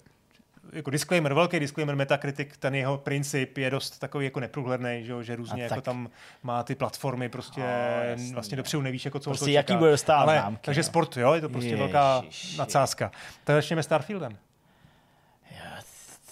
jako 0.74 0.90
disclaimer, 0.90 1.34
velký 1.34 1.60
disclaimer, 1.60 1.96
Metacritic, 1.96 2.58
ten 2.60 2.76
jeho 2.76 2.98
princip 2.98 3.58
je 3.58 3.70
dost 3.70 4.00
takový 4.00 4.26
jako 4.26 4.40
neprůhledný, 4.40 5.04
že, 5.04 5.24
že 5.24 5.36
různě 5.36 5.64
jako 5.64 5.82
tam 5.82 6.10
má 6.44 6.64
ty 6.64 6.76
platformy, 6.76 7.30
prostě 7.30 7.62
a, 7.64 8.34
vlastně 8.34 8.58
dopředu 8.58 8.84
nevíš, 8.84 9.06
jako 9.06 9.20
co 9.20 9.30
prostě 9.30 9.52
jaký 9.52 9.76
bude 9.76 9.98
Ale, 10.08 10.58
Takže 10.62 10.80
no. 10.80 10.84
sport, 10.84 11.18
jo, 11.18 11.34
je 11.34 11.42
to 11.42 11.50
prostě 11.50 11.70
Ježiši. 11.70 11.80
velká 11.80 12.24
nadsázka. 12.58 13.12
Tak 13.44 13.56
začneme 13.56 13.84
Starfieldem. 13.84 14.38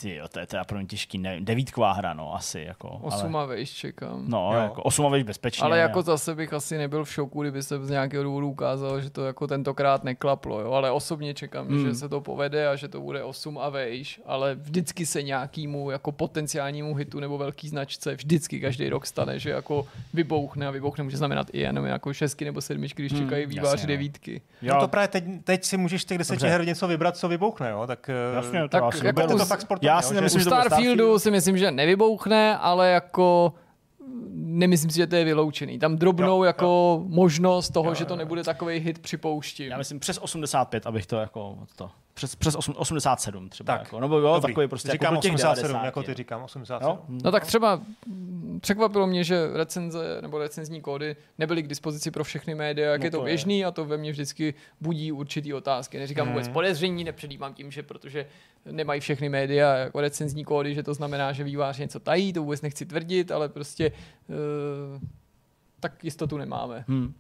Ty 0.02 0.16
jo, 0.16 0.28
to 0.28 0.40
je 0.40 0.48
teda 0.48 0.64
pro 0.64 0.78
mě 0.78 0.88
těžký, 0.88 1.18
ne, 1.18 1.42
devítková 1.42 1.92
hra, 1.92 2.14
no, 2.14 2.36
asi. 2.36 2.60
Jako, 2.60 2.90
osm 2.90 3.36
ale... 3.36 3.44
a 3.44 3.48
vejš 3.48 3.70
čekám. 3.70 4.24
No, 4.28 4.54
jo. 4.54 4.62
jako 4.62 4.84
osm 4.84 5.06
a 5.06 5.10
vejš 5.10 5.24
bezpečně. 5.24 5.64
Ale 5.64 5.80
jako 5.80 6.00
jo. 6.00 6.04
zase 6.04 6.36
bych 6.36 6.54
asi 6.54 6.78
nebyl 6.78 7.04
v 7.04 7.12
šoku, 7.12 7.42
kdyby 7.42 7.64
se 7.64 7.86
z 7.86 7.90
nějakého 7.90 8.24
důvodu 8.24 8.50
ukázalo, 8.50 9.02
že 9.02 9.10
to 9.10 9.26
jako 9.26 9.48
tentokrát 9.48 10.04
neklaplo, 10.04 10.62
jo, 10.62 10.72
ale 10.72 10.92
osobně 10.92 11.34
čekám, 11.34 11.68
hmm. 11.68 11.86
že 11.86 11.96
se 11.96 12.10
to 12.10 12.22
povede 12.22 12.68
a 12.68 12.76
že 12.76 12.88
to 12.88 13.02
bude 13.02 13.24
osm 13.24 13.58
a 13.58 13.70
vejš, 13.70 14.22
ale 14.26 14.56
vždycky 14.56 15.06
se 15.06 15.24
nějakýmu 15.24 15.92
jako 15.92 16.12
potenciálnímu 16.12 16.96
hitu 16.96 17.20
nebo 17.20 17.38
velký 17.38 17.70
značce 17.70 18.16
vždycky 18.16 18.60
každý 18.60 18.90
rok 18.90 19.06
stane, 19.06 19.40
že 19.40 19.50
jako 19.50 19.88
vybouchne 20.14 20.68
a 20.68 20.72
vybouchne 20.72 21.04
může 21.04 21.18
znamenat 21.18 21.48
i 21.54 21.60
jenom 21.60 21.86
jako 21.86 22.14
šestky 22.14 22.46
nebo 22.46 22.62
sedmičky, 22.62 23.02
když 23.02 23.14
hmm, 23.14 23.22
čekají 23.22 23.46
výváři 23.46 23.84
no. 23.84 23.88
devítky. 23.88 24.42
Jo. 24.62 24.74
No 24.74 24.82
to 24.82 24.88
právě 24.88 25.08
teď, 25.08 25.24
teď 25.44 25.64
si 25.64 25.78
můžeš 25.78 26.06
těch 26.06 26.18
deseti 26.18 26.48
her 26.48 26.66
něco 26.66 26.88
vybrat, 26.88 27.18
co 27.18 27.28
vybouchne, 27.28 27.70
jo, 27.70 27.88
tak, 27.88 28.10
jasně, 28.36 28.70
tak 28.70 28.84
jako 29.04 29.28
to 29.28 29.46
fakt 29.46 29.62
sportovně 29.62 29.91
já 29.92 30.02
si 30.02 30.14
nemyslím, 30.14 30.42
u 30.42 30.44
Starfieldu 30.44 31.20
si 31.20 31.32
myslím, 31.32 31.58
že 31.58 31.72
nevybouchne, 31.72 32.58
ale 32.58 32.90
jako 32.90 33.54
nemyslím 34.34 34.90
si, 34.90 34.98
že 34.98 35.08
to 35.08 35.16
je 35.16 35.26
vyloučený. 35.26 35.80
Tam 35.80 35.98
drobnou 35.98 36.38
jo, 36.38 36.44
jako 36.44 36.66
jo. 36.66 37.04
možnost 37.08 37.70
toho, 37.70 37.90
jo, 37.90 37.96
že 37.96 38.06
to 38.06 38.16
nebude 38.16 38.44
takový 38.44 38.80
hit 38.80 39.00
připouštím. 39.00 39.72
Já 39.72 39.78
myslím 39.78 40.00
přes 40.00 40.18
85, 40.18 40.88
abych 40.88 41.06
to 41.06 41.16
jako 41.16 41.58
to 41.76 41.90
přes, 42.22 42.36
přes 42.36 42.56
8, 42.56 42.74
87 42.78 43.50
třeba. 43.50 43.74
Tak, 43.74 43.84
jako, 43.84 44.00
nebo 44.00 44.18
jo, 44.18 44.34
Dobrý. 44.36 44.54
takový 44.54 44.68
prostě 44.68 44.92
říkám 44.92 45.14
jako 45.14 45.20
87, 45.20 45.68
90, 45.68 45.86
jako 45.86 46.04
ty 46.04 46.14
říkám 46.14 46.44
87. 46.44 46.90
Jo? 46.92 47.00
No 47.24 47.32
tak 47.32 47.46
třeba 47.46 47.82
překvapilo 48.62 49.08
mě, 49.08 49.24
že 49.24 49.48
recenze 49.54 50.22
nebo 50.22 50.38
recenzní 50.38 50.82
kódy 50.82 51.16
nebyly 51.38 51.64
k 51.64 51.68
dispozici 51.68 52.12
pro 52.12 52.24
všechny 52.24 52.56
média, 52.56 52.92
jak 52.92 53.02
no 53.02 53.06
je 53.06 53.12
to 53.12 53.22
běžný 53.22 53.60
je. 53.60 53.66
a 53.66 53.72
to 53.72 53.86
ve 53.86 53.98
mně 53.98 54.12
vždycky 54.12 54.54
budí 54.82 55.12
určitý 55.12 55.54
otázky. 55.54 56.00
Neříkám 56.00 56.26
hmm. 56.26 56.34
vůbec 56.34 56.50
podezření, 56.50 57.04
nepředjímám 57.04 57.54
tím, 57.54 57.72
že 57.72 57.84
protože 57.84 58.26
nemají 58.66 59.02
všechny 59.02 59.30
média 59.30 59.74
jako 59.74 60.02
recenzní 60.02 60.46
kódy, 60.46 60.76
že 60.76 60.84
to 60.84 60.94
znamená, 60.94 61.32
že 61.32 61.44
vývář 61.44 61.78
něco 61.78 62.00
tají, 62.00 62.34
to 62.34 62.42
vůbec 62.42 62.62
nechci 62.62 62.86
tvrdit, 62.86 63.32
ale 63.32 63.50
prostě 63.50 63.92
uh, 64.28 65.02
tak 65.80 66.04
jistotu 66.04 66.38
nemáme. 66.38 66.86
Hmm. 66.88 67.14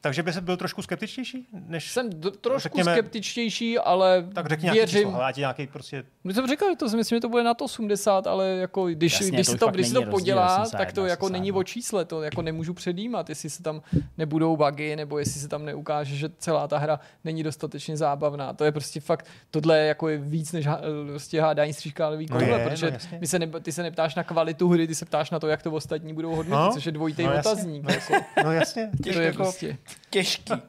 Takže 0.00 0.22
by 0.22 0.32
se 0.32 0.40
byl 0.40 0.56
trošku 0.56 0.82
skeptičtější, 0.82 1.46
než... 1.52 1.90
Jsem 1.92 2.10
d- 2.10 2.30
trošku 2.30 2.58
Řekněme- 2.58 2.92
skeptičtější, 2.92 3.78
ale 3.78 4.24
Tak 4.34 4.46
řekni 4.46 4.64
nějaký 4.64 4.78
věřím. 4.78 4.98
číslo, 5.00 5.14
ale 5.14 5.24
já 5.24 5.32
ti 5.32 5.40
nějaký 5.40 5.66
prostě... 5.66 6.04
My 6.24 6.34
jsem 6.34 6.46
říkal, 6.46 6.70
že 6.70 6.76
to 6.76 6.88
si 6.88 6.96
myslím, 6.96 7.16
že 7.16 7.20
to 7.20 7.28
bude 7.28 7.42
na 7.44 7.54
to 7.54 7.64
80, 7.64 8.26
ale 8.26 8.48
jako 8.48 8.86
když, 8.86 9.12
Jasně, 9.12 9.30
když, 9.30 9.46
to 9.46 9.52
si 9.52 9.58
to, 9.58 9.66
když 9.70 9.88
se 9.88 9.94
to 9.94 10.02
podělá, 10.02 10.46
81, 10.62 10.78
tak 10.84 10.92
to 10.94 11.06
jako 11.06 11.24
82. 11.26 11.38
není 11.40 11.52
o 11.52 11.62
čísle, 11.62 12.04
to 12.04 12.22
jako 12.22 12.42
nemůžu 12.42 12.74
předjímat, 12.74 13.28
jestli 13.28 13.50
se 13.50 13.62
tam 13.62 13.82
nebudou 14.18 14.56
bugy, 14.56 14.96
nebo 14.96 15.18
jestli 15.18 15.40
se 15.40 15.48
tam 15.48 15.64
neukáže, 15.64 16.16
že 16.16 16.28
celá 16.38 16.68
ta 16.68 16.78
hra 16.78 17.00
není 17.24 17.42
dostatečně 17.42 17.96
zábavná. 17.96 18.52
To 18.52 18.64
je 18.64 18.72
prostě 18.72 19.00
fakt, 19.00 19.26
tohle 19.50 19.78
je 19.78 19.86
jako 19.86 20.08
je 20.08 20.18
víc 20.18 20.52
než 20.52 20.66
prostě 21.08 21.40
hádání 21.40 21.72
stříkálevý 21.72 22.26
No 22.30 22.38
koule, 22.38 22.50
je, 22.58 22.64
no 22.64 22.70
protože 22.70 22.86
jasně. 22.86 23.18
my 23.20 23.26
se 23.26 23.38
ne, 23.38 23.46
ty 23.46 23.72
se 23.72 23.82
neptáš 23.82 24.14
na 24.14 24.24
kvalitu 24.24 24.68
hry, 24.68 24.86
ty 24.86 24.94
se 24.94 25.04
ptáš 25.04 25.30
na 25.30 25.38
to, 25.40 25.48
jak 25.48 25.62
to 25.62 25.70
ostatní 25.72 26.14
budou 26.14 26.34
hodnotit, 26.34 26.66
No, 26.68 26.72
což 26.74 26.86
je 26.86 26.92
dvojitý 26.92 27.22
no 27.22 27.38
otazník. 27.38 27.82
no 27.82 27.94
jako. 27.94 28.24
No 28.44 28.52
jasně, 28.52 28.90
To 29.02 29.18
je 29.18 29.24
jako... 29.26 29.36
prostě. 29.36 29.76
Těžký. 30.10 30.52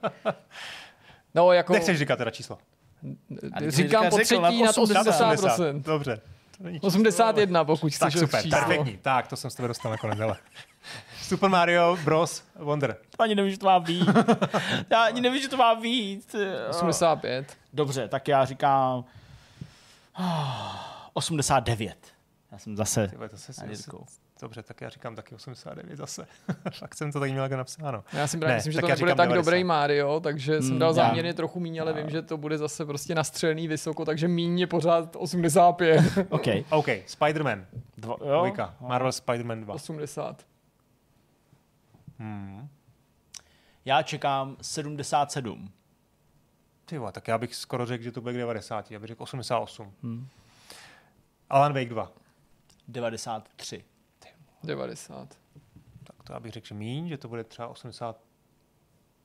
No, 1.36 1.52
jako, 1.52 1.74
Nechceš 1.74 1.98
říkat 1.98 2.16
teda 2.16 2.32
číslo. 2.32 2.58
Říkám 3.68 3.70
říká- 3.70 4.10
po 4.10 4.18
třetí 4.18 4.64
na 4.64 4.74
to 4.74 4.82
80. 4.82 5.36
80%. 5.36 5.82
Dobře. 5.84 6.22
To 6.58 6.64
není 6.64 6.78
číslo, 6.78 6.88
81, 6.88 7.66
pokud 7.66 7.84
ale- 7.84 8.00
Tak 8.00 8.10
chceš 8.10 8.20
super, 8.22 8.42
číslo. 8.44 8.60
perfektní. 8.60 8.98
Tak, 8.98 9.28
to 9.28 9.36
jsem 9.36 9.50
z 9.52 9.56
tebe 9.56 9.68
dostal 9.68 9.92
nakonec, 9.92 10.20
ale... 10.20 10.38
Super 11.22 11.50
Mario 11.50 11.98
Bros. 12.04 12.44
Wonder. 12.56 12.98
To 13.18 13.24
ani 13.24 13.36
nevím, 13.36 13.52
že 13.52 13.58
to 13.58 13.66
má 13.66 13.80
být. 13.80 14.08
Já 14.90 15.04
ani 15.04 15.22
nevím, 15.22 15.42
že 15.42 15.48
to 15.48 15.58
má 15.58 15.76
být. 15.76 16.36
85. 16.70 17.58
Dobře, 17.74 18.08
tak 18.08 18.28
já 18.28 18.46
říkám 18.46 19.04
ah, 20.16 21.12
89. 21.14 21.98
Já 22.52 22.58
jsem 22.58 22.76
zase 22.78 23.08
Ty 23.08 23.16
vole, 23.16 23.30
to 23.30 23.38
se. 23.38 23.54
Dobře, 24.42 24.64
tak 24.64 24.82
já 24.82 24.90
říkám 24.90 25.16
taky 25.16 25.36
89 25.36 25.98
zase. 25.98 26.28
Fakt 26.80 26.96
jsem 26.96 27.12
to 27.12 27.20
tak 27.20 27.32
měl 27.32 27.44
jako 27.44 27.56
napsáno. 27.56 28.04
Já 28.14 28.28
si 28.28 28.38
právě 28.38 28.52
Ne, 28.54 28.56
myslím, 28.58 28.74
že 28.74 28.78
tak 28.78 28.86
to 28.86 28.90
já 28.90 28.96
nebude 28.96 29.16
tak 29.16 29.30
90. 29.30 29.46
dobrý 29.52 29.64
Mario, 29.64 30.20
takže 30.20 30.62
jsem 30.62 30.70
Hmm, 30.70 30.80
dal 30.80 30.90
já- 30.90 30.94
záměrně 30.94 31.34
trochu 31.34 31.60
míň, 31.60 31.82
ale 31.82 31.94
vím, 31.94 32.10
že 32.10 32.22
to 32.22 32.38
bude 32.38 32.58
zase 32.58 32.86
prostě 32.86 33.16
nastřelený 33.16 33.68
vysoko, 33.68 34.06
takže 34.06 34.28
míň 34.28 34.60
je 34.60 34.68
pořád 34.68 35.16
85. 35.16 36.02
OK. 36.30 36.48
OK, 36.70 36.88
Spider-Man. 36.88 37.66
Dva, 37.98 38.16
jo? 38.22 38.28
Dvojka. 38.38 38.76
Marvel 38.82 39.12
Spider-Man 39.12 39.62
2. 39.62 39.74
80. 39.74 40.46
Hmm. 42.20 42.68
Já 43.86 44.02
čekám 44.02 44.58
77. 44.62 45.72
Ty 46.86 47.00
tak 47.12 47.28
já 47.28 47.38
bych 47.38 47.56
skoro 47.56 47.86
řekl, 47.86 48.04
že 48.04 48.12
to 48.12 48.22
bude 48.22 48.34
k 48.34 48.38
90. 48.38 48.92
Já 48.92 49.00
bych 49.00 49.08
řekl 49.08 49.24
88. 49.24 49.92
Hmm. 50.04 50.28
Alan 51.50 51.74
Wake 51.74 51.90
2. 51.90 52.12
93. 52.88 53.84
90. 54.64 55.28
Tak 56.04 56.16
to 56.24 56.34
já 56.34 56.40
bych 56.40 56.52
řekl, 56.52 56.68
že 56.68 56.76
míň, 56.76 57.08
že 57.08 57.18
to 57.18 57.28
bude 57.28 57.44
třeba 57.44 57.68
80. 57.68 58.20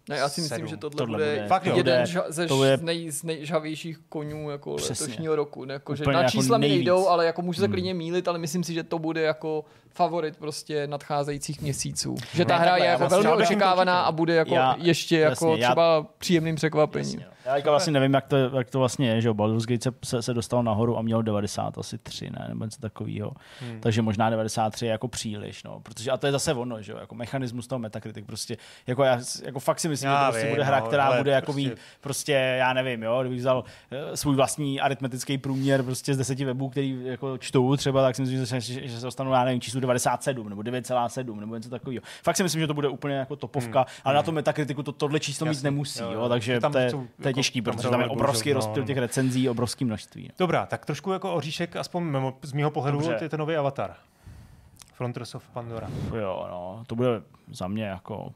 Ne, 0.09 0.17
já 0.17 0.29
si 0.29 0.41
myslím, 0.41 0.57
Sedm. 0.59 0.69
že 0.69 0.77
tohle, 0.77 0.97
Tohle 0.97 1.19
bude, 1.19 1.35
bude- 1.35 1.49
Fakt 1.49 1.65
jeden 1.67 1.79
bude- 1.85 2.03
ža- 2.05 2.25
ze 2.29 2.47
to 2.47 2.57
bude- 2.57 2.77
z 2.77 2.83
nej, 2.83 3.11
z 3.11 3.23
nejžavějších 3.23 3.99
konňů 4.09 4.51
jako 4.51 4.75
Přesně. 4.77 5.05
letošního 5.07 5.37
roku. 5.37 5.65
Ne, 5.65 5.75
Jako, 5.75 5.97
že 5.97 6.05
na 6.05 6.13
jako 6.13 6.31
čísla 6.31 6.59
mi 6.59 6.61
nejvíc. 6.69 6.77
nejdou, 6.79 7.09
ale 7.09 7.27
jako 7.27 7.43
můžu 7.43 7.59
se 7.61 7.65
Hmm. 7.67 7.73
klidně 7.73 7.95
mílit, 7.95 8.29
ale 8.29 8.39
myslím 8.39 8.65
si, 8.65 8.75
že 8.75 8.83
to 8.83 8.99
bude 8.99 9.21
jako 9.21 9.65
favorit 9.89 10.37
prostě 10.37 10.87
nadcházejících 10.87 11.61
měsíců. 11.61 12.15
Že 12.35 12.45
ta 12.45 12.57
hra 12.57 12.65
takhle, 12.65 12.81
je 12.81 12.85
já 12.87 12.93
jako 12.93 13.09
velmi 13.09 13.29
já 13.29 13.35
očekávaná 13.37 14.03
a 14.03 14.13
bude 14.13 14.35
jako 14.35 14.55
Já- 14.55 14.77
ještě 14.79 15.19
jako 15.19 15.49
jasně, 15.49 15.63
já- 15.63 15.69
třeba 15.69 16.03
příjemným 16.19 16.55
překvapením. 16.57 17.21
Jasně, 17.21 17.27
no. 17.44 17.44
Já 17.45 17.55
teďka 17.55 17.71
vlastně 17.71 17.93
nevím, 17.93 18.15
jak 18.15 18.27
to, 18.27 18.37
jak 18.37 18.71
to 18.71 18.79
vlastně 18.79 19.09
je, 19.09 19.21
že 19.21 19.29
jo, 19.29 19.35
Baldur's 19.35 19.67
Gate 19.67 19.83
se, 19.83 19.93
se, 20.05 20.23
se 20.23 20.35
dostal 20.35 20.63
nahoru 20.63 20.99
a 20.99 21.03
měl 21.03 21.23
90, 21.23 21.79
asi 21.79 21.99
3, 21.99 22.31
ne, 22.31 22.45
nebo 22.49 22.65
něco 22.65 22.81
takového. 22.81 23.33
Hmm. 23.61 23.81
Takže 23.81 24.03
možná 24.03 24.31
93 24.31 24.87
je 24.87 24.93
jako 24.93 25.09
příliš, 25.09 25.63
no, 25.63 25.81
protože 25.81 26.11
a 26.11 26.17
to 26.17 26.27
je 26.27 26.33
zase 26.33 26.55
ono, 26.55 26.83
že 26.83 26.93
jo, 26.93 26.99
jako 26.99 27.15
mechanismus 27.15 27.67
toho 27.67 27.79
Metacritic, 27.79 28.27
prostě, 28.27 28.57
jako 28.87 29.05
já, 29.05 29.21
jako 29.45 29.61
fakt 29.61 29.81
si 29.81 29.89
myslím, 29.89 30.11
Já 30.11 30.21
že 30.21 30.27
to 30.27 30.31
prostě 30.33 30.47
vím, 30.47 30.55
bude 30.55 30.65
hra, 30.65 30.81
no, 30.81 30.87
která 30.87 31.17
bude 31.17 31.31
jako 31.31 31.53
prostě- 31.53 31.69
prostě... 31.69 31.83
prostě, 32.01 32.33
já 32.33 32.73
nevím, 32.73 33.03
jo, 33.03 33.21
kdybych 33.21 33.39
vzal 33.39 33.65
eh, 33.91 34.17
svůj 34.17 34.37
vlastní 34.37 34.81
aritmetický 34.81 35.39
průměr 35.39 35.83
prostě 35.83 36.15
z 36.15 36.17
deseti 36.17 36.45
webů, 36.45 36.69
který 36.69 37.01
jako 37.05 37.39
čtou 37.39 37.77
třeba, 37.77 38.03
tak 38.03 38.17
si 38.17 38.23
myslím, 38.23 38.47
že, 38.47 38.61
že, 38.61 38.89
že 38.89 38.99
se 38.99 39.07
dostanu, 39.07 39.33
já 39.33 39.45
nevím, 39.45 39.61
číslu 39.61 39.81
97 39.81 40.49
nebo 40.49 40.63
9,7 40.63 41.41
nebo 41.41 41.57
něco 41.57 41.71
takového. 41.71 42.03
Fakt 42.23 42.37
si 42.37 42.43
myslím, 42.43 42.61
že 42.61 42.67
to 42.67 42.75
bude 42.75 42.89
úplně 42.89 43.15
jako 43.15 43.37
topovka, 43.37 43.79
Hmm, 43.79 44.01
ale 44.05 44.15
na 44.15 44.23
tom 44.23 44.35
Metacriticu 44.35 44.83
to 44.83 44.93
tohle 44.93 45.21
číslo 45.21 45.45
mít 45.45 45.51
Jasně, 45.51 45.71
nemusí, 45.71 46.03
jo, 46.03 46.13
jo, 46.13 46.29
takže 46.29 46.61
Tam 46.61 46.73
to 46.73 46.79
je, 46.79 46.91
jako- 47.35 47.39
těžký, 47.39 47.63
tam 47.63 47.75
protože 47.75 47.89
tam 47.89 48.01
je 48.01 48.07
obrovský 48.09 48.51
no, 48.51 48.55
rozptyl 48.55 48.83
no. 48.83 48.87
těch 48.87 48.97
recenzí, 48.99 49.49
obrovský 49.49 49.85
množství. 49.85 50.31
Dobrá, 50.39 50.67
tak 50.67 50.87
trošku 50.87 51.13
jako 51.13 51.35
oříšek, 51.35 51.77
aspoň 51.77 52.03
mimo, 52.05 52.35
z 52.43 52.53
mého 52.53 52.71
pohledu, 52.71 52.99
Dobře. 52.99 53.19
je 53.25 53.29
to 53.29 53.37
nový 53.37 53.57
avatar. 53.57 53.95
Frontiers 54.95 55.35
of 55.35 55.49
Pandora. 55.49 55.89
Jo, 56.17 56.47
no, 56.51 56.85
to 56.87 56.95
bude 56.95 57.09
za 57.53 57.69
mě 57.69 57.85
jako 57.85 58.33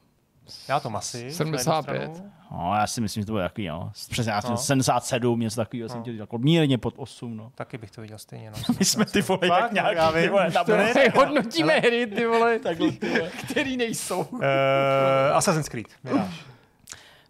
Já 0.69 0.79
to 0.79 0.89
jednu 1.13 1.31
75. 1.31 2.15
stranu. 2.15 2.31
No, 2.51 2.75
já 2.75 2.87
si 2.87 3.01
myslím, 3.01 3.21
že 3.21 3.25
to 3.25 3.31
bude 3.31 3.43
takový, 3.43 3.67
no. 3.67 3.91
Přesně, 4.09 4.31
já 4.31 4.41
jsem 4.41 4.51
No. 4.51 4.57
77, 4.57 5.39
něco 5.39 5.55
takového, 5.55 5.89
jsem 5.89 5.97
No. 5.97 6.01
chtěl 6.03 6.13
říct, 6.13 6.19
jako 6.19 6.37
mírně 6.37 6.77
pod 6.77 6.93
8, 6.97 7.37
no. 7.37 7.51
Taky 7.55 7.77
bych 7.77 7.91
to 7.91 8.01
viděl 8.01 8.17
stejně. 8.17 8.51
No. 8.51 8.57
My 8.79 8.85
jsme 8.85 9.05
ty 9.05 9.21
vole, 9.21 9.47
Fakt? 9.47 9.61
jak 9.61 9.71
nějaký, 9.71 9.95
Já 9.97 10.11
vím. 10.11 10.23
ty 10.23 10.29
vole, 10.29 10.49
na 10.55 10.63
To 10.63 10.77
ne- 10.77 10.93
hodnotíme 11.15 11.73
hry, 11.79 12.07
ty 12.07 12.25
vole, 12.25 12.59
Takhle, 12.59 12.91
ty 12.91 13.09
vole. 13.17 13.29
který 13.49 13.77
nejsou. 13.77 14.21
Uh, 14.21 14.39
Assassin's 15.33 15.69
Creed. 15.69 15.87
Mirage. 16.03 16.31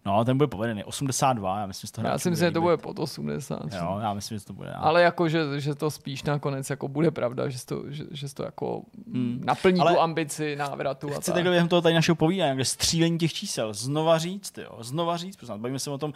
No, 0.10 0.26
ten 0.26 0.38
bude 0.38 0.47
povedený, 0.47 0.84
82, 0.84 1.60
já 1.60 1.66
myslím, 1.66 1.88
že 1.88 1.91
to 1.91 2.01
Já 2.01 2.18
si 2.18 2.30
myslím, 2.30 2.47
že 2.47 2.51
to 2.51 2.62
bude 2.62 2.78
pod 2.78 2.99
80. 2.99 3.60
Jo, 3.74 3.97
já 4.01 4.14
myslím, 4.14 4.39
že 4.39 4.45
to 4.45 4.53
bude. 4.53 4.72
Ale 4.72 5.01
jako, 5.01 5.30
že, 5.30 5.60
že 5.62 5.76
to 5.76 5.91
spíš 5.91 6.24
nakonec 6.24 6.70
jako 6.70 6.88
bude 6.88 7.12
pravda, 7.12 7.49
že 7.49 7.66
to, 7.66 7.84
že, 7.88 8.03
že 8.12 8.34
to 8.36 8.43
jako 8.43 8.82
Hmm. 9.14 9.41
naplní 9.45 9.80
Ale 9.80 9.93
tu 9.93 9.99
ambici 9.99 10.55
návratu. 10.55 11.07
A 11.07 11.12
Chci 11.16 11.26
tak. 11.26 11.34
takhle 11.36 11.51
během 11.51 11.68
toho 11.68 11.82
tady 11.82 11.95
našeho 11.95 12.16
povídání, 12.16 12.55
kde 12.55 12.66
střílení 12.66 13.18
těch 13.18 13.34
čísel, 13.34 13.74
znova 13.74 14.18
říct, 14.18 14.57
jo, 14.57 14.78
znova 14.84 15.18
říct, 15.18 15.41
vás, 15.41 15.60
bavíme 15.60 15.80
se 15.80 15.89
o 15.91 15.97
tom, 15.97 16.14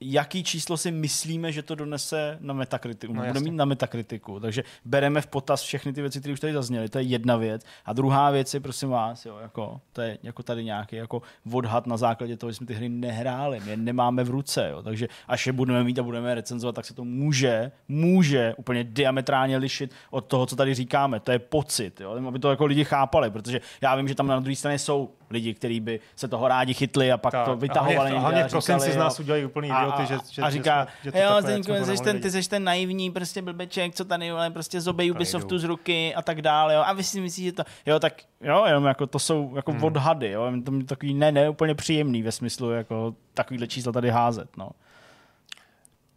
jaký 0.00 0.44
číslo 0.44 0.76
si 0.76 0.90
myslíme, 0.90 1.52
že 1.52 1.62
to 1.62 1.74
donese 1.74 2.38
na 2.40 2.54
Metakritiku, 2.54 3.12
No 3.12 3.24
bude 3.26 3.40
mít 3.40 3.50
na 3.54 3.64
Metakritiku. 3.64 4.40
Takže 4.40 4.64
bereme 4.84 5.20
v 5.20 5.26
potaz 5.26 5.62
všechny 5.62 5.92
ty 5.92 6.00
věci, 6.00 6.20
které 6.20 6.32
už 6.32 6.40
tady 6.40 6.52
zazněly, 6.52 6.88
to 6.88 6.98
je 6.98 7.04
jedna 7.04 7.36
věc. 7.36 7.62
A 7.84 7.92
druhá 7.92 8.30
věc 8.30 8.54
je, 8.54 8.60
prosím 8.60 8.88
vás, 8.88 9.26
jo, 9.26 9.38
jako, 9.42 9.80
to 9.92 10.00
je 10.02 10.18
jako 10.22 10.42
tady 10.42 10.64
nějaký 10.64 10.96
jako 10.96 11.22
odhad 11.52 11.86
na 11.86 11.96
základě 11.96 12.36
toho, 12.36 12.50
že 12.50 12.56
jsme 12.56 12.66
ty 12.66 12.74
hry 12.74 12.88
nehráli, 12.88 13.60
my 13.64 13.70
je 13.70 13.76
nemáme 13.76 14.24
v 14.24 14.30
ruce, 14.30 14.68
jo. 14.70 14.82
takže 14.82 15.08
až 15.28 15.46
je 15.46 15.52
budeme 15.52 15.84
mít 15.84 15.98
a 15.98 16.02
budeme 16.02 16.28
je 16.28 16.34
recenzovat, 16.34 16.74
tak 16.74 16.84
se 16.84 16.94
to 16.94 17.04
může, 17.04 17.72
může 17.88 18.54
úplně 18.56 18.84
diametrálně 18.84 19.56
lišit 19.56 19.94
od 20.10 20.20
toho, 20.20 20.46
co 20.46 20.56
tady 20.56 20.74
říkáme. 20.74 21.20
To 21.20 21.32
je 21.32 21.38
pocit, 21.38 22.00
jo, 22.00 22.10
aby 22.28 22.38
to 22.38 22.50
jako 22.50 22.66
lidi 22.66 22.84
chápali, 22.84 23.30
protože 23.30 23.60
já 23.80 23.94
vím, 23.96 24.08
že 24.08 24.14
tam 24.14 24.26
na 24.26 24.40
druhé 24.40 24.56
straně 24.56 24.78
jsou 24.78 25.10
lidi, 25.30 25.54
kteří 25.54 25.80
by 25.80 26.00
se 26.16 26.28
toho 26.28 26.48
rádi 26.48 26.74
chytli 26.74 27.12
a 27.12 27.18
pak 27.18 27.32
Tak, 27.32 27.44
to 27.44 27.50
a 27.50 27.54
vytahovali. 27.54 27.96
hlavně, 27.96 28.18
hlavně 28.18 28.44
a 28.44 28.48
v 28.48 28.50
prosinci 28.50 28.80
říkali, 28.80 28.92
z 28.92 28.96
nás 28.96 29.20
udělají 29.20 29.44
úplný 29.44 29.70
idioty, 29.88 30.06
že, 30.06 30.18
že, 30.34 30.42
a 30.42 30.50
říká, 30.50 30.86
že, 31.04 31.10
jsme, 31.10 31.20
že 31.20 31.26
to 31.26 31.32
jo, 31.34 31.40
Zdeňku, 31.42 31.84
jsi 31.84 31.96
to 31.96 32.04
ten, 32.04 32.20
ty 32.20 32.30
jsi 32.30 32.48
ten 32.48 32.64
naivní 32.64 33.10
prostě 33.10 33.42
blbeček, 33.42 33.94
co 33.94 34.04
tady 34.04 34.30
ale 34.30 34.50
prostě 34.50 34.80
zobej 34.80 35.08
To 35.08 35.14
Ubisoftu 35.14 35.58
z 35.58 35.64
ruky 35.64 36.14
a 36.14 36.22
tak 36.22 36.42
dále, 36.42 36.74
jo. 36.74 36.82
A 36.86 36.92
vy 36.92 37.04
si 37.04 37.20
myslíte, 37.20 37.46
že 37.46 37.52
to, 37.52 37.62
jo, 37.86 37.98
tak 38.00 38.14
jo, 38.40 38.64
jenom 38.66 38.84
jako 38.84 39.06
to 39.06 39.18
jsou 39.18 39.52
jako 39.56 39.72
Hmm. 39.72 39.84
odhady, 39.84 40.30
jo. 40.30 40.52
To 40.64 40.74
je 40.74 40.84
takový 40.84 41.14
ne, 41.14 41.32
ne, 41.32 41.48
úplně 41.50 41.74
příjemný 41.74 42.22
ve 42.22 42.32
smyslu 42.32 42.70
jako 42.70 43.14
takovýhle 43.34 43.66
čísla 43.66 43.92
tady 43.92 44.10
házet, 44.10 44.56
no. 44.56 44.70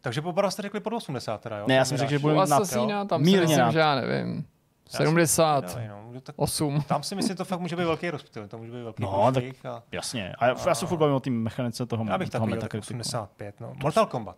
Takže 0.00 0.22
poprvé 0.22 0.50
jste 0.50 0.62
řekli 0.62 0.80
pod 0.80 0.92
80 0.92 1.40
teda, 1.40 1.58
jo? 1.58 1.64
Ne, 1.68 1.74
já 1.74 1.84
jsem 1.84 1.98
řekl, 1.98 2.10
že 2.10 2.18
bude 2.18 2.34
U 2.34 2.40
mít 2.40 2.48
nad, 2.50 2.62
Assassina, 2.62 3.04
tam 3.04 3.20
si 3.20 3.30
Mírně 3.30 3.40
myslím, 3.40 3.58
nad. 3.58 3.70
že 3.70 3.78
já 3.78 3.94
nevím. 3.94 4.44
Já 4.92 4.96
si- 4.98 5.04
70. 5.04 5.76
No, 5.88 6.12
no, 6.12 6.20
tak, 6.20 6.34
8. 6.38 6.82
tam 6.82 7.02
si 7.02 7.14
myslím, 7.14 7.28
že 7.28 7.34
to 7.36 7.44
fakt 7.44 7.60
může 7.60 7.76
být 7.76 7.84
velký 7.84 8.10
rozptyl, 8.10 8.48
to 8.48 8.58
může 8.58 8.70
být 8.72 8.82
velký 8.82 9.02
No, 9.02 9.30
průšvih 9.32 9.66
a 9.66 9.82
Jasně. 9.92 10.34
A 10.38 10.46
já, 10.46 10.54
já 10.66 10.74
se 10.74 10.86
furt 10.86 10.98
bavím 10.98 11.14
o 11.16 11.20
té 11.20 11.30
mechanice 11.30 11.86
toho, 11.86 12.04
já 12.08 12.18
bych 12.18 12.30
toho 12.30 12.46
taky 12.46 12.52
viděl 12.52 12.60
tak 12.60 12.74
Metacriticu. 12.74 13.00
85, 13.00 13.60
no. 13.60 13.72
Mortal 13.82 14.06
Kombat. 14.06 14.36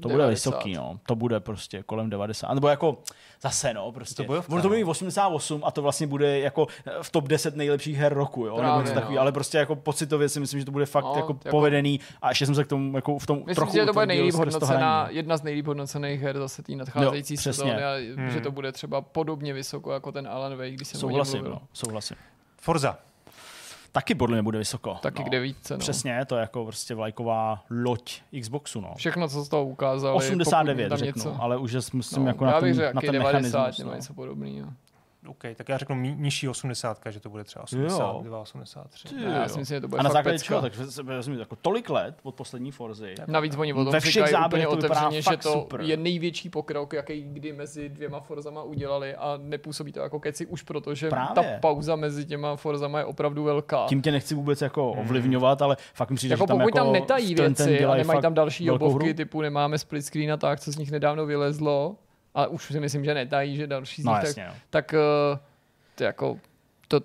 To 0.00 0.08
bude 0.08 0.18
90. 0.18 0.50
vysoký, 0.50 0.72
no. 0.74 1.00
To 1.06 1.14
bude 1.14 1.40
prostě 1.40 1.82
kolem 1.82 2.10
90. 2.10 2.54
Nebo 2.54 2.68
jako 2.68 2.98
zase, 3.42 3.74
no, 3.74 3.92
prostě. 3.92 4.22
To 4.24 4.32
Ono 4.32 4.42
to 4.42 4.48
bude 4.48 4.62
no. 4.64 4.74
mít 4.76 4.84
88 4.84 5.62
a 5.64 5.70
to 5.70 5.82
vlastně 5.82 6.06
bude 6.06 6.38
jako 6.40 6.66
v 7.02 7.10
top 7.10 7.28
10 7.28 7.56
nejlepších 7.56 7.96
her 7.96 8.14
roku, 8.14 8.40
jo. 8.40 8.46
Nebo 8.46 8.58
Právě, 8.58 8.82
něco 8.82 8.94
takový, 8.94 9.14
no. 9.14 9.20
ale 9.20 9.32
prostě 9.32 9.58
jako 9.58 9.76
pocitově 9.76 10.28
si 10.28 10.40
myslím, 10.40 10.60
že 10.60 10.66
to 10.66 10.72
bude 10.72 10.86
fakt 10.86 11.04
No, 11.04 11.12
jako, 11.16 11.32
jako- 11.44 11.48
povedený 11.50 12.00
a 12.22 12.28
ještě 12.28 12.46
jsem 12.46 12.54
se 12.54 12.64
k 12.64 12.68
tomu 12.68 12.96
jako 12.96 13.18
v 13.18 13.26
tom 13.26 13.36
Myslím 13.36 13.54
trochu 13.54 13.72
že 13.72 13.86
to 13.86 13.92
bude 13.92 14.06
nejlíp 14.06 14.34
hodnocená, 14.34 15.00
hraní. 15.02 15.16
jedna 15.16 15.36
z 15.36 15.42
nejlíp 15.42 15.66
hodnocených 15.66 16.20
her 16.20 16.38
zase 16.38 16.62
té 16.62 16.72
nadcházející 16.72 17.34
Jo, 17.34 17.38
přesně. 17.38 17.52
sezóny 17.64 17.84
a 17.84 17.96
Hmm. 18.16 18.30
že 18.30 18.40
to 18.40 18.50
bude 18.50 18.72
třeba 18.72 19.00
podobně 19.00 19.52
vysoko 19.52 19.92
jako 19.92 20.12
ten 20.12 20.28
Alan 20.28 20.56
Wake, 20.56 20.72
když 20.74 20.88
jsem 20.88 21.00
Souhlasím, 21.00 21.34
o 21.34 21.36
něm 21.36 21.44
mluvil. 21.44 21.60
no, 21.62 21.68
souhlasím. 21.72 22.16
Forza. 22.60 22.98
Taky 23.92 24.14
podle 24.14 24.34
mě 24.36 24.42
bude 24.42 24.58
vysoko. 24.58 24.94
Taky 25.02 25.22
no. 25.22 25.28
kde 25.28 25.40
více, 25.40 25.74
no. 25.74 25.78
Přesně, 25.78 26.24
to 26.26 26.34
je 26.36 26.40
jako 26.40 26.64
prostě 26.64 26.94
vlajková 26.94 27.64
loď 27.70 28.20
Xboxu, 28.40 28.80
no. 28.80 28.92
Všechno, 28.96 29.28
co 29.28 29.42
z 29.44 29.48
toho 29.48 29.64
ukázali. 29.64 30.14
89 30.16 30.84
pokud 30.84 30.88
tam 30.88 30.98
řeknu, 31.06 31.30
něco. 31.30 31.42
ale 31.42 31.56
už 31.58 31.72
je- 31.72 31.80
musím 31.92 32.22
No, 32.24 32.28
jako 32.30 32.44
na 32.44 32.60
ten, 32.60 32.76
na 32.94 33.00
ten 33.00 33.12
90 33.12 33.32
mechanismus. 33.32 33.78
nebo 33.78 33.90
No. 33.90 33.96
něco 33.96 34.14
podobného. 34.14 34.68
OK, 35.26 35.42
tak 35.56 35.68
já 35.68 35.78
řeknu 35.78 35.96
ni- 35.96 36.14
nižší 36.18 36.48
80, 36.48 36.98
že 37.10 37.20
to 37.20 37.30
bude 37.30 37.44
třeba 37.44 37.62
82, 37.64 38.40
83. 38.40 39.08
Ty 39.08 39.14
Já 39.22 39.48
si 39.48 39.58
myslím, 39.58 39.76
že 39.76 39.80
to 39.80 39.88
bude 39.88 40.00
A 40.00 40.02
na 40.02 40.10
základě 40.10 40.34
pecka. 40.34 40.46
čeho? 40.46 40.60
Takže 40.60 40.86
se 40.90 41.02
vezmi 41.02 41.38
jako 41.38 41.56
tolik 41.56 41.90
let 41.90 42.14
od 42.22 42.34
poslední 42.34 42.70
Forzy. 42.70 43.14
Navíc 43.26 43.56
oni 43.56 43.72
o 43.72 43.84
tom 43.84 43.92
Ve 43.92 44.00
všech 44.00 44.12
říkají 44.12 44.32
záběrech 44.32 44.68
úplně 44.68 44.80
to 44.80 44.86
otevřeně, 44.94 45.22
že 45.22 45.36
to 45.36 45.52
super. 45.52 45.80
je 45.80 45.96
největší 45.96 46.50
pokrok, 46.50 46.92
jaký 46.92 47.22
kdy 47.22 47.52
mezi 47.52 47.88
dvěma 47.88 48.20
Forzama 48.20 48.62
udělali 48.62 49.14
a 49.14 49.38
nepůsobí 49.42 49.92
to 49.92 50.00
jako 50.00 50.20
keci 50.20 50.46
už 50.46 50.62
proto, 50.62 50.94
že 50.94 51.08
Právě. 51.08 51.34
ta 51.34 51.42
pauza 51.60 51.96
mezi 51.96 52.24
těma 52.24 52.56
Forzama 52.56 52.98
je 52.98 53.04
opravdu 53.04 53.44
velká. 53.44 53.86
Tím 53.88 54.02
tě 54.02 54.12
nechci 54.12 54.34
vůbec 54.34 54.62
jako 54.62 54.90
ovlivňovat, 54.92 55.62
ale 55.62 55.76
fakt 55.94 56.10
mi 56.10 56.16
přijde, 56.16 56.32
jako 56.32 56.44
že 56.44 56.46
tam 56.48 56.58
pokud 56.58 56.68
jako 56.76 56.78
tam 56.84 56.92
netají 56.92 57.34
ten- 57.34 57.54
ten 57.54 57.66
věci 57.68 57.84
a 57.84 57.94
nemají 57.94 58.20
tam 58.20 58.34
další 58.34 58.70
obovky, 58.70 59.04
hru. 59.04 59.14
typu 59.14 59.40
nemáme 59.42 59.78
split 59.78 60.02
screen 60.02 60.32
a 60.32 60.36
tak, 60.36 60.60
co 60.60 60.72
z 60.72 60.76
nich 60.76 60.90
nedávno 60.90 61.26
vylezlo, 61.26 61.96
a 62.42 62.46
už 62.46 62.64
si 62.64 62.80
myslím, 62.80 63.04
že 63.04 63.14
netají, 63.14 63.56
že 63.56 63.66
další 63.66 64.02
z 64.02 64.04
No 64.04 64.12
nich, 64.14 64.22
jasně, 64.24 64.46
no. 64.46 64.52
tak, 64.70 64.86
tak 64.86 64.94
eh, 64.94 65.38
to 65.94 66.04
jako 66.04 66.38
to, 66.88 67.00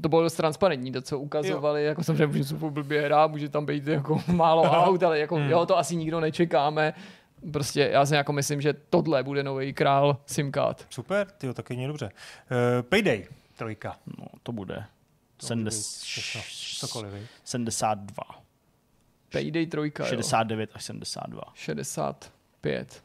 to 0.00 0.08
bylo 0.08 0.22
dost 0.22 0.34
transparentní, 0.34 0.92
to, 0.92 1.02
co 1.02 1.18
ukazovali, 1.18 1.82
jo. 1.82 1.88
jako 1.88 2.04
samozřejmě 2.04 2.26
může 2.26 2.44
super 2.44 2.70
blbě 2.70 3.02
hrát, 3.02 3.30
může 3.30 3.48
tam 3.48 3.66
být 3.66 3.86
jako 3.86 4.22
málo 4.32 4.62
aut, 4.62 5.02
ale 5.02 5.18
jako 5.18 5.36
Hmm. 5.36 5.50
jo, 5.50 5.66
to 5.66 5.78
asi 5.78 5.96
nikdo 5.96 6.20
nečekáme. 6.20 6.94
Prostě 7.52 7.88
já 7.92 8.06
si 8.06 8.14
jako 8.14 8.32
myslím, 8.32 8.60
že 8.60 8.72
tohle 8.90 9.22
bude 9.22 9.42
nový 9.42 9.72
král 9.72 10.16
SimCard. 10.26 10.86
Super, 10.90 11.26
ty 11.30 11.54
tak 11.54 11.70
je 11.70 11.86
dobře. 11.86 12.06
Uh, 12.06 12.82
Payday, 12.82 13.26
trojka. 13.56 13.96
no, 14.18 14.26
to 14.42 14.52
bude. 14.52 14.74
To 15.36 15.54
může 15.54 15.64
být 15.64 15.72
70, 15.72 16.02
všechno, 16.04 16.40
Cokoliv, 16.88 17.12
viď? 17.12 17.22
72. 17.44 18.22
Payday 19.32 19.66
3, 19.66 19.92
69 20.04 20.70
až 20.74 20.84
72. 20.84 21.42
65 21.54 23.02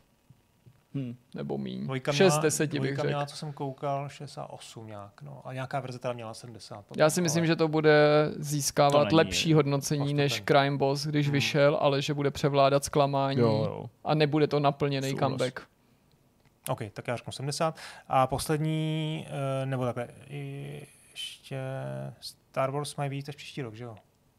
Hm. 0.95 1.15
nebo 1.35 1.57
míň. 1.57 1.83
Dvojka 1.85 2.11
6 2.13 2.19
měla, 2.33 2.41
10 2.41 2.73
bych 2.79 2.95
řekl. 2.95 3.07
měla, 3.07 3.25
co 3.25 3.35
jsem 3.35 3.53
koukal, 3.53 4.09
68 4.09 4.87
nějak, 4.87 5.21
no. 5.21 5.41
A 5.47 5.53
nějaká 5.53 5.79
verze 5.79 5.99
teda 5.99 6.13
měla 6.13 6.33
70. 6.33 6.85
Já 6.97 7.09
si 7.09 7.21
myslím, 7.21 7.41
ale... 7.41 7.47
že 7.47 7.55
to 7.55 7.67
bude 7.67 8.29
To 8.37 8.43
získávat 8.43 9.03
není 9.03 9.15
lepší 9.17 9.53
hodnocení 9.53 10.07
fakt 10.07 10.15
než 10.17 10.33
ten- 10.41 10.45
Crime 10.45 10.77
Boss, 10.77 11.05
když 11.07 11.25
Hmm. 11.25 11.33
vyšel, 11.33 11.77
ale 11.81 12.01
že 12.01 12.13
bude 12.13 12.31
převládat 12.31 12.83
zklamání 12.85 13.39
Jo, 13.39 13.47
jo. 13.47 13.89
a 14.03 14.15
nebude 14.15 14.47
to 14.47 14.59
naplněný 14.59 15.09
Souhlas. 15.09 15.29
comeback. 15.31 15.59
OK, 16.69 16.79
tak 16.93 17.07
já 17.07 17.15
řeknu 17.15 17.31
70. 17.33 17.75
A 18.07 18.27
poslední, 18.27 19.25
eh, 19.61 19.65
nebo 19.65 19.85
takhle, 19.85 20.07
i 20.29 20.87
ještě 21.11 21.59
Star 22.21 22.71
Wars 22.71 22.95
mají 22.95 23.09
být 23.09 23.29
až 23.29 23.35
příští 23.35 23.61
rok, 23.61 23.73
že 23.75 23.83
jo? 23.83 23.95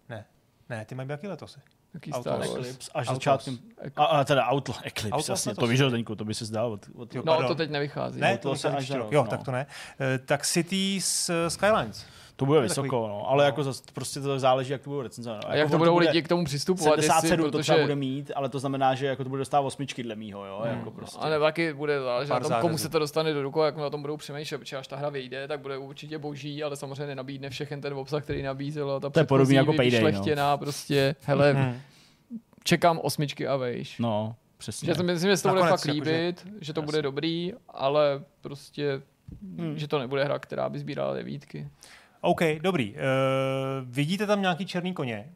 Ne, 0.09 0.25
ne, 0.69 0.85
ty 0.85 0.95
mají 0.95 1.07
být 1.07 1.13
jaký 1.13 1.27
letos? 1.29 1.59
Jaký 1.95 2.13
Autos. 2.13 2.23
Star 2.23 2.39
Wars? 2.39 2.51
Eclipse 2.67 2.91
až 2.95 3.09
začátkem. 3.09 3.59
A, 3.97 4.05
a 4.05 4.25
teda 4.25 4.53
Outlaw, 4.53 4.79
Eclipse, 4.85 5.17
Outlaw 5.17 5.31
jasně, 5.31 5.51
letos. 5.51 5.63
to 5.63 5.67
vyšel 5.67 5.91
teďko, 5.91 6.17
to 6.17 6.25
by 6.25 6.35
se 6.35 6.45
zdál 6.45 6.73
od, 6.73 6.87
od 6.95 7.15
Jo, 7.15 7.23
No, 7.27 7.33
pardon. 7.33 7.49
to 7.49 7.55
teď 7.55 7.71
nevychází. 7.71 8.21
Ne, 8.21 8.39
to 8.39 8.49
to 8.49 8.57
se 8.57 8.69
až 8.71 8.89
za 8.89 8.97
rok, 8.97 9.13
Jo, 9.13 9.23
no. 9.25 9.31
tak 9.31 9.43
to 9.45 9.51
ne. 9.51 9.67
Eh, 10.01 10.19
Tak 10.19 10.47
Cities 10.47 11.31
eh, 11.31 11.51
Skylines. 11.51 12.07
To 12.37 12.47
bude 12.47 12.61
vysoko, 12.61 13.09
no, 13.09 13.29
ale 13.31 13.45
no. 13.45 13.47
jako 13.47 13.65
zase, 13.65 13.83
prostě 13.93 14.21
to 14.21 14.39
záleží, 14.39 14.73
jak 14.73 14.83
to 14.83 14.91
bude 14.91 15.03
recenzovat. 15.03 15.45
A 15.49 15.55
jak 15.55 15.71
to 15.71 15.79
budou 15.79 15.99
lidi 15.99 16.23
k 16.23 16.29
tomu 16.29 16.45
přistupovat, 16.45 16.97
jestli, 16.97 17.09
77 17.09 17.51
to 17.51 17.59
třeba 17.59 17.79
bude 17.79 17.97
mít, 17.97 18.31
ale 18.35 18.49
to 18.49 18.59
znamená, 18.59 18.95
že 18.95 19.07
jako 19.07 19.23
to 19.25 19.29
bude 19.31 19.39
dostávat 19.41 19.67
osmičky 19.67 20.03
dle 20.03 20.17
mýho, 20.17 20.45
jo, 20.47 20.63
jako 20.65 20.91
prostě. 20.91 21.19
A 21.21 21.29
nebo 21.29 21.45
taky 21.45 21.73
bude 21.75 22.01
záležet 22.01 22.33
na 22.33 22.41
tom, 22.41 22.53
komu 22.61 22.79
se 22.79 22.89
to 22.89 22.99
dostane 22.99 23.33
do 23.33 23.43
rukou, 23.43 23.63
jak 23.63 23.77
na 23.77 23.91
tom 23.91 24.01
budou 24.01 24.17
přemýšlet, 24.17 24.59
protože 24.59 24.77
až 24.77 24.87
ta 24.89 24.97
hra 24.97 25.09
vyjde, 25.09 25.49
tak 25.49 25.61
bude 25.61 25.79
určitě 25.79 26.19
boží, 26.19 26.65
ale 26.65 26.77
samozřejmě 26.77 27.07
nenabídne 27.07 27.51
všechen 27.51 27.81
ten 27.81 27.95
obsah, 27.95 28.23
který 28.25 28.43
nabízela 28.43 29.01
ta 29.01 29.11
To 29.11 29.21
je 29.21 29.25
podobný 29.25 29.55
předchozí 29.55 29.55
jako 29.55 29.73
Payday, 30.13 30.37
no. 30.37 30.59
prostě, 30.59 31.15
hele, 31.23 31.53
Hmm. 31.53 31.81
čekám 32.65 32.99
osmičky 33.03 33.47
a 33.47 33.57
vejš. 33.57 33.99
No, 33.99 34.35
přesně. 34.59 34.87
Že 34.87 34.95
si 34.95 35.03
myslím, 35.03 35.31
že 35.31 35.37
se 35.37 35.43
to 35.43 35.49
bude 35.49 35.61
fakt 35.61 35.71
jakože- 35.71 35.93
líbit, 35.93 36.47
že 36.61 36.73
to 36.73 36.83
bude 36.83 37.03
dobrý, 37.03 37.53
ale 37.69 38.23
prostě, 38.41 39.03
Hmm. 39.59 39.79
že 39.79 39.89
to 39.89 39.99
nebude 39.99 40.25
hra, 40.25 40.39
která 40.39 40.69
by 40.69 40.79
sbírala 40.79 41.15
devítky. 41.15 41.69
OK, 42.25 42.41
dobrý. 42.61 42.93
Uh, 42.95 42.99
vidíte 43.85 44.27
tam 44.27 44.41
nějaký 44.43 44.67
černý 44.67 44.95
koně? 44.95 45.29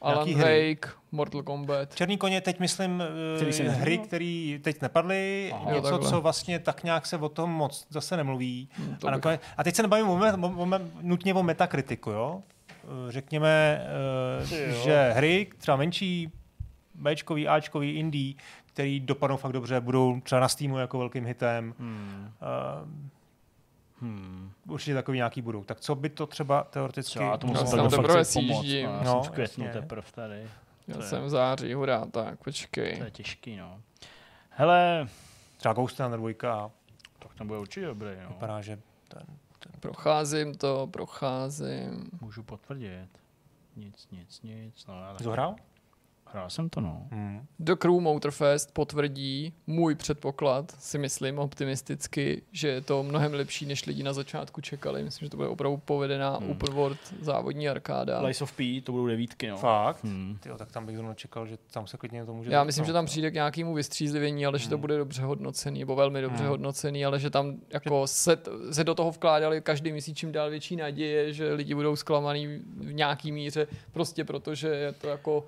Alan? 0.00 0.34
Wake, 0.34 0.88
Mortal 1.12 1.42
Kombat. 1.42 1.94
Černý 1.94 2.16
koně 2.18 2.40
teď 2.40 2.60
myslím 2.60 3.02
Který 3.36 3.52
se 3.52 3.62
uh, 3.62 3.72
hry, 3.72 3.98
které 3.98 4.58
teď 4.62 4.82
nepadly, 4.82 5.50
Aha. 5.54 5.72
Něco, 5.72 5.90
takhle. 5.90 6.10
co 6.10 6.20
vlastně 6.20 6.58
tak 6.58 6.84
nějak 6.84 7.06
se 7.06 7.16
o 7.16 7.28
tom 7.28 7.50
moc 7.50 7.86
zase 7.90 8.16
nemluví. 8.16 8.68
Hm, 8.78 8.96
to 9.00 9.08
A, 9.08 9.10
nakonec, 9.10 9.40
a 9.56 9.64
teď 9.64 9.74
se 9.74 9.82
nebavím 9.82 10.08
o, 10.08 10.18
me, 10.18 10.32
o, 10.32 10.48
o, 10.62 10.66
me- 10.66 10.90
nutně 11.02 11.34
o 11.34 11.42
metakritiku, 11.42 12.10
jo? 12.10 12.42
Eh, 12.84 13.12
Řekněme, 13.12 13.82
uh, 14.42 14.52
jo. 14.52 14.82
že 14.84 15.12
hry, 15.16 15.46
třeba 15.58 15.76
menší, 15.76 16.32
Bčkový, 16.94 17.48
Ačkový, 17.48 17.90
indie, 17.92 18.34
který 18.66 19.00
dopadnou 19.00 19.36
fakt 19.36 19.52
dobře, 19.52 19.80
budou 19.80 20.20
třeba 20.20 20.40
na 20.40 20.48
Steamu 20.48 20.78
jako 20.78 20.98
velkým 20.98 21.24
hitem. 21.26 21.74
Hmm. 21.78 22.30
Uh, 22.82 22.88
Hmm. 24.00 24.50
určitě 24.68 24.94
takový 24.94 25.16
nějaký 25.16 25.42
budou. 25.42 25.64
Tak 25.64 25.80
co 25.80 25.94
by 25.94 26.08
to 26.08 26.26
třeba 26.26 26.62
teoreticky... 26.64 27.18
Já 27.18 27.36
to 27.36 27.46
Já 27.46 27.52
musím 27.52 27.78
fakt 27.78 27.90
teprve 27.90 28.24
sjíždím. 28.24 28.86
no, 28.86 28.92
já 28.92 29.02
No, 29.02 29.22
jsem 29.24 29.32
v 29.32 29.34
květnu 29.34 29.68
teprve 29.72 30.02
tady. 30.14 30.48
Já 30.88 30.94
to 30.94 31.02
je- 31.02 31.08
jsem 31.08 31.22
v 31.24 31.28
září, 31.30 31.74
hurá, 31.74 32.04
tak 32.06 32.38
počkej. 32.44 32.98
To 32.98 33.04
je 33.04 33.10
těžký, 33.10 33.56
no. 33.56 33.80
Hele, 34.50 35.08
Třeba 35.56 35.74
Ghost 35.74 36.00
Runner 36.00 36.20
2 36.20 36.70
tak 37.18 37.34
ten 37.34 37.46
bude 37.46 37.58
určitě 37.58 37.86
dobrý, 37.86 38.08
no. 38.22 38.28
vypadá, 38.28 38.60
že 38.60 38.78
ten, 39.08 39.22
Procházím 39.80 40.54
to, 40.54 40.86
procházím. 40.86 42.10
Můžu 42.20 42.42
potvrdit. 42.42 43.08
Nic, 43.76 44.08
nic, 44.12 44.42
nic. 44.42 44.86
No, 44.86 45.00
já 45.02 45.12
tak... 45.12 45.22
Zohrál? 45.22 45.56
Hrál 46.32 46.50
jsem 46.50 46.68
to, 46.68 46.80
no. 46.80 47.06
Hmm. 47.10 47.46
The 47.58 47.72
Crew 47.74 48.00
Motorfest 48.00 48.72
potvrdí 48.74 49.52
můj 49.66 49.94
předpoklad, 49.94 50.70
si 50.78 50.98
myslím 50.98 51.38
optimisticky, 51.38 52.42
že 52.52 52.68
je 52.68 52.80
to 52.80 53.02
mnohem 53.02 53.34
lepší, 53.34 53.66
než 53.66 53.86
lidi 53.86 54.02
na 54.02 54.12
začátku 54.12 54.60
čekali. 54.60 55.02
Myslím, 55.02 55.26
že 55.26 55.30
to 55.30 55.36
bude 55.36 55.48
opravdu 55.48 55.76
povedená 55.76 56.36
Hmm. 56.36 56.50
open 56.50 56.74
world 56.74 56.98
závodní 57.20 57.68
arkáda. 57.68 58.20
Lies 58.22 58.42
of 58.42 58.52
P, 58.52 58.80
to 58.80 58.92
budou 58.92 59.06
devítky, 59.06 59.48
no. 59.48 59.56
Fakt? 59.56 60.04
Hmm. 60.04 60.36
Tyjo, 60.40 60.56
tak 60.58 60.72
tam 60.72 60.86
bych 60.86 60.96
zrovna 60.96 61.14
čekal, 61.14 61.46
že 61.46 61.58
tam 61.70 61.86
se 61.86 61.96
klidně 61.96 62.24
to 62.24 62.34
může... 62.34 62.50
Já 62.52 62.64
myslím, 62.64 62.84
že 62.84 62.92
tam 62.92 63.04
no. 63.04 63.06
přijde 63.06 63.30
k 63.30 63.34
nějakému 63.34 63.74
vystřízlivění, 63.74 64.46
ale 64.46 64.58
že 64.58 64.68
to 64.68 64.74
Hmm. 64.74 64.80
bude 64.80 64.96
dobře 64.98 65.22
hodnocený, 65.22 65.80
nebo 65.80 65.96
velmi 65.96 66.20
dobře 66.22 66.42
Hmm. 66.42 66.50
hodnocený, 66.50 67.04
ale 67.04 67.20
že 67.20 67.30
tam 67.30 67.56
jako 67.72 68.06
se, 68.06 68.36
se 68.70 68.84
do 68.84 68.94
toho 68.94 69.10
vkládali 69.10 69.60
každý 69.60 69.92
měsíc 69.92 70.16
čím 70.18 70.32
dál 70.32 70.50
větší 70.50 70.76
naděje, 70.76 71.32
že 71.32 71.52
lidi 71.52 71.74
budou 71.74 71.96
zklamaný 71.96 72.46
v 72.76 72.92
nějaký 72.92 73.32
míře, 73.32 73.66
prostě 73.92 74.24
protože 74.24 74.68
je 74.68 74.92
to 74.92 75.08
jako 75.08 75.46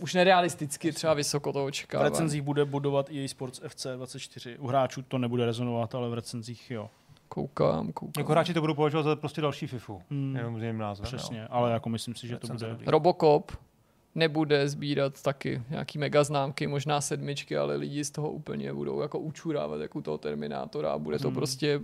už 0.00 0.14
nerealisticky 0.14 0.92
třeba 0.92 1.14
vysoko 1.14 1.52
to 1.52 1.58
V 1.58 1.64
očekává. 1.64 2.04
recenzích 2.04 2.42
bude 2.42 2.64
budovat 2.64 3.10
EA 3.10 3.28
Sports 3.28 3.62
FC24. 3.62 4.56
U 4.58 4.66
hráčů 4.66 5.02
to 5.02 5.18
nebude 5.18 5.46
rezonovat, 5.46 5.94
ale 5.94 6.08
v 6.08 6.14
recenzích 6.14 6.70
jo. 6.70 6.90
Koukám, 7.28 7.92
koukám. 7.92 8.12
Jako 8.18 8.32
hráči 8.32 8.54
to 8.54 8.60
budou 8.60 8.74
považovat 8.74 9.02
za 9.02 9.16
prostě 9.16 9.40
další 9.40 9.66
FIFU. 9.66 10.02
Hmm. 10.10 10.36
Jenom 10.36 10.58
s 10.58 10.62
jiným 10.62 10.78
názvem. 10.78 11.04
Přesně, 11.06 11.38
jo. 11.38 11.46
ale 11.50 11.72
jako 11.72 11.88
myslím 11.88 12.14
si, 12.14 12.26
že 12.28 12.36
to 12.38 12.46
bude... 12.46 12.68
dobrý. 12.68 12.86
Robocop 12.86 13.52
nebude 14.14 14.68
sbírat 14.68 15.22
taky 15.22 15.62
nějaký 15.70 15.98
mega 15.98 16.24
známky, 16.24 16.66
možná 16.66 17.00
sedmičky, 17.00 17.56
ale 17.56 17.76
lidi 17.76 18.04
z 18.04 18.10
toho 18.10 18.30
úplně 18.30 18.72
budou 18.72 19.00
jako 19.00 19.18
učurávat 19.18 19.80
jako 19.80 19.98
u 19.98 20.02
toho 20.02 20.18
Terminátora 20.18 20.92
a 20.92 20.98
bude 20.98 21.18
to 21.18 21.28
Hmm. 21.28 21.34
prostě 21.34 21.80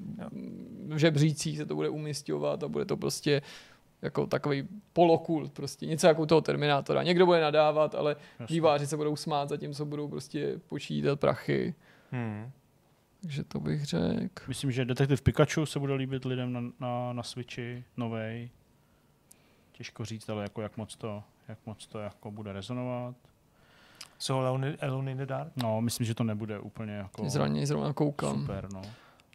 v 0.89 0.97
žebřících 0.97 1.57
se 1.59 1.67
to 1.67 1.75
bude 1.75 1.89
umistovat 1.89 2.63
a 2.63 2.69
bude 2.69 2.85
to 2.85 2.97
prostě 2.97 3.43
jako 4.03 4.27
takový 4.27 4.69
polokult, 4.93 5.53
prostě 5.53 5.87
něco 5.87 6.07
jako 6.07 6.23
u 6.23 6.27
toho 6.27 6.41
Terminátora. 6.41 7.03
Někdo 7.03 7.27
bude 7.27 7.41
nadávat, 7.41 7.95
ale 7.95 8.17
Jasně. 8.41 8.55
diváři 8.55 8.87
se 8.87 8.97
budou 8.97 9.17
smát, 9.17 9.49
zatímco 9.49 9.85
budou 9.85 10.09
prostě 10.09 10.61
počítat 10.67 11.21
prachy. 11.21 11.75
Hmm. 12.11 12.51
Takže 13.23 13.45
to 13.45 13.61
bych 13.61 13.85
řekl. 13.85 14.45
Myslím, 14.49 14.71
že 14.73 14.85
Detektiv 14.85 15.23
Pikachu 15.23 15.67
se 15.67 15.79
bude 15.79 15.95
líbit 15.95 16.25
lidem 16.25 16.53
na, 16.53 16.61
na, 16.81 17.13
na 17.13 17.23
Switchi, 17.23 17.85
novej. 17.97 18.51
Těžko 19.73 20.05
říct, 20.05 20.29
ale 20.29 20.43
jako 20.43 20.63
jak 20.63 20.77
moc 20.77 20.97
to, 20.97 21.23
jak 21.49 21.59
moc 21.67 21.87
to 21.87 21.99
jako 21.99 22.31
bude 22.31 22.53
rezonovat. 22.53 23.15
So 24.19 24.49
Alone, 24.49 24.77
Alone 24.83 25.11
in 25.13 25.19
the 25.19 25.27
Dark? 25.27 25.53
No, 25.57 25.81
myslím, 25.81 26.07
že 26.07 26.15
to 26.15 26.25
nebude 26.25 26.59
úplně 26.59 26.93
jako 26.93 27.29
Zraně 27.29 27.67
zrovna 27.67 27.93
koukám. 27.93 28.41
super, 28.41 28.69
no. 28.73 28.83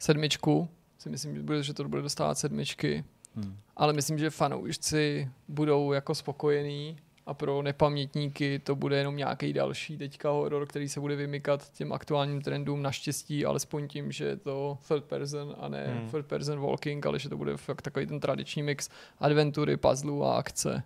Sedmičku. 0.01 0.69
Si 0.97 1.09
myslím, 1.09 1.35
že 1.35 1.41
bude- 1.43 1.63
že 1.63 1.73
to 1.73 1.83
bude 1.87 2.01
dostávat 2.01 2.35
sedmičky. 2.37 3.03
Hmm. 3.43 3.57
ale 3.77 3.93
myslím, 3.93 4.17
že 4.19 4.29
fanoušci 4.29 5.29
budou 5.47 5.91
jako 5.91 6.15
spokojení 6.15 6.97
a 7.25 7.33
pro 7.33 7.61
nepamětníky 7.61 8.59
to 8.59 8.75
bude 8.75 8.97
jenom 8.97 9.17
nějaký 9.17 9.53
další 9.53 9.97
teďka 9.97 10.29
horor, 10.29 10.65
který 10.65 10.89
se 10.89 10.99
bude 10.99 11.15
vymykat 11.15 11.71
těm 11.73 11.93
aktuálním 11.93 12.41
trendům 12.41 12.81
naštěstí, 12.81 13.45
alespoň 13.45 13.87
tím, 13.87 14.11
že 14.11 14.25
je 14.25 14.37
to 14.37 14.77
third 14.87 15.03
person 15.05 15.55
a 15.59 15.67
ne 15.67 15.85
Hmm. 15.87 16.09
third 16.09 16.25
person 16.25 16.59
walking, 16.59 17.05
ale 17.05 17.19
že 17.19 17.29
to 17.29 17.37
bude 17.37 17.57
fakt 17.57 17.81
takový 17.81 18.05
ten 18.05 18.19
tradiční 18.19 18.63
mix 18.63 18.89
adventury, 19.19 19.77
puzzlů 19.77 20.25
a 20.25 20.37
akce. 20.37 20.83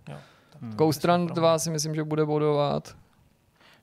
Hmm. 0.60 0.70
Ghost 0.76 1.04
Run 1.04 1.26
pro 1.26 1.34
2 1.34 1.58
si 1.58 1.70
myslím, 1.70 1.94
že 1.94 2.04
bude 2.04 2.24
bodovat. 2.24 2.96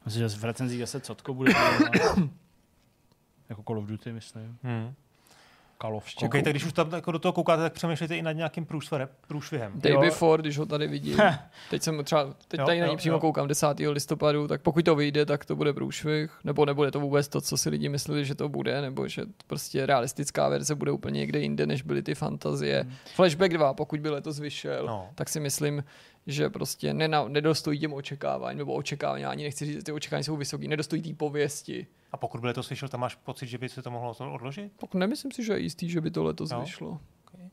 Myslím, 0.06 0.30
že 0.30 0.38
v 0.38 0.44
recenzích 0.44 0.80
zase 0.80 1.00
Cotko 1.00 1.34
bude 1.34 1.54
jako 3.50 3.64
Call 3.64 3.78
of 3.80 3.86
Duty, 3.86 4.14
myslím. 4.14 4.58
Hmm. 4.64 4.94
Kalovku. 5.82 6.26
OK, 6.26 6.32
tak 6.32 6.44
když 6.54 6.66
už 6.66 6.74
tam 6.74 6.92
jako 6.94 7.12
do 7.12 7.20
toho 7.20 7.34
koukáte, 7.34 7.62
tak 7.62 7.74
přemýšlejte 7.74 8.18
i 8.18 8.22
nad 8.22 8.32
nějakým 8.32 8.66
průšvihem. 8.66 9.10
průšvihem. 9.28 9.72
Day 9.76 9.92
Jo. 9.94 10.02
before, 10.02 10.42
když 10.42 10.58
ho 10.58 10.66
tady 10.66 10.88
vidím. 10.88 11.18
Teď 11.70 11.82
jsem 11.84 12.04
třeba, 12.04 12.26
teď 12.48 12.60
Jo, 12.60 12.66
tady 12.66 12.80
na 12.82 12.88
ní 12.88 12.98
přímo 12.98 13.16
jo. 13.16 13.20
koukám 13.20 13.48
10. 13.48 13.68
listopadu, 13.92 14.48
tak 14.48 14.62
pokud 14.62 14.86
to 14.86 14.96
vyjde, 14.96 15.26
tak 15.26 15.46
to 15.46 15.56
bude 15.56 15.74
průšvih, 15.74 16.32
nebo 16.44 16.66
nebude 16.66 16.92
to 16.92 17.00
vůbec 17.00 17.28
to, 17.28 17.42
co 17.42 17.58
si 17.58 17.70
lidi 17.70 17.90
mysleli, 17.90 18.26
že 18.26 18.36
to 18.36 18.50
bude, 18.50 18.82
nebo 18.82 19.08
že 19.08 19.22
prostě 19.48 19.86
realistická 19.86 20.50
verze 20.50 20.76
bude 20.76 20.92
úplně 20.92 21.20
někde 21.20 21.40
jinde, 21.40 21.66
než 21.66 21.82
byly 21.82 22.04
ty 22.04 22.16
fantazie. 22.16 22.86
Flashback 23.16 23.54
2, 23.54 23.74
pokud 23.74 24.00
by 24.00 24.10
letos 24.10 24.40
vyšel, 24.40 24.86
No. 24.86 25.10
tak 25.16 25.30
si 25.30 25.40
myslím, 25.40 25.84
že 26.28 26.50
prostě 26.50 26.94
nena, 26.94 27.28
nedostojí 27.28 27.80
těm 27.80 27.94
očekávání, 27.94 28.58
nebo 28.58 28.74
očekávání, 28.74 29.26
ani 29.26 29.44
nechci 29.44 29.66
říct, 29.66 29.76
že 29.76 29.84
ty 29.84 29.92
očekávání 29.92 30.24
jsou 30.24 30.38
vysoké, 30.38 30.68
nedostojí 30.68 31.02
té 31.02 31.14
pověsti. 31.14 31.88
A 32.12 32.18
pokud 32.18 32.42
by 32.42 32.48
letos 32.48 32.70
vyšel, 32.70 32.90
tam 32.90 33.00
máš 33.00 33.16
pocit, 33.16 33.48
že 33.48 33.58
by 33.58 33.70
se 33.70 33.82
to 33.82 33.92
mohlo 33.92 34.14
odložit? 34.34 34.72
Tak 34.78 34.94
nemyslím 34.94 35.32
si, 35.32 35.44
že 35.46 35.54
je 35.54 35.60
jistý, 35.60 35.90
že 35.90 36.02
by 36.02 36.12
to 36.12 36.24
letos 36.24 36.52
Jo. 36.52 36.62
vyšlo. 36.62 37.00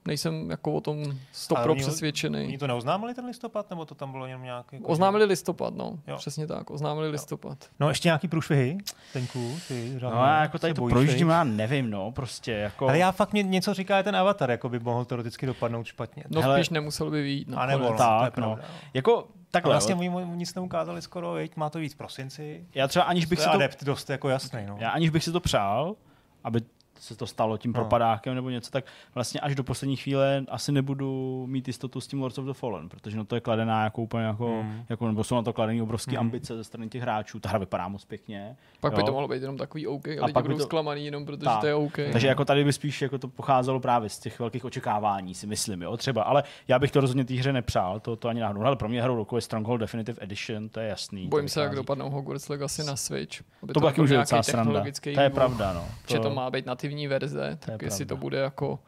Nejsem 0.07 0.51
jako 0.51 0.73
o 0.73 0.81
tom 0.81 1.05
stopro 1.33 1.73
oni- 1.73 1.81
přesvědčený. 1.83 2.45
Oni 2.45 2.59
to 2.59 2.67
neoznámili 2.67 3.15
ten 3.15 3.25
listopad, 3.25 3.71
nebo 3.71 3.85
to 3.85 3.95
tam 3.95 4.13
bylo 4.13 4.27
jenom 4.27 4.43
nějaký? 4.43 4.77
Jako, 4.77 4.89
Oznámili 4.89 5.25
listopad, 5.25 5.75
no. 5.75 5.99
Jo. 6.07 6.17
Přesně 6.17 6.47
tak, 6.47 6.71
oznámili 6.71 7.09
listopad. 7.09 7.59
No 7.81 7.89
ještě 7.89 8.09
nějaký 8.09 8.29
průšvihy, 8.29 8.79
Tenku, 9.13 9.57
ty 9.69 9.99
No 10.03 10.11
jako 10.25 10.59
tady 10.59 10.75
to 10.75 10.87
projíždím, 10.87 11.29
já 11.29 11.45
nevím, 11.45 11.91
no, 11.91 12.13
prostě 12.13 12.53
jako... 12.53 12.89
Ale 12.89 12.99
já 12.99 13.13
fakt 13.13 13.33
mě 13.33 13.43
něco 13.43 13.75
říká 13.75 14.03
ten 14.03 14.17
avatar, 14.17 14.51
jako 14.51 14.69
by 14.69 14.79
mohl 14.79 15.05
teoreticky 15.05 15.47
dopadnout 15.47 15.87
špatně. 15.87 16.25
No 16.29 16.41
Hele, 16.41 16.57
spíš 16.59 16.69
nemusel 16.71 17.11
by 17.11 17.23
výjít. 17.23 17.49
a 17.57 17.67
nebo 17.67 17.85
no. 17.91 17.97
Tak, 17.97 18.37
no. 18.37 18.47
pravda, 18.47 18.65
no. 18.73 18.79
Jako 18.95 19.29
takhle, 19.51 19.73
vlastně 19.73 19.93
jo. 19.93 19.99
oni 19.99 20.09
mu 20.09 20.35
nic 20.35 20.55
neukázali 20.55 21.03
skoro, 21.03 21.33
viď? 21.33 21.57
má 21.57 21.71
to 21.71 21.79
víc 21.79 21.95
v 21.95 21.97
prosinci. 21.97 22.67
já 22.75 22.89
třeba 22.89 23.05
aniž 23.05 23.25
bych 23.27 23.39
To 23.39 23.43
si 23.43 23.49
to, 23.49 23.55
adept 23.55 23.85
dost 23.85 24.11
jako 24.11 24.29
jasný. 24.29 24.61
No. 24.67 24.77
já 24.81 24.91
aniž 24.91 25.11
bych 25.11 25.25
si 25.25 25.33
to 25.33 25.41
přál, 25.41 25.97
aby 26.45 26.61
se 27.01 27.17
to 27.17 27.27
stalo 27.27 27.57
tím 27.59 27.73
No. 27.73 27.81
propadákem 27.81 28.35
nebo 28.35 28.51
něco, 28.51 28.71
tak 28.71 28.85
vlastně 29.15 29.41
až 29.41 29.55
do 29.55 29.65
poslední 29.65 29.97
chvíle 29.97 30.45
asi 30.49 30.73
nebudu 30.73 31.45
mít 31.49 31.67
jistotu 31.69 32.01
s 32.01 32.07
tím 32.07 32.21
Lords 32.23 32.39
of 32.39 32.45
the 32.45 32.53
Fallen, 32.53 32.89
protože 32.89 33.17
no 33.17 33.25
to 33.25 33.35
je 33.35 33.41
kladená 33.41 33.85
jako 33.85 34.03
úplně 34.03 34.25
jako, 34.25 34.47
Hmm. 34.47 34.85
jako 34.89 35.07
nebo 35.07 35.25
jsou 35.25 35.35
na 35.35 35.43
to 35.43 35.53
kladený 35.53 35.83
obrovské 35.83 36.11
Hmm. 36.11 36.21
ambice 36.21 36.57
ze 36.57 36.65
strany 36.65 36.89
těch 36.89 37.03
hráčů. 37.03 37.41
Ta 37.41 37.49
hra 37.49 37.59
vypadá 37.59 37.89
moc 37.89 38.05
pěkně. 38.05 38.57
Pak 38.81 38.95
by 38.95 39.01
jo. 39.01 39.07
to 39.07 39.13
mohlo 39.13 39.29
být 39.29 39.43
jenom 39.43 39.57
takový 39.57 39.87
OK 39.87 40.09
a, 40.09 40.11
A 40.11 40.25
lidi 40.25 40.33
pak 40.33 40.43
by 40.45 40.49
budou 40.49 40.59
to- 40.59 40.65
zklamaný 40.65 41.05
jenom 41.05 41.27
protože 41.27 41.45
Tak. 41.45 41.61
to 41.61 41.67
je 41.67 41.75
OK. 41.75 41.97
Takže 42.13 42.29
jako 42.29 42.45
tady 42.45 42.65
by 42.65 42.73
spíš 42.73 43.03
jako 43.03 43.19
to 43.19 43.29
pocházelo 43.29 43.81
právě 43.81 44.09
z 44.09 44.19
těch 44.19 44.39
velkých 44.39 44.65
očekávání, 44.65 45.35
si 45.35 45.47
myslím, 45.47 45.83
jo, 45.83 45.97
třeba. 45.97 46.23
Ale 46.23 46.43
já 46.69 46.79
bych 46.79 46.91
to 46.91 47.01
rozhodně 47.01 47.25
té 47.25 47.35
hře 47.35 47.53
nepřál, 47.53 48.01
to, 48.01 48.17
to 48.17 48.29
ani 48.29 48.41
náhodou. 48.41 48.63
Ale 48.63 48.77
pro 48.77 48.89
mě 48.89 49.03
hrou 49.03 49.17
roku 49.17 49.37
je 49.37 49.43
Stronghold 49.43 49.81
Definitive 49.81 50.19
Edition, 50.21 50.69
to 50.69 50.81
je 50.81 50.89
jasný. 50.89 51.29
Bojím 51.29 51.47
to 51.47 51.53
se, 51.53 51.61
jak 51.61 51.75
dopadnou 51.75 52.11
Hogwarts 52.11 52.49
Legacy 52.49 52.85
na 52.85 52.97
Switch. 52.97 53.43
Aby 53.63 53.73
To 53.73 53.81
taky 53.81 53.95
byl 53.95 54.05
už 54.05 54.11
je 54.11 54.15
nějaký 54.15 54.25
docela 54.27 54.43
sranda. 54.43 54.85
To 55.15 55.21
je 55.21 55.31
pravda, 55.31 55.73
no. 55.73 55.85
Že 56.11 56.19
to 56.19 56.31
má 56.31 56.51
být 56.51 56.67
nativní 56.89 57.09
verze, 57.09 57.59
tak 57.61 57.83
je 57.83 57.87
jestli 57.87 58.05
to 58.05 58.09
pravda. 58.09 58.21
bude 58.23 58.39
jako... 58.39 58.79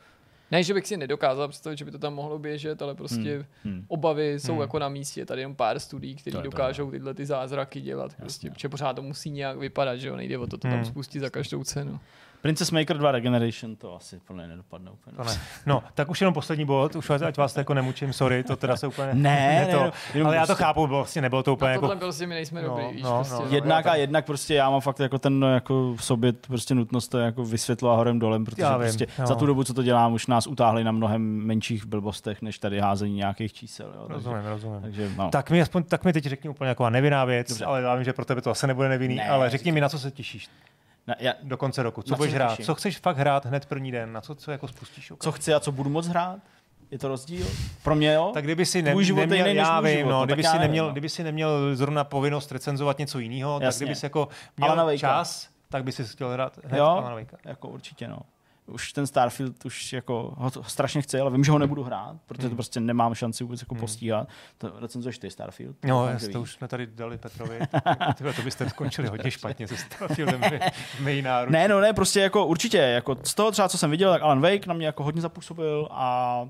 Ne, 0.51 0.63
že 0.63 0.75
bych 0.75 0.87
si 0.87 0.97
nedokázal 0.97 1.49
představit, 1.49 1.77
že 1.79 1.85
by 1.85 1.91
to 1.91 1.99
tam 1.99 2.15
mohlo 2.15 2.39
běžet, 2.39 2.83
ale 2.83 2.95
prostě 2.95 3.47
Hmm. 3.65 3.85
obavy 3.89 4.41
jsou 4.41 4.53
Hmm. 4.53 4.61
jako 4.61 4.79
na 4.79 4.89
místě. 4.89 5.27
Tady 5.27 5.41
jenom 5.43 5.55
pár 5.55 5.79
studií, 5.79 6.15
To 6.15 6.21
které 6.21 6.43
dokážou 6.43 6.91
tyhle 6.91 7.15
ty 7.15 7.27
zázraky 7.27 7.81
dělat. 7.81 8.15
Prostě, 8.17 8.51
protože 8.51 8.69
pořád 8.69 8.93
to 8.97 9.03
musí 9.03 9.31
nějak 9.31 9.59
vypadat, 9.59 9.97
že 9.97 10.09
jo? 10.09 10.17
Nejde 10.17 10.39
o 10.39 10.47
to, 10.47 10.57
to 10.59 10.69
tam 10.69 10.73
Hmm. 10.73 10.85
spustit 10.85 11.21
za 11.21 11.31
každou 11.31 11.65
cenu. 11.65 12.01
Princess 12.43 12.71
Maker 12.71 12.99
2 12.99 13.13
Regeneration, 13.13 13.77
to 13.77 13.97
asi 13.97 14.21
plně 14.27 14.47
nedopadne 14.47 14.91
úplně. 14.91 15.17
To 15.17 15.25
ne. 15.25 15.41
No, 15.67 15.83
tak 15.95 16.11
už 16.11 16.21
jenom 16.21 16.35
poslední 16.35 16.65
bod, 16.65 16.97
už 16.97 17.11
ať 17.11 17.37
vás 17.37 17.53
to 17.55 17.61
jako 17.61 17.75
nemučím, 17.75 18.13
sorry, 18.13 18.45
to 18.45 18.57
teda 18.57 18.77
se 18.77 18.87
úplně... 18.87 19.15
Ne, 19.15 19.69
to, 19.73 19.81
ne, 19.85 19.93
jenom 20.15 20.27
ale 20.27 20.37
já 20.37 20.43
to 20.43 20.47
prostě- 20.47 20.65
chápu, 20.65 20.87
bylo, 20.87 20.99
vlastně 20.99 21.23
nebylo 21.23 21.43
to 21.43 21.53
úplně 21.53 21.71
A 21.73 21.75
tohle 21.75 21.95
jako... 21.95 22.01
prostě 22.05 22.27
my 22.27 22.35
nejsme 22.35 22.63
No, 22.63 22.69
dobrý, 22.69 22.85
víš, 22.93 23.03
no, 23.03 23.15
prostě. 23.17 23.35
no, 23.35 23.41
no. 23.41 23.47
no. 23.47 23.55
Jednak 23.55 23.85
já 23.85 23.91
a 23.93 23.95
jednak 23.95 24.25
prostě 24.27 24.55
já 24.55 24.71
mám 24.71 24.81
fakt 24.81 25.01
jako 25.01 25.19
ten 25.19 25.41
no, 25.41 25.55
jako 25.55 25.95
v 25.97 26.05
sobě 26.05 26.33
prostě 26.33 26.75
nutnost 26.75 27.09
to 27.09 27.19
jako 27.19 27.45
vysvětlovat 27.45 27.97
horem 27.97 28.19
dolem, 28.19 28.45
protože 28.45 28.63
Já 28.63 28.77
vím, 28.77 28.87
prostě 28.87 29.07
jo. 29.19 29.27
za 29.27 29.35
tu 29.35 29.47
dobu, 29.47 29.65
co 29.65 29.75
to 29.75 29.83
dělám, 29.83 30.13
už 30.13 30.27
nás 30.27 30.47
utáhli 30.47 30.85
na 30.85 30.93
mnohem 30.93 31.23
menších 31.23 31.87
blbostech, 31.87 32.43
než 32.43 32.59
tady 32.59 32.81
házení 32.81 33.15
nějakých 33.15 33.53
čísel. 33.53 33.87
Jo. 33.95 34.01
Takže, 34.09 34.15
Rozumím, 34.15 34.47
rozumím. 34.51 34.81
takže 34.83 35.11
no. 35.17 35.31
Tak 35.31 35.51
mi, 35.51 35.63
aspoň, 35.63 35.83
tak 35.83 36.05
mi 36.05 36.13
teď 36.13 36.25
řekni 36.25 36.51
úplně 36.51 36.69
jako 36.69 36.91
nevinná 36.91 37.25
věc, 37.25 37.49
Dobře. 37.49 37.65
ale 37.65 37.83
já 37.83 37.95
vím, 37.95 38.05
že 38.05 38.13
pro 38.13 38.25
tebe 38.25 38.41
to 38.41 38.51
asi 38.51 38.67
nebude 38.67 38.89
nevinný, 38.89 39.15
Ne, 39.17 39.29
ale 39.29 39.51
řekni 39.51 39.73
mi, 39.73 39.81
na 39.81 39.89
co 39.89 39.99
se 39.99 40.11
těšíš 40.11 40.49
Na, 41.07 41.15
já, 41.19 41.33
do 41.43 41.57
konce 41.57 41.83
roku. 41.83 42.03
Co 42.03 42.17
budeš 42.17 42.35
hrát? 42.35 42.51
těším? 42.51 42.65
Co 42.65 42.75
chceš 42.75 42.99
fakt 42.99 43.17
hrát 43.17 43.47
hned 43.47 43.67
první 43.67 43.93
den? 43.93 44.13
Na 44.13 44.21
co, 44.21 44.35
co 44.35 44.51
jako 44.51 44.69
spustíš? 44.69 45.13
co 45.21 45.33
chci 45.33 45.55
a 45.55 45.61
co 45.61 45.73
budu 45.73 45.91
moc 45.91 46.07
hrát? 46.07 46.39
Je 46.91 46.99
to 46.99 47.09
rozdíl? 47.09 47.47
Pro 47.83 47.95
mě 47.95 48.13
jo? 48.13 48.31
Tak 48.35 48.45
kdyby 48.45 48.67
si 48.67 48.83
ne, 48.83 49.05
život 49.05 49.21
neměl, 49.21 49.47
jiný 49.47 49.59
já 49.59 49.81
vím, 49.81 49.97
život, 49.97 50.11
no, 50.11 50.19
no, 50.21 50.27
kdyby, 50.27 50.43
si 50.43 50.59
neměl, 50.59 50.87
no. 50.87 50.93
kdyby 50.93 51.09
si 51.09 51.25
neměl 51.25 51.77
zrovna 51.77 52.05
povinnost 52.05 52.53
recenzovat 52.53 52.99
něco 52.99 53.19
jiného, 53.19 53.61
tak 53.61 53.77
kdyby 53.77 53.95
si 53.95 54.07
jako 54.07 54.29
měl 54.57 54.99
čas, 54.99 55.49
tak 55.69 55.85
by 55.85 55.93
si 55.93 56.05
chtěl 56.05 56.33
hrát 56.33 56.59
hned 56.65 56.79
Jo. 56.79 57.17
Jako 57.45 57.69
určitě, 57.69 58.09
no. 58.09 58.19
Už 58.71 58.93
ten 58.93 59.07
Starfield 59.07 59.65
už 59.65 59.93
jako 59.93 60.35
ho 60.37 60.51
strašně 60.63 61.03
chci, 61.03 61.21
ale 61.21 61.31
vím, 61.31 61.45
že 61.45 61.53
ho 61.53 61.59
nebudu 61.59 61.83
hrát, 61.83 62.17
protože 62.27 62.43
to 62.43 62.49
Hmm. 62.49 62.57
prostě 62.57 62.81
nemám 62.81 63.15
šanci 63.15 63.45
vůbec 63.45 63.61
jako 63.61 63.75
Hmm. 63.75 63.81
postíhat. 63.81 64.29
To 64.59 64.73
recenzuješ 64.81 65.19
ty 65.19 65.31
Starfield? 65.31 65.77
No, 65.85 65.89
Doufám, 65.99 66.13
jas, 66.13 66.23
že 66.23 66.29
to 66.29 66.41
už 66.41 66.53
jsme 66.53 66.69
tady 66.69 66.87
dali 66.87 67.19
Petrovi. 67.19 67.59
Tyhle, 68.17 68.33
to 68.33 68.43
byste 68.43 68.69
skončili 68.71 69.09
hodně 69.09 69.31
špatně 69.31 69.69
se 69.69 69.77
Starfieldem 69.77 70.41
v 70.97 71.01
mý 71.01 71.23
náruč. 71.23 71.53
Ne, 71.53 71.69
no 71.69 71.81
ne, 71.81 71.93
prostě 71.93 72.21
jako 72.21 72.47
určitě, 72.47 72.79
jako 72.79 73.17
z 73.23 73.35
toho 73.35 73.51
třeba, 73.51 73.69
co 73.69 73.79
jsem 73.79 73.91
viděl, 73.91 74.13
tak 74.13 74.23
Alan 74.23 74.41
Wake 74.41 74.67
na 74.67 74.75
mě 74.75 74.87
jako 74.87 75.05
hodně 75.05 75.21
zapůsobil 75.23 75.89
a 75.91 76.49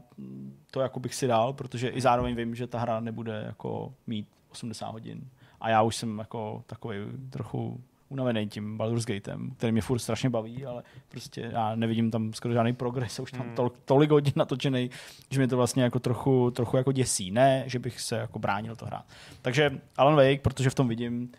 to 0.71 0.81
jako 0.81 1.01
bych 1.01 1.14
si 1.14 1.27
dal, 1.27 1.53
protože 1.53 1.89
i 1.89 2.01
zároveň 2.01 2.35
vím, 2.37 2.55
že 2.55 2.66
ta 2.66 2.79
hra 2.79 3.01
nebude 3.01 3.43
jako 3.47 3.95
mít 4.07 4.29
80 4.53 4.87
hodin. 4.91 5.21
A 5.61 5.68
já 5.71 5.83
už 5.83 5.97
jsem 5.97 6.18
jako 6.18 6.62
takový 6.66 6.97
trochu 7.31 7.81
unavený 8.11 8.49
tím 8.49 8.77
Baldur's 8.77 9.05
Gatem, 9.07 9.51
který 9.57 9.73
mě 9.73 9.83
furt 9.83 9.99
strašně 9.99 10.31
baví, 10.31 10.67
ale 10.67 10.83
prostě 11.09 11.51
já 11.53 11.75
nevidím 11.77 12.11
tam 12.11 12.33
skoro 12.33 12.55
žádný 12.55 12.73
progres, 12.73 13.21
už 13.21 13.33
tam 13.33 13.41
Hmm. 13.41 13.55
tol- 13.55 13.71
tolik 13.85 14.11
hodin 14.11 14.33
natočený, 14.37 14.91
že 15.31 15.39
mě 15.41 15.49
to 15.49 15.57
vlastně 15.57 15.83
jako 15.83 15.99
trochu, 15.99 16.51
trochu 16.51 16.77
jako 16.77 16.93
děsí. 16.93 17.31
Ne, 17.31 17.65
že 17.67 17.79
bych 17.79 18.01
se 18.01 18.17
jako 18.17 18.39
bránil 18.39 18.77
to 18.77 18.87
hrát. 18.87 19.05
Takže 19.43 19.81
Alan 19.97 20.17
Wake, 20.17 20.41
protože 20.43 20.71
v 20.71 20.75
tom 20.75 20.89
vidím 20.89 21.33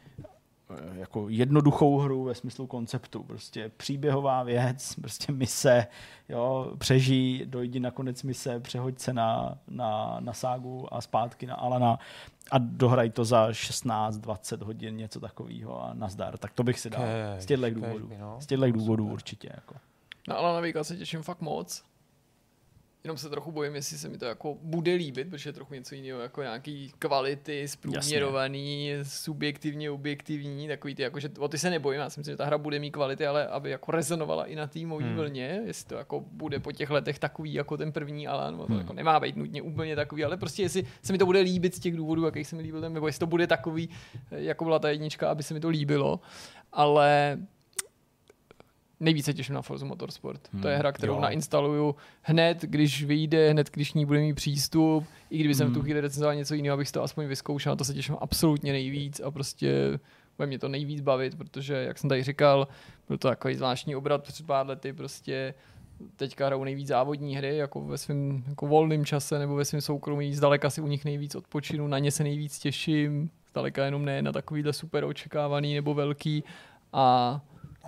jako 0.93 1.29
jednoduchou 1.29 1.97
hru 1.97 2.23
ve 2.23 2.35
smyslu 2.35 2.67
konceptu. 2.67 3.23
Prostě 3.23 3.71
příběhová 3.77 4.43
věc, 4.43 4.95
prostě 5.01 5.33
mise, 5.33 5.87
jo, 6.29 6.71
přežij, 6.77 7.45
dojdi 7.45 7.79
na 7.79 7.91
konec 7.91 8.23
mise, 8.23 8.59
přehoď 8.59 8.99
se 8.99 9.13
na, 9.13 9.57
na, 9.67 10.17
na 10.19 10.33
ságu 10.33 10.93
a 10.93 11.01
zpátky 11.01 11.45
na 11.47 11.55
Alana 11.55 11.99
a 12.51 12.57
dohraj 12.57 13.09
to 13.09 13.25
za 13.25 13.49
16-20 13.49 14.63
hodin, 14.63 14.97
něco 14.97 15.19
takového 15.19 15.83
a 15.83 15.93
nazdar. 15.93 16.37
Tak 16.37 16.53
to 16.53 16.63
bych 16.63 16.79
si 16.79 16.89
dal. 16.89 17.01
Kej, 17.01 17.41
Z 17.41 17.45
těchto 17.45 17.69
důvodů. 17.69 18.09
no. 18.19 18.37
Z 18.41 18.45
těchto 18.45 18.71
důvodů 18.71 19.07
určitě. 19.07 19.49
Jako. 19.55 19.75
Na 20.27 20.35
Alana 20.35 20.59
Wakea 20.61 20.83
se 20.83 20.97
těším 20.97 21.21
fakt 21.21 21.41
moc. 21.41 21.83
Jenom 23.03 23.17
se 23.17 23.29
trochu 23.29 23.51
bojím, 23.51 23.75
jestli 23.75 23.97
se 23.97 24.09
mi 24.09 24.17
to 24.17 24.25
jako 24.25 24.57
bude 24.61 24.93
líbit, 24.93 25.29
protože 25.29 25.49
je 25.49 25.53
trochu 25.53 25.73
něco 25.73 25.95
jiného, 25.95 26.19
jako 26.19 26.41
nějaký 26.41 26.91
kvality, 26.99 27.67
zprůměrovaný, 27.67 28.91
subjektivně, 29.03 29.91
objektivní, 29.91 30.67
takový 30.67 30.95
ty, 30.95 31.01
jako, 31.03 31.19
že 31.19 31.29
o 31.39 31.47
ty 31.47 31.57
se 31.57 31.69
nebojím, 31.69 32.01
já 32.01 32.09
si 32.09 32.19
myslím, 32.19 32.33
že 32.33 32.37
ta 32.37 32.45
hra 32.45 32.57
bude 32.57 32.79
mít 32.79 32.91
kvality, 32.91 33.27
ale 33.27 33.47
aby 33.47 33.69
jako 33.69 33.91
rezonovala 33.91 34.45
i 34.45 34.55
na 34.55 34.67
té 34.67 34.79
mojí 34.85 35.05
Hmm. 35.05 35.15
vlně, 35.15 35.61
jestli 35.65 35.87
to 35.87 35.95
jako 35.95 36.19
bude 36.31 36.59
po 36.59 36.71
těch 36.71 36.89
letech 36.89 37.19
takový 37.19 37.53
jako 37.53 37.77
ten 37.77 37.91
první 37.91 38.27
Alan, 38.27 38.57
to 38.57 38.63
Hmm. 38.63 38.77
jako 38.77 38.93
nemá 38.93 39.19
být 39.19 39.35
nutně 39.35 39.61
úplně 39.61 39.95
takový, 39.95 40.23
ale 40.23 40.37
prostě 40.37 40.61
jestli 40.63 40.83
se 41.01 41.13
mi 41.13 41.19
to 41.19 41.25
bude 41.25 41.39
líbit 41.39 41.75
z 41.75 41.79
těch 41.79 41.95
důvodů, 41.97 42.25
jakých 42.25 42.47
se 42.47 42.55
mi 42.55 42.61
líbil 42.61 42.81
ten, 42.81 42.93
nebo 42.93 43.07
jestli 43.07 43.19
to 43.19 43.27
bude 43.27 43.47
takový, 43.47 43.89
jako 44.31 44.63
byla 44.63 44.79
ta 44.79 44.89
jednička, 44.89 45.29
aby 45.31 45.43
se 45.43 45.53
mi 45.53 45.59
to 45.59 45.69
líbilo, 45.69 46.19
ale 46.73 47.37
nejvíce 49.01 49.33
těším 49.33 49.55
na 49.55 49.61
Forza 49.61 49.85
Motorsport. 49.85 50.49
Hmm, 50.53 50.61
to 50.61 50.67
je 50.67 50.73
Hmm, 50.73 50.79
hra, 50.79 50.91
kterou 50.91 51.13
jo. 51.13 51.21
nainstaluju 51.21 51.95
hned, 52.21 52.61
když 52.61 53.03
vyjde, 53.03 53.51
hned, 53.51 53.69
když 53.73 53.91
k 53.91 53.95
ní 53.95 54.05
bude 54.05 54.19
mít 54.19 54.33
přístup. 54.33 55.05
I 55.29 55.37
kdyby 55.37 55.55
jsem 55.55 55.67
v 55.67 55.69
tu 55.69 55.73
Hmm. 55.73 55.83
chvíli 55.83 56.01
recenzoval 56.01 56.35
něco 56.35 56.53
jiného, 56.53 56.73
abych 56.73 56.91
to 56.91 57.03
aspoň 57.03 57.25
vyzkoušel, 57.25 57.75
to 57.75 57.83
se 57.85 57.93
těším 57.93 58.15
absolutně 58.19 58.71
nejvíc 58.71 59.19
a 59.19 59.31
prostě 59.31 59.99
bude 60.37 60.47
mě 60.47 60.59
to 60.59 60.67
nejvíc 60.67 61.01
bavit, 61.01 61.37
protože, 61.37 61.73
jak 61.73 61.97
jsem 61.97 62.09
tady 62.09 62.23
říkal, 62.23 62.67
byl 63.07 63.17
to 63.17 63.27
takový 63.27 63.55
zvláštní 63.55 63.95
obrat 63.95 64.23
před 64.23 64.45
pár 64.45 64.67
lety, 64.67 64.93
prostě 64.93 65.53
teďka 66.15 66.45
hrajou 66.45 66.63
nejvíc 66.63 66.87
závodní 66.87 67.35
hry, 67.37 67.57
jako 67.57 67.81
ve 67.81 67.97
svém 67.97 68.43
jako 68.47 68.67
volném 68.67 69.05
čase 69.05 69.39
nebo 69.39 69.55
ve 69.55 69.65
svém 69.65 69.81
soukromí, 69.81 70.35
zdaleka 70.35 70.69
si 70.69 70.81
u 70.81 70.87
nich 70.87 71.05
nejvíc 71.05 71.35
odpočinu, 71.35 71.87
na 71.87 71.99
ně 71.99 72.11
se 72.11 72.23
nejvíc 72.23 72.59
těším, 72.59 73.29
zdaleka 73.51 73.85
jenom 73.85 74.05
ne 74.05 74.21
na 74.21 74.31
takovýhle 74.31 74.73
super 74.73 75.03
očekávaný 75.03 75.75
nebo 75.75 75.93
velký 75.93 76.43
a 76.93 77.41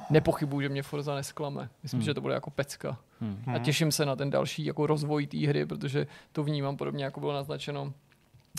nepochybuju, 0.10 0.62
že 0.62 0.70
mě 0.70 0.84
Forza 0.84 1.16
nesklame. 1.16 1.70
Myslím, 1.84 2.00
Hmm. 2.00 2.06
že 2.06 2.14
to 2.14 2.22
bude 2.22 2.34
jako 2.34 2.50
pecka. 2.50 2.98
Hmm. 3.22 3.44
A 3.56 3.60
těším 3.60 3.91
se 3.91 4.06
na 4.06 4.16
ten 4.16 4.30
další 4.30 4.66
jako 4.66 4.88
rozvoj 4.88 5.28
té 5.28 5.48
hry, 5.48 5.66
protože 5.66 6.08
to 6.32 6.44
vnímám 6.44 6.78
podobně, 6.78 7.04
jako 7.04 7.20
bylo 7.20 7.34
naznačeno 7.34 7.94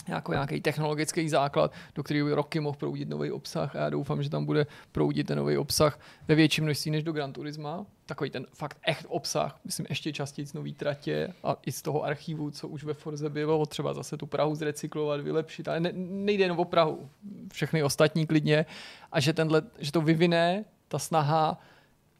jako 0.07 0.31
nějaký 0.33 0.61
technologický 0.61 1.29
základ, 1.29 1.71
do 1.95 2.03
kterého 2.03 2.27
by 2.27 2.33
roky 2.33 2.59
mohl 2.59 2.77
proudit 2.77 3.09
nový 3.09 3.31
obsah 3.31 3.75
a 3.75 3.79
já 3.79 3.89
doufám, 3.89 4.23
že 4.23 4.29
tam 4.29 4.45
bude 4.45 4.67
proudit 4.91 5.27
ten 5.27 5.37
nový 5.37 5.57
obsah 5.57 5.99
ve 6.27 6.35
větším 6.35 6.63
množství 6.63 6.91
než 6.91 7.03
do 7.03 7.11
Gran 7.11 7.33
Turisma. 7.33 7.85
Takový 8.05 8.29
ten 8.29 8.45
fakt 8.53 8.77
echt 8.83 9.05
obsah, 9.09 9.59
myslím 9.65 9.85
ještě 9.89 10.13
častěji 10.13 10.45
z 10.45 10.53
nový 10.53 10.73
tratě 10.73 11.33
a 11.43 11.55
i 11.65 11.71
z 11.71 11.81
toho 11.81 12.03
archivu, 12.03 12.51
co 12.51 12.67
už 12.67 12.83
ve 12.83 12.93
Forze 12.93 13.29
bylo, 13.29 13.65
třeba 13.65 13.93
zase 13.93 14.17
tu 14.17 14.25
Prahu 14.25 14.55
zrecyklovat, 14.55 15.21
vylepšit, 15.21 15.67
ale 15.67 15.79
ne, 15.79 15.91
nejde 15.93 16.43
jenom 16.43 16.59
o 16.59 16.65
Prahu, 16.65 17.09
všechny 17.53 17.83
ostatní 17.83 18.27
klidně 18.27 18.65
a 19.11 19.19
že, 19.19 19.33
tenhle, 19.33 19.61
že 19.79 19.91
to 19.91 20.01
vyvine 20.01 20.65
ta 20.87 20.99
snaha 20.99 21.59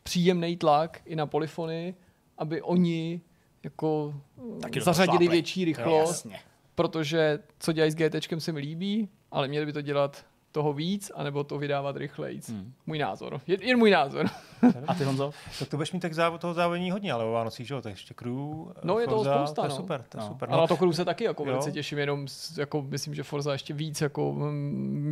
příjemný 0.03 0.57
tlak 0.57 1.01
i 1.05 1.15
na 1.15 1.25
polyfony 1.25 1.95
aby 2.37 2.61
oni 2.61 3.21
jako 3.63 4.13
Taky 4.61 4.79
do 4.79 4.85
toho 4.85 4.93
zařadili 4.93 5.27
větší 5.27 5.61
Jo, 5.61 5.65
rychlost, 5.65 6.09
jasně. 6.25 6.39
protože 6.75 7.39
co 7.59 7.71
dělají 7.71 7.91
s 7.91 7.95
GT 7.95 8.41
se 8.41 8.51
mi 8.51 8.59
líbí, 8.59 9.09
ale 9.31 9.47
měli 9.47 9.65
by 9.65 9.73
to 9.73 9.81
dělat 9.81 10.25
toho 10.55 10.73
víc, 10.73 11.11
anebo 11.15 11.43
to 11.43 11.57
vydávat 11.57 11.97
rychlejc. 11.97 12.49
Hmm. 12.49 12.73
Můj 12.85 12.99
názor. 12.99 13.41
Jen, 13.47 13.61
jen 13.61 13.77
můj 13.77 13.91
názor. 13.91 14.25
A 14.87 14.93
ty 14.93 15.03
Honzo? 15.03 15.31
Tak 15.59 15.69
to 15.69 15.77
budeš 15.77 15.91
mít 15.91 15.99
tak 15.99 16.13
závo, 16.13 16.37
toho 16.37 16.53
závodní 16.53 16.91
hodně, 16.91 17.11
ale 17.13 17.25
o 17.25 17.31
Vánocích, 17.31 17.67
že 17.67 17.73
jo, 17.73 17.81
tak 17.81 17.91
ještě 17.93 18.13
crew, 18.13 18.35
No, 18.83 18.99
je 18.99 19.07
toho 19.07 19.23
spousta, 19.25 19.61
to 19.61 19.65
je 19.65 19.69
no. 19.69 19.75
super, 19.75 20.05
to 20.09 20.17
je 20.17 20.21
No. 20.21 20.27
super. 20.27 20.49
Ale 20.51 20.61
na 20.61 20.67
to 20.67 20.77
Cruise 20.77 20.97
se 20.97 21.05
taky 21.05 21.23
jako 21.23 21.43
Jo. 21.43 21.49
velice 21.51 21.71
těším, 21.71 21.97
jenom 21.97 22.25
jako 22.57 22.81
myslím, 22.81 23.15
že 23.15 23.23
Forza 23.23 23.51
ještě 23.51 23.73
víc 23.73 24.01
jako 24.01 24.31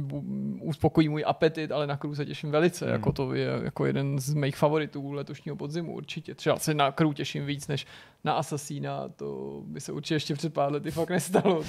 bu- 0.01 0.59
uspokojí 0.61 1.09
můj 1.09 1.23
apetit, 1.27 1.72
ale 1.72 1.88
na 1.88 1.97
Cruise 1.97 2.17
se 2.22 2.26
těším 2.26 2.51
velice, 2.51 2.85
Hmm. 2.85 2.93
jako 2.93 3.11
to 3.11 3.34
je 3.34 3.49
jako 3.63 3.85
jeden 3.85 4.19
z 4.19 4.34
mých 4.34 4.55
favoritů 4.55 5.11
letošního 5.11 5.55
podzimu 5.55 5.93
určitě. 5.93 6.35
Třeba 6.35 6.59
se 6.59 6.73
na 6.73 6.91
Cruise 6.91 7.15
těším 7.15 7.45
víc 7.45 7.67
než 7.67 7.85
na 8.23 8.34
Assassina, 8.34 9.09
to 9.15 9.61
by 9.65 9.81
se 9.81 9.91
určitě 9.91 10.13
ještě 10.15 10.34
před 10.35 10.53
pár 10.53 10.72
lety 10.72 10.91
fakt 10.91 11.09
nestalo. 11.09 11.63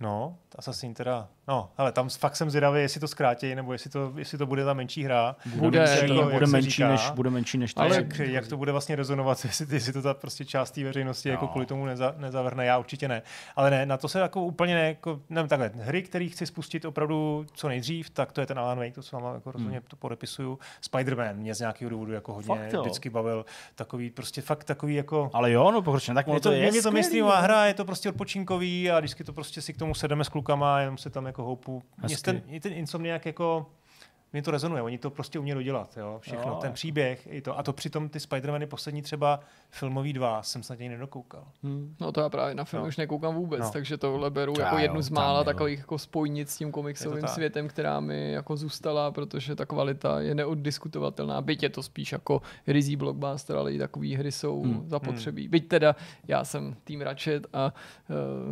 No, 0.00 0.36
Assassin 0.58 0.94
teda, 0.94 1.28
no, 1.48 1.70
ale 1.78 1.92
tam 1.92 2.08
fakt 2.08 2.36
jsem 2.36 2.50
zvědavý, 2.50 2.80
jestli 2.80 3.00
to 3.00 3.08
zkrátí, 3.08 3.54
nebo 3.54 3.72
jestli 3.72 3.90
to, 3.90 4.12
jestli 4.16 4.38
to 4.38 4.46
bude 4.46 4.64
ta 4.64 4.74
menší 4.74 5.04
hra. 5.04 5.36
Bude, 5.54 5.80
Víš, 5.80 5.98
to- 6.08 6.14
jako, 6.14 6.30
bude, 6.30 6.46
menší 6.46 6.70
říká. 6.70 6.88
než, 6.88 7.10
bude 7.10 7.30
menší 7.30 7.58
než 7.58 7.74
to. 7.74 7.80
Ale 7.80 7.96
jak, 7.96 8.18
jak, 8.18 8.46
to 8.48 8.56
bude 8.56 8.72
vlastně 8.72 8.96
rezonovat, 8.96 9.38
jestli, 9.44 9.66
jestli 9.70 9.92
to 9.92 10.02
ta 10.02 10.14
prostě 10.14 10.44
část 10.44 10.70
té 10.70 10.84
veřejnosti 10.84 11.28
jako 11.28 11.44
No. 11.44 11.48
kvůli 11.48 11.66
tomu 11.66 11.86
neza, 11.86 12.14
nezavrhne, 12.16 12.64
já 12.66 12.78
určitě 12.78 13.08
ne. 13.08 13.22
Ale 13.56 13.70
ne, 13.70 13.86
na 13.86 13.96
to 13.96 14.08
se 14.08 14.20
jako 14.20 14.42
úplně 14.44 14.74
ne, 14.74 14.88
jako, 14.88 15.20
nevím, 15.30 15.48
takhle, 15.48 15.70
hry, 15.74 16.02
které 16.02 16.26
chci 16.28 16.46
spustit 16.46 16.84
opravdu 16.84 17.46
co 17.54 17.68
nejdřív, 17.68 18.10
tak 18.10 18.32
to 18.32 18.40
je 18.40 18.46
ten 18.46 18.58
Alan 18.58 18.78
Wake, 18.78 18.94
to 18.94 19.02
s 19.02 19.12
váma 19.12 19.34
jako 19.34 19.52
rozhodně 19.52 19.80
to 19.88 19.96
podepisuju. 19.96 20.58
Spider-Man 20.90 21.34
mě 21.36 21.54
z 21.54 21.60
nějakého 21.60 21.90
důvodu 21.90 22.12
jako 22.12 22.32
hodně 22.34 22.54
Fakt 22.54 22.72
jo. 22.72 22.80
vždycky 22.80 23.10
bavil, 23.10 23.44
takový 23.74 24.10
prostě 24.10 24.42
fakt 24.42 24.64
takový 24.64 24.94
jako 24.94 25.30
Ale 25.32 25.52
jo, 25.52 25.70
no 25.70 25.82
pokročně, 25.82 26.14
tak 26.14 26.26
je 26.28 26.34
to, 26.34 26.40
to, 26.40 26.52
je 26.52 26.74
je 26.76 26.82
to 26.82 26.90
mainstreamová 26.90 27.36
jo. 27.36 27.42
hra, 27.42 27.66
je 27.66 27.74
to 27.74 27.84
prostě 27.84 28.08
odpočinkový 28.08 28.90
a 28.90 28.98
vždycky 28.98 29.24
to 29.24 29.32
prostě 29.32 29.60
si 29.62 29.72
k 29.72 29.76
tomu 29.78 29.87
sedeme 29.94 30.24
s 30.24 30.28
klukama 30.28 30.76
a 30.76 30.78
jenom 30.78 30.98
se 30.98 31.10
tam 31.10 31.26
jako 31.26 31.42
houpu. 31.42 31.82
Mně 32.06 32.16
ten, 32.16 32.42
mě 32.46 32.60
ten 32.60 32.72
Insomniac 32.72 33.26
jako 33.26 33.66
mě 34.32 34.42
to 34.42 34.50
rezonuje, 34.50 34.82
oni 34.82 34.98
to 34.98 35.10
prostě 35.10 35.38
umějí 35.38 35.54
dodělat, 35.54 35.96
jo, 35.96 36.18
všechno, 36.22 36.48
Jo. 36.52 36.58
ten 36.60 36.72
příběh, 36.72 37.28
i 37.30 37.40
to, 37.40 37.58
a 37.58 37.62
to 37.62 37.72
přitom 37.72 38.08
ty 38.08 38.18
Spider-Many 38.18 38.66
poslední 38.66 39.02
třeba 39.02 39.40
filmový 39.70 40.12
dva 40.12 40.42
jsem 40.42 40.62
snad 40.62 40.78
ani 40.80 40.88
nedokoukal. 40.88 41.44
Hmm. 41.62 41.94
No 42.00 42.12
to 42.12 42.20
já 42.20 42.28
právě 42.28 42.54
na 42.54 42.64
film 42.64 42.82
No. 42.82 42.88
už 42.88 42.96
nekoukám 42.96 43.34
vůbec, 43.34 43.60
No. 43.60 43.70
takže 43.70 43.96
tohle 43.96 44.30
beru 44.30 44.52
To 44.52 44.60
jako 44.60 44.76
já 44.76 44.82
jednu 44.82 44.98
jo, 44.98 45.02
z 45.02 45.10
mála 45.10 45.44
takových 45.44 45.78
jako 45.78 45.98
spojnic 45.98 46.50
s 46.50 46.56
tím 46.58 46.72
komiksovým 46.72 47.26
světem, 47.26 47.68
která 47.68 48.00
mi 48.00 48.32
jako 48.32 48.56
zůstala, 48.56 49.10
protože 49.10 49.54
ta 49.56 49.66
kvalita 49.66 50.20
je 50.20 50.34
neoddiskutovatelná. 50.34 51.40
Byť 51.42 51.62
je 51.62 51.68
to 51.70 51.82
spíš 51.82 52.12
jako 52.12 52.42
rizí 52.66 52.96
blockbuster, 52.96 53.56
ale 53.56 53.72
i 53.72 53.78
takové 53.78 54.16
hry 54.16 54.32
jsou 54.32 54.62
Hmm. 54.62 54.88
zapotřebí. 54.88 55.48
Byť 55.48 55.68
teda 55.68 55.96
já 56.28 56.44
jsem 56.44 56.76
tým 56.84 57.00
Ratchet 57.00 57.46
a 57.52 57.72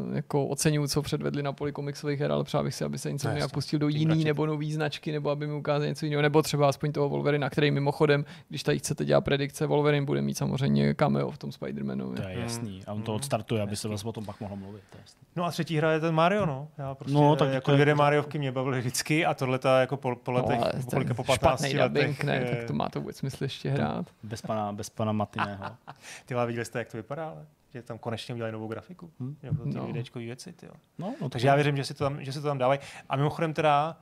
uh, 0.09 0.17
jako 0.17 0.47
oceňuju, 0.47 0.87
co 0.89 1.03
předvedli 1.03 1.43
na 1.43 1.53
poli 1.53 1.73
komiksových 1.73 2.21
her, 2.21 2.33
ale 2.33 2.45
přál 2.45 2.65
bych 2.65 2.75
si, 2.75 2.85
aby 2.85 2.99
se 2.99 3.13
něco 3.13 3.29
No, 3.41 3.49
pustil 3.49 3.79
do 3.79 3.89
jiný 3.89 4.05
Ratchet. 4.07 4.25
nebo 4.27 4.47
nový 4.47 4.73
značky, 4.73 5.13
nebo 5.13 5.31
aby 5.31 5.47
mi 5.47 5.63
ukázali 5.67 5.89
něco 5.89 6.07
jiného, 6.07 6.23
nebo 6.23 6.43
třeba 6.43 6.69
aspoň 6.69 6.93
toho 6.93 7.09
Wolverina, 7.09 7.51
který 7.51 7.71
mimochodem, 7.71 8.25
když 8.49 8.63
tady 8.63 8.79
chcete 8.79 9.05
dělat 9.05 9.21
predikce, 9.21 9.67
Wolverine 9.67 10.07
bude 10.07 10.23
mít 10.23 10.39
samozřejmě 10.39 10.95
cameo 10.95 11.31
v 11.31 11.39
tom 11.39 11.51
Spider-Manu. 11.51 12.15
To 12.15 12.29
je 12.29 12.39
jasný. 12.41 12.83
A 12.87 12.93
on 12.93 13.03
to 13.03 13.11
Hmm. 13.13 13.17
odstartuje, 13.17 13.63
aby 13.63 13.77
se 13.77 13.89
vlastně 13.89 14.09
o 14.09 14.13
tom 14.13 14.25
pak 14.25 14.41
mohlo 14.41 14.57
mluvit. 14.57 14.83
To 14.91 14.97
je 14.97 15.01
jasný. 15.03 15.21
No 15.37 15.45
a 15.45 15.51
třetí 15.51 15.77
hra 15.77 15.93
je 15.93 16.01
ten 16.01 16.15
Mario, 16.15 16.47
no. 16.47 16.69
Já 16.79 16.95
prostě, 16.95 17.15
No, 17.15 17.21
no, 17.23 17.37
tak 17.37 17.53
jako 17.53 17.73
dvě 17.73 17.95
Mariovky 17.95 18.39
mě 18.39 18.53
bavily 18.53 18.79
vždycky 18.81 19.27
a 19.27 19.35
tohle 19.35 19.59
ta 19.59 19.81
jako 19.81 19.97
po, 19.97 20.17
po 20.17 20.33
letech, 20.33 20.59
no, 20.61 20.65
po, 20.67 20.71
ten 20.73 20.83
kolika, 20.83 21.15
po 21.15 21.25
15 21.25 21.61
špatný 21.61 21.79
letech. 21.79 21.89
dubbing, 22.09 22.25
ne, 22.25 22.35
je- 22.37 22.57
tak 22.57 22.65
to 22.65 22.73
má 22.73 22.89
to 22.89 23.01
vůbec 23.01 23.17
smysl 23.17 23.45
ještě 23.45 23.71
hrát. 23.71 24.07
Bez 24.23 24.43
pana, 24.43 24.73
bez 24.73 24.91
pana 24.91 25.13
Matiného. 25.13 25.65
Ty 26.27 26.35
viděli 26.47 26.65
jste, 26.65 26.79
jak 26.79 26.89
to 26.89 26.97
vypadá, 26.97 27.29
ale? 27.29 27.47
Že 27.75 27.83
tam 27.83 27.99
konečně 27.99 28.35
udělali 28.35 28.53
novou 28.53 28.69
grafiku. 28.69 29.11
Hmm. 29.21 29.37
Jako 29.43 29.63
ty 29.65 29.75
No. 29.75 29.87
no. 30.15 30.21
věci, 30.21 30.53
tyjo. 30.53 30.73
No, 30.99 31.15
no, 31.21 31.29
Takže 31.29 31.49
já 31.49 31.55
věřím, 31.55 31.77
že 31.77 31.85
si 31.85 31.95
to 31.95 32.05
tam, 32.05 32.25
že 32.25 32.33
si 32.33 32.41
to 32.41 32.47
tam 32.47 32.59
dávají. 32.59 32.81
A 33.09 33.17
mimochodem 33.17 33.55
teda, 33.55 33.97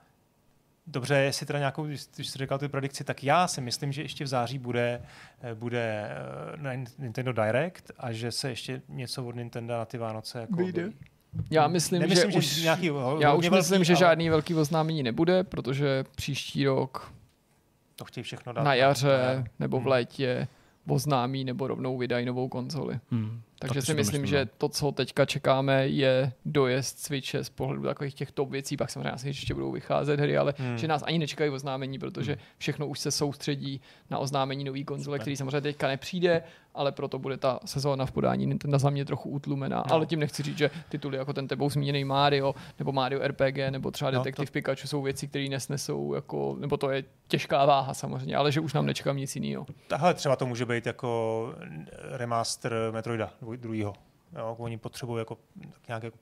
dobře, 0.86 1.15
jestli 1.15 1.47
teda 1.47 1.59
nějakou, 1.59 1.85
když 1.85 2.02
jsi 2.02 2.39
říkal 2.39 2.59
tu 2.59 2.69
predikci, 2.69 3.05
tak 3.05 3.24
já 3.24 3.48
si 3.48 3.61
myslím, 3.61 3.93
že 3.93 4.02
ještě 4.02 4.24
v 4.24 4.27
září 4.27 4.59
bude, 4.59 5.02
eh, 5.43 5.55
bude 5.55 6.09
eh, 6.11 6.56
na 6.56 6.70
Nintendo 6.98 7.32
Direct 7.32 7.90
a 7.98 8.12
že 8.12 8.32
se 8.32 8.48
ještě 8.48 8.82
něco 8.89 9.24
od 9.27 9.36
Nintendo 9.36 9.74
na 9.74 9.85
ty 9.85 9.98
Vánoce 9.98 10.40
jako 10.40 10.56
Vyjde. 10.56 10.93
Já 11.51 11.69
myslím, 11.69 12.01
Nemyslím, 12.01 12.31
že, 12.31 12.32
že 12.32 12.39
už, 12.39 12.62
nějaký 12.62 12.90
já 13.20 13.32
už 13.35 13.48
myslím, 13.48 13.70
velký, 13.78 13.85
že 13.85 13.93
ale- 13.93 13.98
žádný 13.98 14.31
velký 14.31 14.55
oznámení 14.55 15.02
nebude, 15.02 15.44
protože 15.44 16.05
příští 16.16 16.65
rok 16.66 17.12
To 17.97 18.05
chtějí 18.05 18.24
všechno 18.24 18.52
dát. 18.52 18.62
na 18.62 18.74
jaře 18.74 19.44
nebo 19.61 19.77
v 19.78 19.81
Hmm. 19.81 19.90
létě 19.90 20.48
oznámí 20.89 21.44
nebo 21.44 21.66
rovnou 21.66 21.98
vydají 21.98 22.27
novou 22.27 22.48
konzoli. 22.48 22.98
Hmm. 23.11 23.40
Takže 23.69 23.81
Taky 23.81 23.86
si 23.86 23.93
to 23.93 23.97
myslím, 23.97 24.27
že 24.27 24.49
to, 24.59 24.69
co 24.69 24.93
teďka 24.93 25.24
čekáme, 25.24 25.89
je 25.89 26.32
dojezd 26.45 26.99
Switche 26.99 27.45
z 27.45 27.49
pohledu 27.51 27.82
takových 27.82 28.15
těch 28.15 28.32
top 28.32 28.51
věcí, 28.51 28.77
pak 28.77 28.91
samozřejmě 28.91 29.11
asi 29.11 29.28
ještě 29.28 29.55
budou 29.55 29.73
vycházet 29.73 30.20
hry, 30.20 30.36
ale 30.36 30.55
Hmm. 30.59 30.78
že 30.78 30.89
nás 30.89 31.03
ani 31.07 31.19
nečekají 31.19 31.51
oznámení, 31.51 31.99
protože 31.99 32.36
všechno 32.59 32.86
už 32.86 32.99
se 32.99 33.11
soustředí 33.11 33.81
na 34.11 34.19
oznámení 34.19 34.65
nový 34.65 34.85
konzole, 34.85 35.19
který 35.19 35.36
samozřejmě 35.36 35.61
teďka 35.61 35.89
nepřijde, 35.89 36.43
ale 36.74 36.92
proto 36.92 37.18
bude 37.18 37.36
ta 37.36 37.60
sezóna 37.64 38.06
v 38.06 38.12
podání 38.12 38.46
Nintendo 38.46 38.78
za 38.78 38.90
mě 38.90 39.05
trochu 39.05 39.30
utlumená. 39.30 39.76
No. 39.86 39.92
Ale 39.94 40.06
tím 40.06 40.20
nechci 40.20 40.42
říct, 40.42 40.59
že 40.59 40.70
tituly 40.88 41.16
jako 41.16 41.32
ten 41.32 41.48
tebou 41.48 41.70
zmíněný 41.70 42.05
Mario 42.05 42.55
nebo 42.78 42.92
Mario 42.92 43.28
RPG 43.28 43.70
nebo 43.70 43.90
třeba 43.90 44.10
No, 44.10 44.24
to- 44.36 44.44
Pikachu 44.52 44.86
jsou 44.88 45.02
věci, 45.02 45.28
které 45.28 45.48
nesnesou 45.48 46.14
jako, 46.14 46.56
nebo 46.60 46.76
to 46.76 46.90
je 46.90 47.05
těžká 47.28 47.64
váha 47.66 47.94
samozřejmě, 47.94 48.36
ale 48.36 48.52
že 48.52 48.60
už 48.60 48.72
nám 48.72 48.86
nečekám 48.86 49.16
nic 49.16 49.36
jiného. 49.36 49.66
Tahle 49.88 50.14
třeba 50.14 50.36
to 50.36 50.46
může 50.46 50.66
být 50.66 50.86
jako 50.86 51.52
remaster 52.10 52.74
Metroida 52.90 53.30
druhýho. 53.56 53.92
Jo, 54.38 54.56
oni 54.59 54.78
potřebují 54.78 55.18
jako 55.18 55.38
tak 55.72 55.88
nějak 55.88 56.02
jako 56.02 56.16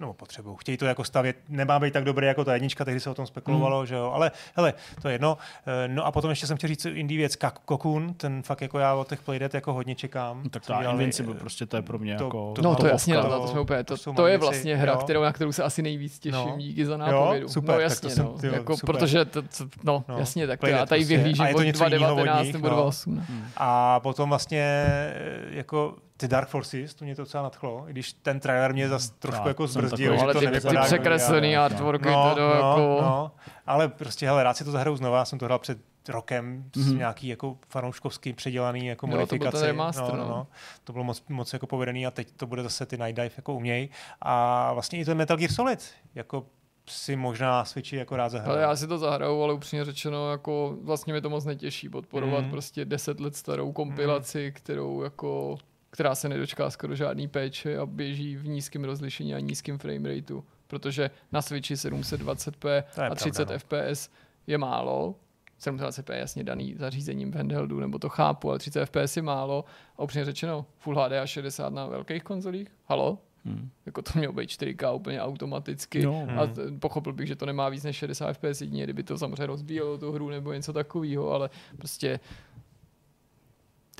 nebo 0.00 0.14
potřebují, 0.14 0.56
chtějí 0.60 0.76
to 0.78 0.86
jako 0.86 1.04
stavět, 1.04 1.36
nemá 1.48 1.78
být 1.78 1.92
tak 1.92 2.04
dobrý 2.04 2.26
jako 2.26 2.44
ta 2.44 2.54
jednička, 2.54 2.84
tehdy 2.84 3.00
se 3.00 3.10
o 3.10 3.14
tom 3.14 3.26
spekulovalo, 3.26 3.86
že 3.86 3.94
jo, 3.94 4.10
ale 4.14 4.30
hele, 4.56 4.74
to 5.02 5.08
je 5.08 5.14
jedno. 5.14 5.38
Eh, 5.84 5.88
No 5.88 6.06
a 6.06 6.12
potom 6.12 6.30
ještě 6.30 6.46
jsem 6.46 6.56
chtěl 6.56 6.68
říct 6.68 6.84
indie 6.86 7.18
věc, 7.18 7.36
Cocoon, 7.68 8.14
ten 8.14 8.42
fakt 8.42 8.60
jako 8.60 8.78
já 8.78 8.94
od 8.94 9.08
těch 9.08 9.22
Playdead 9.22 9.54
jako 9.54 9.72
hodně 9.72 9.94
čekám. 9.94 10.40
No, 10.44 10.50
tak 10.50 10.66
ta 10.66 10.80
dělali, 10.80 10.96
Invincible, 10.98 11.34
prostě 11.34 11.66
to 11.66 11.76
je 11.76 11.82
pro 11.82 11.98
mě 11.98 12.16
to- 12.16 12.24
jako... 12.24 12.52
to- 12.56 12.62
No 12.62 12.74
to 12.74 12.82
to 12.82 12.88
jasně, 12.88 13.14
to- 13.14 13.22
no, 13.28 13.40
to, 13.40 13.48
jsme 13.48 13.60
úplně, 13.60 13.84
to, 13.84 13.96
to 13.96 14.12
to 14.12 14.26
je 14.26 14.38
vlastně 14.38 14.76
hra, 14.76 14.92
jo. 14.92 14.98
kterou, 14.98 15.22
na 15.22 15.32
kterou 15.32 15.52
se 15.52 15.62
asi 15.62 15.82
nejvíc 15.82 16.18
těším 16.18 16.40
No. 16.48 16.54
díky 16.58 16.86
za 16.86 16.92
Jo, 16.92 16.98
nápovědu. 16.98 17.48
super, 17.48 17.68
no 17.68 17.72
tak 17.74 18.00
to 18.00 18.06
jasně, 18.06 18.10
jsem- 18.10 18.24
no. 18.24 18.32
tyjo, 18.38 18.52
jako, 18.54 18.76
super. 18.76 18.94
protože, 18.96 19.24
to, 19.24 19.42
to, 19.42 19.48
no, 19.84 20.04
No, 20.08 20.18
jasně, 20.18 20.46
tak 20.46 20.60
já 20.62 20.86
tady 20.86 21.00
prostě. 21.00 21.16
vyhlížím 21.16 21.46
od 21.54 21.62
něco 21.62 21.84
jiného 21.84 22.14
od 22.14 22.16
2019 22.16 22.44
nich, 22.44 22.52
nebo 22.52 22.68
no. 22.68 22.74
2018. 22.74 23.26
A 23.56 24.00
potom 24.00 24.28
vlastně 24.28 24.60
eh, 24.60 25.14
jako 25.50 25.94
ty 26.20 26.28
Dark 26.28 26.48
Forces, 26.48 26.94
to 26.94 27.04
mě 27.04 27.16
to 27.16 27.22
docela 27.22 27.42
nadchlo, 27.42 27.84
i 27.88 27.90
když 27.92 28.12
ten 28.12 28.40
trailer 28.40 28.72
mě 28.72 28.88
zase 28.88 29.12
trošku 29.18 29.42
Já 29.42 29.48
jako 29.48 29.66
zbrzdil, 29.66 30.12
takový- 30.16 30.28
že 30.28 30.32
to 30.32 30.38
ty, 30.40 30.46
nevypadá 30.46 30.70
ty 30.70 30.76
jako 30.76 30.86
překreslený 30.86 31.48
ideálně. 31.48 31.74
artworky, 31.74 32.08
no, 32.08 32.34
to 32.34 32.40
no, 32.40 32.46
jako... 32.54 32.98
no, 33.02 33.30
ale 33.66 33.88
prostě, 33.88 34.26
hele, 34.26 34.42
rád 34.42 34.56
si 34.56 34.64
to 34.64 34.70
zahraju 34.70 34.96
znova, 34.96 35.18
já 35.18 35.24
jsem 35.24 35.38
to 35.38 35.44
hrál 35.44 35.58
před 35.58 35.78
rokem 36.08 36.64
s 36.76 36.86
Mhm. 36.88 36.98
nějaký 36.98 37.28
jako 37.28 37.56
fanouškovský 37.68 38.32
předělaný 38.32 38.86
jako 38.86 39.06
to 39.06 39.10
byl 39.10 39.26
ten 39.26 39.38
modifikaci. 39.38 39.66
remaster, 39.66 40.04
no, 40.04 40.16
no, 40.16 40.22
no. 40.24 40.28
no. 40.28 40.46
To 40.84 40.92
bylo 40.92 41.04
moc, 41.04 41.22
moc 41.28 41.52
jako 41.52 41.66
povedený 41.66 42.06
a 42.06 42.10
teď 42.10 42.28
to 42.36 42.46
bude 42.46 42.62
zase 42.62 42.86
ty 42.86 42.96
Night 42.98 43.16
Dive 43.16 43.30
jako 43.36 43.54
uměj. 43.54 43.88
A 44.22 44.72
vlastně 44.72 44.98
i 44.98 45.04
ten 45.04 45.16
Metal 45.18 45.36
Gear 45.36 45.52
Solid, 45.52 45.90
jako 46.14 46.46
si 46.86 47.16
možná 47.16 47.64
Switchi 47.64 47.96
jako 47.96 48.16
rád 48.16 48.28
zahraju. 48.28 48.52
Ale 48.52 48.60
já 48.62 48.76
si 48.76 48.86
to 48.86 48.98
zahraju, 48.98 49.42
ale 49.42 49.52
upřímně 49.54 49.84
řečeno, 49.84 50.30
jako 50.30 50.76
vlastně 50.82 51.12
mě 51.12 51.20
to 51.20 51.30
moc 51.30 51.44
netěší 51.44 51.88
podporovat 51.88 52.40
Mhm. 52.40 52.50
prostě 52.50 52.84
10 52.84 53.20
let 53.20 53.36
starou 53.36 53.72
kompilaci, 53.72 54.52
kterou 54.56 55.02
jako 55.02 55.56
která 55.98 56.14
se 56.14 56.28
nedočká 56.28 56.70
skoro 56.70 56.94
žádný 56.94 57.28
péče 57.28 57.78
a 57.78 57.86
běží 57.86 58.36
v 58.36 58.48
nízkém 58.48 58.84
rozlišení 58.84 59.34
a 59.34 59.38
nízkém 59.40 59.78
frame 59.78 60.14
rateu, 60.14 60.42
protože 60.66 61.10
na 61.32 61.42
Switchi 61.42 61.74
720p 61.74 62.84
To 62.94 63.00
je 63.02 63.08
a 63.08 63.14
30 63.14 63.48
pravda, 63.48 63.54
no. 63.54 63.58
fps 63.92 64.10
je 64.46 64.58
málo. 64.58 65.14
720p 65.60 66.12
je 66.12 66.18
jasně 66.18 66.44
daný 66.44 66.74
zařízením 66.74 67.32
v 67.32 67.34
handheldu, 67.34 67.80
nebo 67.80 67.98
to 67.98 68.08
chápu, 68.08 68.50
ale 68.50 68.58
30 68.58 68.86
fps 68.86 69.16
je 69.16 69.22
málo. 69.22 69.64
A 69.96 70.02
upřímně 70.02 70.24
řečeno, 70.24 70.66
Full 70.78 70.98
HD 71.00 71.12
a 71.12 71.26
60 71.26 71.72
na 71.72 71.86
velkých 71.86 72.22
konzolích, 72.22 72.68
halo? 72.84 73.18
Hmm. 73.44 73.70
Jako 73.86 74.02
to 74.02 74.10
mělo 74.14 74.32
být 74.32 74.50
4K 74.50 74.94
úplně 74.94 75.22
automaticky. 75.22 76.02
No. 76.06 76.26
A 76.36 76.46
t- 76.46 76.62
pochopil 76.78 77.12
bych, 77.12 77.28
že 77.28 77.36
to 77.36 77.46
nemá 77.46 77.68
víc 77.68 77.84
než 77.84 77.96
60 77.96 78.32
fps 78.32 78.60
jedině, 78.60 78.84
kdyby 78.84 79.02
to 79.02 79.18
samozřejmě 79.18 79.46
rozbíjelo 79.46 79.98
tu 79.98 80.12
hru 80.12 80.30
nebo 80.30 80.52
něco 80.52 80.72
takového, 80.72 81.30
ale 81.30 81.50
prostě 81.78 82.20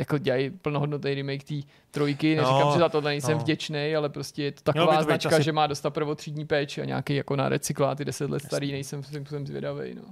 jako 0.01 0.19
dělají 0.19 0.51
plnohodnotný 0.51 1.15
remake 1.15 1.45
té 1.45 1.55
trojky, 1.91 2.37
No, 2.37 2.43
neříkám, 2.43 2.73
že 2.73 2.79
za 2.79 2.89
to 2.89 3.01
nejsem 3.01 3.33
no. 3.33 3.39
vděčný, 3.39 3.97
ale 3.97 4.09
prostě 4.09 4.43
je 4.43 4.53
to 4.53 4.73
by 4.73 4.79
taková 4.79 4.97
to 4.97 5.03
značka, 5.03 5.29
asi- 5.37 5.43
že 5.43 5.53
má 5.53 5.67
dostat 5.67 5.91
prvotřídní 5.91 6.47
péči 6.47 6.83
a 6.83 6.85
nějaký 6.85 7.15
jako 7.15 7.37
na 7.37 7.49
recykláty 7.49 8.05
10 8.05 8.31
let 8.31 8.43
starý, 8.43 8.73
nejsem 8.73 9.03
svým 9.03 9.21
způsobem 9.25 9.47
zvědavý. 9.47 9.95
No. 9.95 10.03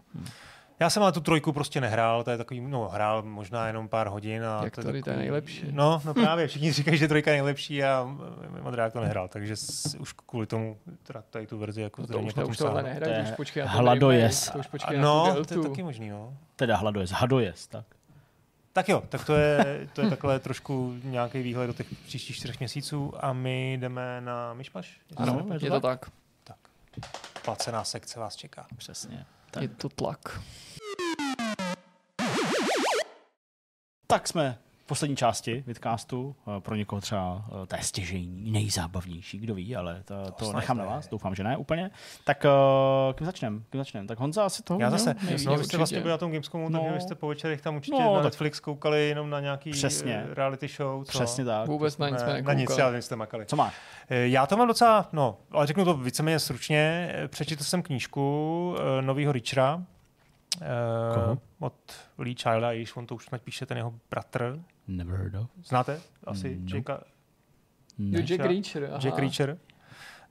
Já 0.80 0.90
jsem 0.90 1.02
ale 1.02 1.12
tu 1.12 1.20
trojku 1.20 1.52
prostě 1.52 1.80
nehrál, 1.80 2.24
to 2.24 2.30
je 2.30 2.36
takový, 2.38 2.60
no 2.60 2.88
hrál 2.88 3.22
možná 3.22 3.66
jenom 3.66 3.88
pár 3.88 4.08
hodin. 4.08 4.44
A 4.44 4.60
Jak 4.64 4.74
to, 4.76 4.82
tady, 4.82 4.92
to 4.92 4.96
je 4.96 5.02
takový- 5.02 5.18
nejlepší. 5.18 5.66
No, 5.70 6.02
no 6.04 6.14
právě, 6.14 6.46
všichni 6.46 6.72
říkají, 6.72 6.98
že 6.98 7.08
trojka 7.08 7.30
je 7.30 7.36
nejlepší 7.36 7.84
a 7.84 8.16
Modrák 8.62 8.92
to 8.92 9.00
nehrál, 9.00 9.28
takže 9.28 9.56
s, 9.56 9.94
už 10.00 10.12
kvůli 10.12 10.46
tomu 10.46 10.76
teda 11.02 11.22
tady 11.30 11.46
tu 11.46 11.58
verzi 11.58 11.82
jako 11.82 12.00
No 12.00 12.06
to 12.06 12.12
zřejmě 12.12 12.26
už, 12.28 12.34
to 12.34 12.40
potom 12.40 12.50
už 12.50 12.56
tohle. 12.58 12.82
To 12.82 13.00
to 13.00 13.10
už 13.22 13.30
počkej 13.36 13.62
na 13.62 13.68
ten 13.72 13.80
hladojez. 13.80 14.50
to 14.50 14.58
už 14.58 14.66
počkej 14.66 14.96
na 14.96 15.02
No, 15.02 15.24
deltu. 15.34 15.54
to 15.54 15.60
je 15.62 15.68
taky 15.68 15.82
možný, 15.82 16.08
no. 16.08 16.36
Teda 16.56 16.76
hladojez, 16.76 17.10
hadojez, 17.10 17.66
tak. 17.66 17.84
Tak 18.76 18.88
jo, 18.88 19.02
tak 19.08 19.24
to 19.24 19.34
je, 19.34 19.88
to 19.92 20.00
je 20.00 20.10
takhle 20.10 20.38
trošku 20.40 20.94
nějaký 21.04 21.42
výhled 21.42 21.66
do 21.66 21.72
těch 21.72 21.86
příštích 22.06 22.36
čtyřech 22.36 22.58
měsíců 22.58 23.24
a 23.24 23.32
my 23.32 23.78
jdeme 23.80 24.20
na 24.20 24.54
myšmaš. 24.54 25.00
Je 25.10 25.16
to 25.16 25.22
Ano, 25.22 25.42
tak? 25.48 25.62
je 25.62 25.70
to 25.70 25.80
tak. 25.80 26.10
Placená 27.44 27.84
sekce 27.84 28.20
vás 28.20 28.36
čeká. 28.36 28.66
Přesně. 28.76 29.26
Je 29.60 29.68
to 29.68 29.88
tlak. 29.88 30.40
Tak 34.06 34.28
jsme 34.28 34.58
poslední 34.86 35.16
části 35.16 35.64
vidcastu. 35.66 36.36
Eh, 36.56 36.60
Pro 36.60 36.74
někoho 36.74 37.00
třeba 37.00 37.44
eh, 37.62 37.66
to 37.66 37.76
je 37.76 37.82
stěžení, 37.82 38.50
nejzábavnější, 38.50 39.38
kdo 39.38 39.54
ví, 39.54 39.76
ale 39.76 40.02
to, 40.04 40.30
to 40.30 40.44
snad 40.44 40.60
nechám 40.60 40.78
na 40.78 40.84
vás, 40.84 41.08
doufám, 41.08 41.34
že 41.34 41.44
ne 41.44 41.56
úplně. 41.56 41.90
Tak 42.24 42.44
uh, 43.08 43.14
kým 43.14 43.26
začneme? 43.26 43.60
Kým 43.70 43.80
začneme? 43.80 44.06
Tak 44.08 44.18
Honza 44.20 44.44
asi 44.44 44.62
to. 44.62 44.76
Já 44.80 44.90
zase, 44.90 45.14
no, 45.46 45.56
vy 45.56 45.64
jste 45.64 45.76
vlastně 45.76 46.00
byli 46.00 46.10
na 46.10 46.18
tom 46.18 46.30
Gamescomu, 46.32 46.70
takže 46.70 46.88
No. 46.88 46.94
vy 46.94 47.00
jste 47.00 47.14
po 47.14 47.28
večerech 47.28 47.60
tam 47.60 47.76
určitě 47.76 47.96
No, 48.00 48.06
na 48.14 48.14
tak- 48.14 48.24
Netflix 48.24 48.60
koukali 48.60 49.08
jenom 49.08 49.30
na 49.30 49.40
nějaký 49.40 49.70
Přesně. 49.70 50.24
eh, 50.30 50.34
reality 50.34 50.68
show. 50.68 51.04
Co? 51.04 51.10
Přesně 51.18 51.44
tak. 51.44 51.66
Vůbec 51.68 51.98
na 51.98 52.08
nic 52.08 52.22
ne, 52.22 52.42
na 52.42 52.52
nic, 52.52 52.78
já 52.78 52.90
vím, 52.90 53.02
jste 53.02 53.16
makali. 53.16 53.46
Co 53.46 53.56
máš? 53.56 53.74
Eh, 54.08 54.28
Já 54.28 54.46
to 54.46 54.56
mám 54.56 54.68
docela, 54.68 55.08
no, 55.12 55.38
ale 55.50 55.66
řeknu 55.66 55.84
to 55.84 55.94
víceméně 55.94 56.38
stručně. 56.38 57.10
Eh, 57.14 57.28
Přečetl 57.28 57.64
jsem 57.64 57.82
knížku 57.82 58.74
novýho 59.00 59.32
Richera 59.32 59.82
Koho? 61.14 61.32
uh, 61.32 61.38
od 61.58 61.74
Lee 62.18 62.34
Childa, 62.34 62.72
již 62.72 62.96
on 62.96 63.06
to 63.06 63.14
už 63.14 63.24
snad 63.24 63.42
píše 63.42 63.66
ten 63.66 63.76
jeho 63.76 63.94
bratr. 64.10 64.58
Never 64.88 65.18
heard 65.18 65.34
of. 65.34 65.50
Znáte? 65.64 66.00
Asi 66.24 66.56
No. 66.60 66.76
Jacka, 66.76 67.00
Jo, 67.98 68.20
Jack 68.28 68.40
Reacher. 68.40 68.84
aha. 68.84 68.98
Jack 69.02 69.18
Reacher. 69.18 69.58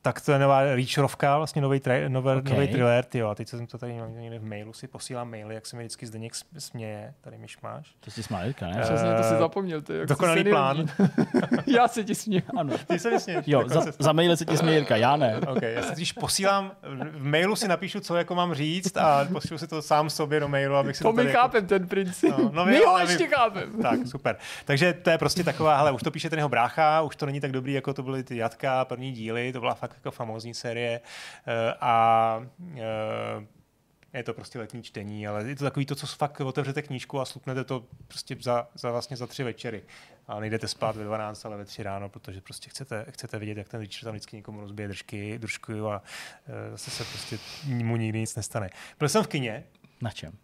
Tak 0.06 0.22
to 0.22 0.32
je 0.32 0.40
nová 0.40 0.64
Reacherovka, 0.64 1.38
vlastně 1.38 1.62
nový, 1.62 1.80
tra- 1.80 2.10
nový, 2.10 2.30
Ok. 2.38 2.50
nový 2.50 2.68
thriller, 2.68 3.04
tyjo. 3.04 3.30
A 3.30 3.36
teď 3.36 3.48
jsem 3.48 3.68
to 3.68 3.78
tady 3.78 3.94
mám 3.94 4.20
někde 4.20 4.40
v 4.40 4.44
mailu, 4.46 4.74
si 4.74 4.88
posílám 4.88 5.30
maily, 5.32 5.56
jak 5.56 5.66
se 5.66 5.76
mi 5.76 5.84
vždycky 5.84 6.06
Zdeněk 6.08 6.34
sm- 6.34 6.46
směje. 6.58 7.14
Tady 7.22 7.38
myš 7.38 7.62
máš. 7.62 7.96
To 8.00 8.12
jsi 8.12 8.24
smálitka, 8.24 8.68
ne? 8.68 8.74
Eh, 8.78 8.82
Přesně, 8.82 9.14
to 9.18 9.24
si 9.24 9.36
zapomněl. 9.40 9.82
Ty, 9.82 9.98
jak 9.98 10.08
Dokonalý 10.08 10.44
plán. 10.44 10.86
Já 11.76 11.88
se 11.88 12.04
ti 12.04 12.16
směju. 12.16 12.42
Ano. 12.58 12.74
Ty 12.88 13.00
se 13.00 13.10
vysměješ. 13.10 13.48
Jo, 13.48 13.60
dokonce 13.64 13.92
za, 13.92 13.98
za 14.00 14.14
mail 14.14 14.38
se 14.38 14.46
ti 14.46 14.58
směje 14.58 14.78
Jirka, 14.78 14.96
já 14.96 15.16
ne. 15.16 15.40
OK, 15.48 15.62
já 15.62 15.82
si 15.82 15.94
když 15.94 16.12
posílám, 16.12 16.72
v 17.12 17.24
mailu 17.26 17.56
si 17.56 17.68
napíšu, 17.68 18.00
co 18.00 18.16
jako 18.16 18.36
mám 18.36 18.54
říct 18.54 18.98
a 18.98 19.26
posílám 19.34 19.60
si 19.60 19.68
to 19.68 19.82
sám 19.82 20.10
sobě 20.10 20.40
do 20.40 20.48
mailu, 20.48 20.76
abych 20.76 20.98
si 20.98 21.04
To 21.04 21.10
to 21.10 21.14
my 21.14 21.16
tady 21.18 21.30
jako... 21.30 21.40
chápem 21.42 21.68
ten 21.68 21.88
princip. 21.88 22.34
No, 22.38 22.50
no, 22.54 22.66
my 22.66 22.78
ho 22.78 23.00
ještě 23.00 23.28
chápem. 23.28 23.82
Tak, 23.82 24.00
super. 24.08 24.38
Takže 24.66 24.94
to 24.94 25.10
je 25.10 25.18
prostě 25.18 25.44
taková, 25.44 25.78
hele, 25.78 25.92
už 25.92 26.04
to 26.04 26.12
píše 26.12 26.30
ten 26.30 26.40
jeho 26.40 26.50
brácha, 26.50 27.02
už 27.02 27.16
to 27.16 27.26
není 27.26 27.40
tak 27.42 27.52
dobrý, 27.52 27.74
jako 27.74 27.94
to 27.94 28.04
byly 28.04 28.24
ty 28.24 28.38
Jatka, 28.38 28.86
první 28.86 29.12
díly, 29.12 29.54
to 29.54 29.60
byla 29.60 29.74
fakt 29.74 29.95
jako 29.96 30.12
famózní 30.12 30.54
série 30.54 31.02
eh, 31.48 31.74
a 31.82 32.46
eh, 32.78 34.18
je 34.18 34.24
to 34.24 34.34
prostě 34.34 34.60
letní 34.60 34.84
čtení, 34.84 35.28
ale 35.28 35.44
je 35.44 35.56
to 35.56 35.64
takový 35.64 35.86
to, 35.86 35.96
co 35.96 36.08
fakt 36.08 36.42
otevřete 36.42 36.82
knížku 36.82 37.20
a 37.20 37.26
slupnete 37.26 37.64
to 37.64 37.86
prostě 38.08 38.38
za, 38.42 38.68
za 38.76 38.92
vlastně 38.92 39.18
za 39.18 39.28
tři 39.28 39.44
večery. 39.44 39.84
A 40.28 40.40
nejdete 40.40 40.68
spát 40.68 40.96
ve 40.96 41.04
12, 41.04 41.46
ale 41.46 41.58
ve 41.58 41.66
3 41.66 41.84
ráno, 41.84 42.10
protože 42.10 42.42
prostě 42.42 42.70
chcete, 42.70 43.06
chcete 43.10 43.40
vidět, 43.40 43.58
jak 43.58 43.70
ten 43.70 43.80
Richard 43.80 44.04
tam 44.04 44.14
vždycky 44.14 44.36
někomu 44.36 44.62
rozbije 44.62 44.88
držky, 44.88 45.40
držku 45.40 45.88
a 45.88 46.02
eh, 46.48 46.72
zase 46.72 46.92
se 46.92 47.04
prostě 47.04 47.38
mu 47.68 47.98
nikdy 47.98 48.20
nic 48.20 48.36
nestane. 48.36 48.70
Byl 49.00 49.10
jsem 49.10 49.24
v 49.24 49.28
kině, 49.28 49.64
Na 50.02 50.12
čem? 50.12 50.38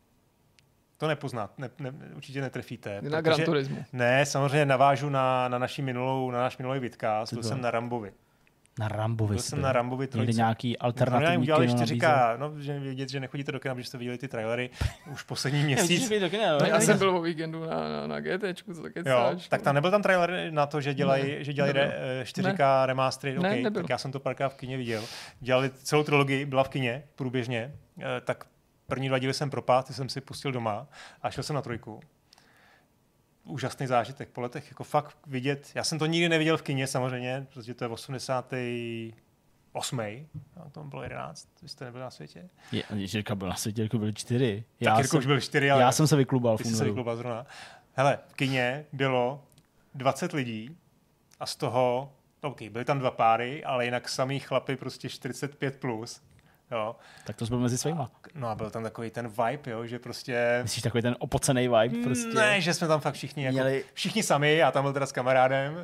to 1.02 1.08
nepoznáte, 1.08 1.54
ne, 1.58 1.70
ne, 1.80 1.94
určitě 2.16 2.42
netrefíte. 2.42 3.02
Na 3.02 3.22
Gran 3.22 3.44
Turismo. 3.44 3.78
Ne, 3.94 4.26
samozřejmě 4.26 4.66
navážu 4.66 5.10
na, 5.10 5.48
na, 5.48 5.58
naši 5.58 5.82
minulou, 5.82 6.32
na 6.32 6.40
náš 6.40 6.58
minulý 6.58 6.80
vidcast. 6.80 7.34
Byl 7.34 7.44
jsem 7.44 7.62
na 7.62 7.72
Rambovi. 7.72 8.14
Na 8.80 8.88
Rambovi. 8.88 9.36
Byl 9.36 9.44
jsem 9.44 9.62
na 9.62 9.72
Rambovi 9.72 10.08
trojce. 10.08 10.32
nějaký 10.38 10.72
No, 10.80 10.86
alternativní 10.86 11.38
udělali 11.38 11.68
kino 11.68 11.78
čtyřika, 11.78 12.36
no, 12.38 12.60
že 12.60 12.80
vidět, 12.80 13.10
že 13.10 13.20
nechodíte 13.20 13.52
do 13.52 13.60
kina, 13.60 13.76
protože 13.76 13.88
jste 13.88 13.98
viděli 13.98 14.18
ty 14.18 14.28
trailery 14.28 14.70
už 15.12 15.24
poslední 15.24 15.64
měsíc. 15.64 16.10
No, 16.60 16.66
já 16.66 16.80
jsem 16.82 16.98
byl 16.98 17.10
o 17.18 17.22
víkendu 17.22 17.66
na, 17.66 17.90
na, 17.90 18.08
na 18.08 18.20
GTčku, 18.20 18.74
co 18.74 18.82
taky 18.82 19.00
Jo, 19.10 19.32
tak 19.50 19.62
tam 19.62 19.76
nebyl 19.76 19.92
tam 19.92 20.02
trailer 20.02 20.48
na 20.54 20.66
to, 20.66 20.82
že 20.82 20.94
dělají, 20.94 21.36
že 21.46 21.54
dělají 21.54 21.74
nebyl. 21.74 21.92
re, 21.92 21.98
eh, 22.22 22.24
4K 22.24 22.86
remastery, 22.86 23.34
Ne, 23.34 23.40
okay, 23.40 23.64
nebyl. 23.64 23.82
tak 23.82 23.90
já 23.90 23.98
jsem 23.98 24.12
to 24.12 24.20
párkrát 24.20 24.50
v 24.50 24.56
kině 24.58 24.78
viděl. 24.78 25.04
Dělali 25.40 25.70
celou 25.70 26.04
trilogii, 26.04 26.46
byla 26.46 26.64
v 26.64 26.70
kině 26.70 27.04
průběžně, 27.16 27.74
eh, 28.00 28.22
tak 28.22 28.44
první 28.88 29.08
dva 29.08 29.20
díly 29.20 29.34
jsem 29.34 29.50
propad, 29.50 29.88
ty 29.88 29.94
jsem 29.94 30.10
si 30.10 30.22
pustil 30.22 30.52
doma 30.52 30.88
a 31.22 31.30
šel 31.32 31.44
jsem 31.44 31.56
na 31.56 31.62
trojku. 31.62 32.00
Úžasný 33.44 33.88
zážitek 33.88 34.30
po 34.30 34.42
letech, 34.42 34.70
jako 34.70 34.84
fakt 34.84 35.18
vidět, 35.28 35.72
já 35.76 35.84
jsem 35.84 36.00
to 36.00 36.06
nikdy 36.06 36.30
neviděl 36.30 36.58
v 36.58 36.62
kině 36.62 36.88
samozřejmě, 36.88 37.48
protože 37.54 37.74
to 37.74 37.84
je 37.84 37.88
88. 37.88 40.00
A 40.56 40.70
to 40.72 40.84
bylo 40.84 41.04
11, 41.04 41.48
vy 41.62 41.70
jste 41.70 41.86
nebyli 41.86 42.04
na 42.04 42.12
světě. 42.12 42.50
Je, 42.72 42.84
Jirka 42.94 43.36
byl 43.36 43.50
na 43.50 43.56
světě, 43.56 43.82
Jirka 43.82 43.98
byl 43.98 44.12
čtyři. 44.12 44.64
Já 44.80 44.90
Já, 44.90 44.96
tak 44.96 45.04
Jirko 45.04 45.12
jsem, 45.12 45.20
už 45.20 45.26
byl 45.26 45.40
4, 45.40 45.72
ale 45.72 45.82
já 45.82 45.92
jsem 45.92 46.08
se 46.08 46.16
vyklubal 46.16 46.58
ty 46.58 46.64
jsi 46.64 46.76
se 46.76 46.84
vyklubal 46.84 47.18
zrovna. 47.18 47.46
Hele, 47.94 48.20
v 48.28 48.34
kině 48.34 48.86
bylo 48.94 49.44
20 49.96 50.34
lidí 50.34 50.78
a 51.40 51.46
z 51.46 51.56
toho, 51.56 52.14
OK, 52.42 52.62
byly 52.62 52.86
tam 52.86 53.00
dva 53.00 53.12
páry, 53.12 53.64
ale 53.64 53.86
jinak 53.86 54.10
samý 54.10 54.40
chlapy 54.40 54.76
prostě 54.76 55.10
45 55.10 55.80
plus. 55.80 56.22
Jo. 56.72 56.96
Tak 57.26 57.36
to 57.36 57.46
byl 57.46 57.60
mezi 57.60 57.78
svýma. 57.78 58.12
No 58.36 58.48
a 58.48 58.56
byl 58.56 58.70
tam 58.70 58.84
takový 58.84 59.10
ten 59.10 59.28
vibe, 59.28 59.72
jo, 59.72 59.86
že 59.86 60.00
prostě... 60.00 60.60
Myslíš 60.64 60.84
takový 60.84 61.02
ten 61.02 61.16
opocený 61.20 61.68
vibe 61.68 62.04
prostě? 62.04 62.28
Ne, 62.34 62.62
že 62.62 62.74
jsme 62.74 62.88
tam 62.88 63.00
fakt 63.00 63.14
všichni, 63.14 63.44
jako, 63.44 63.54
Měli- 63.54 63.84
všichni 63.94 64.24
sami, 64.24 64.56
já 64.56 64.72
tam 64.72 64.84
byl 64.84 64.94
teda 64.94 65.06
s 65.06 65.12
kamarádem 65.12 65.74
uh, 65.74 65.80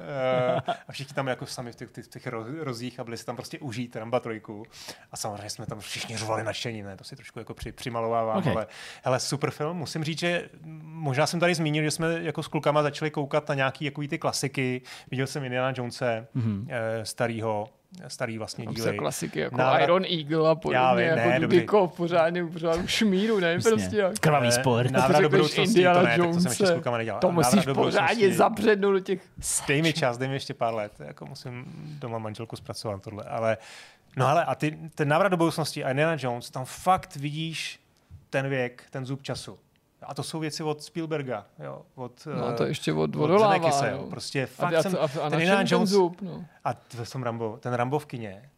a 0.87 0.91
všichni 0.91 1.13
tam 1.15 1.27
jako 1.27 1.45
sami 1.45 1.71
v 1.71 1.75
těch, 1.75 1.91
těch, 1.91 2.07
těch 2.07 2.27
roz- 2.27 2.63
rozích 2.63 2.99
a 2.99 3.03
byli 3.03 3.17
si 3.17 3.25
tam 3.25 3.35
prostě 3.35 3.59
užít 3.59 3.95
Ramba 3.95 4.19
trojku 4.19 4.63
a 5.11 5.17
samozřejmě 5.17 5.49
jsme 5.49 5.65
tam 5.65 5.79
všichni 5.79 6.17
řvali 6.17 6.43
nadšení, 6.43 6.81
ne, 6.83 6.97
to 6.97 7.03
si 7.03 7.15
trošku 7.15 7.39
jako 7.39 7.53
při, 7.53 7.71
přimalovávám, 7.71 8.37
Okay. 8.37 8.53
ale 8.53 8.67
hele, 9.03 9.19
super 9.19 9.51
film, 9.51 9.77
musím 9.77 10.03
říct, 10.03 10.19
že 10.19 10.49
možná 10.83 11.27
jsem 11.27 11.39
tady 11.39 11.55
zmínil, 11.55 11.83
že 11.83 11.91
jsme 11.91 12.07
jako 12.23 12.43
s 12.43 12.47
klukama 12.47 12.83
začali 12.83 13.11
koukat 13.11 13.49
na 13.49 13.55
nějaký 13.55 13.85
jako 13.85 14.01
ty 14.09 14.17
klasiky, 14.17 14.81
viděl 15.11 15.27
jsem 15.27 15.43
Indiana 15.43 15.73
Jonese, 15.77 16.27
Mhm. 16.33 16.65
mm-hmm. 16.67 17.01
starýho, 17.03 17.69
starý 18.07 18.37
vlastně 18.37 18.65
Tam 18.65 18.75
se 18.75 18.81
díly. 18.81 18.97
klasiky 18.97 19.39
jako 19.39 19.57
Návrat- 19.57 19.83
Iron 19.83 20.05
Eagle 20.05 20.49
a 20.49 20.55
podobně, 20.55 20.79
vím, 20.89 20.97
ne, 20.97 21.03
jako 21.03 21.41
dobrý. 21.41 21.57
Dudikov, 21.57 21.93
pořádně, 21.97 22.45
pořádně 22.45 22.87
šmíru, 22.87 23.39
ne, 23.39 23.57
Přesně. 23.57 23.77
prostě 23.77 23.97
jak. 23.97 24.19
Krvavý 24.19 24.51
sport. 24.51 24.91
Návrat 24.91 25.09
Jako 25.09 25.21
do 25.21 25.29
budoucnosti, 25.29 25.61
Indiana 25.63 25.99
to 25.99 26.05
ne, 26.05 26.17
tak 26.17 26.27
to 26.27 26.33
jsem 26.33 26.45
ještě 26.51 26.65
s 26.67 26.71
klukama 26.71 26.97
nedělal. 26.97 27.19
To 27.21 27.31
musíš 27.31 27.65
pořádně 27.73 28.33
zapřednout 28.33 28.93
do 28.93 28.99
těch... 28.99 29.21
Dej 29.67 29.81
mi 29.81 29.93
čas, 29.93 30.17
dej 30.17 30.27
mi 30.27 30.33
ještě 30.33 30.53
pár 30.53 30.73
let, 30.73 30.91
jako 30.99 31.25
musím 31.25 31.65
doma 31.99 32.17
manželku 32.17 32.55
zpracovat 32.55 33.01
tohle, 33.03 33.23
ale 33.23 33.57
no 34.17 34.27
ale 34.27 34.45
a 34.45 34.55
ty, 34.55 34.77
ten 34.95 35.07
návrat 35.07 35.29
do 35.29 35.37
budoucnosti 35.37 35.83
a 35.83 35.89
Indiana 35.89 36.15
Jones, 36.19 36.49
tam 36.49 36.65
fakt 36.65 37.15
vidíš 37.15 37.79
ten 38.29 38.49
věk, 38.49 38.83
ten 38.89 39.05
zub 39.05 39.23
času. 39.23 39.59
A 40.07 40.13
to 40.13 40.23
jsou 40.23 40.39
věci 40.39 40.63
od 40.63 40.83
Spielberga, 40.83 41.45
jo, 41.59 41.81
od, 41.95 42.27
No 42.39 42.53
to 42.57 42.63
eh, 42.63 42.67
ještě 42.67 42.93
od, 42.93 43.15
od 43.15 43.23
odolává, 43.23 43.53
Zemeckise, 43.53 43.91
no. 43.91 44.09
Prostě 44.09 44.43
A, 44.43 44.47
fakt 44.47 44.73
a, 44.73 44.83
jsem, 44.83 44.95
a, 44.95 45.03
a 45.03 45.07
ten 45.07 45.31
na 45.31 45.39
Indiana 45.39 45.63
čem 45.63 45.67
ten 45.67 45.77
Jones 45.77 45.89
zub, 45.89 46.21
no. 46.21 46.45
a 46.63 46.73
to 46.73 47.05
jsem 47.05 47.23
Rambo, 47.23 47.57
ten 47.59 47.73
Rambo 47.73 47.99
v 47.99 48.05
kině, 48.05 48.49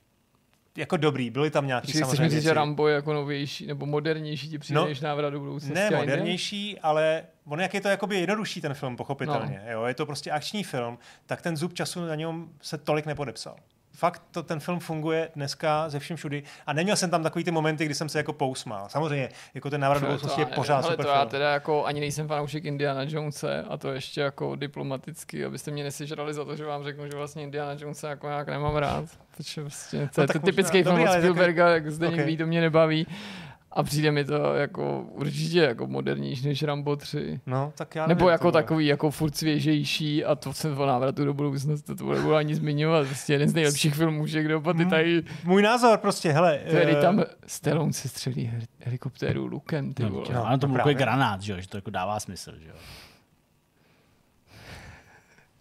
jako 0.77 0.97
dobrý, 0.97 1.29
byly 1.29 1.51
tam 1.51 1.67
nějaký 1.67 1.85
Počkej, 1.85 2.01
samozřejmě 2.01 2.23
mi 2.23 2.29
říct, 2.29 2.43
že 2.43 2.49
věci. 2.49 2.55
Rambo 2.55 2.87
je 2.87 2.95
jako 2.95 3.13
novější 3.13 3.67
nebo 3.67 3.85
modernější 3.85 4.49
ti 4.49 4.59
přijde 4.59 4.79
No, 4.79 4.85
než 4.85 5.01
návrat 5.01 5.29
do 5.29 5.39
budoucnosti? 5.39 5.73
Ne 5.73 5.87
a 5.87 5.97
modernější, 5.97 6.79
ale 6.79 7.23
on 7.45 7.61
jak 7.61 7.73
je 7.73 7.81
to 7.81 7.87
jakoby 7.87 8.19
jednodušší 8.19 8.61
ten 8.61 8.73
film, 8.73 8.95
pochopitelně. 8.95 9.61
No. 9.65 9.71
Jo, 9.71 9.83
je 9.85 9.93
to 9.93 10.05
prostě 10.05 10.31
akční 10.31 10.63
film, 10.63 10.97
tak 11.25 11.41
ten 11.41 11.57
zub 11.57 11.73
času 11.73 12.05
na 12.05 12.15
něm 12.15 12.49
se 12.61 12.77
tolik 12.77 13.05
nepodepsal. 13.05 13.55
Fakt 13.99 14.21
to, 14.31 14.43
ten 14.43 14.59
film 14.59 14.79
funguje 14.79 15.29
dneska 15.35 15.89
ze 15.89 15.99
všem 15.99 16.17
všudy 16.17 16.43
a 16.67 16.73
neměl 16.73 16.95
jsem 16.95 17.09
tam 17.09 17.23
takový 17.23 17.43
ty 17.43 17.51
momenty, 17.51 17.85
kdy 17.85 17.95
jsem 17.95 18.09
se 18.09 18.19
jako 18.19 18.33
pousmál. 18.33 18.85
Samozřejmě, 18.89 19.29
jako 19.53 19.69
ten 19.69 19.81
návrat 19.81 19.99
do 19.99 20.05
To- 20.07 20.11
budoucnosti 20.11 20.41
je 20.41 20.45
to 20.45 20.51
já 20.51 20.55
pořád 20.55 20.81
super 20.85 21.05
to 21.05 21.11
já 21.11 21.19
film. 21.19 21.29
teda 21.29 21.53
jako 21.53 21.85
ani 21.85 21.99
nejsem 21.99 22.27
fanoušek 22.27 22.65
Indiana 22.65 23.01
Jonese 23.03 23.63
a 23.69 23.77
to 23.77 23.91
ještě 23.91 24.21
jako 24.21 24.55
diplomaticky, 24.55 25.45
abyste 25.45 25.71
mě 25.71 25.83
nesežrali 25.83 26.33
za 26.33 26.45
to, 26.45 26.55
že 26.55 26.65
vám 26.65 26.83
řeknu, 26.83 27.05
že 27.07 27.17
vlastně 27.17 27.43
Indiana 27.43 27.75
Jonese 27.79 28.07
jako 28.07 28.27
nějak 28.27 28.47
nemám 28.47 28.75
rád. 28.75 29.05
Protože 29.37 29.61
prostě, 29.61 29.97
to 29.97 30.03
No 30.17 30.23
je 30.23 30.27
tak 30.27 30.33
to 30.33 30.39
možná- 30.39 30.45
typický 30.45 30.83
film 30.83 31.01
od 31.01 31.11
Spielberga, 31.11 31.69
jak 31.69 31.91
zde 31.91 32.07
Okay. 32.07 32.37
to 32.37 32.45
mě 32.45 32.61
nebaví. 32.61 33.07
A 33.71 33.83
přijde 33.83 34.11
mi 34.11 34.25
to 34.25 34.55
jako 34.55 35.01
určitě 35.11 35.59
jako 35.59 35.87
modernější 35.87 36.47
než 36.47 36.63
Rambo 36.63 36.95
3. 36.95 37.39
No, 37.45 37.73
tak 37.77 37.95
já 37.95 38.07
Nebo 38.07 38.19
nevím, 38.19 38.31
jako 38.31 38.51
takový 38.51 38.85
jako 38.85 39.11
furt 39.11 39.35
svěžejší 39.37 40.25
a 40.25 40.35
to 40.35 40.53
jsem 40.53 40.77
o 40.77 40.85
návratu 40.85 41.25
do 41.25 41.33
budoucnosti, 41.33 41.95
to 41.95 42.05
nebudu 42.13 42.35
ani 42.35 42.55
zmiňovat. 42.55 43.07
Prostě 43.07 43.33
jeden 43.33 43.49
z 43.49 43.53
nejlepších 43.53 43.95
filmů 43.95 44.25
dob 44.47 44.67
a 44.67 44.73
ty 44.73 44.79
Hmm. 44.81 44.89
tady, 44.89 45.23
Můj 45.43 45.61
názor 45.61 45.97
prostě, 45.97 46.31
hele. 46.31 46.59
tady 46.71 46.91
eh, 46.97 47.01
tam 47.01 47.23
Stallone 47.47 47.93
se 47.93 48.07
střelí 48.09 48.51
helikoptéru 48.79 49.45
lukem, 49.45 49.93
ty 49.93 50.03
No, 50.03 50.09
vole. 50.09 50.25
no, 50.33 50.45
ano, 50.47 50.57
to 50.57 50.67
no 50.67 50.73
byl 50.73 50.77
právě. 50.83 50.93
granát, 50.93 51.41
že, 51.41 51.53
jo, 51.53 51.61
že 51.61 51.67
to 51.67 51.77
jako 51.77 51.89
dává 51.89 52.19
smysl. 52.19 52.51
Že 52.59 52.67
jo. 52.69 52.75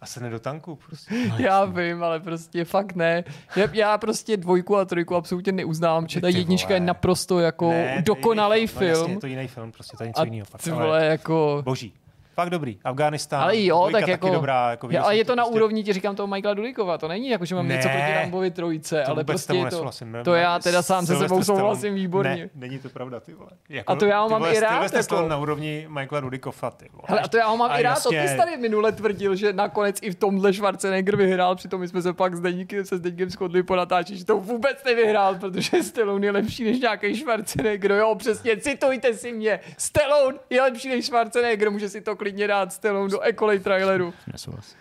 A 0.01 0.05
se 0.05 0.19
ne 0.19 0.29
do 0.29 0.39
tanku, 0.39 0.75
prostě. 0.87 1.15
No, 1.29 1.35
Já 1.39 1.65
vím, 1.65 2.03
ale 2.03 2.19
prostě 2.19 2.65
fakt 2.65 2.95
ne. 2.95 3.23
Já, 3.55 3.67
já 3.73 3.97
prostě 3.97 4.37
dvojku 4.37 4.77
a 4.77 4.85
trojku 4.85 5.15
absolutně 5.15 5.51
neuznávám, 5.51 6.07
že 6.07 6.21
ta 6.21 6.27
jednička 6.27 6.73
je 6.73 6.79
vole. 6.79 6.87
naprosto 6.87 7.39
jako 7.39 7.69
Ne, 7.69 7.83
to 7.91 7.95
je 7.95 8.01
dokonalý 8.01 8.59
jiný 8.61 8.71
No, 8.75 8.81
jasně, 8.85 8.95
film. 8.95 9.11
je 9.11 9.17
to 9.19 9.27
jiný 9.27 9.47
film, 9.47 9.71
prostě 9.71 9.97
to 9.97 10.03
je 10.03 10.07
něco 10.07 10.21
a 10.21 10.23
jiného. 10.25 10.45
Fakt, 10.45 10.61
ty 10.63 10.71
ale 10.71 10.85
vole 10.85 11.05
jako... 11.05 11.61
Boží. 11.65 11.93
Fakt 12.39 12.49
dobrý. 12.49 12.79
Afghánistán. 12.83 13.41
Ale 13.41 13.63
jo, 13.63 13.77
dvojka 13.77 13.97
tak 13.97 14.01
taky 14.01 14.11
jako, 14.11 14.29
dobrá. 14.29 14.69
Jako 14.71 14.85
je, 14.85 14.89
viděl 14.89 15.03
ale 15.03 15.17
je 15.17 15.25
to 15.25 15.35
na 15.35 15.43
prostě- 15.43 15.55
úrovni, 15.55 15.83
ti 15.83 15.93
říkám 15.93 16.15
toho 16.15 16.27
Michaela 16.27 16.53
Dudikova, 16.53 16.97
to 16.97 17.07
není 17.07 17.29
jako, 17.29 17.45
že 17.45 17.55
mám 17.55 17.67
Ne, 17.67 17.75
něco 17.75 17.89
proti 17.89 18.13
Rambovi 18.13 18.51
trojce, 18.51 19.03
To 19.05 19.11
ale 19.11 19.23
prostě 19.23 19.53
je 19.53 19.65
to, 19.69 19.89
to 20.23 20.33
já 20.35 20.59
teda 20.59 20.81
sám 20.81 21.05
se 21.05 21.15
sebou 21.17 21.43
souhlasím 21.43 21.95
výborně. 21.95 22.35
Ne, 22.35 22.49
není 22.67 22.79
to 22.79 22.89
pravda, 22.89 23.19
ty 23.19 23.33
vole. 23.33 23.49
Jako, 23.69 23.91
A 23.91 23.95
to 23.95 24.05
já 24.05 24.21
ho 24.21 24.29
mám 24.29 24.41
vole, 24.41 24.53
i 24.55 24.59
rád, 24.59 24.93
jako- 24.93 25.27
na 25.27 25.37
úrovni 25.37 25.85
Michaela 25.89 26.19
Dudikova, 26.21 26.71
ty 26.71 26.89
vole. 26.93 27.03
Hele, 27.07 27.21
a 27.21 27.27
to 27.27 27.37
já 27.37 27.47
ho 27.47 27.57
mám 27.57 27.71
A 27.71 27.77
i 27.79 27.83
rád, 27.83 28.03
to 28.03 28.09
ty 28.09 28.15
jasně- 28.15 28.29
jsi 28.31 28.37
tady 28.37 28.57
minule 28.57 28.91
tvrdil, 28.91 29.35
že 29.35 29.53
nakonec 29.53 29.99
i 30.01 30.11
v 30.11 30.15
tomhle 30.15 30.53
Schwarzenegger 30.53 31.15
vyhrál, 31.15 31.55
přitom 31.55 31.81
my 31.81 31.87
jsme 31.87 32.01
se 32.01 32.13
pak 32.13 32.35
s 32.35 32.39
Deníkem, 32.39 32.85
se 32.85 32.97
s 32.97 33.01
Deníkem 33.01 33.29
shodli 33.29 33.63
po 33.63 33.75
natáčení, 33.75 34.19
že 34.19 34.25
to 34.25 34.37
vůbec 34.37 34.83
nevyhrál, 34.85 35.35
protože 35.35 35.83
Stallone 35.83 36.25
je 36.27 36.31
lepší 36.31 36.63
než 36.63 36.79
nějaký 36.79 37.15
Schwarzenegger, 37.15 37.91
jo, 37.91 38.15
přesně, 38.15 38.57
citujte 38.57 39.13
si 39.13 39.31
mě, 39.31 39.59
Stallone 39.77 40.37
je 40.49 40.61
lepší 40.61 40.89
než 40.89 41.05
Schwarzenegger, 41.05 41.71
může 41.71 41.89
si 41.89 42.01
to 42.01 42.15
klidně 42.15 42.28
dát 42.31 42.73
Stallone 42.73 43.11
do 43.11 43.21
Ecolay 43.21 43.59
traileru. 43.59 44.13
Nesouhlas. 44.31 44.75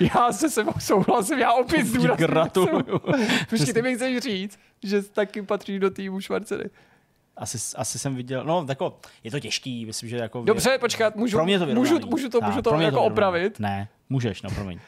Já 0.00 0.32
se 0.32 0.50
sebou 0.50 0.72
souhlasím, 0.78 1.38
já 1.38 1.52
opět 1.52 1.86
zdůrazním. 1.86 2.26
Gratuluju. 2.28 2.98
Počkej, 3.50 3.74
ty 3.74 3.82
mi 3.82 3.94
chceš 3.94 4.18
říct, 4.18 4.58
že 4.82 5.02
taky 5.02 5.42
patří 5.42 5.78
do 5.78 5.90
týmu 5.90 6.20
Schwarzenegger. 6.20 6.70
Asi, 7.36 7.58
asi 7.76 7.98
jsem 7.98 8.14
viděl, 8.16 8.44
no 8.44 8.66
jako, 8.68 8.98
je 9.24 9.30
to 9.30 9.40
těžký, 9.40 9.86
myslím, 9.86 10.08
že 10.08 10.16
jako... 10.16 10.42
Dobře, 10.44 10.78
počkat, 10.78 11.16
můžu, 11.16 11.36
pro 11.36 11.44
mě 11.44 11.58
to 11.58 11.66
můžu, 11.66 11.74
vyrovnaný. 11.74 12.10
můžu 12.10 12.28
to, 12.28 12.40
můžu 12.40 12.62
to 12.62 12.68
jako 12.68 12.78
vyrovnaný. 12.78 13.06
opravit. 13.06 13.60
Ne, 13.60 13.88
můžeš, 14.08 14.42
no 14.42 14.50
promiň. 14.50 14.80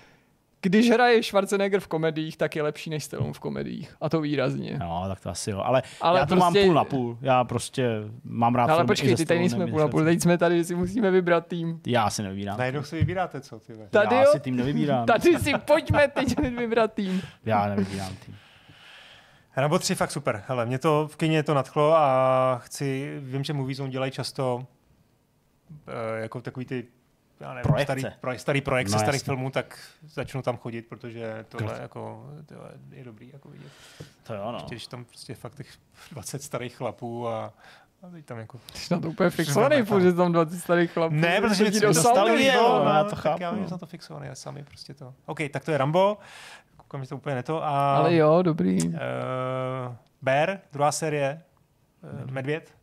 Když 0.61 0.91
hraje 0.91 1.23
Schwarzenegger 1.23 1.81
v 1.81 1.87
komediích, 1.87 2.37
tak 2.37 2.57
je 2.57 2.63
lepší 2.63 2.91
než 2.91 3.05
Stallone 3.05 3.33
v 3.33 3.39
komediích. 3.39 3.97
A 4.01 4.09
to 4.09 4.21
výrazně. 4.21 4.77
No, 4.81 5.05
tak 5.09 5.21
to 5.21 5.31
asi 5.31 5.51
jo, 5.51 5.61
ale, 5.65 5.83
Ale 6.01 6.19
já 6.19 6.27
to 6.27 6.35
prostě- 6.37 6.61
mám 6.61 6.67
půl 6.67 6.75
na 6.75 6.85
půl. 6.85 7.19
Já 7.21 7.45
prostě 7.45 7.89
mám 8.25 8.55
rád 8.55 8.67
No, 8.67 8.75
ale 8.75 8.85
počkej, 8.85 9.17
ty 9.17 9.27
tady 9.27 9.41
nejsme 9.41 9.67
půl 9.67 9.81
na 9.81 9.89
půl, 9.89 10.05
teď 10.05 10.23
jsme 10.23 10.39
tady, 10.39 10.59
že 10.59 10.65
si 10.65 10.75
musíme 10.75 11.11
vybrat 11.11 11.47
tým. 11.47 11.81
Já 11.87 12.11
si 12.11 12.23
nevybírám. 12.23 12.59
Najednou 12.59 12.83
si 12.83 12.97
vybíráte, 12.97 13.41
co 13.41 13.59
ty. 13.59 13.73
Tady 13.91 14.15
já 14.15 14.23
jo, 14.23 14.29
si 14.33 14.41
tým 14.41 14.57
nevybírám. 14.57 15.07
tady 15.07 15.39
si 15.39 15.53
pojďme 15.59 16.09
teď 16.09 16.39
vybrat 16.39 16.93
tým. 16.93 17.23
Já 17.45 17.69
nevybírám 17.69 18.17
tým. 18.27 18.37
Rambo 19.57 19.79
3 19.79 19.95
fakt 19.95 20.11
super. 20.11 20.43
Hele, 20.49 20.67
mě 20.67 20.79
to 20.79 21.09
v 21.13 21.17
kině 21.17 21.43
to 21.43 21.55
nadchlo 21.55 21.97
a 21.97 22.59
chci, 22.65 23.17
vím, 23.23 23.45
že 23.45 23.53
Movie 23.53 23.75
Zone 23.75 23.91
dělají 23.91 24.13
často 24.13 24.57
uh, 24.57 24.63
jako 26.21 26.41
takový 26.41 26.67
ty 26.67 26.85
já 27.41 27.55
nevím, 27.55 27.63
Projekce. 27.63 27.85
starý, 27.85 28.17
pro, 28.21 28.39
starý 28.39 28.61
projekt 28.61 28.89
No, 28.89 28.93
no, 28.93 28.99
starých 28.99 29.23
filmů, 29.23 29.51
tak 29.51 29.79
začnu 30.07 30.43
tam 30.43 30.57
chodit, 30.57 30.83
protože 30.83 31.45
tohle 31.49 31.79
jako, 31.81 32.31
tohle 32.47 32.71
je 32.91 33.05
dobrý 33.05 33.31
jako 33.33 33.49
vidět. 33.49 33.73
To 34.23 34.35
jo, 34.35 34.53
no. 34.53 34.65
Když 34.69 34.87
tam 34.87 35.05
prostě 35.05 35.35
fakt 35.35 35.55
těch 35.55 35.69
20 36.13 36.43
starých 36.43 36.77
chlapů 36.77 37.29
a, 37.29 37.53
a 38.03 38.11
teď 38.11 38.25
tam 38.25 38.39
jako... 38.39 38.61
Jsi 38.75 38.95
na 38.95 39.01
to 39.01 39.09
úplně 39.09 39.31
fixovaný, 39.31 39.83
furt, 39.83 40.01
že 40.03 40.13
tam 40.13 40.33
20 40.33 40.59
starých 40.59 40.93
chlapů. 40.93 41.15
Ne, 41.15 41.41
protože 41.41 41.65
mě 41.65 41.81
do 41.81 41.87
dostali, 41.87 42.47
jo, 42.47 42.53
no. 42.57 42.85
no, 42.85 42.91
já 42.91 43.05
to 43.05 43.11
tak 43.11 43.19
chápu, 43.19 43.43
Já 43.43 43.51
vím, 43.51 43.59
no. 43.59 43.65
že 43.65 43.69
jsem 43.69 43.75
na 43.75 43.79
to 43.79 43.87
fixovaný, 43.87 44.29
a 44.29 44.35
sami 44.35 44.65
prostě 44.65 44.95
to. 44.95 45.15
OK, 45.27 45.39
tak 45.53 45.65
to 45.65 45.71
je 45.71 45.79
Rambo. 45.79 46.19
Koukám, 46.77 47.03
že 47.03 47.09
to 47.09 47.17
úplně 47.17 47.35
neto. 47.35 47.65
A, 47.65 47.97
Ale 47.97 48.15
jo, 48.15 48.43
dobrý. 48.43 48.89
Uh, 48.89 48.95
Bear, 50.23 50.61
druhá 50.73 50.93
série. 50.93 51.43
Uh, 52.25 52.31
Medvěd. 52.31 52.78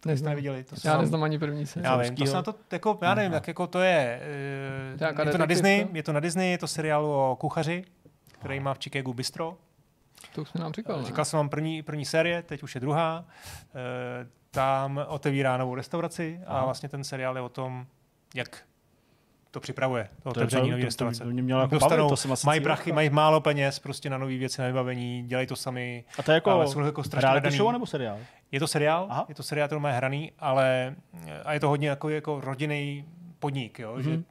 To 0.00 0.08
Neznám. 0.08 0.30
neviděli. 0.30 0.64
To 0.64 0.74
Já 0.84 0.92
jsem- 0.92 1.00
neznám 1.00 1.22
ani 1.22 1.38
první 1.38 1.66
sérii. 1.66 1.84
Já 1.86 1.96
vím, 1.96 2.14
to 2.16 2.26
se 2.26 2.32
na 2.34 2.42
to, 2.42 2.54
jako, 2.72 2.98
já 3.02 3.14
nevím, 3.14 3.32
jak 3.32 3.48
jako 3.48 3.66
to 3.66 3.80
je. 3.80 4.20
Uh, 4.92 4.98
To 5.16 5.22
je 5.22 5.32
to 5.32 5.38
na? 5.38 5.46
Disney, 5.46 5.86
je 5.92 6.02
to 6.02 6.12
na 6.12 6.20
Disney, 6.20 6.50
je 6.50 6.58
to 6.58 6.66
seriál 6.66 7.04
o 7.04 7.36
kuchaři, 7.40 7.84
který 8.28 8.60
má 8.60 8.74
v 8.74 8.78
Chicagu 8.78 9.14
bistro. 9.14 9.56
To 10.34 10.42
už 10.42 10.48
jsme 10.48 10.60
nám 10.60 10.72
říkal, 10.72 10.98
ne? 11.00 11.04
Říkal 11.06 11.24
jsem 11.24 11.36
vám 11.36 11.48
první, 11.48 11.82
první 11.82 12.04
série, 12.04 12.42
teď 12.42 12.62
už 12.62 12.74
je 12.74 12.80
druhá. 12.80 13.24
Uh, 13.24 13.74
tam 14.50 15.00
otevírá 15.08 15.56
novou 15.56 15.74
restauraci 15.74 16.40
a 16.46 16.54
Aha. 16.56 16.64
vlastně 16.64 16.88
ten 16.88 17.04
seriál 17.04 17.36
je 17.36 17.42
o 17.42 17.48
tom, 17.48 17.86
jak 18.34 18.58
to 19.50 19.60
připravuje, 19.60 20.08
to 20.16 20.22
To 20.22 20.30
otevření 20.30 20.62
to- 20.62 20.70
nové 20.70 20.80
to- 20.82 20.86
restaurace. 20.86 21.24
to 21.24 21.30
mě 21.30 21.42
mělo 21.42 21.60
jako 21.60 21.74
Dostanou, 21.74 21.96
bavit, 21.96 22.08
to 22.10 22.16
jsem 22.16 22.32
asi 22.32 22.46
mají 22.46 22.60
prachy, 22.60 22.92
mají 22.92 23.10
málo 23.10 23.40
peněz 23.40 23.78
prostě 23.78 24.10
na 24.10 24.18
nové 24.18 24.36
věci, 24.36 24.60
na 24.60 24.66
vybavení, 24.66 25.22
dělají 25.26 25.46
to 25.46 25.56
sami. 25.56 26.04
A 26.18 26.22
to 26.22 26.30
je 26.30 26.34
jako, 26.34 26.50
ale 26.50 26.66
jsou 26.68 26.80
jako 26.80 27.04
strašně 27.04 27.26
reality 27.26 27.50
show 27.50 27.72
nebo 27.72 27.86
seriál? 27.86 28.18
Je 28.52 28.60
to 28.60 28.66
seriál, 28.66 29.06
Aha. 29.10 29.24
je 29.28 29.34
to 29.34 29.42
seriál, 29.42 29.68
který 29.68 29.80
má 29.80 29.90
hraný, 29.90 30.32
ale 30.38 30.94
a 31.44 31.52
je 31.52 31.60
to 31.60 31.68
hodně 31.68 31.88
jako, 31.88 32.08
jako 32.08 32.40
rodinný 32.40 33.04
podnik, 33.38 33.78
jo? 33.78 33.94
Mm-hmm. 33.96 34.00
že. 34.02 34.22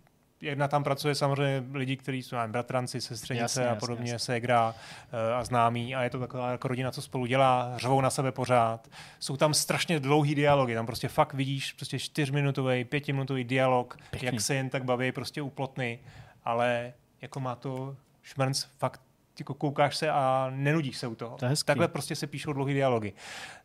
Jedna 0.42 0.68
tam 0.68 0.84
pracuje 0.84 1.16
samozřejmě 1.16 1.64
lidi, 1.74 1.98
kteří 1.98 2.24
jsou 2.24 2.36
nevím, 2.36 2.52
bratranci, 2.52 3.02
sestřenice 3.02 3.44
Jasně, 3.44 3.68
a 3.68 3.76
podobně, 3.76 4.12
jasně. 4.12 4.26
ségra 4.26 4.76
eh, 5.12 5.34
a 5.34 5.44
známí 5.44 5.96
a 5.96 6.04
je 6.04 6.10
to 6.10 6.20
taková 6.20 6.52
jako 6.52 6.68
rodina, 6.68 6.92
co 6.92 7.02
spolu 7.02 7.26
dělá, 7.26 7.74
řvou 7.78 8.02
na 8.02 8.10
sebe 8.10 8.32
pořád. 8.32 8.88
Jsou 9.20 9.38
tam 9.38 9.54
strašně 9.54 10.00
dlouhý 10.00 10.36
dialogy, 10.36 10.76
tam 10.76 10.86
prostě 10.86 11.08
fakt 11.08 11.34
vidíš 11.34 11.74
prostě 11.74 12.00
čtyřminutový, 12.00 12.84
pětiminutový 12.86 13.44
dialog, 13.44 13.98
Pěkný. 14.12 14.26
jak 14.26 14.42
se 14.42 14.56
jen 14.56 14.70
tak 14.70 14.84
baví, 14.84 15.12
prostě 15.12 15.42
uplotný, 15.42 16.00
ale 16.44 16.94
jako 17.22 17.40
má 17.40 17.56
to 17.56 17.96
šmrnc 18.24 18.66
fakt 18.78 19.02
jako 19.40 19.54
koukáš 19.54 19.98
se 19.98 20.10
a 20.10 20.52
nenudíš 20.56 20.98
se 20.98 21.08
u 21.08 21.16
toho. 21.16 21.38
To. 21.38 21.46
Takhle 21.66 21.88
prostě 21.88 22.16
se 22.16 22.28
píšou 22.28 22.54
dlouhý 22.54 22.74
dialogy. 22.74 23.14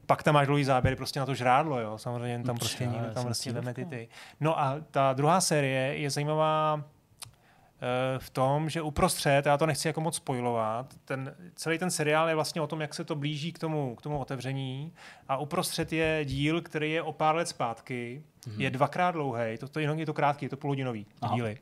Pak 0.06 0.22
tam 0.22 0.34
máš 0.34 0.46
dlouhý 0.46 0.64
záběry 0.64 0.96
prostě 0.96 1.20
na 1.20 1.26
to 1.26 1.34
žrádlo, 1.34 1.80
jo. 1.80 1.98
Samozřejmě 1.98 2.44
tam 2.44 2.54
No 2.54 2.58
prostě 2.58 2.86
někdo 2.86 3.10
tam 3.14 3.24
prostě 3.24 3.52
veme 3.52 3.74
ty, 3.74 3.84
ty. 3.84 4.08
No 4.40 4.60
a 4.60 4.76
ta 4.90 5.12
druhá 5.12 5.40
série 5.40 5.98
je 5.98 6.10
zajímavá 6.10 6.84
eh, 6.84 8.18
v 8.18 8.30
tom, 8.30 8.70
že 8.70 8.82
uprostřed, 8.82 9.46
já 9.46 9.56
to 9.56 9.66
nechci 9.66 9.88
jako 9.88 10.00
moc 10.00 10.16
spojovat, 10.16 10.94
ten, 11.04 11.34
celý 11.54 11.78
ten 11.78 11.90
seriál 11.90 12.28
je 12.28 12.34
vlastně 12.34 12.60
o 12.60 12.66
tom, 12.66 12.80
jak 12.80 12.94
se 12.94 13.04
to 13.04 13.14
blíží 13.14 13.52
k 13.52 13.58
tomu, 13.58 13.94
k 13.94 14.02
tomu 14.02 14.18
otevření 14.18 14.92
a 15.28 15.36
uprostřed 15.36 15.92
je 15.92 16.24
díl, 16.24 16.62
který 16.62 16.92
je 16.92 17.02
o 17.02 17.12
pár 17.12 17.36
let 17.36 17.48
zpátky, 17.48 18.22
mm-hmm. 18.40 18.60
je 18.60 18.70
dvakrát 18.70 19.10
dlouhý, 19.10 19.58
to, 19.58 19.68
to 19.68 19.80
jenom 19.80 19.98
je 19.98 20.06
to 20.06 20.14
krátký, 20.14 20.44
je 20.44 20.50
to 20.50 20.56
půlhodinový 20.56 21.06
Aha. 21.22 21.34
díly. 21.34 21.58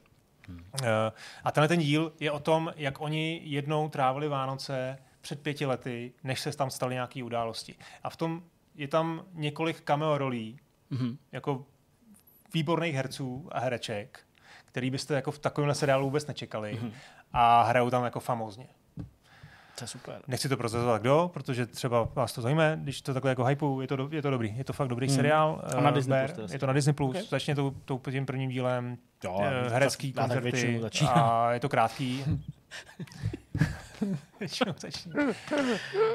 Eh, 0.83 1.13
A 1.45 1.51
tenhle 1.53 1.69
ten 1.69 1.79
díl 1.81 2.13
je 2.21 2.31
o 2.31 2.39
tom, 2.41 2.73
jak 2.77 3.01
oni 3.01 3.41
jednou 3.45 3.89
trávili 3.89 4.29
Vánoce 4.29 4.99
před 5.21 5.43
pěti 5.43 5.67
lety, 5.67 6.13
než 6.25 6.41
se 6.41 6.57
tam 6.57 6.71
staly 6.71 6.95
nějaké 6.95 7.23
události. 7.25 7.75
A 8.03 8.11
v 8.11 8.17
tom 8.17 8.43
je 8.75 8.89
tam 8.89 9.25
několik 9.33 9.81
cameo 9.81 10.19
rolí, 10.19 10.59
Mhm. 10.91 11.19
jako 11.33 11.67
výborných 12.55 12.95
herců 12.95 13.49
a 13.53 13.61
hereček, 13.61 14.21
který 14.65 14.91
byste 14.91 15.15
jako 15.15 15.31
v 15.31 15.39
takovémhle 15.39 15.75
seriálu 15.75 16.05
vůbec 16.05 16.27
nečekali 16.27 16.75
Mhm. 16.83 16.93
a 17.33 17.63
hrajou 17.63 17.91
tam 17.91 18.05
jako 18.05 18.21
famózně. 18.21 18.67
To 19.83 19.85
je 19.85 19.89
super. 19.89 20.15
Nechci 20.29 20.49
to 20.49 20.57
prozrazovat 20.57 21.01
kdo, 21.03 21.31
protože 21.35 21.67
třeba 21.67 22.09
vás 22.15 22.33
to 22.33 22.43
zajímá, 22.43 22.63
když 22.75 23.03
to 23.03 23.15
takhle 23.15 23.31
jako 23.31 23.45
hypeu, 23.45 23.81
je 23.81 23.87
to, 23.89 23.97
do, 23.97 24.09
je 24.13 24.23
to 24.23 24.31
dobrý, 24.31 24.55
je 24.57 24.65
to 24.65 24.73
fakt 24.73 24.89
dobrý 24.89 25.07
Mhm. 25.07 25.17
seriál. 25.17 25.63
A 25.77 25.81
na 25.81 25.91
eh, 25.91 25.93
Disney 25.93 26.19
Bear. 26.19 26.31
Plus 26.31 26.37
to 26.37 26.43
je 26.53 26.55
Je 26.55 26.59
to 26.59 26.67
na 26.67 26.73
Disney+, 26.73 26.93
Plus, 26.95 27.17
Ok. 27.17 27.23
začně 27.29 27.55
to, 27.55 27.75
to 27.85 28.01
tím 28.11 28.27
prvním 28.27 28.51
dílem, 28.51 28.97
Jo, 29.25 29.41
eh, 29.43 29.69
herecký 29.71 30.13
tak 30.13 30.25
koncerty 30.29 30.81
a 31.15 31.53
je 31.53 31.61
to 31.61 31.69
krátký. 31.69 32.25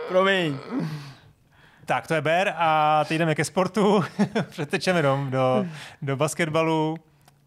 Promiň. 0.08 0.58
Tak, 1.86 2.08
to 2.08 2.14
je 2.14 2.22
Bear 2.22 2.54
a 2.58 3.04
teď 3.08 3.18
jdeme 3.18 3.36
ke 3.36 3.46
sportu. 3.46 4.04
Přetečeme 4.50 5.02
do, 5.02 5.20
do, 5.30 5.66
do 6.02 6.16
basketbalu, 6.18 6.92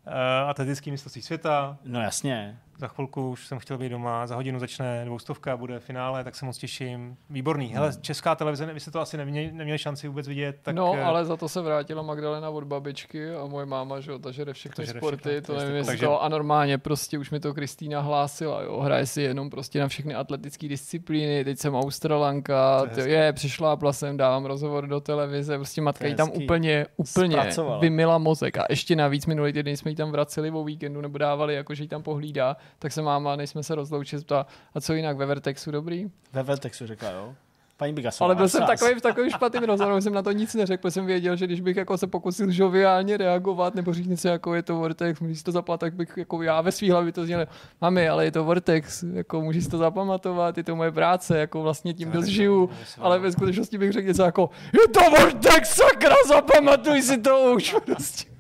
uh, 0.06 0.12
atletický 0.48 0.90
mistrovství 0.90 1.22
světa. 1.22 1.76
No 1.84 2.01
jasně. 2.02 2.59
Za 2.81 2.89
chvilku 2.89 3.31
už 3.31 3.47
jsem 3.47 3.59
chtěl 3.59 3.78
být 3.78 3.89
doma, 3.89 4.27
za 4.27 4.35
hodinu 4.35 4.59
začne 4.59 5.05
dvoustovka, 5.05 5.57
bude 5.57 5.78
finále, 5.81 6.24
tak 6.24 6.36
se 6.36 6.44
moc 6.44 6.59
těším. 6.59 7.16
Výborný. 7.31 7.66
Hele, 7.66 7.93
česká 8.01 8.35
televize, 8.35 8.66
vy 8.73 8.81
jste 8.81 8.90
to 8.90 9.01
asi 9.01 9.16
neměli, 9.16 9.52
neměli 9.52 9.78
šanci 9.78 10.09
vůbec 10.09 10.28
vidět. 10.28 10.57
Tak, 10.62 10.74
no, 10.74 10.94
eh, 10.97 11.02
ale 11.02 11.24
za 11.24 11.36
to 11.36 11.48
se 11.48 11.61
vrátila 11.61 12.02
Magdalena 12.02 12.51
od 12.51 12.65
babičky 12.65 13.35
a 13.35 13.47
moje 13.47 13.66
máma, 13.66 14.01
že 14.01 14.11
jo, 14.11 14.19
ta 14.19 14.31
žere 14.31 14.52
všechny 14.52 14.77
To 14.77 14.85
žere 14.85 15.01
sporty, 15.01 15.28
všechno, 15.28 15.55
to 15.55 15.61
nevím, 15.61 15.77
jestli 15.77 15.90
takže- 15.93 16.07
to 16.07 16.23
a 16.23 16.28
normálně 16.28 16.78
prostě 16.78 17.19
už 17.19 17.31
mi 17.31 17.40
to 17.40 17.55
Kristýna 17.55 18.01
hlásila, 18.01 18.62
jo, 18.62 18.81
hraje 18.81 19.07
si 19.07 19.23
jenom 19.23 19.51
prostě 19.51 19.81
na 19.81 19.89
všechny 19.89 20.15
atletické 20.15 20.69
disciplíny, 20.69 21.44
teď 21.44 21.59
jsem 21.59 21.74
Australanka, 21.74 22.86
To 22.94 23.01
je 23.01 23.09
je, 23.09 23.32
přišla 23.32 23.78
jsem, 23.90 24.16
dávám 24.16 24.47
rozhovor 24.47 24.86
do 24.86 25.01
televize, 25.01 25.57
prostě 25.57 25.81
matka 25.81 26.07
jí 26.07 26.15
tam 26.15 26.31
úplně, 26.35 26.86
úplně 26.97 27.36
Zpracovala. 27.36 27.78
vymila 27.78 28.19
mozek 28.19 28.59
a 28.59 28.66
ještě 28.70 28.97
navíc 28.97 29.27
minulý 29.27 29.52
týden 29.52 29.77
jsme 29.77 29.90
jí 29.90 29.94
tam 29.97 30.11
vraceli 30.11 30.51
o 30.51 30.65
víkendu 30.65 31.01
nebo 31.01 31.19
dávali, 31.19 31.55
jako 31.55 31.74
že 31.74 31.82
jí 31.85 31.89
tam 31.89 32.02
pohlídá, 32.02 32.57
tak 32.78 32.92
se 32.92 33.02
máma, 33.02 33.36
než 33.36 33.51
jsme 33.51 33.62
se 33.62 33.74
rozloučili, 33.74 34.22
ptá, 34.22 34.47
a 34.74 34.80
co 34.80 34.92
jinak 34.92 35.16
ve 35.16 35.26
Vertexu 35.26 35.70
dobrý? 35.70 36.10
Ve 36.32 36.42
Veltexu 36.42 36.86
řekla, 36.86 37.10
jo. 37.10 37.34
Paní 37.76 37.92
Bigasová. 37.92 38.26
Ale 38.26 38.34
byl 38.34 38.48
jsem 38.48 38.66
takový 38.66 38.94
v 38.94 39.01
takovém 39.01 39.30
špatném 39.30 39.64
rozhovoru, 39.64 40.01
jsem 40.01 40.12
na 40.12 40.22
to 40.22 40.32
nic 40.32 40.55
neřekl, 40.55 40.90
jsem 40.90 41.06
věděl, 41.06 41.36
že 41.36 41.47
když 41.47 41.60
bych 41.60 41.76
jako 41.76 41.98
se 41.98 42.06
pokusil 42.06 42.51
žoviálně 42.51 43.16
reagovat 43.16 43.74
nebo 43.74 43.92
říct 43.94 44.06
něco 44.06 44.28
jako 44.28 44.55
je 44.55 44.62
to 44.62 44.76
Vortex, 44.76 45.20
můžeš 45.20 45.42
to 45.42 45.52
zapamatovat, 45.52 45.80
tak 45.80 45.94
bych 45.94 46.16
jako 46.16 46.42
já 46.42 46.60
ve 46.60 46.72
svý 46.72 46.90
hlavě 46.90 47.12
to 47.12 47.24
zněl, 47.24 47.47
mami, 47.80 48.09
ale 48.09 48.24
je 48.24 48.30
to 48.30 48.44
Vortex, 48.44 49.02
jako 49.12 49.40
můžeš 49.40 49.66
to 49.66 49.78
zapamatovat, 49.78 50.56
je 50.56 50.64
to 50.64 50.76
moje 50.76 50.92
práce, 50.92 51.38
jako 51.38 51.62
vlastně 51.62 51.94
tím 51.94 52.10
dost 52.10 52.26
žiju, 52.26 52.70
ale 52.98 53.18
ve 53.18 53.32
skutečnosti 53.32 53.78
bych 53.78 53.92
řekl 53.92 54.09
něco 54.09 54.22
jako 54.22 54.51
je 54.72 54.88
to 54.88 55.10
Vortex, 55.10 55.68
sakra, 55.68 56.14
zapamatuj 56.28 57.02
si 57.02 57.18
to 57.18 57.52
už. 57.56 57.76
Prostě. 57.86 58.30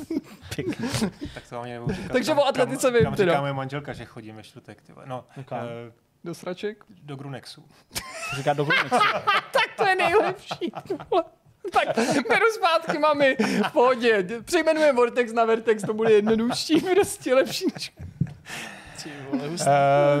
tak 1.34 1.48
to 1.48 1.54
vám 1.54 1.64
ani 1.64 1.72
nebudu 1.72 1.94
říkat. 1.94 2.12
Takže 2.12 2.34
o 2.34 2.44
atletice 2.46 2.90
vím 2.90 3.14
teda. 3.14 3.32
říká 3.32 3.40
moje 3.40 3.52
manželka, 3.52 3.92
že 3.92 4.04
chodím 4.04 4.36
ve 4.36 4.42
čtvrtek. 4.42 4.82
Ty. 4.82 4.92
No, 5.04 5.24
Kam? 5.44 5.58
eh, 5.88 5.92
Do 6.24 6.34
sraček? 6.34 6.84
do 7.02 7.16
Grunexu. 7.16 7.64
Říká 8.36 8.52
do 8.52 8.64
Grunexu. 8.64 8.96
Tak 9.52 9.76
to 9.76 9.86
je 9.86 9.94
nejlepší. 9.96 10.72
tak 11.72 11.96
beru 12.28 12.46
zpátky, 12.54 12.98
mami, 12.98 13.36
v 13.68 13.72
pohodě. 13.72 14.26
Přejmenujeme 14.44 14.92
Vortex 14.92 15.32
na 15.32 15.44
Vertex, 15.44 15.82
to 15.82 15.94
bude 15.94 16.12
jednodušší, 16.12 16.80
prostě 16.80 17.34
lepší 17.34 17.66
než... 17.74 17.92
Vole, 19.30 19.48
hustý. 19.48 19.66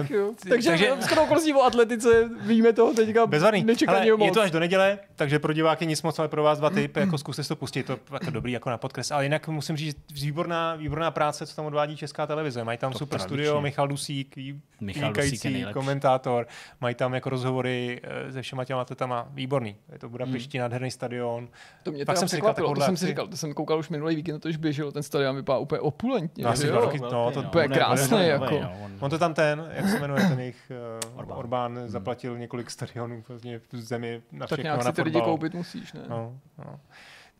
Uh, 0.00 0.12
jo. 0.16 0.32
Takže, 0.48 0.70
takže- 0.70 0.92
skoro 1.00 1.22
okolností 1.22 1.54
o 1.54 1.62
atletice 1.62 2.28
víme 2.40 2.72
toho 2.72 2.94
teďka 2.94 3.26
Bezvadný. 3.26 3.64
nečekaně 3.64 3.98
Ale 4.10 4.16
moc. 4.18 4.26
je 4.26 4.32
to 4.32 4.40
až 4.40 4.50
do 4.50 4.60
neděle, 4.60 4.98
takže 5.16 5.38
pro 5.38 5.52
diváky 5.52 5.86
nic 5.86 6.02
moc, 6.02 6.18
ale 6.18 6.28
pro 6.28 6.42
vás 6.42 6.58
dva 6.58 6.70
typy, 6.70 7.00
jako 7.00 7.18
zkuste 7.18 7.42
si 7.42 7.48
to 7.48 7.56
pustit, 7.56 7.86
to 7.86 7.92
je 7.92 7.98
jako 8.12 8.30
dobrý 8.30 8.52
jako 8.52 8.70
na 8.70 8.78
podkres. 8.78 9.10
Ale 9.10 9.22
jinak 9.24 9.48
musím 9.48 9.76
říct, 9.76 9.96
výborná, 10.12 10.74
výborná 10.74 11.10
práce, 11.10 11.46
co 11.46 11.56
tam 11.56 11.64
odvádí 11.66 11.96
Česká 11.96 12.26
televize. 12.26 12.64
Mají 12.64 12.78
tam 12.78 12.92
To 12.92 12.98
super 12.98 13.18
tradičně. 13.20 13.44
studio, 13.46 13.60
Michal 13.60 13.88
Dusík, 13.88 14.36
vý- 14.36 14.60
Michal 14.80 15.02
vynikající 15.02 15.66
komentátor, 15.72 16.46
mají 16.80 16.94
tam 16.94 17.14
jako 17.14 17.30
rozhovory 17.30 18.00
eh, 18.02 18.32
se 18.32 18.42
všema 18.42 18.64
těma 18.64 18.80
atletama, 18.80 19.28
výborný. 19.30 19.76
Je 19.92 19.98
to 19.98 20.08
Budapešti, 20.08 20.58
Hmm. 20.58 20.62
nádherný 20.62 20.90
stadion. 20.90 21.48
To 21.82 21.92
mě 21.92 22.04
Pak 22.04 22.16
jsem 22.16 22.28
si 22.28 22.36
říkal, 22.36 22.54
to 22.54 22.80
jsem 22.80 22.96
si 22.96 23.06
říkal, 23.06 23.26
to 23.28 23.36
jsem 23.36 23.54
koukal 23.54 23.78
už 23.78 23.88
minulý 23.88 24.16
víkend, 24.16 24.40
to 24.40 24.48
už 24.48 24.56
běželo, 24.56 24.92
ten 24.92 25.02
stadion 25.02 25.36
vypadá 25.36 25.58
úplně 25.58 25.80
opulentně. 25.80 26.44
No, 26.44 26.52
jo? 26.64 26.74
roky, 26.80 26.98
no, 27.00 27.30
to- 27.34 27.42
to 27.42 27.58
je 27.60 27.64
on 27.66 27.72
krásný, 27.72 28.16
on 28.16 28.22
jako. 28.22 28.60
No, 28.78 28.84
on- 28.84 28.96
On 29.00 29.10
to 29.10 29.18
tam 29.18 29.34
ten, 29.34 29.68
jak 29.72 29.88
se 29.88 29.98
jmenuje 30.00 30.28
ten 30.28 30.40
jejich 30.40 30.72
uh, 31.12 31.18
Orbán. 31.18 31.38
Orbán, 31.38 31.72
Orbán 31.78 31.88
zaplatil 31.88 32.38
několik 32.38 32.70
stadionů 32.70 33.24
vlastně 33.28 33.58
v 33.58 33.76
zemi 33.76 34.22
na 34.32 34.38
Tak 34.38 34.46
všechno, 34.46 34.62
nějak 34.62 34.84
na 34.84 34.90
si 34.90 34.96
ty 34.96 35.02
lidi 35.02 35.20
koupit 35.20 35.54
musíš, 35.54 35.92
ne? 35.92 36.00
No, 36.08 36.38
no. 36.58 36.80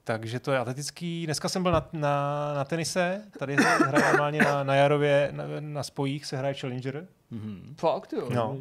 Takže 0.05 0.41
to 0.41 0.53
je 0.53 0.59
atletický. 0.59 1.25
Dneska 1.27 1.49
jsem 1.49 1.63
byl 1.63 1.73
na, 1.73 1.89
na, 1.93 2.53
na 2.55 2.65
tenise, 2.65 3.23
tady 3.39 3.57
se 3.57 3.63
hraje 3.69 4.05
normálně 4.05 4.39
na, 4.43 4.65
na 4.65 4.75
Jarově, 4.75 5.29
na, 5.33 5.45
na 5.61 5.83
spojích 5.83 6.27
se 6.27 6.37
hraje 6.37 6.55
Challenger. 6.55 7.07
Mhm. 7.31 7.75
Fakt 7.79 8.13
jo. 8.13 8.29
No. 8.35 8.57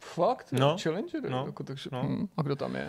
Fakt? 0.00 0.52
No. 0.52 0.58
No. 0.60 0.76
Challenger? 0.82 1.30
No. 1.30 1.46
Jako, 1.46 1.64
takže, 1.64 1.90
No. 1.92 2.02
hm, 2.02 2.28
a 2.36 2.42
kdo 2.42 2.56
tam 2.56 2.76
je? 2.76 2.88